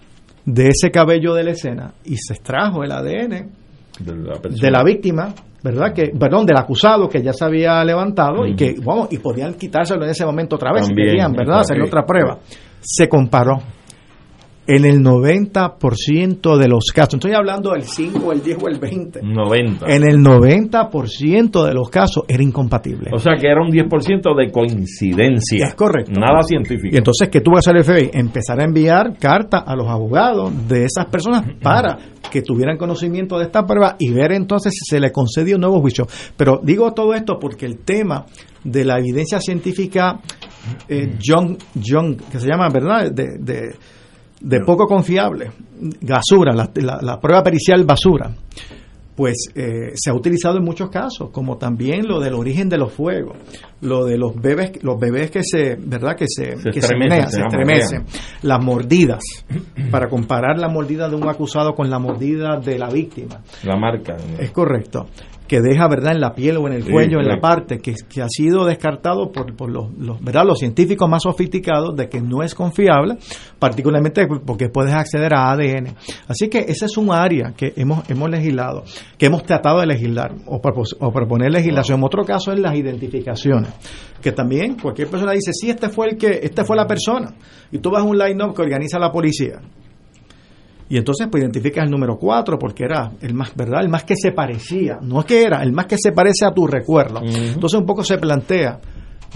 de 0.46 0.68
ese 0.68 0.92
cabello 0.92 1.34
de 1.34 1.44
la 1.44 1.52
escena 1.52 1.94
y 2.04 2.18
se 2.18 2.34
extrajo 2.34 2.84
el 2.84 2.92
ADN 2.92 3.59
de 4.00 4.16
la, 4.16 4.40
de 4.42 4.72
la 4.72 4.84
víctima, 4.84 5.34
¿verdad? 5.64 5.94
Que, 5.94 6.12
perdón, 6.18 6.46
del 6.46 6.58
acusado 6.58 7.08
que 7.08 7.22
ya 7.22 7.34
se 7.34 7.46
había 7.46 7.84
levantado 7.84 8.46
y 8.46 8.56
que, 8.56 8.76
vamos, 8.84 9.10
y 9.12 9.18
podían 9.18 9.54
quitárselo 9.56 10.04
en 10.04 10.12
ese 10.12 10.26
momento 10.26 10.56
otra 10.56 10.72
vez 10.74 10.88
También, 10.88 11.08
si 11.08 11.12
querían, 11.12 11.34
¿verdad? 11.34 11.60
Hacer 11.60 11.82
otra 11.82 12.06
prueba. 12.06 12.40
Se 12.82 13.08
comparó. 13.08 13.58
En 14.72 14.86
el 14.86 15.04
90% 15.04 16.58
de 16.58 16.68
los 16.68 16.92
casos, 16.94 17.16
estoy 17.16 17.34
hablando 17.34 17.72
del 17.72 17.82
5, 17.82 18.32
el 18.32 18.44
10 18.44 18.58
o 18.62 18.68
el 18.68 18.78
20, 18.78 19.22
90. 19.24 19.86
en 19.88 20.04
el 20.08 20.20
90% 20.20 21.66
de 21.66 21.74
los 21.74 21.90
casos 21.90 22.24
era 22.28 22.44
incompatible. 22.44 23.10
O 23.12 23.18
sea 23.18 23.34
que 23.34 23.48
era 23.48 23.62
un 23.64 23.72
10% 23.72 24.36
de 24.38 24.52
coincidencia. 24.52 25.70
Es 25.70 25.74
correcto. 25.74 26.12
Nada 26.12 26.44
científico. 26.44 26.90
Y 26.94 26.98
entonces, 26.98 27.30
¿qué 27.30 27.42
tuvo 27.42 27.56
que 27.56 27.60
hacer 27.60 27.78
el 27.78 27.84
FBI? 27.84 28.12
Empezar 28.14 28.62
a 28.62 28.64
enviar 28.64 29.18
cartas 29.18 29.64
a 29.66 29.76
los 29.76 29.88
abogados 29.88 30.52
de 30.68 30.86
esas 30.86 31.08
personas 31.08 31.46
para 31.64 31.98
que 32.32 32.44
tuvieran 32.44 32.78
conocimiento 32.78 33.40
de 33.40 33.46
esta 33.46 33.66
prueba 33.66 33.96
y 33.98 34.12
ver 34.12 34.34
entonces 34.34 34.72
si 34.74 34.86
se 34.86 35.00
le 35.00 35.12
concedió 35.12 35.56
un 35.56 35.62
nuevo 35.62 35.82
juicio. 35.82 36.06
Pero 36.38 36.60
digo 36.62 36.94
todo 36.94 37.16
esto 37.16 37.40
porque 37.40 37.66
el 37.66 37.80
tema 37.80 38.28
de 38.64 38.86
la 38.86 39.00
evidencia 39.00 39.40
científica 39.40 40.20
eh, 40.88 41.16
Young, 41.20 41.58
Young, 41.74 42.18
que 42.32 42.40
se 42.40 42.48
llama, 42.48 42.70
¿verdad?, 42.70 43.12
de, 43.12 43.38
de, 43.40 43.76
de 44.40 44.60
poco 44.62 44.86
confiable, 44.88 45.52
basura, 46.02 46.54
la, 46.54 46.70
la- 46.76 47.00
la 47.02 47.20
prueba 47.20 47.44
pericial 47.44 47.84
basura, 47.84 48.32
pues 49.16 49.36
eh, 49.54 49.92
se 49.96 50.10
ha 50.10 50.14
utilizado 50.14 50.60
en 50.60 50.64
muchos 50.64 50.90
casos, 50.90 51.30
como 51.32 51.58
también 51.58 52.08
lo 52.08 52.22
del 52.22 52.34
origen 52.36 52.70
de 52.70 52.78
los 52.78 52.94
fuegos, 52.94 53.36
lo 53.82 54.06
de 54.06 54.18
los 54.18 54.34
bebés, 54.42 54.82
los 54.82 54.98
bebés 54.98 55.30
que 55.30 55.42
se, 55.44 55.76
¿verdad? 55.76 56.16
Que 56.16 56.24
se, 56.26 56.56
Se 56.56 56.70
que 56.72 56.82
se 56.82 57.42
estremecen, 57.42 58.06
las 58.44 58.64
mordidas, 58.64 59.20
para 59.92 60.08
comparar 60.08 60.58
la 60.58 60.70
mordida 60.70 61.10
de 61.10 61.18
un 61.18 61.28
acusado 61.28 61.76
con 61.76 61.90
la 61.90 62.00
mordida 62.00 62.62
de 62.62 62.80
la 62.80 62.90
víctima. 62.90 63.42
La 63.64 63.76
marca. 63.76 64.16
Es 64.40 64.52
correcto. 64.52 65.08
Que 65.50 65.60
deja, 65.62 65.88
¿verdad?, 65.90 66.14
en 66.14 66.22
la 66.22 66.34
piel 66.36 66.58
o 66.58 66.68
en 66.68 66.74
el 66.74 66.84
Sí, 66.84 66.92
cuello, 66.92 67.20
en 67.20 67.28
la 67.28 67.40
parte, 67.42 67.80
que, 67.80 67.96
que 68.08 68.22
ha 68.22 68.28
sido 68.30 68.66
descartado 68.66 69.32
por, 69.32 69.56
por 69.56 69.70
los, 69.72 69.92
los, 69.98 70.24
¿verdad? 70.24 70.46
los 70.46 70.60
científicos 70.60 71.10
más 71.10 71.24
sofisticados 71.24 71.96
de 71.96 72.08
que 72.08 72.22
no 72.22 72.44
es 72.44 72.54
confiable, 72.54 73.18
particularmente 73.58 74.28
porque 74.46 74.70
puedes 74.70 74.94
acceder 74.94 75.34
a 75.34 75.52
ADN. 75.52 75.96
Así 76.28 76.50
que 76.50 76.60
ese 76.60 76.86
es 76.86 76.98
un 76.98 77.12
área 77.12 77.54
que 77.58 77.74
hemos, 77.76 78.08
hemos 78.10 78.30
legislado, 78.30 78.84
que 79.18 79.26
hemos 79.26 79.44
tratado 79.44 79.80
de 79.80 79.88
legislar 79.88 80.36
o, 80.46 80.62
propos- 80.62 80.96
o 81.00 81.12
proponer 81.12 81.52
legislación. 81.52 82.04
Otro 82.04 82.24
caso 82.24 82.52
es 82.54 82.60
las 82.60 82.76
identificaciones, 82.76 83.72
que 84.22 84.32
también 84.32 84.76
cualquier 84.80 85.08
persona 85.10 85.32
dice, 85.32 85.52
sí, 85.54 85.70
este 85.72 85.90
fue 85.90 86.10
el 86.12 86.18
que, 86.18 86.40
esta 86.44 86.64
fue 86.64 86.76
la 86.78 86.86
persona. 86.86 87.34
Y 87.72 87.80
tú 87.80 87.90
vas 87.90 88.04
a 88.04 88.06
un 88.06 88.18
line-up 88.18 88.54
que 88.56 88.62
organiza 88.62 89.00
la 89.00 89.12
policía. 89.12 89.60
Y 90.90 90.98
entonces 90.98 91.28
pues 91.30 91.44
identificas 91.44 91.86
el 91.86 91.92
número 91.92 92.18
4 92.18 92.58
porque 92.58 92.84
era 92.84 93.12
el 93.22 93.36
más, 93.36 93.56
¿verdad? 93.56 93.82
El 93.82 93.90
más 93.90 94.04
que 94.04 94.16
se 94.16 94.32
parecía. 94.32 94.98
No 95.02 95.20
es 95.20 95.26
que 95.26 95.44
era, 95.44 95.62
el 95.62 95.72
más 95.72 95.86
que 95.86 95.98
se 95.98 96.12
parece 96.12 96.46
a 96.46 96.52
tu 96.52 96.66
recuerdo. 96.66 97.22
Entonces 97.24 97.80
un 97.80 97.86
poco 97.86 98.04
se 98.04 98.18
plantea, 98.18 98.80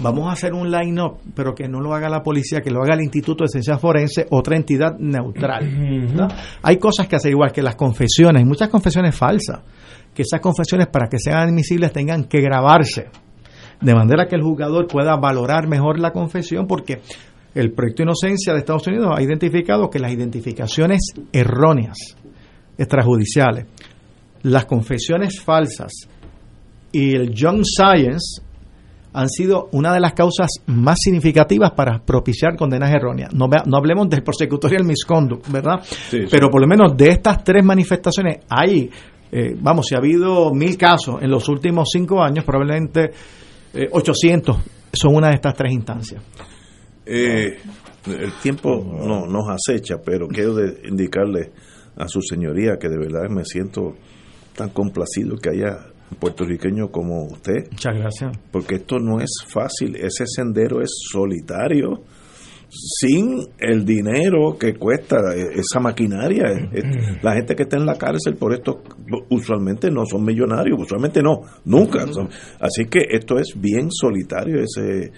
vamos 0.00 0.28
a 0.28 0.32
hacer 0.32 0.52
un 0.52 0.68
line-up, 0.68 1.18
pero 1.34 1.54
que 1.54 1.68
no 1.68 1.80
lo 1.80 1.94
haga 1.94 2.08
la 2.08 2.22
policía, 2.22 2.60
que 2.60 2.70
lo 2.70 2.82
haga 2.82 2.94
el 2.94 3.02
Instituto 3.02 3.44
de 3.44 3.48
Ciencias 3.48 3.80
Forense, 3.80 4.26
otra 4.30 4.56
entidad 4.56 4.98
neutral. 4.98 6.12
¿no? 6.14 6.26
Hay 6.62 6.78
cosas 6.78 7.06
que 7.06 7.16
hacer 7.16 7.30
igual 7.30 7.52
que 7.52 7.62
las 7.62 7.76
confesiones, 7.76 8.40
hay 8.40 8.48
muchas 8.48 8.68
confesiones 8.68 9.14
falsas, 9.14 9.60
que 10.12 10.22
esas 10.22 10.40
confesiones 10.40 10.88
para 10.88 11.08
que 11.08 11.18
sean 11.18 11.38
admisibles 11.38 11.92
tengan 11.92 12.24
que 12.24 12.40
grabarse, 12.40 13.10
de 13.80 13.94
manera 13.94 14.26
que 14.26 14.34
el 14.34 14.42
jugador 14.42 14.88
pueda 14.88 15.16
valorar 15.16 15.68
mejor 15.68 16.00
la 16.00 16.10
confesión, 16.10 16.66
porque 16.66 17.00
el 17.54 17.72
proyecto 17.72 18.02
de 18.02 18.10
inocencia 18.10 18.52
de 18.52 18.60
Estados 18.60 18.86
Unidos 18.86 19.12
ha 19.16 19.22
identificado 19.22 19.88
que 19.88 19.98
las 19.98 20.12
identificaciones 20.12 21.00
erróneas, 21.32 21.96
extrajudiciales, 22.76 23.66
las 24.42 24.66
confesiones 24.66 25.40
falsas 25.40 25.92
y 26.92 27.14
el 27.14 27.32
Young 27.32 27.62
Science 27.64 28.42
han 29.12 29.28
sido 29.28 29.68
una 29.70 29.94
de 29.94 30.00
las 30.00 30.12
causas 30.12 30.48
más 30.66 30.98
significativas 31.00 31.70
para 31.70 32.00
propiciar 32.00 32.56
condenas 32.56 32.92
erróneas. 32.92 33.32
No, 33.32 33.46
no 33.46 33.76
hablemos 33.76 34.08
del 34.10 34.24
prosecutorial 34.24 34.84
misconduct, 34.84 35.48
¿verdad? 35.50 35.82
Sí, 35.84 36.22
sí. 36.22 36.26
Pero 36.28 36.50
por 36.50 36.60
lo 36.60 36.66
menos 36.66 36.96
de 36.96 37.10
estas 37.10 37.44
tres 37.44 37.64
manifestaciones 37.64 38.38
hay, 38.48 38.90
eh, 39.30 39.56
vamos, 39.60 39.86
si 39.86 39.94
ha 39.94 39.98
habido 39.98 40.52
mil 40.52 40.76
casos 40.76 41.22
en 41.22 41.30
los 41.30 41.48
últimos 41.48 41.88
cinco 41.92 42.20
años, 42.20 42.44
probablemente 42.44 43.12
eh, 43.72 43.88
800 43.90 44.56
son 44.92 45.14
una 45.14 45.28
de 45.28 45.34
estas 45.34 45.54
tres 45.54 45.72
instancias. 45.72 46.20
Eh, 47.06 47.58
el 48.06 48.32
tiempo 48.42 48.82
no, 48.84 49.26
nos 49.26 49.44
acecha, 49.48 49.96
pero 50.04 50.26
quiero 50.28 50.54
de- 50.54 50.88
indicarle 50.88 51.52
a 51.96 52.08
su 52.08 52.20
señoría 52.22 52.76
que 52.78 52.88
de 52.88 52.98
verdad 52.98 53.28
me 53.30 53.44
siento 53.44 53.94
tan 54.56 54.70
complacido 54.70 55.36
que 55.36 55.50
haya 55.50 55.86
puertorriqueño 56.18 56.88
como 56.90 57.24
usted. 57.26 57.70
Muchas 57.70 57.96
gracias. 57.96 58.38
Porque 58.50 58.76
esto 58.76 58.98
no 58.98 59.20
es 59.20 59.30
fácil, 59.48 59.96
ese 59.96 60.24
sendero 60.26 60.80
es 60.80 60.90
solitario, 61.10 62.02
sin 62.68 63.46
el 63.58 63.84
dinero 63.84 64.56
que 64.58 64.74
cuesta 64.74 65.16
eh, 65.34 65.52
esa 65.54 65.80
maquinaria. 65.80 66.44
La 67.22 67.34
gente 67.34 67.54
que 67.54 67.62
está 67.64 67.76
en 67.76 67.86
la 67.86 67.96
cárcel 67.96 68.34
por 68.36 68.52
esto 68.52 68.82
usualmente 69.30 69.90
no 69.90 70.04
son 70.06 70.24
millonarios, 70.24 70.78
usualmente 70.80 71.22
no, 71.22 71.40
nunca. 71.64 72.04
Así 72.60 72.84
que 72.86 73.00
esto 73.10 73.38
es 73.38 73.52
bien 73.56 73.88
solitario 73.90 74.60
ese 74.60 75.12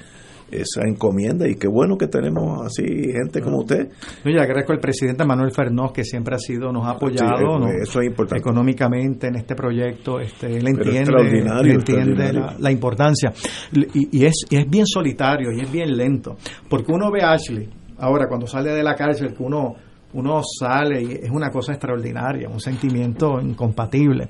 esa 0.51 0.83
encomienda 0.87 1.49
y 1.49 1.57
qué 1.57 1.67
bueno 1.69 1.97
que 1.97 2.07
tenemos 2.09 2.65
así 2.65 2.85
gente 3.13 3.41
como 3.41 3.59
usted. 3.59 3.89
Yo 4.25 4.31
le 4.31 4.41
agradezco 4.41 4.73
al 4.73 4.79
presidente 4.81 5.25
Manuel 5.25 5.51
Fernós 5.53 5.93
que 5.93 6.05
siempre 6.05 6.35
ha 6.37 6.39
sido, 6.39 6.73
nos 6.73 6.87
ha 6.87 6.91
apoyado 6.91 7.67
Sí, 7.67 7.73
eso 7.83 8.01
es 8.01 8.07
importante. 8.07 8.41
económicamente 8.41 9.27
en 9.29 9.37
este 9.37 9.55
proyecto, 9.55 10.21
este, 10.21 10.47
él 10.47 10.67
entiende, 10.69 10.99
extraordinario, 11.01 11.73
él 11.73 11.79
entiende 11.79 12.13
extraordinario. 12.13 12.41
la, 12.41 12.57
la 12.59 12.71
importancia 12.73 13.33
y, 13.73 14.19
y 14.21 14.25
es, 14.25 14.45
y 14.49 14.57
es 14.57 14.71
bien 14.71 14.87
solitario 14.87 15.51
y 15.53 15.61
es 15.61 15.71
bien 15.71 15.97
lento, 15.97 16.37
porque 16.69 16.93
uno 16.93 17.11
ve 17.11 17.23
a 17.23 17.33
Ashley 17.33 17.69
ahora 17.99 18.27
cuando 18.29 18.47
sale 18.47 18.71
de 18.71 18.83
la 18.83 18.95
cárcel 18.95 19.35
que 19.35 19.43
uno 19.43 19.75
uno 20.13 20.41
sale 20.43 21.03
y 21.03 21.13
es 21.25 21.31
una 21.31 21.51
cosa 21.51 21.73
extraordinaria, 21.73 22.49
un 22.49 22.61
sentimiento 22.61 23.41
incompatible 23.41 24.29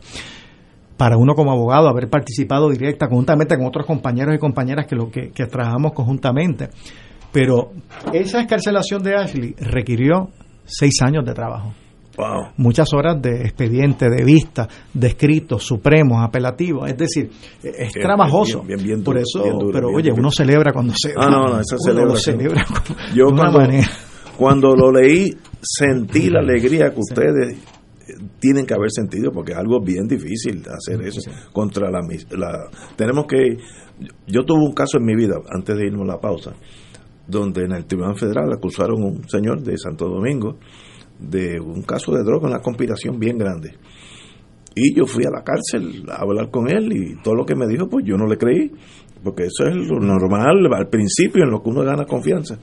para 0.97 1.17
uno 1.17 1.35
como 1.35 1.53
abogado 1.53 1.89
haber 1.89 2.09
participado 2.09 2.71
directa 2.71 3.09
conjuntamente 3.09 3.57
con 3.57 3.67
otros 3.67 3.87
compañeros 3.87 4.35
y 4.35 4.39
compañeras 4.39 4.87
que 4.87 4.97
lo 4.97 5.11
que, 5.11 5.31
que 5.31 5.47
trabajamos 5.47 5.93
conjuntamente. 5.93 6.69
Pero 7.33 7.73
esa 8.13 8.41
escarcelación 8.41 9.03
de 9.03 9.15
Ashley 9.15 9.55
requirió 9.59 10.31
seis 10.65 10.95
años 11.03 11.25
de 11.25 11.35
trabajo. 11.35 11.73
Wow. 12.17 12.53
Muchas 12.57 12.89
horas 12.95 13.21
de 13.21 13.43
expediente, 13.43 14.09
de 14.09 14.25
vista, 14.25 14.67
de 14.95 15.09
escritos 15.09 15.63
supremos, 15.63 16.25
apelativos. 16.25 16.89
Es 16.89 16.97
decir, 16.97 17.31
es 17.63 17.93
Bien, 17.93 18.07
trabajoso. 18.07 18.63
bien, 18.63 18.79
bien, 18.79 18.87
bien 18.87 19.05
Por 19.05 19.19
eso, 19.19 19.41
duro, 19.43 19.69
pero 19.71 19.89
oye, 19.95 20.11
uno 20.13 20.31
celebra 20.31 20.73
cuando 20.73 20.95
se 20.97 21.13
Ah, 21.15 21.29
no, 21.29 21.47
no, 21.47 21.61
eso 21.61 21.77
uno 21.93 22.17
celebra. 22.17 22.65
Yo 23.15 23.27
de 23.27 23.33
una 23.33 23.43
cuando, 23.43 23.59
manera. 23.59 23.87
cuando 24.39 24.75
lo 24.75 24.91
leí 24.93 25.31
sentí 25.61 26.31
la 26.31 26.41
alegría 26.41 26.91
que 26.91 27.01
ustedes 27.01 27.59
tienen 28.39 28.67
que 28.67 28.75
haber 28.75 28.91
sentido 28.91 29.33
porque 29.33 29.53
es 29.53 29.59
algo 29.59 29.81
bien 29.81 30.07
difícil 30.07 30.63
hacer 30.69 31.03
eso 31.03 31.31
contra 31.53 31.91
la, 31.91 32.01
la 32.31 32.69
tenemos 32.97 33.27
que 33.27 33.57
yo 34.27 34.45
tuve 34.45 34.65
un 34.65 34.75
caso 34.75 34.99
en 34.99 35.05
mi 35.05 35.15
vida 35.15 35.37
antes 35.51 35.77
de 35.77 35.87
irnos 35.87 36.03
a 36.03 36.13
la 36.13 36.21
pausa 36.21 36.53
donde 37.27 37.65
en 37.65 37.73
el 37.73 37.87
Tribunal 37.87 38.17
Federal 38.17 38.53
acusaron 38.53 39.03
a 39.03 39.07
un 39.07 39.29
señor 39.29 39.63
de 39.63 39.77
Santo 39.77 40.09
Domingo 40.09 40.59
de 41.19 41.61
un 41.61 41.83
caso 41.83 42.13
de 42.13 42.23
droga, 42.23 42.49
una 42.49 42.61
conspiración 42.61 43.19
bien 43.19 43.39
grande. 43.39 43.75
Y 44.75 44.95
yo 44.95 45.07
fui 45.07 45.25
a 45.25 45.31
la 45.31 45.43
cárcel 45.43 46.05
a 46.11 46.23
hablar 46.23 46.51
con 46.51 46.69
él 46.69 46.93
y 46.93 47.23
todo 47.23 47.35
lo 47.35 47.47
que 47.47 47.57
me 47.57 47.67
dijo, 47.67 47.89
pues 47.89 48.05
yo 48.05 48.17
no 48.17 48.27
le 48.27 48.37
creí, 48.37 48.71
porque 49.25 49.45
eso 49.45 49.65
es 49.67 49.75
lo 49.75 49.99
normal 49.99 50.67
al 50.73 50.89
principio 50.89 51.45
en 51.45 51.51
lo 51.51 51.63
que 51.63 51.71
uno 51.71 51.83
gana 51.83 52.05
confianza. 52.05 52.59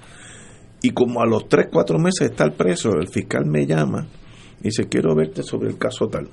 Y 0.82 0.92
como 0.92 1.22
a 1.22 1.26
los 1.26 1.48
3, 1.48 1.68
4 1.72 1.98
meses 1.98 2.20
de 2.20 2.26
estar 2.28 2.54
preso, 2.54 2.92
el 2.92 3.08
fiscal 3.08 3.46
me 3.46 3.66
llama 3.66 4.08
y 4.64 4.68
dice, 4.68 4.88
quiero 4.88 5.14
verte 5.14 5.44
sobre 5.44 5.70
el 5.70 5.78
caso 5.78 6.08
tal. 6.08 6.30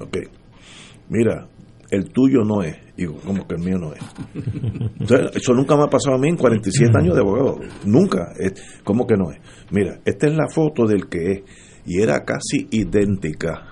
Ok, 0.00 0.18
mira, 1.08 1.48
el 1.90 2.10
tuyo 2.10 2.42
no 2.44 2.62
es. 2.62 2.76
Digo, 2.96 3.14
como 3.24 3.46
que 3.46 3.54
el 3.54 3.62
mío 3.62 3.78
no 3.78 3.92
es. 3.94 4.00
Entonces, 5.00 5.30
eso 5.36 5.54
nunca 5.54 5.76
me 5.76 5.84
ha 5.84 5.88
pasado 5.88 6.16
a 6.16 6.18
mí 6.18 6.28
en 6.28 6.36
47 6.36 6.90
años 6.98 7.14
de 7.14 7.20
abogado. 7.20 7.60
Nunca. 7.84 8.32
¿Cómo 8.84 9.06
que 9.06 9.16
no 9.16 9.30
es? 9.30 9.38
Mira, 9.70 10.00
esta 10.04 10.26
es 10.26 10.34
la 10.34 10.48
foto 10.48 10.86
del 10.86 11.08
que 11.08 11.32
es. 11.32 11.42
Y 11.86 12.02
era 12.02 12.24
casi 12.24 12.66
idéntica. 12.70 13.64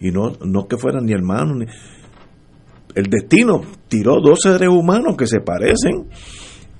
Y 0.00 0.10
no, 0.10 0.32
no 0.44 0.66
que 0.66 0.78
fueran 0.78 1.04
ni 1.04 1.12
hermanos. 1.12 1.58
Ni... 1.58 1.66
El 2.94 3.04
destino 3.04 3.60
tiró 3.86 4.20
dos 4.20 4.40
seres 4.40 4.68
humanos 4.68 5.16
que 5.16 5.26
se 5.26 5.40
parecen 5.40 6.08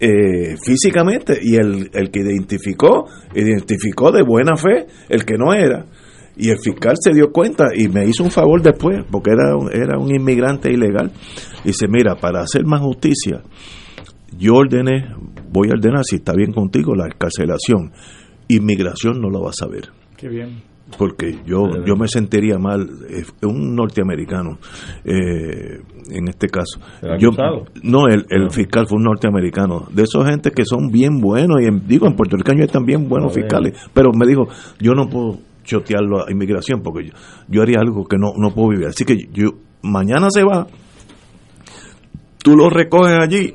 eh, 0.01 0.57
físicamente. 0.65 1.39
Y 1.41 1.57
el, 1.57 1.91
el 1.93 2.11
que 2.11 2.21
identificó, 2.21 3.05
identificó 3.35 4.11
de 4.11 4.23
buena 4.23 4.57
fe 4.57 4.87
el 5.09 5.25
que 5.25 5.37
no 5.37 5.53
era. 5.53 5.85
Y 6.39 6.51
el 6.51 6.59
fiscal 6.63 6.95
se 7.01 7.13
dio 7.13 7.33
cuenta 7.33 7.65
y 7.77 7.89
me 7.89 8.07
hizo 8.07 8.23
un 8.23 8.31
favor 8.31 8.63
después, 8.63 9.05
porque 9.11 9.31
era 9.33 9.57
un, 9.57 9.71
era 9.73 9.99
un 9.99 10.15
inmigrante 10.15 10.73
ilegal. 10.73 11.11
Dice, 11.65 11.87
mira, 11.89 12.15
para 12.15 12.41
hacer 12.43 12.65
más 12.65 12.81
justicia, 12.81 13.43
yo 14.39 14.55
ordené, 14.55 15.09
voy 15.51 15.69
a 15.69 15.73
ordenar, 15.73 16.05
si 16.05 16.17
está 16.17 16.33
bien 16.35 16.53
contigo, 16.53 16.95
la 16.95 17.09
escarcelación. 17.09 17.91
Inmigración 18.49 19.21
no 19.21 19.29
lo 19.31 19.43
va 19.43 19.51
a 19.51 19.53
saber. 19.53 19.89
Qué 20.17 20.29
bien. 20.29 20.63
Porque 20.97 21.39
yo, 21.45 21.65
yo 21.85 21.97
me 21.97 22.09
sentiría 22.09 22.57
mal, 22.57 22.89
eh, 23.11 23.23
un 23.47 23.75
norteamericano, 23.75 24.59
eh, 25.05 25.81
en 26.11 26.29
este 26.29 26.47
caso. 26.49 26.81
¿El 27.03 27.19
Yo, 27.19 27.31
no, 27.83 28.07
el, 28.07 28.25
el 28.31 28.51
fiscal 28.51 28.87
fue 28.87 28.97
un 28.97 29.05
norteamericano. 29.05 29.87
De 29.93 30.05
esos 30.05 30.25
gente 30.25 30.51
que 30.51 30.65
son 30.65 30.89
bien 30.91 31.21
buenos, 31.21 31.61
y 31.61 31.67
en- 31.67 31.87
digo, 31.87 32.07
en 32.07 32.15
Puerto 32.17 32.37
Rico 32.39 32.53
hay 32.59 32.67
también 32.69 33.07
buenos 33.07 33.35
fiscales. 33.35 33.79
Pero 33.93 34.13
me 34.19 34.27
dijo, 34.27 34.49
yo 34.81 34.93
no 34.95 35.09
puedo 35.11 35.39
chotearlo 35.69 36.27
a 36.27 36.31
inmigración 36.33 36.81
porque 36.83 37.09
yo, 37.09 37.13
yo 37.49 37.63
haría 37.63 37.79
algo 37.81 38.05
que 38.07 38.17
no, 38.17 38.33
no 38.37 38.55
puedo 38.55 38.71
vivir. 38.71 38.87
Así 38.89 39.05
que 39.05 39.17
yo, 39.33 39.51
mañana 39.83 40.29
se 40.31 40.43
va, 40.43 40.67
tú 42.43 42.57
lo 42.57 42.71
recoges 42.71 43.19
allí 43.21 43.55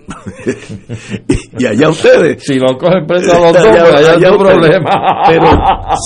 y, 1.57 1.59
y 1.63 1.65
allá 1.65 1.89
ustedes. 1.89 2.43
Si 2.43 2.55
lo 2.59 2.77
cogen 2.77 3.05
preso 3.07 3.35
a 3.35 3.39
los 3.51 3.53
dos, 3.53 3.65
Allá- 3.65 3.83
pues 3.83 3.95
allá 3.95 4.11
es 4.11 4.17
allá 4.25 4.37
problema. 4.37 4.89
Pero 5.27 5.45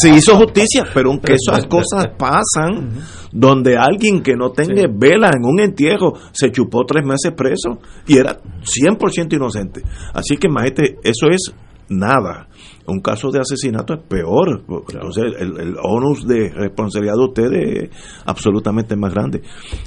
se 0.01 0.09
hizo 0.15 0.37
justicia, 0.37 0.83
pero 0.93 1.09
aunque 1.11 1.33
esas 1.33 1.65
cosas 1.65 2.07
pasan, 2.17 2.91
donde 3.31 3.77
alguien 3.77 4.21
que 4.21 4.35
no 4.35 4.51
tenga 4.51 4.83
vela 4.89 5.29
en 5.35 5.43
un 5.45 5.59
entierro 5.59 6.13
se 6.31 6.51
chupó 6.51 6.85
tres 6.85 7.05
meses 7.05 7.33
preso 7.35 7.79
y 8.07 8.17
era 8.17 8.37
100% 8.39 9.33
inocente. 9.35 9.81
Así 10.13 10.37
que, 10.37 10.47
maestro, 10.47 10.85
eso 11.03 11.27
es 11.29 11.53
nada. 11.89 12.47
Un 12.87 13.01
caso 13.01 13.31
de 13.31 13.39
asesinato 13.39 13.93
es 13.93 13.99
peor. 14.07 14.61
Entonces, 14.93 15.23
el, 15.39 15.59
el 15.59 15.75
onus 15.83 16.25
de 16.27 16.49
responsabilidad 16.53 17.15
de 17.15 17.25
ustedes 17.25 17.83
es 17.91 18.21
absolutamente 18.25 18.95
más 18.95 19.13
grande. 19.13 19.41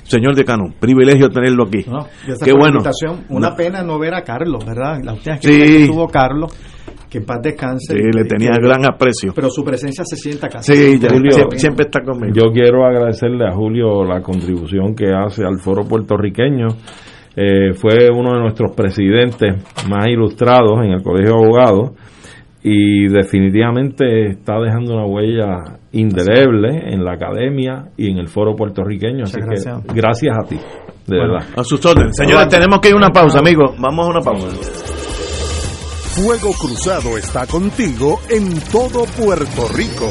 Señor 0.04 0.34
decano, 0.34 0.72
privilegio 0.78 1.28
tenerlo 1.30 1.64
aquí. 1.64 1.84
No, 1.88 2.06
Qué 2.44 2.52
bueno. 2.52 2.76
invitación. 2.78 3.24
Una 3.30 3.50
No. 3.50 3.56
pena 3.56 3.82
no 3.82 3.98
ver 3.98 4.14
a 4.14 4.22
Carlos, 4.22 4.64
¿verdad? 4.64 4.98
La 5.02 5.14
última 5.14 5.36
vez 5.36 5.44
Sí. 5.44 5.58
que 5.58 5.86
tuvo 5.86 6.06
Carlos, 6.08 6.52
que 7.08 7.18
en 7.18 7.24
paz 7.24 7.38
descanse. 7.42 7.94
Sí, 7.94 7.98
le 8.14 8.24
tenía 8.24 8.50
que- 8.52 8.66
gran 8.66 8.84
aprecio. 8.84 9.32
Pero 9.34 9.48
su 9.50 9.64
presencia 9.64 10.04
se 10.04 10.16
sienta 10.16 10.48
casi. 10.48 10.74
Sí, 10.74 10.98
ya, 11.00 11.08
Julio, 11.10 11.32
siempre, 11.32 11.58
siempre 11.58 11.84
está 11.86 12.02
conmigo. 12.04 12.34
Yo 12.34 12.52
quiero 12.52 12.84
agradecerle 12.84 13.46
a 13.48 13.52
Julio 13.54 14.04
la 14.04 14.20
contribución 14.22 14.94
que 14.94 15.06
hace 15.12 15.42
al 15.44 15.58
foro 15.58 15.84
puertorriqueño. 15.88 16.66
Eh, 17.42 17.72
fue 17.72 18.10
uno 18.14 18.34
de 18.34 18.40
nuestros 18.40 18.72
presidentes 18.76 19.54
más 19.88 20.08
ilustrados 20.08 20.84
en 20.84 20.92
el 20.92 21.02
Colegio 21.02 21.36
de 21.36 21.42
Abogados 21.42 21.90
y 22.62 23.08
definitivamente 23.08 24.26
está 24.28 24.60
dejando 24.60 24.92
una 24.92 25.06
huella 25.06 25.78
indeleble 25.92 26.92
en 26.92 27.02
la 27.02 27.14
academia 27.14 27.86
y 27.96 28.10
en 28.10 28.18
el 28.18 28.28
foro 28.28 28.54
puertorriqueño. 28.54 29.24
Así 29.24 29.38
Muchas 29.40 29.64
que 29.64 29.70
gracias. 29.70 29.94
gracias 29.94 30.36
a 30.36 30.46
ti, 30.46 30.56
de 31.06 31.16
Bueno, 31.16 31.32
verdad. 31.32 31.48
A 31.56 31.64
sus 31.64 31.82
órdenes. 31.86 32.14
Señores, 32.14 32.48
tenemos 32.48 32.78
que 32.80 32.88
ir 32.88 32.94
a 32.94 32.98
una 32.98 33.08
pausa, 33.08 33.38
amigos. 33.38 33.74
Vamos 33.78 34.06
a 34.06 34.10
una 34.10 34.20
pausa. 34.20 34.48
Fuego 36.12 36.50
Cruzado 36.60 37.16
está 37.16 37.46
contigo 37.46 38.20
en 38.28 38.60
todo 38.70 39.04
Puerto 39.16 39.66
Rico. 39.74 40.10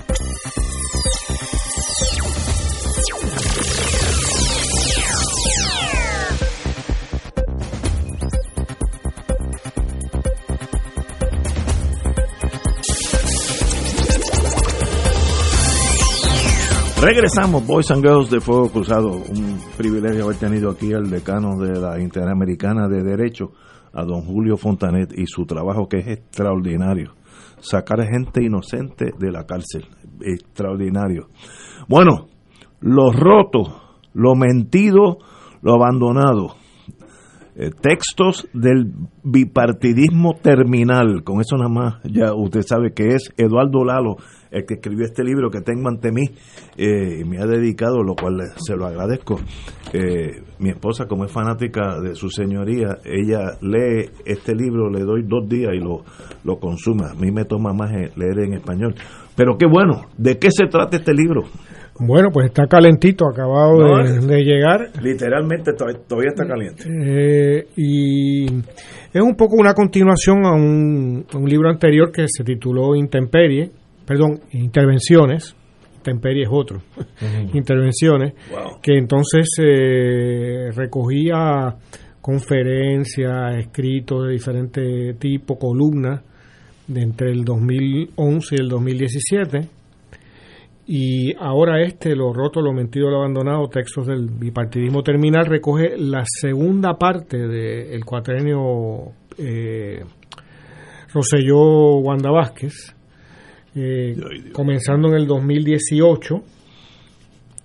Regresamos, 17.01 17.65
Boys 17.65 17.89
and 17.89 18.03
Girls 18.03 18.29
de 18.29 18.39
Fuego 18.39 18.69
Cruzado. 18.69 19.09
Un 19.09 19.59
privilegio 19.75 20.25
haber 20.25 20.35
tenido 20.35 20.69
aquí 20.69 20.93
al 20.93 21.09
decano 21.09 21.57
de 21.57 21.79
la 21.79 21.99
Interamericana 21.99 22.87
de 22.87 23.01
Derecho, 23.01 23.53
a 23.91 24.03
don 24.03 24.21
Julio 24.21 24.55
Fontanet, 24.55 25.11
y 25.17 25.25
su 25.25 25.47
trabajo 25.47 25.89
que 25.89 25.97
es 25.97 26.07
extraordinario. 26.07 27.15
Sacar 27.59 28.03
gente 28.03 28.43
inocente 28.43 29.13
de 29.17 29.31
la 29.31 29.47
cárcel. 29.47 29.87
Extraordinario. 30.21 31.29
Bueno, 31.89 32.27
lo 32.81 33.11
roto, 33.11 33.81
lo 34.13 34.35
mentido, 34.35 35.17
lo 35.63 35.73
abandonado. 35.73 36.60
Eh, 37.53 37.69
textos 37.81 38.47
del 38.53 38.93
bipartidismo 39.23 40.35
terminal. 40.41 41.23
Con 41.23 41.41
eso 41.41 41.57
nada 41.57 41.69
más, 41.69 41.95
ya 42.03 42.33
usted 42.33 42.61
sabe 42.61 42.93
que 42.93 43.09
es 43.09 43.33
Eduardo 43.37 43.83
Lalo 43.83 44.17
el 44.51 44.65
que 44.65 44.75
escribió 44.75 45.05
este 45.05 45.23
libro 45.23 45.49
que 45.49 45.61
tengo 45.61 45.87
ante 45.87 46.11
mí 46.11 46.23
eh, 46.77 47.21
y 47.21 47.23
me 47.23 47.39
ha 47.39 47.45
dedicado, 47.45 48.03
lo 48.03 48.15
cual 48.15 48.41
se 48.57 48.75
lo 48.75 48.85
agradezco. 48.85 49.39
Eh, 49.93 50.43
mi 50.59 50.69
esposa, 50.69 51.07
como 51.07 51.25
es 51.25 51.31
fanática 51.31 51.99
de 52.01 52.15
su 52.15 52.29
señoría, 52.29 52.97
ella 53.05 53.57
lee 53.61 54.09
este 54.25 54.53
libro, 54.53 54.89
le 54.89 55.01
doy 55.01 55.23
dos 55.23 55.47
días 55.47 55.71
y 55.73 55.79
lo, 55.79 56.03
lo 56.43 56.59
consume. 56.59 57.05
A 57.05 57.13
mí 57.13 57.31
me 57.31 57.45
toma 57.45 57.73
más 57.73 57.91
leer 57.91 58.39
en 58.39 58.53
español. 58.53 58.95
Pero 59.35 59.57
qué 59.57 59.65
bueno, 59.65 60.07
¿de 60.17 60.37
qué 60.37 60.49
se 60.51 60.67
trata 60.67 60.97
este 60.97 61.13
libro? 61.13 61.43
Bueno, 62.03 62.29
pues 62.31 62.47
está 62.47 62.65
calentito, 62.65 63.27
acabado 63.27 63.77
No, 63.77 64.03
de, 64.27 64.43
llegar. 64.43 64.89
Literalmente 65.01 65.73
to- 65.73 65.85
todavía 66.07 66.31
está 66.31 66.47
caliente. 66.47 66.83
Eh, 66.89 67.67
y 67.77 68.45
es 68.47 69.21
un 69.21 69.35
poco 69.35 69.55
una 69.57 69.73
continuación 69.75 70.43
a 70.45 70.53
un, 70.53 71.25
a 71.31 71.37
un 71.37 71.47
libro 71.47 71.69
anterior 71.69 72.11
que 72.11 72.25
se 72.27 72.43
tituló 72.43 72.95
Intemperie, 72.95 73.69
perdón, 74.05 74.39
Intervenciones. 74.53 75.55
Intemperie 75.97 76.43
es 76.43 76.49
otro. 76.51 76.81
Intervenciones. 77.53 78.33
Que 78.81 78.97
entonces 78.97 79.47
eh, 79.61 80.69
recogía 80.75 81.75
conferencias, 82.19 83.57
escritos 83.59 84.25
de 84.25 84.31
diferente 84.33 85.13
tipo, 85.19 85.59
columnas, 85.59 86.21
de 86.87 87.01
entre 87.03 87.31
el 87.31 87.45
2011 87.45 88.55
y 88.55 88.61
el 88.61 88.67
2017 88.69 89.67
y 90.93 91.33
ahora 91.39 91.81
este, 91.81 92.17
lo 92.17 92.33
roto, 92.33 92.59
lo 92.59 92.73
mentido, 92.73 93.09
lo 93.09 93.19
abandonado, 93.19 93.69
textos 93.69 94.07
del 94.07 94.27
bipartidismo 94.29 95.03
terminal, 95.03 95.45
recoge 95.45 95.95
la 95.97 96.25
segunda 96.25 96.95
parte 96.95 97.37
del 97.37 98.03
cuatrenio 98.03 99.13
eh, 99.37 100.03
Roselló 101.13 101.99
Wanda 101.99 102.29
Vázquez, 102.29 102.93
eh, 103.73 104.17
comenzando 104.51 105.07
en 105.07 105.13
el 105.13 105.27
2018 105.27 106.43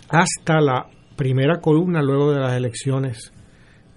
hasta 0.08 0.60
la 0.60 0.86
primera 1.16 1.58
columna 1.60 2.00
luego 2.02 2.30
de 2.30 2.38
las 2.38 2.52
elecciones 2.52 3.32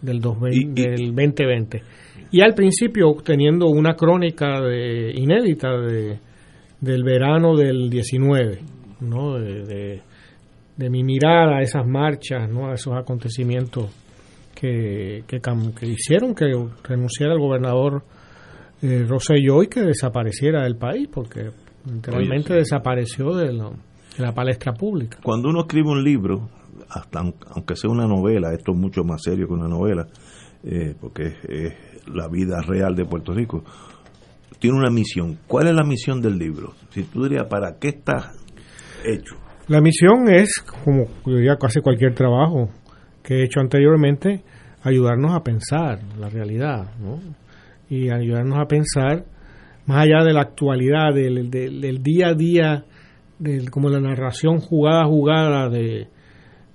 del, 0.02 0.22
2000 0.22 0.74
del 0.74 1.14
2020. 1.14 1.84
Y 2.32 2.42
al 2.42 2.56
principio 2.56 3.14
teniendo 3.24 3.68
una 3.68 3.94
crónica 3.94 4.60
de, 4.60 5.12
inédita 5.14 5.70
de, 5.78 6.18
del 6.82 7.04
verano 7.04 7.56
del 7.56 7.92
19, 7.92 8.79
¿no? 9.02 9.36
de, 9.40 9.66
de- 9.66 10.02
de 10.78 10.90
mi 10.90 11.04
mirada 11.04 11.58
a 11.58 11.62
esas 11.62 11.86
marchas, 11.86 12.50
¿no? 12.50 12.70
a 12.70 12.74
esos 12.76 12.94
acontecimientos 12.96 13.88
que, 14.56 15.24
que, 15.28 15.42
que 15.42 15.86
hicieron 15.88 16.34
que 16.34 16.46
renunciara 16.84 17.34
el 17.34 17.40
gobernador 17.40 18.04
eh, 18.82 19.06
Rosselló 19.06 19.62
y 19.62 19.68
que 19.68 19.82
desapareciera 19.82 20.64
del 20.64 20.78
país, 20.78 21.10
porque 21.14 21.50
literalmente 21.86 22.54
Oye, 22.54 22.64
sí. 22.64 22.70
desapareció 22.72 23.36
de 23.36 23.52
la, 23.52 23.70
de 23.70 24.24
la 24.26 24.34
palestra 24.34 24.72
pública. 24.74 25.20
Cuando 25.22 25.50
uno 25.50 25.62
escribe 25.62 25.90
un 25.90 26.02
libro, 26.02 26.48
hasta 26.90 27.20
aun- 27.20 27.36
aunque 27.54 27.76
sea 27.76 27.90
una 27.90 28.08
novela, 28.08 28.54
esto 28.54 28.72
es 28.72 28.78
mucho 28.78 29.04
más 29.04 29.22
serio 29.22 29.48
que 29.48 29.54
una 29.54 29.68
novela, 29.68 30.08
eh, 30.64 30.96
porque 31.02 31.24
es, 31.24 31.36
es 31.50 31.74
la 32.08 32.30
vida 32.30 32.62
real 32.62 32.96
de 32.96 33.04
Puerto 33.04 33.34
Rico, 33.34 33.66
tiene 34.60 34.78
una 34.78 34.90
misión. 34.90 35.38
¿Cuál 35.46 35.68
es 35.68 35.74
la 35.74 35.84
misión 35.84 36.22
del 36.22 36.38
libro? 36.38 36.74
Si 36.92 37.04
tú 37.04 37.24
dirías, 37.24 37.48
¿para 37.50 37.78
qué 37.80 37.90
está 37.90 38.32
hecho? 39.06 39.36
La 39.68 39.82
misión 39.82 40.30
es, 40.30 40.64
como 40.84 41.06
yo 41.26 41.36
diría 41.36 41.58
casi 41.58 41.80
cualquier 41.82 42.14
trabajo 42.16 42.70
que 43.24 43.36
he 43.36 43.44
hecho 43.44 43.60
anteriormente, 43.60 44.42
ayudarnos 44.84 45.34
a 45.36 45.44
pensar 45.44 46.00
la 46.20 46.30
realidad, 46.30 46.92
¿no? 47.00 47.20
Y 47.90 48.10
ayudarnos 48.10 48.58
a 48.60 48.66
pensar 48.68 49.26
más 49.86 50.04
allá 50.06 50.24
de 50.24 50.34
la 50.34 50.42
actualidad, 50.42 51.14
del, 51.14 51.50
del- 51.50 51.82
del 51.82 52.02
día 52.04 52.30
a 52.30 52.34
día, 52.34 52.86
del- 53.40 53.70
como 53.70 53.90
la 53.90 54.00
narración 54.00 54.60
jugada 54.60 55.04
a 55.04 55.08
jugada 55.08 55.70
de, 55.70 56.08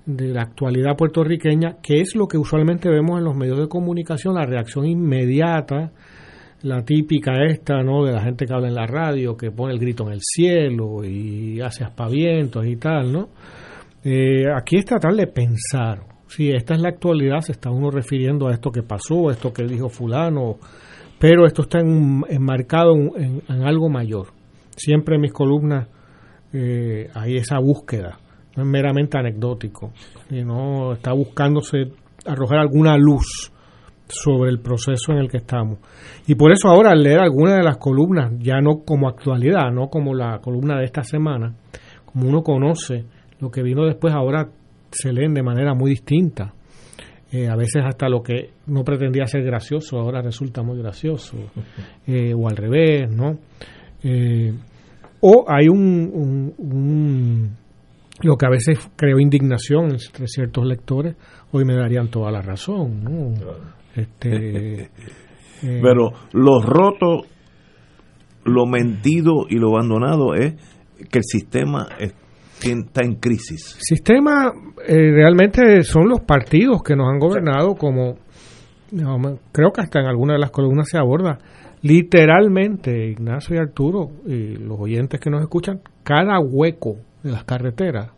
de 0.05 0.27
la 0.29 0.43
actualidad 0.43 0.95
puertorriqueña, 0.97 1.77
que 1.81 1.99
es 2.01 2.15
lo 2.15 2.27
que 2.27 2.37
usualmente 2.37 2.89
vemos 2.89 3.17
en 3.17 3.25
los 3.25 3.35
medios 3.35 3.57
de 3.59 3.67
comunicación, 3.67 4.35
la 4.35 4.45
reacción 4.45 4.85
inmediata, 4.85 5.91
la 6.63 6.83
típica 6.83 7.43
esta, 7.45 7.81
¿no? 7.83 8.03
De 8.05 8.11
la 8.11 8.21
gente 8.21 8.45
que 8.45 8.53
habla 8.53 8.67
en 8.67 8.75
la 8.75 8.87
radio, 8.87 9.35
que 9.37 9.51
pone 9.51 9.73
el 9.73 9.79
grito 9.79 10.05
en 10.07 10.13
el 10.13 10.21
cielo 10.21 11.03
y 11.03 11.61
hace 11.61 11.83
aspavientos 11.83 12.65
y 12.65 12.75
tal, 12.77 13.11
¿no? 13.11 13.29
Eh, 14.03 14.45
aquí 14.55 14.77
es 14.77 14.85
tratar 14.85 15.13
de 15.15 15.27
pensar, 15.27 16.01
si 16.27 16.49
esta 16.51 16.73
es 16.75 16.81
la 16.81 16.89
actualidad, 16.89 17.41
se 17.41 17.51
está 17.53 17.69
uno 17.71 17.89
refiriendo 17.91 18.47
a 18.47 18.53
esto 18.53 18.71
que 18.71 18.83
pasó, 18.83 19.29
esto 19.31 19.51
que 19.53 19.63
dijo 19.65 19.89
fulano, 19.89 20.57
pero 21.19 21.45
esto 21.45 21.63
está 21.63 21.79
en- 21.79 22.23
enmarcado 22.29 22.93
en, 22.95 23.41
en 23.47 23.63
algo 23.63 23.89
mayor. 23.89 24.27
Siempre 24.75 25.15
en 25.15 25.21
mis 25.21 25.33
columnas 25.33 25.87
eh, 26.53 27.09
hay 27.13 27.37
esa 27.37 27.57
búsqueda, 27.59 28.19
no 28.55 28.63
es 28.63 28.69
meramente 28.69 29.17
anecdótico, 29.17 29.91
sino 30.29 30.93
está 30.93 31.13
buscándose 31.13 31.91
arrojar 32.25 32.59
alguna 32.59 32.97
luz 32.97 33.51
sobre 34.07 34.51
el 34.51 34.59
proceso 34.59 35.11
en 35.11 35.17
el 35.19 35.29
que 35.29 35.37
estamos. 35.37 35.79
Y 36.27 36.35
por 36.35 36.51
eso 36.51 36.67
ahora 36.69 36.91
al 36.91 37.01
leer 37.03 37.19
algunas 37.19 37.57
de 37.57 37.63
las 37.63 37.77
columnas, 37.77 38.31
ya 38.39 38.59
no 38.61 38.83
como 38.85 39.07
actualidad, 39.09 39.71
no 39.73 39.87
como 39.89 40.13
la 40.13 40.39
columna 40.39 40.77
de 40.77 40.85
esta 40.85 41.03
semana, 41.03 41.53
como 42.05 42.27
uno 42.29 42.41
conoce 42.43 43.03
lo 43.39 43.49
que 43.49 43.61
vino 43.63 43.85
después, 43.85 44.13
ahora 44.13 44.47
se 44.91 45.11
leen 45.11 45.33
de 45.33 45.43
manera 45.43 45.73
muy 45.73 45.89
distinta. 45.91 46.53
Eh, 47.31 47.47
a 47.49 47.55
veces 47.55 47.83
hasta 47.85 48.07
lo 48.07 48.21
que 48.21 48.51
no 48.67 48.83
pretendía 48.83 49.25
ser 49.25 49.43
gracioso 49.43 49.97
ahora 49.99 50.21
resulta 50.21 50.61
muy 50.63 50.77
gracioso, 50.77 51.35
eh, 52.07 52.33
o 52.33 52.47
al 52.47 52.55
revés, 52.55 53.09
¿no? 53.11 53.37
Eh, 54.03 54.53
o 55.21 55.43
hay 55.47 55.67
un, 55.67 56.11
un- 56.13 56.53
un- 56.59 57.49
lo 58.21 58.37
que 58.37 58.45
a 58.45 58.49
veces 58.49 58.77
creó 58.95 59.19
indignación 59.19 59.91
entre 59.91 60.27
ciertos 60.27 60.65
lectores, 60.65 61.15
hoy 61.51 61.65
me 61.65 61.75
darían 61.75 62.07
toda 62.09 62.31
la 62.31 62.41
razón, 62.41 63.03
¿no? 63.03 63.33
Este, 63.95 64.81
eh, 64.83 64.89
Pero 65.61 66.11
lo 66.33 66.61
roto, 66.61 67.23
lo 68.43 68.65
mentido 68.65 69.45
y 69.49 69.55
lo 69.55 69.69
abandonado 69.75 70.33
es 70.35 70.53
que 71.09 71.19
el 71.19 71.23
sistema 71.23 71.87
es- 71.99 72.13
está 72.63 73.01
en 73.03 73.15
crisis. 73.15 73.75
sistema 73.79 74.51
eh, 74.87 75.11
realmente 75.11 75.81
son 75.83 76.07
los 76.07 76.21
partidos 76.21 76.81
que 76.83 76.95
nos 76.95 77.07
han 77.11 77.19
gobernado 77.19 77.75
como 77.75 78.17
no, 78.91 79.17
creo 79.51 79.71
que 79.71 79.81
hasta 79.81 79.99
en 79.99 80.05
alguna 80.05 80.33
de 80.33 80.39
las 80.39 80.51
columnas 80.51 80.87
se 80.89 80.97
aborda. 80.97 81.37
Literalmente 81.81 83.07
Ignacio 83.09 83.55
y 83.55 83.59
Arturo 83.59 84.09
y 84.25 84.55
los 84.55 84.79
oyentes 84.79 85.19
que 85.19 85.29
nos 85.29 85.41
escuchan 85.41 85.81
cada 86.03 86.39
hueco 86.39 86.95
de 87.23 87.31
las 87.31 87.43
carreteras 87.43 88.11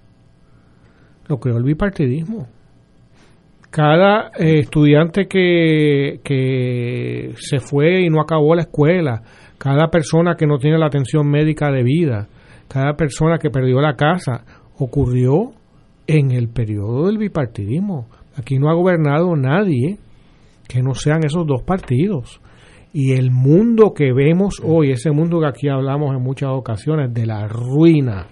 lo 1.28 1.38
creó 1.40 1.58
el 1.58 1.64
bipartidismo 1.64 2.48
cada 3.70 4.32
eh, 4.38 4.60
estudiante 4.60 5.28
que, 5.28 6.20
que 6.24 7.34
se 7.38 7.60
fue 7.60 8.02
y 8.02 8.10
no 8.10 8.22
acabó 8.22 8.56
la 8.56 8.64
escuela, 8.64 9.22
cada 9.58 9.90
persona 9.90 10.36
que 10.36 10.48
no 10.48 10.58
tiene 10.58 10.78
la 10.78 10.88
atención 10.88 11.30
médica 11.30 11.72
debida, 11.72 12.28
cada 12.68 12.96
persona 12.96 13.38
que 13.38 13.50
perdió 13.50 13.82
la 13.82 13.96
casa, 13.96 14.44
ocurrió 14.78 15.52
en 16.06 16.32
el 16.32 16.50
periodo 16.50 17.08
del 17.08 17.18
bipartidismo. 17.18 18.08
Aquí 18.36 18.60
no 18.60 18.70
ha 18.70 18.74
gobernado 18.74 19.36
nadie 19.36 19.98
que 20.68 20.82
no 20.82 20.94
sean 20.94 21.24
esos 21.24 21.46
dos 21.48 21.64
partidos. 21.64 22.42
Y 22.94 23.14
el 23.14 23.32
mundo 23.32 23.94
que 23.94 24.14
vemos 24.14 24.62
hoy, 24.64 24.92
ese 24.92 25.12
mundo 25.12 25.40
que 25.40 25.48
aquí 25.48 25.70
hablamos 25.70 26.16
en 26.16 26.22
muchas 26.22 26.50
ocasiones, 26.52 27.14
de 27.14 27.26
la 27.26 27.48
ruina, 27.48 28.28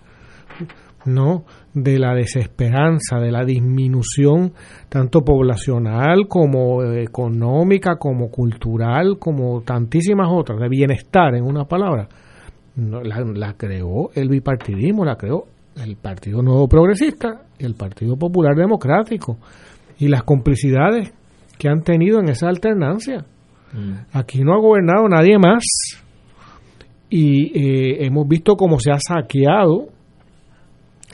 ¿no? 1.06 1.46
de 1.74 2.00
la 2.00 2.16
desesperanza, 2.16 3.18
de 3.20 3.32
la 3.32 3.44
disminución 3.44 4.54
tanto 4.90 5.22
poblacional 5.22 6.28
como 6.28 6.84
económica, 6.84 7.98
como 7.98 8.30
cultural, 8.30 9.18
como 9.20 9.62
tantísimas 9.62 10.30
otras, 10.32 10.60
de 10.60 10.70
bienestar 10.70 11.36
en 11.36 11.44
una 11.44 11.66
palabra, 11.66 12.08
no, 12.76 13.02
la, 13.02 13.20
la 13.22 13.54
creó 13.54 14.10
el 14.14 14.30
bipartidismo, 14.30 15.06
la 15.06 15.16
creó 15.16 15.46
el 15.84 15.98
Partido 15.98 16.42
Nuevo 16.42 16.68
Progresista 16.68 17.42
y 17.60 17.66
el 17.66 17.76
Partido 17.76 18.16
Popular 18.16 18.56
Democrático 18.56 19.38
y 20.00 20.08
las 20.08 20.24
complicidades 20.24 21.14
que 21.58 21.70
han 21.70 21.82
tenido 21.84 22.20
en 22.20 22.30
esa 22.30 22.48
alternancia. 22.48 23.26
Aquí 24.14 24.40
no 24.40 24.54
ha 24.54 24.58
gobernado 24.58 25.10
nadie 25.10 25.38
más 25.38 25.64
y 27.10 27.48
eh, 27.48 28.06
hemos 28.06 28.26
visto 28.26 28.56
cómo 28.56 28.80
se 28.80 28.92
ha 28.92 29.00
saqueado 29.00 29.90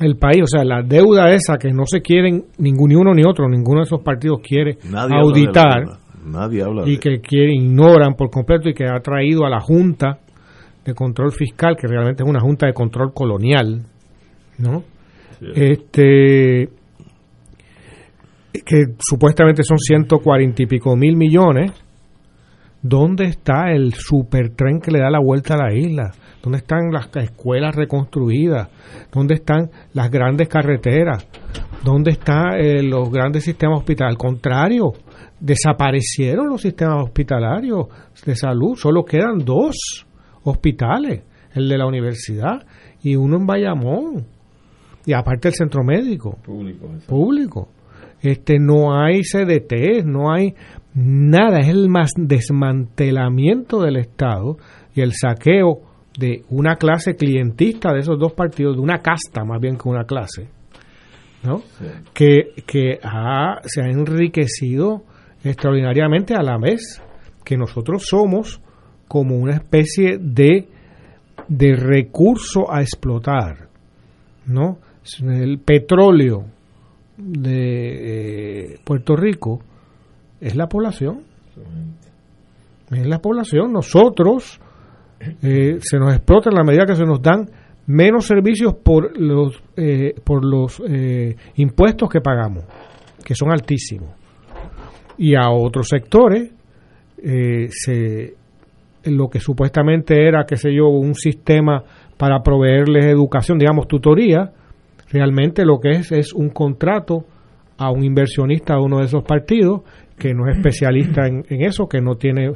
el 0.02 0.18
país, 0.18 0.42
o 0.44 0.48
sea, 0.48 0.64
la 0.64 0.82
deuda 0.82 1.34
esa 1.34 1.58
que 1.58 1.72
no 1.72 1.86
se 1.86 2.02
quieren 2.02 2.46
ningún 2.58 2.90
ni 2.90 2.96
uno 2.96 3.14
ni 3.14 3.24
otro, 3.26 3.48
ninguno 3.48 3.80
de 3.80 3.86
esos 3.86 4.02
partidos 4.02 4.40
quiere 4.42 4.78
Nadie 4.90 5.16
auditar 5.18 5.84
habla 5.84 6.00
Nadie 6.26 6.64
habla 6.64 6.84
y 6.86 6.94
de 6.94 7.00
que 7.00 7.20
quieren, 7.20 7.64
ignoran 7.64 8.16
por 8.16 8.30
completo 8.30 8.70
y 8.70 8.74
que 8.74 8.86
ha 8.86 9.00
traído 9.00 9.46
a 9.46 9.50
la 9.50 9.60
Junta 9.60 10.20
de 10.86 10.94
Control 10.94 11.32
Fiscal, 11.32 11.76
que 11.76 11.88
realmente 11.88 12.24
es 12.24 12.30
una 12.30 12.40
Junta 12.40 12.68
de 12.68 12.74
Control 12.74 13.14
Colonial, 13.14 13.82
¿no? 14.58 14.84
Este 15.56 16.70
que 18.54 18.84
supuestamente 19.00 19.64
son 19.64 19.80
140 19.80 20.64
y 20.64 20.66
pico 20.68 20.96
mil 20.96 21.16
millones, 21.16 21.72
¿dónde 22.82 23.26
está 23.26 23.72
el 23.72 23.94
supertren 23.94 24.80
que 24.80 24.92
le 24.92 25.00
da 25.00 25.10
la 25.10 25.20
vuelta 25.20 25.56
a 25.56 25.58
la 25.58 25.74
isla? 25.74 26.12
¿Dónde 26.42 26.60
están 26.60 26.92
las 26.92 27.10
escuelas 27.16 27.76
reconstruidas? 27.76 28.70
¿Dónde 29.12 29.36
están 29.36 29.70
las 29.94 30.10
grandes 30.10 30.48
carreteras? 30.48 31.28
¿Dónde 31.84 32.12
están 32.12 32.60
eh, 32.60 32.82
los 32.84 33.12
grandes 33.12 33.44
sistemas 33.44 33.80
hospitalarios? 33.80 34.16
Al 34.16 34.18
contrario, 34.18 34.94
desaparecieron 35.40 36.50
los 36.50 36.62
sistemas 36.62 37.04
hospitalarios 37.04 37.88
de 38.26 38.36
salud, 38.36 38.76
solo 38.76 39.04
quedan 39.04 39.40
dos 39.40 40.06
hospitales, 40.44 41.24
el 41.54 41.68
de 41.68 41.78
la 41.78 41.88
universidad 41.88 42.66
y 43.04 43.16
uno 43.16 43.38
en 43.38 43.46
Bayamón, 43.46 44.26
y 45.06 45.14
aparte 45.14 45.48
el 45.48 45.56
centro 45.56 45.84
médico 45.84 46.38
Público. 46.44 46.88
público. 47.08 47.70
Este 48.22 48.60
no 48.60 48.96
hay 48.96 49.22
CDT, 49.22 50.06
no 50.06 50.32
hay 50.32 50.54
nada, 50.94 51.60
es 51.60 51.68
el 51.70 51.88
más 51.90 52.12
desmantelamiento 52.18 53.82
del 53.82 53.98
Estado 53.98 54.58
y 54.96 55.02
el 55.02 55.14
saqueo 55.14 55.82
de 56.18 56.44
una 56.50 56.76
clase 56.76 57.16
clientista 57.16 57.94
de 57.94 58.00
esos 58.00 58.20
dos 58.20 58.34
partidos, 58.34 58.76
de 58.76 58.82
una 58.82 59.00
casta 59.00 59.44
más 59.46 59.60
bien 59.62 59.78
que 59.78 59.88
una 59.90 60.04
clase, 60.04 60.48
¿no? 61.44 61.62
Que, 62.14 62.54
que 62.68 63.00
ha- 63.04 63.60
se 63.64 63.82
ha 63.82 63.88
enriquecido 63.90 65.04
extraordinariamente 65.44 66.36
a 66.36 66.44
la 66.44 66.58
vez 66.58 67.02
que 67.46 67.58
nosotros 67.58 68.04
somos 68.06 68.62
como 69.08 69.36
una 69.38 69.54
especie 69.56 70.18
de, 70.20 70.68
de 71.48 71.76
recurso 71.76 72.72
a 72.72 72.82
explotar, 72.82 73.70
¿no? 74.46 74.78
El 75.24 75.60
petróleo 75.60 76.46
de 77.18 78.74
eh, 78.74 78.80
Puerto 78.84 79.16
Rico 79.16 79.62
es 80.42 80.56
la 80.56 80.68
población. 80.68 81.22
Es 82.90 83.08
la 83.08 83.20
población. 83.20 83.72
Nosotros 83.72 84.60
eh, 85.42 85.78
se 85.80 85.98
nos 85.98 86.14
explota 86.14 86.50
en 86.50 86.56
la 86.58 86.64
medida 86.64 86.86
que 86.86 86.96
se 86.96 87.06
nos 87.06 87.22
dan 87.22 87.48
menos 87.88 88.26
servicios 88.26 88.74
por 88.76 89.18
los 89.20 89.62
eh, 89.78 90.16
por 90.24 90.44
los 90.44 90.82
eh, 90.88 91.36
impuestos 91.56 92.10
que 92.10 92.22
pagamos, 92.22 92.66
que 93.24 93.36
son 93.36 93.52
altísimos. 93.52 94.10
Y 95.18 95.36
a 95.36 95.50
otros 95.52 95.88
sectores 95.88 96.52
eh, 97.24 97.68
se 97.70 98.36
lo 99.06 99.30
que 99.30 99.40
supuestamente 99.40 100.28
era, 100.28 100.46
qué 100.46 100.56
sé 100.56 100.74
yo, 100.74 100.88
un 100.88 101.16
sistema 101.16 101.84
para 102.18 102.44
proveerles 102.44 103.06
educación, 103.06 103.58
digamos, 103.58 103.88
tutoría, 103.88 104.52
realmente 105.12 105.66
lo 105.66 105.80
que 105.80 105.90
es 105.90 106.12
es 106.12 106.34
un 106.34 106.50
contrato 106.50 107.26
a 107.78 107.90
un 107.90 108.04
inversionista 108.04 108.76
de 108.76 108.82
uno 108.82 109.00
de 109.00 109.06
esos 109.06 109.24
partidos 109.24 109.82
que 110.18 110.34
no 110.34 110.48
es 110.50 110.58
especialista 110.58 111.28
en, 111.28 111.44
eso, 111.50 111.88
que 111.88 112.02
no 112.02 112.16
tiene 112.16 112.52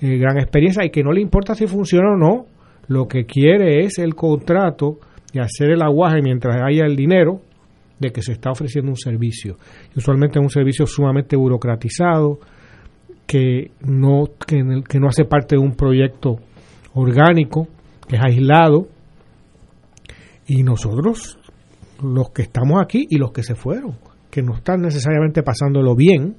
eh, 0.00 0.18
gran 0.18 0.38
experiencia 0.38 0.84
y 0.84 0.90
que 0.90 1.02
no 1.02 1.12
le 1.12 1.20
importa 1.20 1.54
si 1.54 1.66
funciona 1.66 2.12
o 2.12 2.16
no, 2.16 2.46
lo 2.88 3.06
que 3.08 3.24
quiere 3.24 3.84
es 3.84 3.98
el 3.98 4.14
contrato 4.14 4.98
y 5.32 5.38
hacer 5.38 5.70
el 5.70 5.82
aguaje 5.82 6.20
mientras 6.22 6.56
haya 6.62 6.84
el 6.84 6.96
dinero 6.96 7.40
de 7.98 8.10
que 8.10 8.22
se 8.22 8.32
está 8.32 8.50
ofreciendo 8.50 8.90
un 8.90 8.96
servicio. 8.96 9.56
Usualmente 9.96 10.38
es 10.38 10.42
un 10.42 10.50
servicio 10.50 10.86
sumamente 10.86 11.36
burocratizado, 11.36 12.38
que 13.26 13.72
no, 13.80 14.24
que 14.46 15.00
no 15.00 15.08
hace 15.08 15.24
parte 15.24 15.56
de 15.56 15.62
un 15.62 15.74
proyecto 15.74 16.36
orgánico, 16.94 17.66
que 18.06 18.16
es 18.16 18.22
aislado, 18.24 18.86
y 20.46 20.62
nosotros, 20.62 21.38
los 22.02 22.30
que 22.30 22.42
estamos 22.42 22.80
aquí 22.80 23.06
y 23.10 23.18
los 23.18 23.32
que 23.32 23.42
se 23.42 23.54
fueron, 23.54 23.96
que 24.30 24.42
no 24.42 24.54
están 24.54 24.80
necesariamente 24.82 25.42
pasándolo 25.42 25.96
bien, 25.96 26.36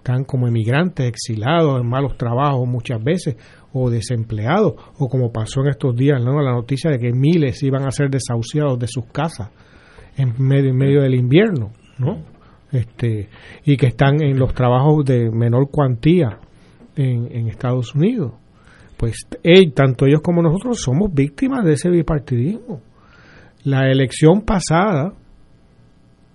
están 0.00 0.24
como 0.24 0.48
emigrantes, 0.48 1.06
exilados, 1.06 1.78
en 1.80 1.86
malos 1.86 2.16
trabajos 2.16 2.66
muchas 2.66 3.02
veces, 3.04 3.36
o 3.72 3.90
desempleados, 3.90 4.74
o 4.98 5.08
como 5.08 5.30
pasó 5.30 5.60
en 5.60 5.68
estos 5.68 5.94
días, 5.94 6.20
la 6.20 6.52
noticia 6.52 6.90
de 6.90 6.98
que 6.98 7.12
miles 7.12 7.62
iban 7.62 7.86
a 7.86 7.90
ser 7.90 8.08
desahuciados 8.10 8.78
de 8.78 8.86
sus 8.88 9.04
casas 9.12 9.50
en 10.16 10.34
medio, 10.38 10.70
en 10.70 10.76
medio 10.76 11.02
del 11.02 11.14
invierno, 11.14 11.70
¿no? 11.98 12.18
Este, 12.72 13.28
y 13.64 13.76
que 13.76 13.86
están 13.88 14.22
en 14.22 14.38
los 14.38 14.54
trabajos 14.54 15.04
de 15.04 15.30
menor 15.30 15.70
cuantía 15.70 16.38
en, 16.96 17.48
Estados 17.48 17.94
Unidos. 17.94 18.32
Pues 18.96 19.26
eh, 19.42 19.70
tanto 19.72 20.06
ellos 20.06 20.20
como 20.22 20.42
nosotros 20.42 20.80
somos 20.80 21.12
víctimas 21.12 21.64
de 21.64 21.72
ese 21.74 21.90
bipartidismo. 21.90 22.80
La 23.64 23.90
elección 23.90 24.42
pasada 24.42 25.12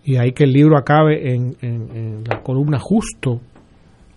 y 0.03 0.17
hay 0.17 0.33
que 0.33 0.43
el 0.43 0.51
libro 0.51 0.77
acabe 0.77 1.33
en- 1.33 1.55
en 1.61 2.23
la 2.29 2.41
columna 2.41 2.77
justo 2.79 3.41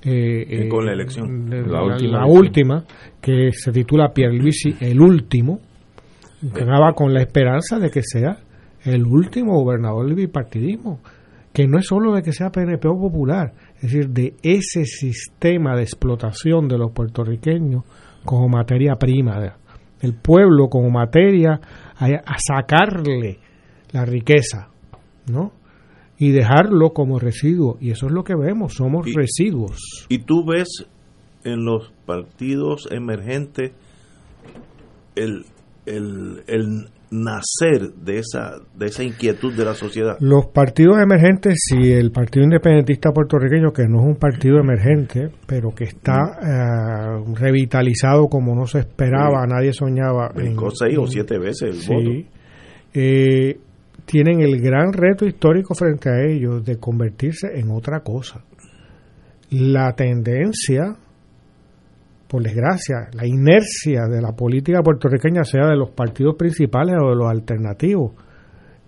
eh, 0.02 0.68
con 0.68 0.84
la 0.84 0.92
eh, 0.92 0.94
elección. 0.94 1.50
La 1.50 1.56
la, 1.56 1.82
última 1.82 2.18
la 2.18 2.24
elección. 2.24 2.38
última, 2.38 2.84
que 3.20 3.52
se 3.52 3.72
titula 3.72 4.12
Pierluisi 4.12 4.76
el 4.80 5.00
último 5.00 5.60
que 6.54 6.62
acaba 6.62 6.92
con 6.92 7.12
la 7.12 7.20
esperanza 7.20 7.78
de 7.78 7.90
que 7.90 8.02
sea 8.02 8.38
el 8.84 9.04
último 9.04 9.54
gobernador 9.54 10.06
del 10.06 10.14
bipartidismo 10.14 11.00
que 11.52 11.66
no 11.66 11.78
es 11.78 11.86
solo 11.86 12.14
de 12.14 12.22
que 12.22 12.32
sea 12.32 12.50
PNP 12.50 12.86
o 12.86 12.96
popular, 13.00 13.52
es 13.76 13.82
decir, 13.82 14.08
de 14.10 14.34
ese 14.42 14.84
sistema 14.84 15.74
de 15.74 15.82
explotación 15.82 16.68
de 16.68 16.78
los 16.78 16.92
puertorriqueños 16.92 17.82
como 18.24 18.48
materia 18.48 18.94
prima, 18.94 19.40
del 20.00 20.14
pueblo 20.14 20.68
como 20.68 20.90
materia 20.90 21.60
a, 21.96 22.06
a 22.06 22.36
sacarle 22.38 23.38
la 23.90 24.04
riqueza, 24.04 24.68
¿no? 25.26 25.52
Y 26.18 26.32
dejarlo 26.32 26.90
como 26.92 27.18
residuo. 27.18 27.76
Y 27.80 27.90
eso 27.90 28.06
es 28.06 28.12
lo 28.12 28.24
que 28.24 28.34
vemos, 28.34 28.74
somos 28.74 29.06
residuos. 29.14 30.06
Y 30.08 30.18
tú 30.18 30.44
ves 30.44 30.86
en 31.44 31.64
los 31.64 31.92
partidos 32.06 32.88
emergentes 32.90 33.72
el, 35.14 35.44
el, 35.86 36.42
el 36.46 36.88
nacer 37.10 37.92
de 38.04 38.18
esa, 38.18 38.56
de 38.74 38.86
esa 38.86 39.02
inquietud 39.02 39.54
de 39.56 39.64
la 39.64 39.74
sociedad. 39.74 40.16
Los 40.20 40.46
partidos 40.46 40.98
emergentes, 41.00 41.54
si 41.56 41.92
el 41.92 42.10
Partido 42.10 42.44
Independentista 42.44 43.12
Puertorriqueño, 43.12 43.72
que 43.72 43.86
no 43.88 44.00
es 44.00 44.06
un 44.06 44.16
partido 44.16 44.58
emergente, 44.58 45.30
pero 45.46 45.74
que 45.74 45.84
está 45.84 46.16
eh, 46.42 47.34
revitalizado 47.34 48.26
como 48.28 48.54
no 48.54 48.66
se 48.66 48.80
esperaba, 48.80 49.46
nadie 49.46 49.72
soñaba. 49.72 50.30
Brincó 50.34 50.70
seis 50.70 50.98
o 50.98 51.06
siete 51.06 51.38
veces 51.38 51.62
el 51.62 51.74
sí, 51.76 51.94
voto. 51.94 52.10
eh, 52.94 53.58
tienen 54.08 54.40
el 54.40 54.58
gran 54.58 54.94
reto 54.94 55.26
histórico 55.26 55.74
frente 55.74 56.08
a 56.08 56.24
ellos 56.24 56.64
de 56.64 56.78
convertirse 56.78 57.58
en 57.58 57.70
otra 57.70 58.00
cosa. 58.00 58.42
La 59.50 59.92
tendencia, 59.92 60.96
por 62.26 62.42
desgracia, 62.42 63.10
la 63.12 63.26
inercia 63.26 64.06
de 64.06 64.22
la 64.22 64.32
política 64.32 64.82
puertorriqueña, 64.82 65.44
sea 65.44 65.66
de 65.66 65.76
los 65.76 65.90
partidos 65.90 66.36
principales 66.36 66.96
o 67.02 67.10
de 67.10 67.16
los 67.16 67.28
alternativos, 67.28 68.12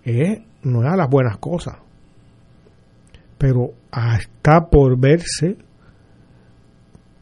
es, 0.03 0.39
no 0.63 0.81
es 0.81 0.91
a 0.91 0.97
las 0.97 1.07
buenas 1.07 1.37
cosas. 1.37 1.75
Pero 3.37 3.73
está 3.91 4.69
por 4.71 4.99
verse 4.99 5.55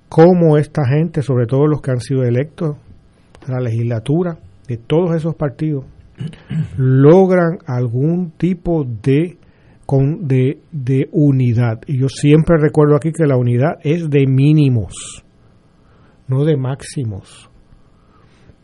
cómo 0.07 0.57
esta 0.57 0.87
gente, 0.87 1.21
sobre 1.21 1.47
todo 1.47 1.67
los 1.67 1.81
que 1.81 1.91
han 1.91 1.99
sido 1.99 2.23
electos 2.23 2.77
a 3.45 3.51
la 3.51 3.59
legislatura 3.59 4.37
de 4.69 4.77
todos 4.77 5.17
esos 5.17 5.35
partidos, 5.35 5.83
logran 6.77 7.59
algún 7.65 8.31
tipo 8.31 8.83
de, 8.83 9.37
con, 9.85 10.27
de, 10.27 10.59
de 10.71 11.09
unidad. 11.11 11.81
Y 11.87 11.99
yo 11.99 12.09
siempre 12.09 12.57
recuerdo 12.59 12.95
aquí 12.95 13.11
que 13.11 13.25
la 13.25 13.37
unidad 13.37 13.77
es 13.83 14.09
de 14.09 14.25
mínimos, 14.27 15.23
no 16.27 16.45
de 16.45 16.57
máximos. 16.57 17.49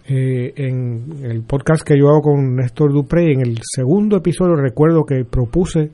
Eh, 0.07 0.53
en 0.57 1.23
el 1.23 1.41
podcast 1.43 1.81
que 1.81 1.97
yo 1.97 2.09
hago 2.09 2.21
con 2.21 2.55
Néstor 2.55 2.93
Dupré, 2.93 3.33
en 3.33 3.41
el 3.41 3.57
segundo 3.63 4.17
episodio 4.17 4.55
recuerdo 4.55 5.03
que 5.03 5.25
propuse, 5.25 5.89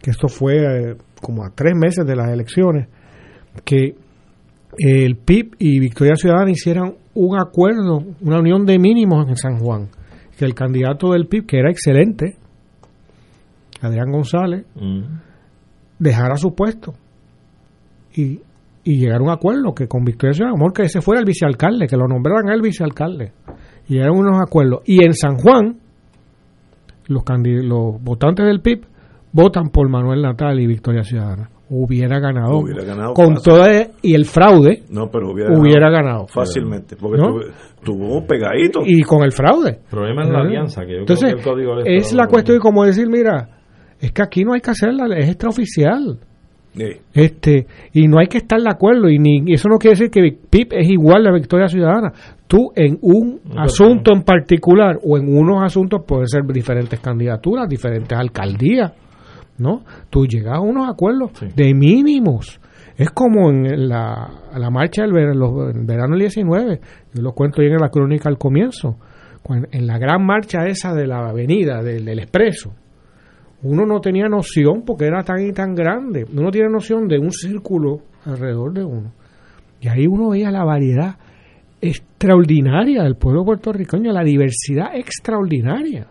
que 0.00 0.10
esto 0.10 0.28
fue 0.28 0.56
eh, 0.56 0.96
como 1.20 1.44
a 1.44 1.50
tres 1.54 1.74
meses 1.76 2.06
de 2.06 2.16
las 2.16 2.30
elecciones, 2.30 2.88
que 3.64 3.96
el 4.78 5.16
PIB 5.16 5.56
y 5.58 5.78
Victoria 5.78 6.14
Ciudadana 6.14 6.50
hicieran 6.50 6.94
un 7.14 7.38
acuerdo, 7.38 8.02
una 8.22 8.38
unión 8.38 8.64
de 8.64 8.78
mínimos 8.78 9.28
en 9.28 9.36
San 9.36 9.58
Juan, 9.58 9.88
que 10.38 10.44
el 10.44 10.54
candidato 10.54 11.10
del 11.10 11.26
PIB, 11.26 11.46
que 11.46 11.58
era 11.58 11.68
excelente, 11.68 12.36
Adrián 13.80 14.12
González, 14.12 14.64
dejara 15.98 16.36
su 16.36 16.54
puesto 16.54 16.94
y, 18.14 18.40
y 18.84 18.98
llegar 18.98 19.20
a 19.20 19.24
un 19.24 19.30
acuerdo 19.30 19.74
que 19.74 19.88
con 19.88 20.04
Victoria 20.04 20.34
Ciudadana, 20.34 20.56
amor, 20.56 20.72
que 20.72 20.82
ese 20.82 21.00
fuera 21.00 21.18
el 21.18 21.26
vicealcalde, 21.26 21.88
que 21.88 21.96
lo 21.96 22.06
nombraran 22.06 22.50
el 22.50 22.62
vicealcalde, 22.62 23.32
y 23.88 23.94
llegaron 23.94 24.18
unos 24.18 24.40
acuerdos. 24.40 24.82
Y 24.86 25.04
en 25.04 25.12
San 25.12 25.38
Juan, 25.38 25.80
los, 27.08 27.22
los 27.44 28.00
votantes 28.00 28.46
del 28.46 28.60
PIB 28.60 28.86
votan 29.32 29.70
por 29.70 29.88
Manuel 29.88 30.22
Natal 30.22 30.60
y 30.60 30.68
Victoria 30.68 31.02
Ciudadana. 31.02 31.50
Hubiera 31.70 32.18
ganado, 32.18 32.58
Hubiera 32.60 32.82
ganado 32.84 33.12
con 33.14 33.34
fácil. 33.36 33.52
toda 33.52 33.70
y 34.02 34.14
el 34.14 34.24
fraude 34.24 34.84
No, 34.90 35.10
pero 35.10 35.32
hubiera, 35.32 35.52
hubiera 35.58 35.90
ganado 35.90 36.26
fácilmente, 36.26 36.96
porque 36.96 37.18
¿No? 37.18 37.28
tuvo, 37.28 37.40
tuvo 37.84 38.26
pegadito. 38.26 38.80
y 38.86 39.02
con 39.02 39.22
el 39.22 39.32
fraude. 39.32 39.70
El 39.84 39.90
problema 39.90 40.22
es 40.24 40.30
la 40.30 40.40
alianza, 40.40 40.84
que 40.86 40.92
yo 40.94 40.98
Entonces, 41.00 41.32
creo 41.32 41.36
que 41.36 41.48
el 41.50 41.54
código 41.54 41.72
electoral 41.74 41.98
es 42.00 42.12
la 42.14 42.26
cuestión 42.26 42.56
de 42.56 42.60
como 42.60 42.84
decir, 42.84 43.06
mira, 43.08 43.48
es 44.00 44.12
que 44.12 44.22
aquí 44.22 44.44
no 44.44 44.54
hay 44.54 44.60
que 44.60 44.70
hacerla, 44.70 45.06
es 45.18 45.28
extraoficial. 45.28 46.18
Sí. 46.74 46.84
Este, 47.14 47.66
y 47.92 48.06
no 48.06 48.18
hay 48.20 48.28
que 48.28 48.38
estar 48.38 48.60
de 48.60 48.70
acuerdo, 48.70 49.08
y 49.08 49.18
ni 49.18 49.42
y 49.46 49.54
eso 49.54 49.68
no 49.68 49.78
quiere 49.78 49.96
decir 49.98 50.10
que 50.10 50.36
PIP 50.48 50.72
es 50.74 50.88
igual 50.88 51.26
a 51.26 51.32
Victoria 51.32 51.66
Ciudadana. 51.66 52.12
Tú 52.46 52.70
en 52.76 52.98
un 53.02 53.40
asunto 53.56 54.12
en 54.14 54.22
particular 54.22 54.96
o 55.02 55.18
en 55.18 55.26
unos 55.28 55.62
asuntos 55.64 56.02
pueden 56.06 56.28
ser 56.28 56.42
diferentes 56.44 57.00
candidaturas, 57.00 57.68
diferentes 57.68 58.16
alcaldías, 58.16 58.92
¿no? 59.58 59.84
Tú 60.10 60.26
llegas 60.26 60.56
a 60.56 60.60
unos 60.60 60.88
acuerdos 60.88 61.32
de 61.54 61.74
mínimos. 61.74 62.60
Es 62.96 63.10
como 63.10 63.50
en 63.50 63.88
la, 63.88 64.28
la 64.56 64.70
marcha 64.70 65.02
del 65.02 65.12
ver- 65.12 65.36
los- 65.36 65.74
en 65.74 65.86
verano 65.86 66.10
del 66.12 66.20
19, 66.20 66.80
yo 67.14 67.22
lo 67.22 67.32
cuento 67.32 67.60
ahí 67.60 67.68
en 67.68 67.76
la 67.76 67.90
crónica 67.90 68.28
al 68.28 68.38
comienzo, 68.38 68.96
cuando- 69.42 69.68
en 69.70 69.86
la 69.86 69.98
gran 69.98 70.24
marcha 70.26 70.66
esa 70.66 70.94
de 70.94 71.06
la 71.06 71.28
avenida, 71.28 71.82
del, 71.82 72.04
del 72.04 72.18
expreso, 72.18 72.72
uno 73.62 73.84
no 73.86 74.00
tenía 74.00 74.28
noción 74.28 74.82
porque 74.84 75.06
era 75.06 75.22
tan 75.22 75.40
y 75.46 75.52
tan 75.52 75.74
grande. 75.74 76.24
Uno 76.36 76.50
tiene 76.50 76.68
noción 76.70 77.06
de 77.08 77.18
un 77.18 77.30
círculo 77.32 78.00
alrededor 78.24 78.72
de 78.72 78.84
uno. 78.84 79.12
Y 79.80 79.88
ahí 79.88 80.06
uno 80.06 80.30
veía 80.30 80.50
la 80.50 80.64
variedad 80.64 81.16
extraordinaria 81.80 83.02
del 83.04 83.16
pueblo 83.16 83.44
puertorriqueño, 83.44 84.12
la 84.12 84.22
diversidad 84.24 84.94
extraordinaria. 84.94 86.06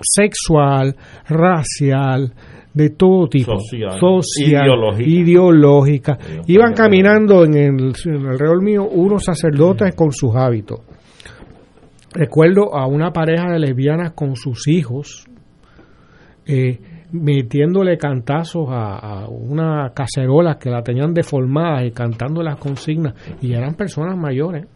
Sexual, 0.00 0.96
racial, 1.28 2.32
de 2.72 2.90
todo 2.90 3.28
tipo. 3.28 3.58
Social, 3.58 3.98
Social, 3.98 4.66
ideológica. 4.66 5.08
ideológica. 5.10 6.18
Iban 6.46 6.74
caminando 6.74 7.44
en 7.44 7.54
el, 7.56 7.92
en 8.04 8.26
alrededor 8.26 8.62
mío 8.62 8.84
unos 8.84 9.24
sacerdotes 9.24 9.94
con 9.94 10.12
sus 10.12 10.34
hábitos. 10.36 10.80
Recuerdo 12.14 12.74
a 12.74 12.86
una 12.86 13.12
pareja 13.12 13.50
de 13.50 13.58
lesbianas 13.58 14.12
con 14.12 14.36
sus 14.36 14.66
hijos 14.68 15.26
eh, 16.46 16.78
metiéndole 17.12 17.98
cantazos 17.98 18.68
a, 18.70 18.96
a 18.98 19.28
una 19.28 19.92
cacerola 19.94 20.58
que 20.58 20.70
la 20.70 20.82
tenían 20.82 21.12
deformada 21.12 21.84
y 21.84 21.90
cantando 21.90 22.42
las 22.42 22.56
consignas 22.56 23.14
y 23.42 23.52
eran 23.52 23.74
personas 23.74 24.16
mayores 24.16 24.66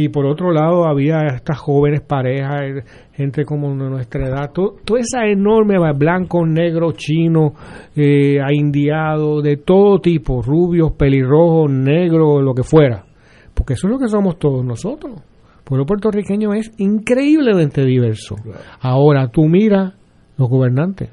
y 0.00 0.08
por 0.10 0.26
otro 0.26 0.52
lado 0.52 0.86
había 0.86 1.26
estas 1.34 1.58
jóvenes 1.58 2.00
parejas 2.02 2.60
eh, 2.62 2.82
gente 3.12 3.44
como 3.44 3.70
de 3.70 3.90
nuestra 3.90 4.28
edad. 4.28 4.52
To- 4.52 4.76
toda 4.84 5.00
esa 5.00 5.26
enorme 5.26 5.74
blanco 5.92 6.46
negro 6.46 6.92
chino 6.92 7.52
eh, 7.96 8.38
indiado 8.52 9.42
de 9.42 9.56
todo 9.56 9.98
tipo 9.98 10.40
rubios 10.40 10.92
pelirrojos 10.92 11.70
negros 11.70 12.42
lo 12.42 12.54
que 12.54 12.62
fuera. 12.62 13.04
Porque 13.52 13.74
eso 13.74 13.88
es 13.88 13.92
lo 13.92 13.98
que 13.98 14.08
somos 14.08 14.38
todos 14.38 14.64
nosotros. 14.64 15.14
El 15.16 15.64
pueblo 15.64 15.84
puertorriqueño 15.84 16.54
es 16.54 16.72
increíblemente 16.78 17.84
diverso. 17.84 18.36
Ahora 18.80 19.28
tú 19.28 19.46
mira 19.48 19.94
los 20.36 20.48
gobernantes 20.48 21.10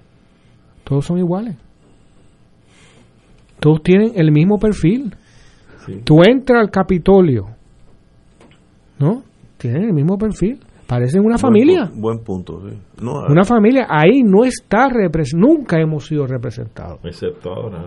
todos 0.86 1.03
son 1.03 1.18
iguales. 1.18 1.56
Todos 3.60 3.82
tienen 3.82 4.12
el 4.16 4.32
mismo 4.32 4.60
perfil. 4.60 5.16
Tú 6.03 6.22
entras 6.24 6.62
al 6.62 6.70
Capitolio, 6.70 7.48
¿no? 8.99 9.23
Tienen 9.57 9.84
el 9.84 9.93
mismo 9.93 10.17
perfil. 10.17 10.59
Parecen 10.88 11.26
una 11.26 11.38
familia. 11.38 11.89
Buen, 11.95 12.19
punto, 12.19 12.61
sí. 12.61 12.77
No, 13.01 13.26
Una 13.27 13.43
familia. 13.43 13.88
Ahí 13.89 14.22
no 14.22 14.43
está 14.43 14.88
representado. 14.89 15.53
Nunca 15.53 15.80
hemos 15.80 16.05
sido 16.05 16.27
representados. 16.27 16.99
Excepto 17.03 17.51
ahora. 17.51 17.85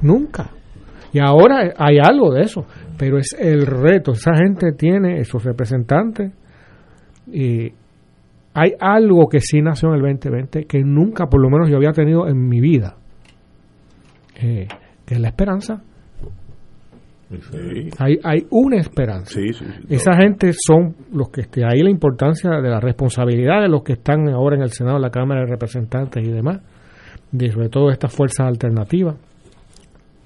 Nunca. 0.00 0.50
Y 1.12 1.18
ahora 1.18 1.74
hay 1.76 1.98
algo 1.98 2.32
de 2.32 2.42
eso. 2.42 2.64
Pero 2.96 3.18
es 3.18 3.36
el 3.38 3.66
reto. 3.66 4.12
Esa 4.12 4.32
gente 4.34 4.72
tiene 4.72 5.20
esos 5.20 5.44
representantes. 5.44 6.32
Y 7.30 7.70
hay 8.54 8.72
algo 8.80 9.28
que 9.28 9.40
sí 9.40 9.60
nació 9.60 9.90
en 9.90 9.96
el 9.96 10.00
2020 10.00 10.64
que 10.64 10.82
nunca, 10.82 11.26
por 11.26 11.42
lo 11.42 11.50
menos, 11.50 11.68
yo 11.68 11.76
había 11.76 11.92
tenido 11.92 12.26
en 12.28 12.48
mi 12.48 12.60
vida. 12.60 12.96
Eh, 14.40 14.68
que 15.04 15.14
es 15.14 15.20
la 15.20 15.28
esperanza. 15.28 15.82
Hay, 17.98 18.18
hay 18.24 18.46
una 18.50 18.76
esperanza. 18.78 19.30
Esa 19.88 20.14
gente 20.16 20.52
son 20.54 20.94
los 21.12 21.28
que 21.30 21.42
este, 21.42 21.62
ahí 21.64 21.82
la 21.82 21.90
importancia 21.90 22.50
de 22.50 22.68
la 22.70 22.80
responsabilidad 22.80 23.60
de 23.62 23.68
los 23.68 23.82
que 23.82 23.94
están 23.94 24.28
ahora 24.30 24.56
en 24.56 24.62
el 24.62 24.70
Senado, 24.72 24.96
en 24.96 25.02
la 25.02 25.10
Cámara 25.10 25.42
de 25.42 25.46
Representantes 25.46 26.26
y 26.26 26.30
demás, 26.30 26.60
de 27.30 27.50
sobre 27.52 27.68
todo 27.68 27.90
estas 27.90 28.14
fuerzas 28.14 28.46
alternativas, 28.46 29.16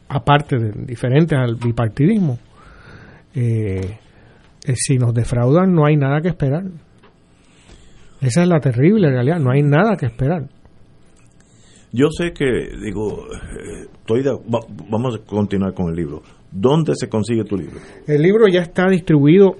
aparte 0.09 0.59
de 0.59 0.71
diferentes 0.87 1.37
al 1.37 1.57
bipartidismo. 1.57 2.39
Eh, 3.35 3.81
eh, 4.65 4.75
si 4.77 4.97
nos 4.99 5.13
defraudan, 5.13 5.75
no 5.75 5.87
hay 5.87 5.97
nada 5.97 6.21
que 6.21 6.29
esperar. 6.29 6.65
Esa 8.21 8.43
es 8.43 8.49
la 8.49 8.61
terrible 8.61 9.11
realidad, 9.11 9.41
no 9.41 9.51
hay 9.51 9.63
nada 9.63 9.97
que 9.97 10.07
esperar. 10.07 10.45
Yo 11.93 12.07
sé 12.11 12.33
que, 12.33 12.45
digo, 12.83 13.27
eh, 13.33 13.87
estoy 13.93 14.23
de- 14.23 14.31
va- 14.31 14.65
vamos 14.89 15.17
a 15.17 15.19
continuar 15.27 15.75
con 15.75 15.89
el 15.91 15.97
libro. 15.97 16.23
¿Dónde 16.53 16.93
se 16.95 17.09
consigue 17.09 17.45
tu 17.45 17.57
libro? 17.57 17.77
El 18.07 18.23
libro 18.23 18.47
ya 18.49 18.61
está 18.61 18.89
distribuido 18.89 19.57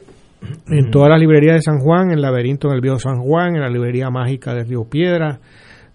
en 0.69 0.91
todas 0.91 1.09
las 1.09 1.21
librerías 1.21 1.55
de 1.57 1.63
San 1.63 1.79
Juan, 1.79 2.09
en 2.09 2.15
el 2.15 2.21
Laberinto 2.23 2.69
del 2.69 2.81
Viejo 2.81 2.99
San 2.99 3.21
Juan, 3.23 3.55
en 3.55 3.61
la 3.63 3.71
librería 3.71 4.11
mágica 4.11 4.53
de 4.55 4.65
Río 4.65 4.85
Piedras, 4.91 5.39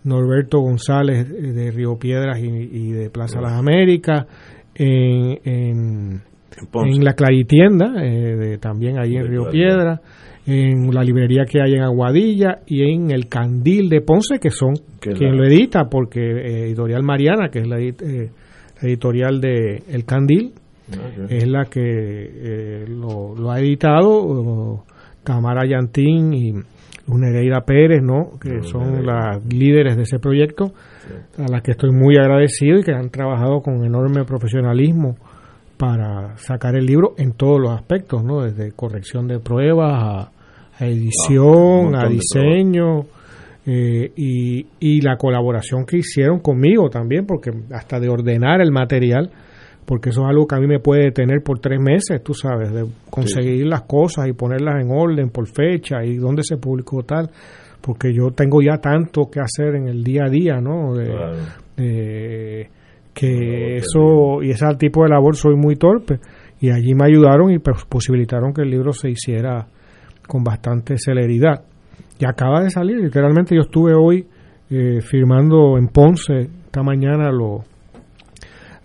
Norberto 0.04 0.60
González 0.60 1.28
de 1.30 1.70
Río 1.72 1.98
Piedras 2.00 2.40
y, 2.40 2.46
y 2.48 2.92
de 2.92 3.10
Plaza 3.10 3.42
Las 3.42 3.54
Américas, 3.54 4.26
en, 4.76 5.40
en, 5.44 6.22
Ponce. 6.72 6.96
en 6.96 7.04
la 7.04 7.14
Claritienda, 7.14 7.94
eh, 8.04 8.36
de- 8.36 8.58
también 8.58 8.98
ahí 9.00 9.16
en 9.18 9.28
Río. 9.28 9.50
Piedras, 9.50 10.00
en 10.46 10.94
la 10.94 11.04
librería 11.04 11.44
que 11.46 11.62
hay 11.62 11.74
en 11.74 11.82
Aguadilla 11.82 12.60
y 12.68 12.84
en 12.90 13.12
el 13.12 13.28
Candil 13.28 13.90
de 13.90 14.00
Ponce, 14.02 14.40
que 14.40 14.50
son 14.50 14.76
Que 15.02 15.12
quien 15.12 15.36
lo 15.36 15.44
edita, 15.46 15.90
porque 15.90 16.22
eh, 16.22 16.64
Editorial 16.68 17.04
Mariana, 17.04 17.50
que 17.50 17.60
es 17.60 17.68
la, 17.68 17.80
eh, 17.82 18.30
la 18.82 18.88
editorial 18.88 19.42
de 19.42 19.84
El 19.90 20.06
Candil, 20.06 20.54
es 21.30 21.48
la 21.48 21.66
que 21.66 21.82
eh, 21.82 22.86
lo, 22.88 23.36
lo 23.36 23.52
ha 23.52 23.60
editado 23.60 24.84
Tamara 25.24 25.68
Yantín 25.68 26.34
y 26.34 26.54
Nereida 27.08 27.62
Pérez, 27.62 28.02
¿no? 28.02 28.32
que 28.40 28.64
son 28.64 29.06
las 29.06 29.44
líderes 29.46 29.96
de 29.96 30.04
ese 30.04 30.20
proyecto, 30.20 30.74
a 31.38 31.50
las 31.50 31.62
que 31.62 31.72
estoy 31.72 31.92
muy 31.92 32.18
agradecido 32.18 32.80
y 32.80 32.84
que 32.84 32.92
han 32.94 33.10
trabajado 33.10 33.62
con 33.62 33.84
enorme 33.86 34.24
profesionalismo 34.26 35.16
para 35.78 36.36
sacar 36.38 36.76
el 36.76 36.86
libro 36.86 37.14
en 37.18 37.34
todos 37.34 37.60
los 37.62 37.72
aspectos, 37.72 38.24
¿no? 38.24 38.42
desde 38.42 38.72
corrección 38.74 39.28
de 39.28 39.40
pruebas 39.40 39.94
a, 39.94 40.32
a 40.80 40.86
edición, 40.88 41.96
a 41.96 42.08
diseño. 42.10 43.06
eh, 43.66 44.12
y, 44.16 44.66
y 44.80 45.02
la 45.02 45.18
colaboración 45.18 45.86
que 45.86 45.98
hicieron 45.98 46.40
conmigo 46.40 46.90
también, 46.90 47.26
porque 47.26 47.52
hasta 47.74 48.00
de 48.00 48.10
ordenar 48.10 48.62
el 48.62 48.72
material, 48.72 49.30
porque 49.88 50.10
eso 50.10 50.22
es 50.24 50.28
algo 50.28 50.46
que 50.46 50.56
a 50.56 50.60
mí 50.60 50.68
me 50.68 50.80
puede 50.80 51.06
detener 51.06 51.42
por 51.42 51.60
tres 51.60 51.80
meses, 51.80 52.22
tú 52.22 52.34
sabes, 52.34 52.74
de 52.74 52.86
conseguir 53.10 53.66
las 53.68 53.84
cosas 53.84 54.28
y 54.28 54.34
ponerlas 54.34 54.84
en 54.84 54.92
orden 54.92 55.30
por 55.30 55.48
fecha 55.48 56.04
y 56.04 56.18
dónde 56.18 56.44
se 56.44 56.58
publicó 56.58 57.04
tal, 57.04 57.30
porque 57.82 58.14
yo 58.14 58.32
tengo 58.32 58.62
ya 58.62 58.78
tanto 58.80 59.30
que 59.32 59.40
hacer 59.40 59.76
en 59.76 59.88
el 59.88 60.04
día 60.04 60.26
a 60.26 60.30
día, 60.30 60.60
¿no? 60.60 60.94
De, 60.94 61.06
Claro. 61.06 61.38
de- 61.78 62.70
que 63.14 63.78
eso 63.78 64.44
y 64.44 64.52
ese 64.52 64.66
tipo 64.78 65.02
de 65.04 65.10
labor 65.10 65.36
soy 65.36 65.56
muy 65.56 65.76
torpe 65.76 66.20
y 66.60 66.70
allí 66.70 66.94
me 66.94 67.06
ayudaron 67.06 67.50
y 67.52 67.58
pues, 67.60 67.84
posibilitaron 67.86 68.54
que 68.54 68.62
el 68.62 68.70
libro 68.70 68.92
se 68.94 69.10
hiciera 69.10 69.66
con 70.28 70.44
bastante 70.44 70.98
celeridad 71.00 71.64
y 72.20 72.26
acaba 72.26 72.62
de 72.62 72.70
salir 72.70 72.98
literalmente 72.98 73.56
yo 73.56 73.62
estuve 73.62 73.94
hoy 73.96 74.28
eh, 74.70 75.00
firmando 75.02 75.78
en 75.80 75.88
Ponce 75.88 76.42
esta 76.66 76.84
mañana 76.84 77.32
los 77.32 77.62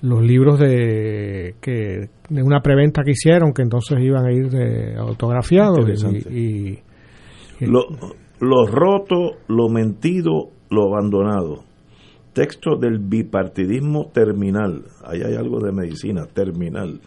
los 0.02 0.22
libros 0.22 0.58
de 0.58 1.54
que 1.60 2.08
de 2.28 2.42
una 2.42 2.60
preventa 2.60 3.02
que 3.04 3.12
hicieron 3.12 3.52
que 3.52 3.62
entonces 3.62 3.98
iban 4.00 4.26
a 4.26 4.32
ir 4.32 4.50
de 4.50 4.96
autografiados 4.96 5.78
Interesante. 5.80 6.28
y, 6.32 6.78
y- 7.60 7.66
Lo, 7.66 7.84
lo 8.40 8.66
roto, 8.66 9.36
lo 9.48 9.68
mentido, 9.68 10.48
lo 10.70 10.88
abandonado. 10.92 11.62
Texto 12.32 12.76
del 12.76 12.98
bipartidismo 12.98 14.10
terminal. 14.12 14.84
Ahí 15.04 15.20
hay 15.22 15.34
algo 15.34 15.60
de 15.60 15.70
medicina, 15.70 16.26
terminal. 16.26 16.98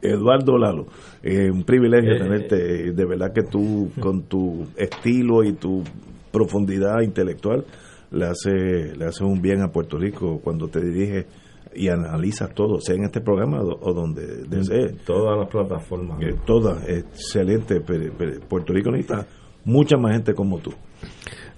Eduardo 0.00 0.56
Lalo, 0.56 0.86
eh, 1.22 1.50
un 1.50 1.64
privilegio 1.64 2.12
Eh, 2.14 2.18
tenerte. 2.18 2.92
De 2.92 3.04
verdad 3.04 3.32
que 3.34 3.42
tú, 3.42 3.90
con 4.00 4.22
tu 4.22 4.64
estilo 4.76 5.42
y 5.42 5.52
tu 5.54 5.82
profundidad 6.30 7.00
intelectual, 7.02 7.64
le 8.12 8.24
hace, 8.26 8.96
le 8.96 9.04
hace 9.04 9.24
un 9.24 9.42
bien 9.42 9.60
a 9.62 9.72
Puerto 9.72 9.98
Rico 9.98 10.40
cuando 10.42 10.68
te 10.68 10.80
diriges 10.80 11.26
y 11.74 11.88
analizas 11.88 12.54
todo, 12.54 12.80
sea 12.80 12.94
en 12.96 13.04
este 13.04 13.20
programa 13.20 13.60
o, 13.60 13.78
o 13.80 13.92
donde 13.94 14.44
desees. 14.48 15.04
Todas 15.04 15.38
las 15.38 15.48
plataformas. 15.48 16.20
Eh, 16.22 16.34
todas, 16.46 16.88
excelente. 16.88 17.80
pero- 17.80 18.12
pero 18.16 18.40
Puerto 18.48 18.72
Rico 18.72 18.90
necesita 18.90 19.26
mucha 19.64 19.96
más 19.96 20.12
gente 20.12 20.34
como 20.34 20.58
tú. 20.58 20.72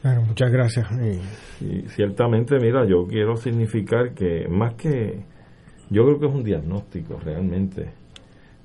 Bueno, 0.03 0.23
muchas 0.23 0.51
gracias 0.51 0.87
Y 1.61 1.83
ciertamente, 1.89 2.57
mira, 2.59 2.87
yo 2.89 3.07
quiero 3.07 3.37
significar 3.37 4.15
que 4.15 4.49
más 4.49 4.75
que, 4.75 5.25
yo 5.91 6.05
creo 6.05 6.19
que 6.19 6.27
es 6.27 6.33
un 6.35 6.43
diagnóstico 6.43 7.19
realmente. 7.19 7.91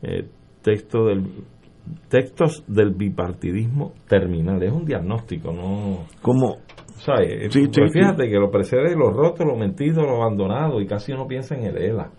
Eh, 0.01 0.27
texto 0.61 1.05
del 1.05 1.23
textos 2.09 2.63
del 2.67 2.91
bipartidismo 2.91 3.93
terminal 4.07 4.63
es 4.63 4.72
un 4.72 4.85
diagnóstico, 4.85 5.51
no. 5.53 6.05
¿Cómo? 6.22 6.57
¿Sabes? 7.06 7.53
Sí, 7.53 7.68
Pues 7.68 7.91
sí, 7.91 7.99
fíjate 7.99 8.27
que 8.30 8.36
lo 8.40 8.49
precede 8.49 8.95
lo 8.95 9.11
roto, 9.11 9.45
lo 9.45 9.56
mentido, 9.56 10.02
lo 10.03 10.15
abandonado 10.23 10.82
y 10.82 10.88
casi 10.88 11.11
uno 11.14 11.27
piensa 11.27 11.56
en 11.56 11.65
el 11.65 11.77
ELA. 11.77 12.10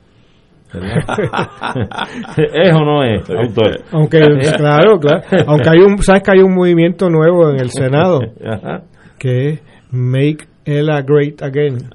¿Es 2.37 2.73
o 2.75 2.81
no 2.85 3.03
es, 3.05 3.23
autor? 3.31 3.81
Aunque, 3.93 4.21
claro, 4.57 4.99
claro. 4.99 5.23
Aunque 5.47 5.69
hay 5.71 5.79
un, 5.79 5.99
sabes 6.03 6.23
que 6.23 6.31
hay 6.33 6.41
un 6.43 6.55
movimiento 6.55 7.09
nuevo 7.09 7.49
en 7.51 7.61
el 7.61 7.71
Senado 7.71 8.21
que 9.19 9.49
es 9.49 9.63
Make 9.93 10.45
Ella 10.65 11.01
Great 11.03 11.41
Again. 11.43 11.79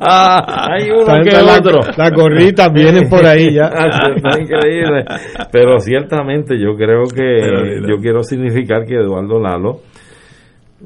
Hay 0.00 0.90
uno 0.90 1.04
Tanto 1.04 1.24
que 1.30 1.42
la- 1.42 1.58
otro. 1.58 1.80
Las 1.96 2.10
gorritas 2.12 2.72
vienen 2.72 3.08
por 3.08 3.24
ahí 3.26 3.52
ya. 3.54 3.64
Está 3.66 4.40
increíble. 4.40 5.04
Pero 5.52 5.78
ciertamente 5.80 6.58
yo 6.58 6.74
creo 6.76 7.04
que 7.04 7.40
Pero, 7.42 7.86
yo 7.88 7.98
quiero 8.00 8.22
significar 8.22 8.84
que 8.86 8.94
Eduardo 8.94 9.38
Lalo, 9.38 9.80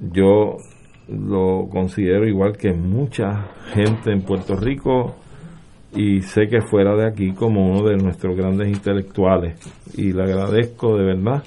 yo 0.01 0.57
lo 1.09 1.69
considero 1.71 2.27
igual 2.27 2.57
que 2.57 2.73
mucha 2.73 3.49
gente 3.73 4.12
en 4.12 4.23
Puerto 4.23 4.57
Rico 4.57 5.16
y 5.95 6.23
sé 6.23 6.49
que 6.49 6.61
fuera 6.61 6.97
de 6.97 7.07
aquí 7.07 7.33
como 7.33 7.69
uno 7.69 7.89
de 7.89 7.97
nuestros 7.97 8.37
grandes 8.37 8.69
intelectuales 8.69 9.59
y 9.97 10.12
le 10.12 10.23
agradezco 10.23 10.97
de 10.97 11.05
verdad 11.05 11.43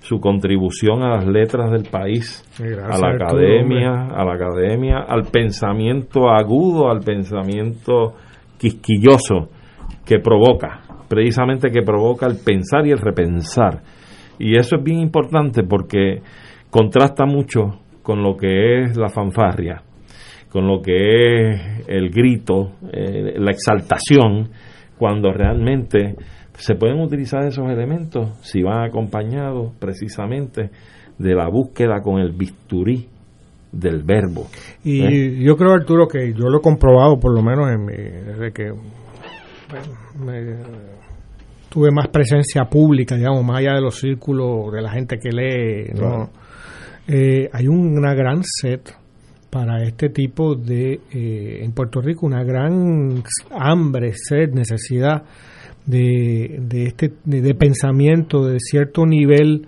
su 0.00 0.20
contribución 0.20 1.02
a 1.02 1.16
las 1.16 1.26
letras 1.26 1.70
del 1.72 1.84
país, 1.90 2.44
Gracias, 2.58 2.84
a 2.84 2.98
la 2.98 3.14
academia, 3.14 4.06
a 4.14 4.24
la 4.24 4.34
academia, 4.34 4.98
al 4.98 5.24
pensamiento 5.24 6.28
agudo, 6.28 6.90
al 6.90 7.00
pensamiento 7.00 8.14
quisquilloso 8.56 9.48
que 10.04 10.20
provoca, 10.20 10.82
precisamente 11.08 11.70
que 11.70 11.82
provoca 11.82 12.26
el 12.26 12.36
pensar 12.36 12.86
y 12.86 12.92
el 12.92 12.98
repensar. 12.98 13.82
Y 14.38 14.56
eso 14.56 14.76
es 14.76 14.84
bien 14.84 15.00
importante 15.00 15.64
porque 15.64 16.22
contrasta 16.70 17.24
mucho 17.24 17.80
con 18.06 18.22
lo 18.22 18.36
que 18.36 18.84
es 18.84 18.96
la 18.96 19.08
fanfarria, 19.08 19.82
con 20.48 20.64
lo 20.68 20.80
que 20.80 20.94
es 21.50 21.60
el 21.88 22.08
grito, 22.10 22.70
eh, 22.92 23.34
la 23.36 23.50
exaltación, 23.50 24.48
cuando 24.96 25.32
realmente 25.32 26.14
se 26.54 26.76
pueden 26.76 27.00
utilizar 27.00 27.44
esos 27.44 27.68
elementos 27.68 28.30
si 28.42 28.62
van 28.62 28.84
acompañados 28.84 29.72
precisamente 29.80 30.70
de 31.18 31.34
la 31.34 31.48
búsqueda 31.48 32.00
con 32.00 32.20
el 32.20 32.30
bisturí 32.30 33.08
del 33.72 34.04
verbo. 34.04 34.46
Y 34.84 35.02
¿eh? 35.02 35.42
yo 35.42 35.56
creo, 35.56 35.72
Arturo, 35.72 36.06
que 36.06 36.32
yo 36.32 36.48
lo 36.48 36.58
he 36.58 36.62
comprobado, 36.62 37.18
por 37.18 37.34
lo 37.34 37.42
menos 37.42 37.68
en 37.72 37.84
mi- 37.84 37.92
desde 37.92 38.52
que 38.52 38.72
me- 40.24 40.56
tuve 41.68 41.90
más 41.90 42.06
presencia 42.08 42.64
pública, 42.66 43.16
digamos, 43.16 43.44
más 43.44 43.58
allá 43.58 43.74
de 43.74 43.80
los 43.80 43.96
círculos 43.98 44.72
de 44.72 44.80
la 44.80 44.90
gente 44.92 45.18
que 45.18 45.30
lee. 45.30 45.88
¿no? 45.92 45.98
Claro. 45.98 46.30
Eh, 47.08 47.48
hay 47.52 47.68
un- 47.68 47.96
una 47.98 48.14
gran 48.14 48.42
set 48.42 48.92
para 49.50 49.82
este 49.84 50.08
tipo 50.10 50.54
de, 50.56 51.00
eh, 51.12 51.60
en 51.64 51.72
Puerto 51.72 52.00
Rico, 52.00 52.26
una 52.26 52.42
gran 52.42 53.22
hambre, 53.50 54.12
sed, 54.14 54.50
necesidad 54.52 55.22
de, 55.86 56.58
de 56.60 56.84
este 56.86 57.12
de, 57.24 57.40
de 57.42 57.54
pensamiento, 57.54 58.44
de 58.44 58.58
cierto 58.58 59.06
nivel 59.06 59.66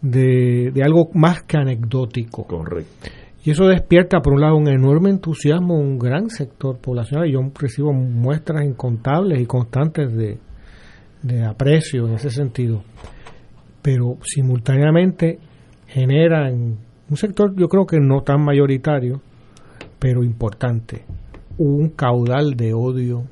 de, 0.00 0.70
de 0.72 0.82
algo 0.84 1.10
más 1.14 1.42
que 1.42 1.56
anecdótico. 1.58 2.46
Correcto. 2.46 3.10
Y 3.44 3.50
eso 3.50 3.66
despierta, 3.66 4.20
por 4.20 4.34
un 4.34 4.40
lado, 4.40 4.56
un 4.56 4.68
enorme 4.68 5.10
entusiasmo, 5.10 5.74
un 5.78 5.98
gran 5.98 6.28
sector 6.28 6.78
poblacional. 6.78 7.28
Y 7.28 7.32
yo 7.32 7.40
recibo 7.58 7.92
muestras 7.92 8.64
incontables 8.64 9.40
y 9.40 9.46
constantes 9.46 10.14
de, 10.14 10.38
de 11.22 11.44
aprecio 11.44 12.06
en 12.06 12.14
ese 12.14 12.30
sentido. 12.30 12.82
Pero 13.82 14.18
simultáneamente 14.22 15.38
generan 15.88 16.76
un 17.10 17.16
sector, 17.16 17.54
yo 17.56 17.68
creo 17.68 17.86
que 17.86 17.98
no 18.00 18.20
tan 18.22 18.44
mayoritario, 18.44 19.20
pero 19.98 20.22
importante, 20.22 21.04
un 21.58 21.90
caudal 21.90 22.54
de 22.56 22.72
odio. 22.74 23.24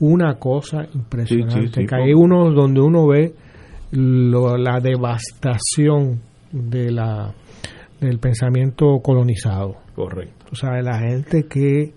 Una 0.00 0.34
cosa 0.38 0.86
impresionante. 0.94 1.60
Sí, 1.60 1.66
sí, 1.68 1.80
sí, 1.82 1.86
que 1.86 1.94
hay 1.96 2.12
unos 2.14 2.54
donde 2.54 2.80
uno 2.80 3.06
ve 3.06 3.34
lo- 3.92 4.56
la 4.56 4.80
devastación 4.80 6.20
de 6.52 6.90
la 6.90 7.32
del 8.00 8.18
pensamiento 8.18 8.98
colonizado. 9.02 9.76
Correcto. 9.94 10.46
O 10.52 10.54
sea, 10.54 10.80
la 10.82 10.98
gente 10.98 11.44
que 11.48 11.94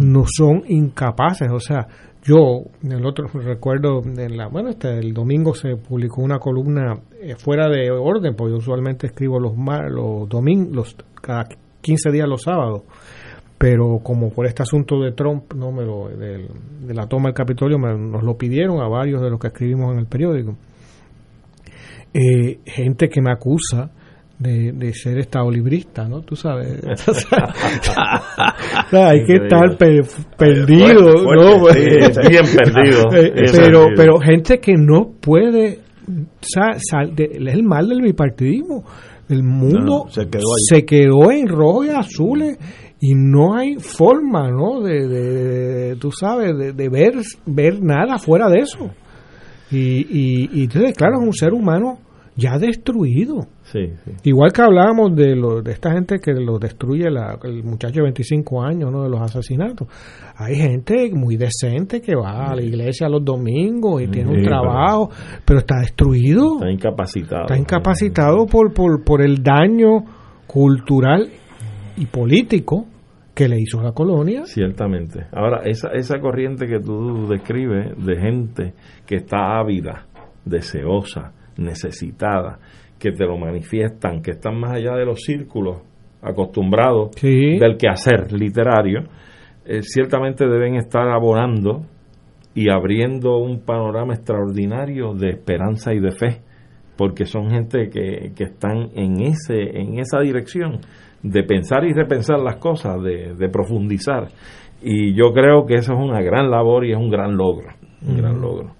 no 0.00 0.24
son 0.26 0.62
incapaces. 0.68 1.48
O 1.52 1.60
sea, 1.60 1.86
yo, 2.24 2.62
el 2.82 3.04
otro 3.04 3.26
recuerdo, 3.34 4.00
en 4.04 4.36
la, 4.38 4.48
bueno, 4.48 4.70
este, 4.70 4.98
el 4.98 5.12
domingo 5.12 5.54
se 5.54 5.76
publicó 5.76 6.22
una 6.22 6.38
columna 6.38 6.94
eh, 7.30 7.34
fuera 7.36 7.68
de 7.68 7.90
orden, 7.90 8.34
porque 8.36 8.52
yo 8.52 8.58
usualmente 8.58 9.06
escribo 9.08 9.38
los, 9.40 9.56
mar, 9.56 9.90
los 9.90 10.28
domingos, 10.28 10.74
los, 10.74 10.96
cada 11.20 11.46
15 11.80 12.10
días 12.10 12.28
los 12.28 12.42
sábados. 12.42 12.82
pero 13.58 14.00
como 14.02 14.30
por 14.30 14.46
este 14.46 14.62
asunto 14.62 15.00
de 15.00 15.12
Trump, 15.12 15.52
no 15.54 15.72
me 15.72 15.84
lo, 15.84 16.08
de, 16.08 16.48
de 16.86 16.94
la 16.94 17.06
toma 17.06 17.28
del 17.28 17.34
Capitolio, 17.34 17.78
me- 17.78 17.96
nos 17.96 18.22
lo 18.22 18.36
pidieron 18.36 18.80
a 18.82 18.88
varios 18.88 19.22
de 19.22 19.30
los 19.30 19.38
que 19.38 19.46
escribimos 19.48 19.92
en 19.92 20.00
el 20.00 20.06
periódico. 20.06 20.56
Eh, 22.12 22.58
gente 22.66 23.08
que 23.08 23.20
me 23.22 23.32
acusa 23.32 23.90
de, 24.38 24.72
de 24.72 24.92
ser 24.92 25.18
estado 25.18 25.50
librista, 25.50 26.06
¿no? 26.08 26.20
Tú 26.22 26.36
sabes. 26.36 26.80
O 27.06 27.14
sea, 28.90 29.08
hay 29.08 29.24
que 29.24 29.34
estar 29.34 29.76
pe- 29.78 30.02
perdido, 30.36 31.18
Fuerte, 31.18 31.44
¿no? 31.44 31.58
fuerte, 31.60 32.14
sí, 32.14 32.20
bien 32.28 32.44
perdido, 32.56 33.02
Eh, 33.12 33.30
bien 33.32 33.34
pero, 33.52 33.80
perdido. 33.84 33.86
pero 33.96 34.18
gente 34.20 34.58
que 34.60 34.74
no 34.76 35.10
puede 35.20 35.80
sa- 36.40 36.78
sal- 36.78 37.14
de- 37.14 37.24
es 37.32 37.54
el 37.54 37.62
mal 37.62 37.88
del 37.88 38.02
bipartidismo. 38.02 38.84
El 39.28 39.42
mundo 39.42 40.04
No, 40.04 40.10
se 40.10 40.28
quedó 40.28 40.42
ahí. 40.54 40.64
se 40.68 40.84
quedó 40.84 41.30
en 41.30 41.48
rojo 41.48 41.84
y 41.84 41.88
azules 41.88 42.58
y 43.00 43.14
no 43.14 43.54
hay 43.54 43.76
forma, 43.78 44.50
¿no? 44.50 44.80
De, 44.82 45.08
de- 45.08 45.32
de- 45.88 45.96
tú 45.96 46.10
sabes, 46.12 46.56
de, 46.56 46.72
de 46.72 46.88
ver, 46.88 47.14
ver 47.46 47.82
nada 47.82 48.18
fuera 48.18 48.48
de 48.48 48.58
eso. 48.60 48.90
Y, 49.70 49.78
y, 49.78 50.50
y 50.52 50.64
entonces, 50.64 50.94
claro, 50.94 51.20
es 51.20 51.26
un 51.26 51.32
ser 51.32 51.52
humano 51.54 51.98
ya 52.36 52.58
destruido. 52.58 53.46
Sí, 53.74 53.92
sí. 54.04 54.12
Igual 54.30 54.52
que 54.52 54.62
hablábamos 54.62 55.16
de, 55.16 55.34
lo, 55.34 55.60
de 55.60 55.72
esta 55.72 55.90
gente 55.90 56.20
que 56.20 56.32
lo 56.32 56.60
destruye 56.60 57.10
la- 57.10 57.40
el 57.42 57.64
muchacho 57.64 57.94
de 57.96 58.02
25 58.02 58.62
años, 58.62 58.92
¿no? 58.92 59.02
De 59.02 59.08
los 59.10 59.20
asesinatos. 59.20 59.88
Hay 60.36 60.54
gente 60.54 61.10
muy 61.12 61.36
decente 61.36 62.00
que 62.00 62.14
va 62.14 62.50
a 62.52 62.54
la 62.54 62.62
iglesia 62.62 63.08
los 63.08 63.24
domingos 63.24 64.00
y 64.00 64.06
tiene 64.06 64.28
un 64.30 64.36
pero- 64.36 64.46
trabajo, 64.48 65.10
pero, 65.44 65.58
está 65.58 65.80
destruido. 65.80 66.54
Está 66.54 66.70
incapacitado. 66.70 67.42
Está 67.42 67.58
incapacitado 67.58 68.46
por, 68.46 68.72
por, 68.72 69.02
por 69.02 69.22
el 69.22 69.42
daño 69.42 70.04
cultural 70.46 71.28
y 71.96 72.06
político 72.06 72.86
que 73.34 73.48
le 73.48 73.58
hizo 73.60 73.80
a 73.80 73.82
la 73.82 73.92
colonia. 73.92 74.42
Ciertamente. 74.46 75.26
Ahora, 75.32 75.62
esa, 75.64 75.88
esa 75.88 76.20
corriente 76.20 76.68
que 76.68 76.78
tú 76.78 77.26
describes 77.28 77.92
de 78.06 78.16
gente 78.20 78.74
que 79.04 79.16
está 79.16 79.58
ávida, 79.58 80.06
deseosa, 80.44 81.32
necesitada, 81.56 82.58
que 83.04 83.12
te 83.12 83.26
lo 83.26 83.36
manifiestan, 83.36 84.22
que 84.22 84.30
están 84.30 84.58
más 84.58 84.72
allá 84.72 84.94
de 84.96 85.04
los 85.04 85.20
círculos 85.20 85.82
acostumbrados 86.22 87.10
Sí. 87.16 87.58
del 87.58 87.76
quehacer 87.76 88.32
literario, 88.32 89.00
eh, 89.66 89.80
ciertamente 89.82 90.46
deben 90.48 90.76
estar 90.76 91.06
abonando 91.08 91.82
y 92.54 92.70
abriendo 92.70 93.36
un 93.38 93.60
panorama 93.60 94.14
extraordinario 94.14 95.12
de 95.12 95.30
esperanza 95.30 95.92
y 95.92 96.00
de 96.00 96.12
fe, 96.12 96.40
porque 96.96 97.26
son 97.26 97.50
gente 97.50 97.90
que, 97.90 98.32
que 98.34 98.44
están 98.44 98.88
en, 98.94 99.20
ese, 99.22 99.78
en 99.80 99.98
esa 99.98 100.20
dirección 100.20 100.78
de 101.22 101.42
pensar 101.42 101.84
y 101.84 101.92
repensar 101.92 102.38
las 102.40 102.56
cosas, 102.56 103.02
de, 103.02 103.34
de 103.34 103.48
profundizar. 103.50 104.28
Y 104.82 105.14
yo 105.14 105.32
creo 105.32 105.66
que 105.66 105.74
eso 105.74 105.92
es 105.94 105.98
una 105.98 106.20
gran 106.22 106.50
labor 106.50 106.84
y 106.86 106.92
es 106.92 106.98
un 106.98 107.10
gran 107.10 107.36
logro, 107.36 107.68
un 108.06 108.16
gran 108.16 108.40
logro. 108.40 108.70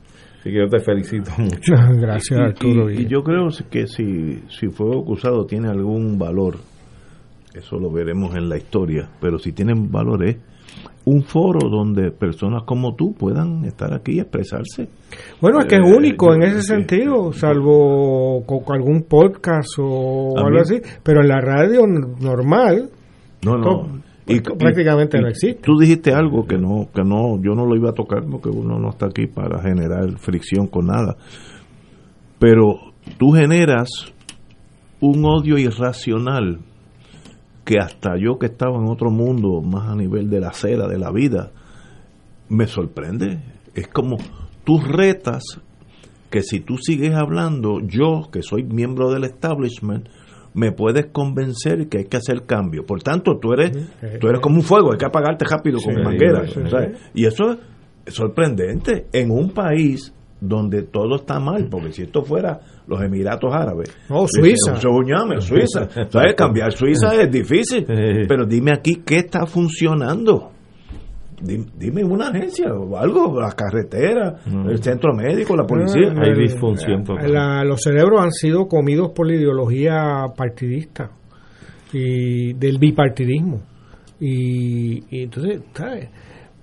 Así 0.45 0.51
que 0.53 0.59
yo 0.59 0.69
te 0.69 0.81
felicito 0.81 1.31
mucho. 1.39 1.73
Gracias, 1.99 2.39
Y- 2.39 2.43
Arturo. 2.43 2.91
Y, 2.91 2.99
y 3.03 3.07
yo 3.07 3.23
creo 3.23 3.49
que 3.71 3.87
si, 3.87 4.43
si 4.51 4.69
fue 4.69 4.89
acusado 4.95 5.47
tiene 5.47 5.69
algún 5.69 6.19
valor, 6.19 6.57
eso 7.55 7.79
lo 7.79 7.91
veremos 7.91 8.35
en 8.37 8.49
la 8.51 8.59
historia, 8.59 9.09
pero 9.21 9.39
si 9.39 9.53
tiene 9.53 9.73
valor 9.75 10.23
es 10.27 10.37
un 11.07 11.23
foro 11.23 11.69
donde 11.71 12.11
personas 12.11 12.65
como 12.65 12.95
tú 12.95 13.15
puedan 13.15 13.65
estar 13.65 13.93
aquí 13.95 14.16
y 14.16 14.21
expresarse. 14.21 14.89
Bueno, 15.41 15.61
es 15.61 15.66
que 15.66 15.77
es 15.77 15.81
Eh, 15.83 15.97
único 15.97 16.35
en 16.35 16.43
ese 16.43 16.62
sentido, 16.62 17.33
salvo 17.33 18.43
con 18.47 18.62
algún 18.75 19.03
podcast 19.05 19.69
o 19.79 20.35
algo 20.37 20.51
mí- 20.51 20.59
así, 20.61 20.81
pero 21.03 21.21
en 21.23 21.29
la 21.29 21.41
radio 21.41 21.87
normal 21.87 22.91
No, 23.45 23.57
no. 23.57 23.89
Y- 24.27 24.41
prácticamente 24.41 25.19
y- 25.19 25.21
no 25.21 25.29
existe. 25.29 25.61
Tú 25.63 25.79
dijiste 25.79 26.13
algo 26.13 26.47
que 26.47 26.57
no, 26.57 26.89
que 26.95 27.03
no, 27.03 27.41
yo 27.43 27.55
no 27.55 27.67
lo 27.67 27.77
iba 27.77 27.91
a 27.91 27.95
tocar 27.95 28.25
porque 28.31 28.49
uno 28.49 28.79
no 28.79 28.91
está 28.91 29.07
aquí 29.07 29.27
para 29.27 29.61
generar 29.63 30.19
fricción 30.19 30.67
con 30.67 30.87
nada. 30.87 31.17
Pero 32.39 32.93
tú 33.19 33.33
generas 33.33 33.89
un 35.01 35.25
odio 35.25 35.59
irracional 35.59 36.61
que 37.65 37.79
hasta 37.79 38.17
yo 38.19 38.39
que 38.39 38.47
estaba 38.47 38.77
en 38.79 38.89
otro 38.89 39.11
mundo, 39.11 39.61
más 39.63 39.89
a 39.91 39.95
nivel 39.97 40.29
de 40.29 40.41
la 40.41 40.49
acera, 40.49 40.87
de 40.89 40.99
la 40.99 41.11
vida, 41.11 41.51
me 42.49 42.67
sorprende. 42.67 43.41
Es 43.75 43.89
como 43.89 44.17
tú 44.65 44.81
retas 44.81 45.43
que 46.31 46.43
si 46.43 46.61
tú 46.61 46.77
sigues 46.79 47.15
hablando, 47.15 47.81
yo 47.81 48.29
que 48.33 48.43
soy 48.43 48.65
miembro 48.65 49.11
del 49.11 49.25
establishment, 49.25 50.09
me 50.55 50.72
puedes 50.72 51.06
convencer 51.06 51.89
que 51.89 51.98
hay 51.98 52.05
que 52.05 52.16
hacer 52.16 52.44
cambio. 52.47 52.86
Por 52.86 53.02
tanto, 53.02 53.39
tú 53.39 53.52
eres, 53.52 53.72
tú 54.20 54.28
eres 54.28 54.40
como 54.40 54.56
un 54.56 54.62
fuego, 54.62 54.93
hay 54.93 54.98
que 54.98 55.05
apagarte 55.06 55.44
rápido 55.44 55.78
con 55.85 55.94
Sí, 55.94 56.01
manguera. 56.02 56.47
sí, 56.47 56.60
¿sabes? 56.70 56.98
Y 57.14 57.26
eso 57.26 57.59
es 58.06 58.14
sorprendente 58.14 59.06
en 59.12 59.31
un 59.31 59.51
país 59.51 60.12
donde 60.40 60.82
todo 60.82 61.16
está 61.16 61.40
mal, 61.40 61.68
porque 61.70 61.90
si 61.93 62.02
esto 62.02 62.22
fuera 62.22 62.60
los 62.86 63.01
Emiratos 63.02 63.52
Árabes, 63.55 63.89
dicen, 64.09 64.28
Suiza. 64.28 64.72
"Eso, 64.74 64.90
ñame, 65.02 65.40
Suiza, 65.40 65.89
¿sabes? 66.10 66.35
Cambiar 66.36 66.70
Suiza 66.72 67.14
es 67.20 67.31
difícil, 67.31 67.85
pero 68.28 68.44
dime 68.44 68.72
aquí 68.72 69.02
qué 69.05 69.16
está 69.18 69.47
funcionando. 69.47 70.51
Dime, 71.45 72.03
una 72.05 72.29
agencia 72.29 72.73
o 72.73 72.97
algo, 72.97 73.41
la 73.41 73.53
carretera, 73.53 74.37
el 74.69 74.83
centro 74.83 75.12
médico, 75.15 75.57
la 75.57 75.66
policía. 75.66 76.09
Ah, 76.11 76.12
el- 76.45 76.49
la- 77.29 77.65
los 77.65 77.81
cerebros 77.83 78.21
han 78.21 78.31
sido 78.33 78.66
comidos 78.66 79.11
por 79.15 79.27
la 79.27 79.35
ideología 79.35 80.25
partidista 80.37 81.11
y 81.93 82.53
del 82.55 82.79
bipartidismo. 82.79 83.61
Y, 84.21 85.03
y 85.11 85.23
entonces, 85.25 85.61
¿sabes? 85.75 86.09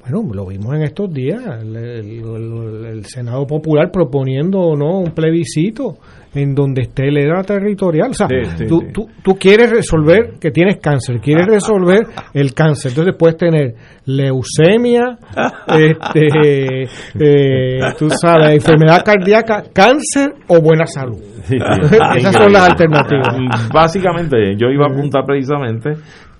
Bueno, 0.01 0.33
lo 0.33 0.47
vimos 0.47 0.73
en 0.75 0.81
estos 0.83 1.13
días, 1.13 1.41
el, 1.61 1.75
el- 1.75 3.05
Senado 3.05 3.45
Popular 3.47 3.91
proponiendo 3.91 4.75
no 4.75 4.99
un 4.99 5.11
plebiscito 5.11 5.95
en 6.33 6.55
donde 6.55 6.83
esté 6.83 7.07
el 7.09 7.17
ERA 7.17 7.43
territorial. 7.43 8.11
O 8.11 8.13
sea, 8.13 8.27
Sí, 8.27 8.35
sí, 8.57 8.65
tú, 8.67 8.79
sí. 8.79 8.87
Tú, 8.93 9.07
tú 9.23 9.35
quieres 9.35 9.69
resolver 9.69 10.33
que 10.39 10.49
tienes 10.51 10.77
cáncer, 10.77 11.19
quieres 11.19 11.45
resolver 11.47 12.01
el 12.33 12.53
cáncer. 12.53 12.91
Entonces 12.91 13.15
puedes 13.17 13.37
tener 13.37 13.75
leucemia, 14.05 15.17
este, 15.67 16.83
eh, 17.19 17.79
tú 17.97 18.09
sabes, 18.09 18.53
enfermedad 18.55 19.03
cardíaca, 19.03 19.63
cáncer 19.73 20.33
o 20.47 20.61
buena 20.61 20.85
salud. 20.85 21.19
Esas 22.15 22.35
son 22.35 22.53
las 22.53 22.69
alternativas. 22.69 23.69
Básicamente, 23.73 24.55
yo 24.57 24.67
iba 24.69 24.85
a 24.85 24.89
apuntar 24.93 25.25
precisamente 25.25 25.91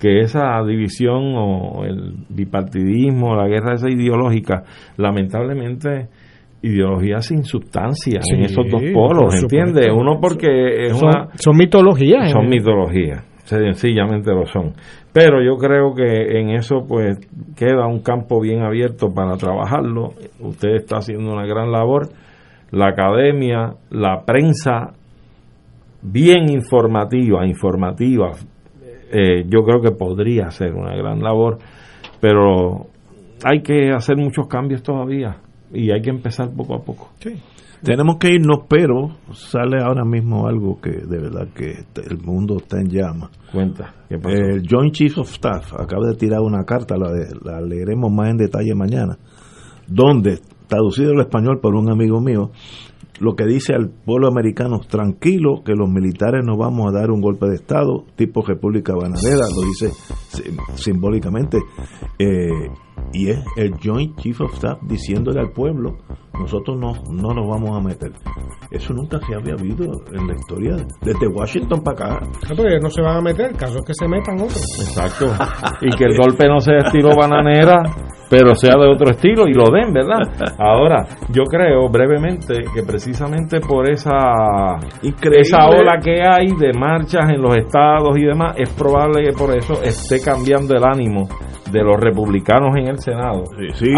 que 0.02 0.20
esa 0.22 0.60
división 0.68 1.36
o 1.38 1.86
el 1.86 2.16
bipartidismo, 2.28 3.36
la 3.36 3.48
guerra 3.48 3.76
esa 3.76 3.88
ideológica, 3.90 4.64
lamentablemente 4.98 6.08
ideología 6.64 7.20
sin 7.22 7.44
sustancia 7.44 8.20
en 8.34 8.42
esos 8.44 8.66
dos 8.70 8.82
polos. 8.94 9.40
¿entiendes? 9.42 9.88
Uno 9.94 10.20
porque 10.20 10.88
es 10.88 10.98
Son- 10.98 11.08
una 11.10 11.28
son 11.36 11.56
mitologías, 11.56 12.32
son 12.32 12.46
¿eh? 12.46 12.50
mitologías, 12.50 13.24
sencillamente 13.46 14.32
lo 14.32 14.46
son. 14.48 14.74
Pero 15.14 15.44
yo 15.44 15.58
creo 15.58 15.94
que 15.94 16.40
en 16.40 16.50
eso 16.52 16.86
pues 16.88 17.20
queda 17.56 17.86
un 17.86 18.02
campo 18.02 18.40
bien 18.42 18.62
abierto 18.64 19.10
para 19.14 19.36
trabajarlo. 19.38 20.14
Usted 20.40 20.70
está 20.78 20.98
haciendo 20.98 21.32
una 21.34 21.46
gran 21.46 21.72
labor. 21.72 22.10
La 22.72 22.88
academia, 22.88 23.74
la 23.90 24.22
prensa, 24.26 24.94
bien 26.02 26.50
informativa, 26.50 27.46
informativa, 27.46 28.32
eh, 29.12 29.44
yo 29.48 29.64
creo 29.64 29.82
que 29.82 29.92
podría 29.92 30.50
ser 30.52 30.74
una 30.74 30.96
gran 30.96 31.20
labor, 31.22 31.58
pero 32.20 32.88
hay 33.44 33.62
que 33.62 33.92
hacer 33.92 34.18
muchos 34.18 34.48
cambios 34.48 34.82
todavía 34.84 35.38
y 35.74 35.92
hay 35.92 36.02
que 36.02 36.10
empezar 36.10 36.50
poco 36.56 36.76
a 36.76 36.80
poco. 36.84 37.10
Tenemos 37.84 38.18
que 38.18 38.30
irnos, 38.34 38.60
pero 38.70 39.10
sale 39.34 39.82
ahora 39.84 40.06
mismo 40.06 40.46
algo 40.48 40.80
que 40.80 40.92
de 40.92 41.18
verdad 41.20 41.48
que 41.56 41.84
el 42.08 42.20
mundo 42.24 42.58
está 42.58 42.78
en 42.80 42.90
llamas. 42.90 43.32
Cuenta, 43.52 43.96
¿qué 44.08 44.18
pasó? 44.20 44.36
El 44.38 44.68
Joint 44.70 44.94
Chief 44.94 45.18
of 45.18 45.32
Staff 45.32 45.74
acaba 45.74 46.08
de 46.12 46.16
tirar 46.16 46.42
una 46.42 46.64
carta, 46.64 46.96
la, 46.96 47.12
de- 47.12 47.36
la 47.44 47.60
leeremos 47.60 48.12
más 48.12 48.30
en 48.30 48.38
detalle 48.38 48.76
mañana, 48.76 49.18
donde, 49.88 50.40
traducido 50.68 51.12
al 51.14 51.22
español 51.22 51.60
por 51.60 51.74
un 51.74 51.90
amigo 51.92 52.22
mío, 52.22 52.52
lo 53.22 53.36
que 53.36 53.46
dice 53.46 53.74
al 53.74 53.90
pueblo 53.90 54.28
americano, 54.28 54.80
tranquilo 54.80 55.62
que 55.64 55.74
los 55.74 55.88
militares 55.88 56.44
nos 56.44 56.58
vamos 56.58 56.90
a 56.90 57.00
dar 57.00 57.12
un 57.12 57.22
golpe 57.22 57.48
de 57.48 57.56
Estado, 57.56 58.04
tipo 58.16 58.42
República 58.42 58.96
Bananera, 58.96 59.46
lo 59.56 59.62
dice 59.62 59.92
simbólicamente, 60.76 61.60
eh, 62.18 62.50
y 63.14 63.30
es 63.30 63.44
el 63.58 63.74
Joint 63.82 64.18
Chief 64.18 64.40
of 64.42 64.54
Staff 64.54 64.80
diciéndole 64.84 65.40
al 65.40 65.52
pueblo, 65.52 65.98
nosotros 66.34 66.78
no, 66.78 66.94
no 67.12 67.34
nos 67.34 67.48
vamos 67.48 67.78
a 67.78 67.82
meter. 67.82 68.12
Eso 68.72 68.94
nunca 68.94 69.20
se 69.20 69.36
había 69.36 69.54
habido 69.54 69.86
en 70.14 70.28
la 70.28 70.34
historia, 70.34 70.76
desde 71.02 71.28
Washington 71.28 71.82
para 71.84 72.16
acá. 72.16 72.26
Ah, 72.48 72.54
porque 72.56 72.80
no 72.82 72.90
se 72.90 73.02
van 73.02 73.18
a 73.18 73.22
meter, 73.22 73.52
el 73.52 73.58
caso 73.58 73.78
es 73.80 73.86
que 73.86 73.94
se 73.94 74.08
metan 74.08 74.36
otros. 74.36 74.64
Exacto. 74.80 75.28
Y 75.82 75.90
que 75.96 76.06
el 76.06 76.18
golpe 76.18 76.48
no 76.48 76.60
sea 76.60 76.78
estilo 76.78 77.10
bananera. 77.16 77.82
pero 78.30 78.56
sea 78.56 78.76
de 78.76 78.88
otro 78.88 79.10
estilo 79.10 79.48
y 79.48 79.54
lo 79.54 79.66
den, 79.72 79.94
¿verdad? 79.94 80.22
Ahora, 80.60 81.06
yo 81.30 81.44
creo 81.44 81.90
brevemente 81.90 82.54
que 82.74 82.84
precisamente 82.84 83.60
por 83.60 83.90
esa, 83.90 84.78
esa 85.02 85.68
ola 85.68 86.00
que 86.02 86.22
hay 86.22 86.48
de 86.58 86.72
marchas 86.78 87.30
en 87.30 87.42
los 87.42 87.58
estados 87.58 88.18
y 88.18 88.26
demás, 88.26 88.56
es 88.58 88.70
probable 88.70 89.24
que 89.26 89.38
por 89.38 89.56
eso 89.58 89.82
esté 89.84 90.22
cambiando 90.22 90.76
el 90.76 90.84
ánimo 90.84 91.28
de 91.72 91.84
los 91.84 92.00
republicanos 92.00 92.76
en 92.78 92.88
el 92.88 93.00
Senado 93.00 93.44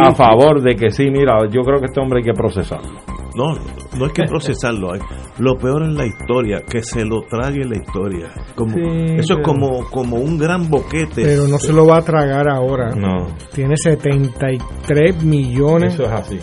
a 0.03 0.13
favor 0.13 0.61
de 0.61 0.75
que 0.75 0.89
sí, 0.91 1.09
mira, 1.11 1.39
yo 1.49 1.61
creo 1.63 1.79
que 1.79 1.85
este 1.87 1.99
hombre 1.99 2.19
hay 2.19 2.25
que 2.25 2.33
procesarlo. 2.33 2.99
No, 3.35 3.53
no 3.97 4.05
hay 4.05 4.11
que 4.11 4.23
procesarlo. 4.25 4.93
hay- 4.93 4.99
Lo 5.39 5.55
peor 5.57 5.81
en 5.83 5.95
la 5.95 6.05
historia, 6.05 6.61
que 6.69 6.83
se 6.83 7.03
lo 7.03 7.21
trague 7.23 7.65
la 7.65 7.77
historia. 7.77 8.29
Como, 8.53 8.75
Sí, 8.75 8.81
eso 9.17 9.33
es 9.39 9.39
como, 9.43 9.89
como 9.89 10.17
un 10.17 10.37
gran 10.37 10.69
boquete. 10.69 11.23
Pero 11.23 11.47
no 11.47 11.57
se 11.57 11.73
lo 11.73 11.87
va 11.87 11.97
a 11.97 12.01
tragar 12.03 12.47
ahora. 12.47 12.91
No. 12.95 13.27
Tiene 13.51 13.75
73 13.75 15.23
millones 15.23 15.95
Eso 15.95 16.03
es 16.03 16.11
así. 16.11 16.39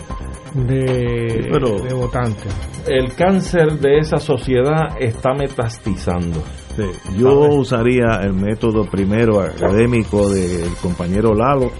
de, 0.53 1.47
pero- 1.51 1.79
de 1.79 1.93
votantes. 1.93 2.53
El 2.87 3.13
cáncer 3.15 3.79
de 3.79 3.99
esa 3.99 4.17
sociedad 4.17 4.95
está 4.99 5.33
metastizando. 5.33 6.41
Sí, 6.81 7.17
Yo 7.17 7.31
usaría 7.49 8.19
el 8.23 8.33
método 8.33 8.85
primero 8.85 9.41
académico 9.41 10.29
del 10.29 10.73
compañero 10.81 11.33
Lalo, 11.33 11.71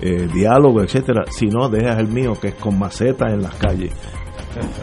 eh, 0.00 0.28
diálogo, 0.32 0.82
etcétera. 0.82 1.24
Si 1.30 1.46
no, 1.46 1.68
dejas 1.68 1.98
el 1.98 2.08
mío, 2.08 2.32
que 2.40 2.48
es 2.48 2.54
con 2.54 2.78
macetas 2.78 3.32
en 3.32 3.42
las 3.42 3.54
calles. 3.56 3.92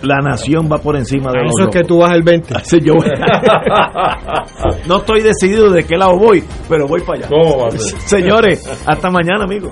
La 0.02 0.18
nación 0.18 0.70
va 0.72 0.80
por 0.80 0.98
encima 0.98 1.32
de 1.32 1.40
A 1.40 1.44
los 1.44 1.54
eso 1.58 1.70
es 1.70 1.76
que 1.76 1.84
tú 1.84 2.00
vas 2.00 2.12
el 2.12 2.24
20. 2.24 2.54
Sí, 2.64 2.80
yo 2.84 2.96
voy. 2.96 3.08
no 4.88 4.98
estoy 4.98 5.22
decidido 5.22 5.70
de 5.72 5.84
qué 5.84 5.96
lado 5.98 6.18
voy, 6.18 6.44
pero 6.68 6.88
voy 6.88 7.02
para 7.02 7.20
allá. 7.20 7.28
¿Cómo 7.30 7.60
va 7.60 7.68
a 7.68 7.72
ser? 7.72 7.80
Señores, 7.80 8.84
hasta 8.86 9.10
mañana, 9.10 9.46
amigos. 9.46 9.72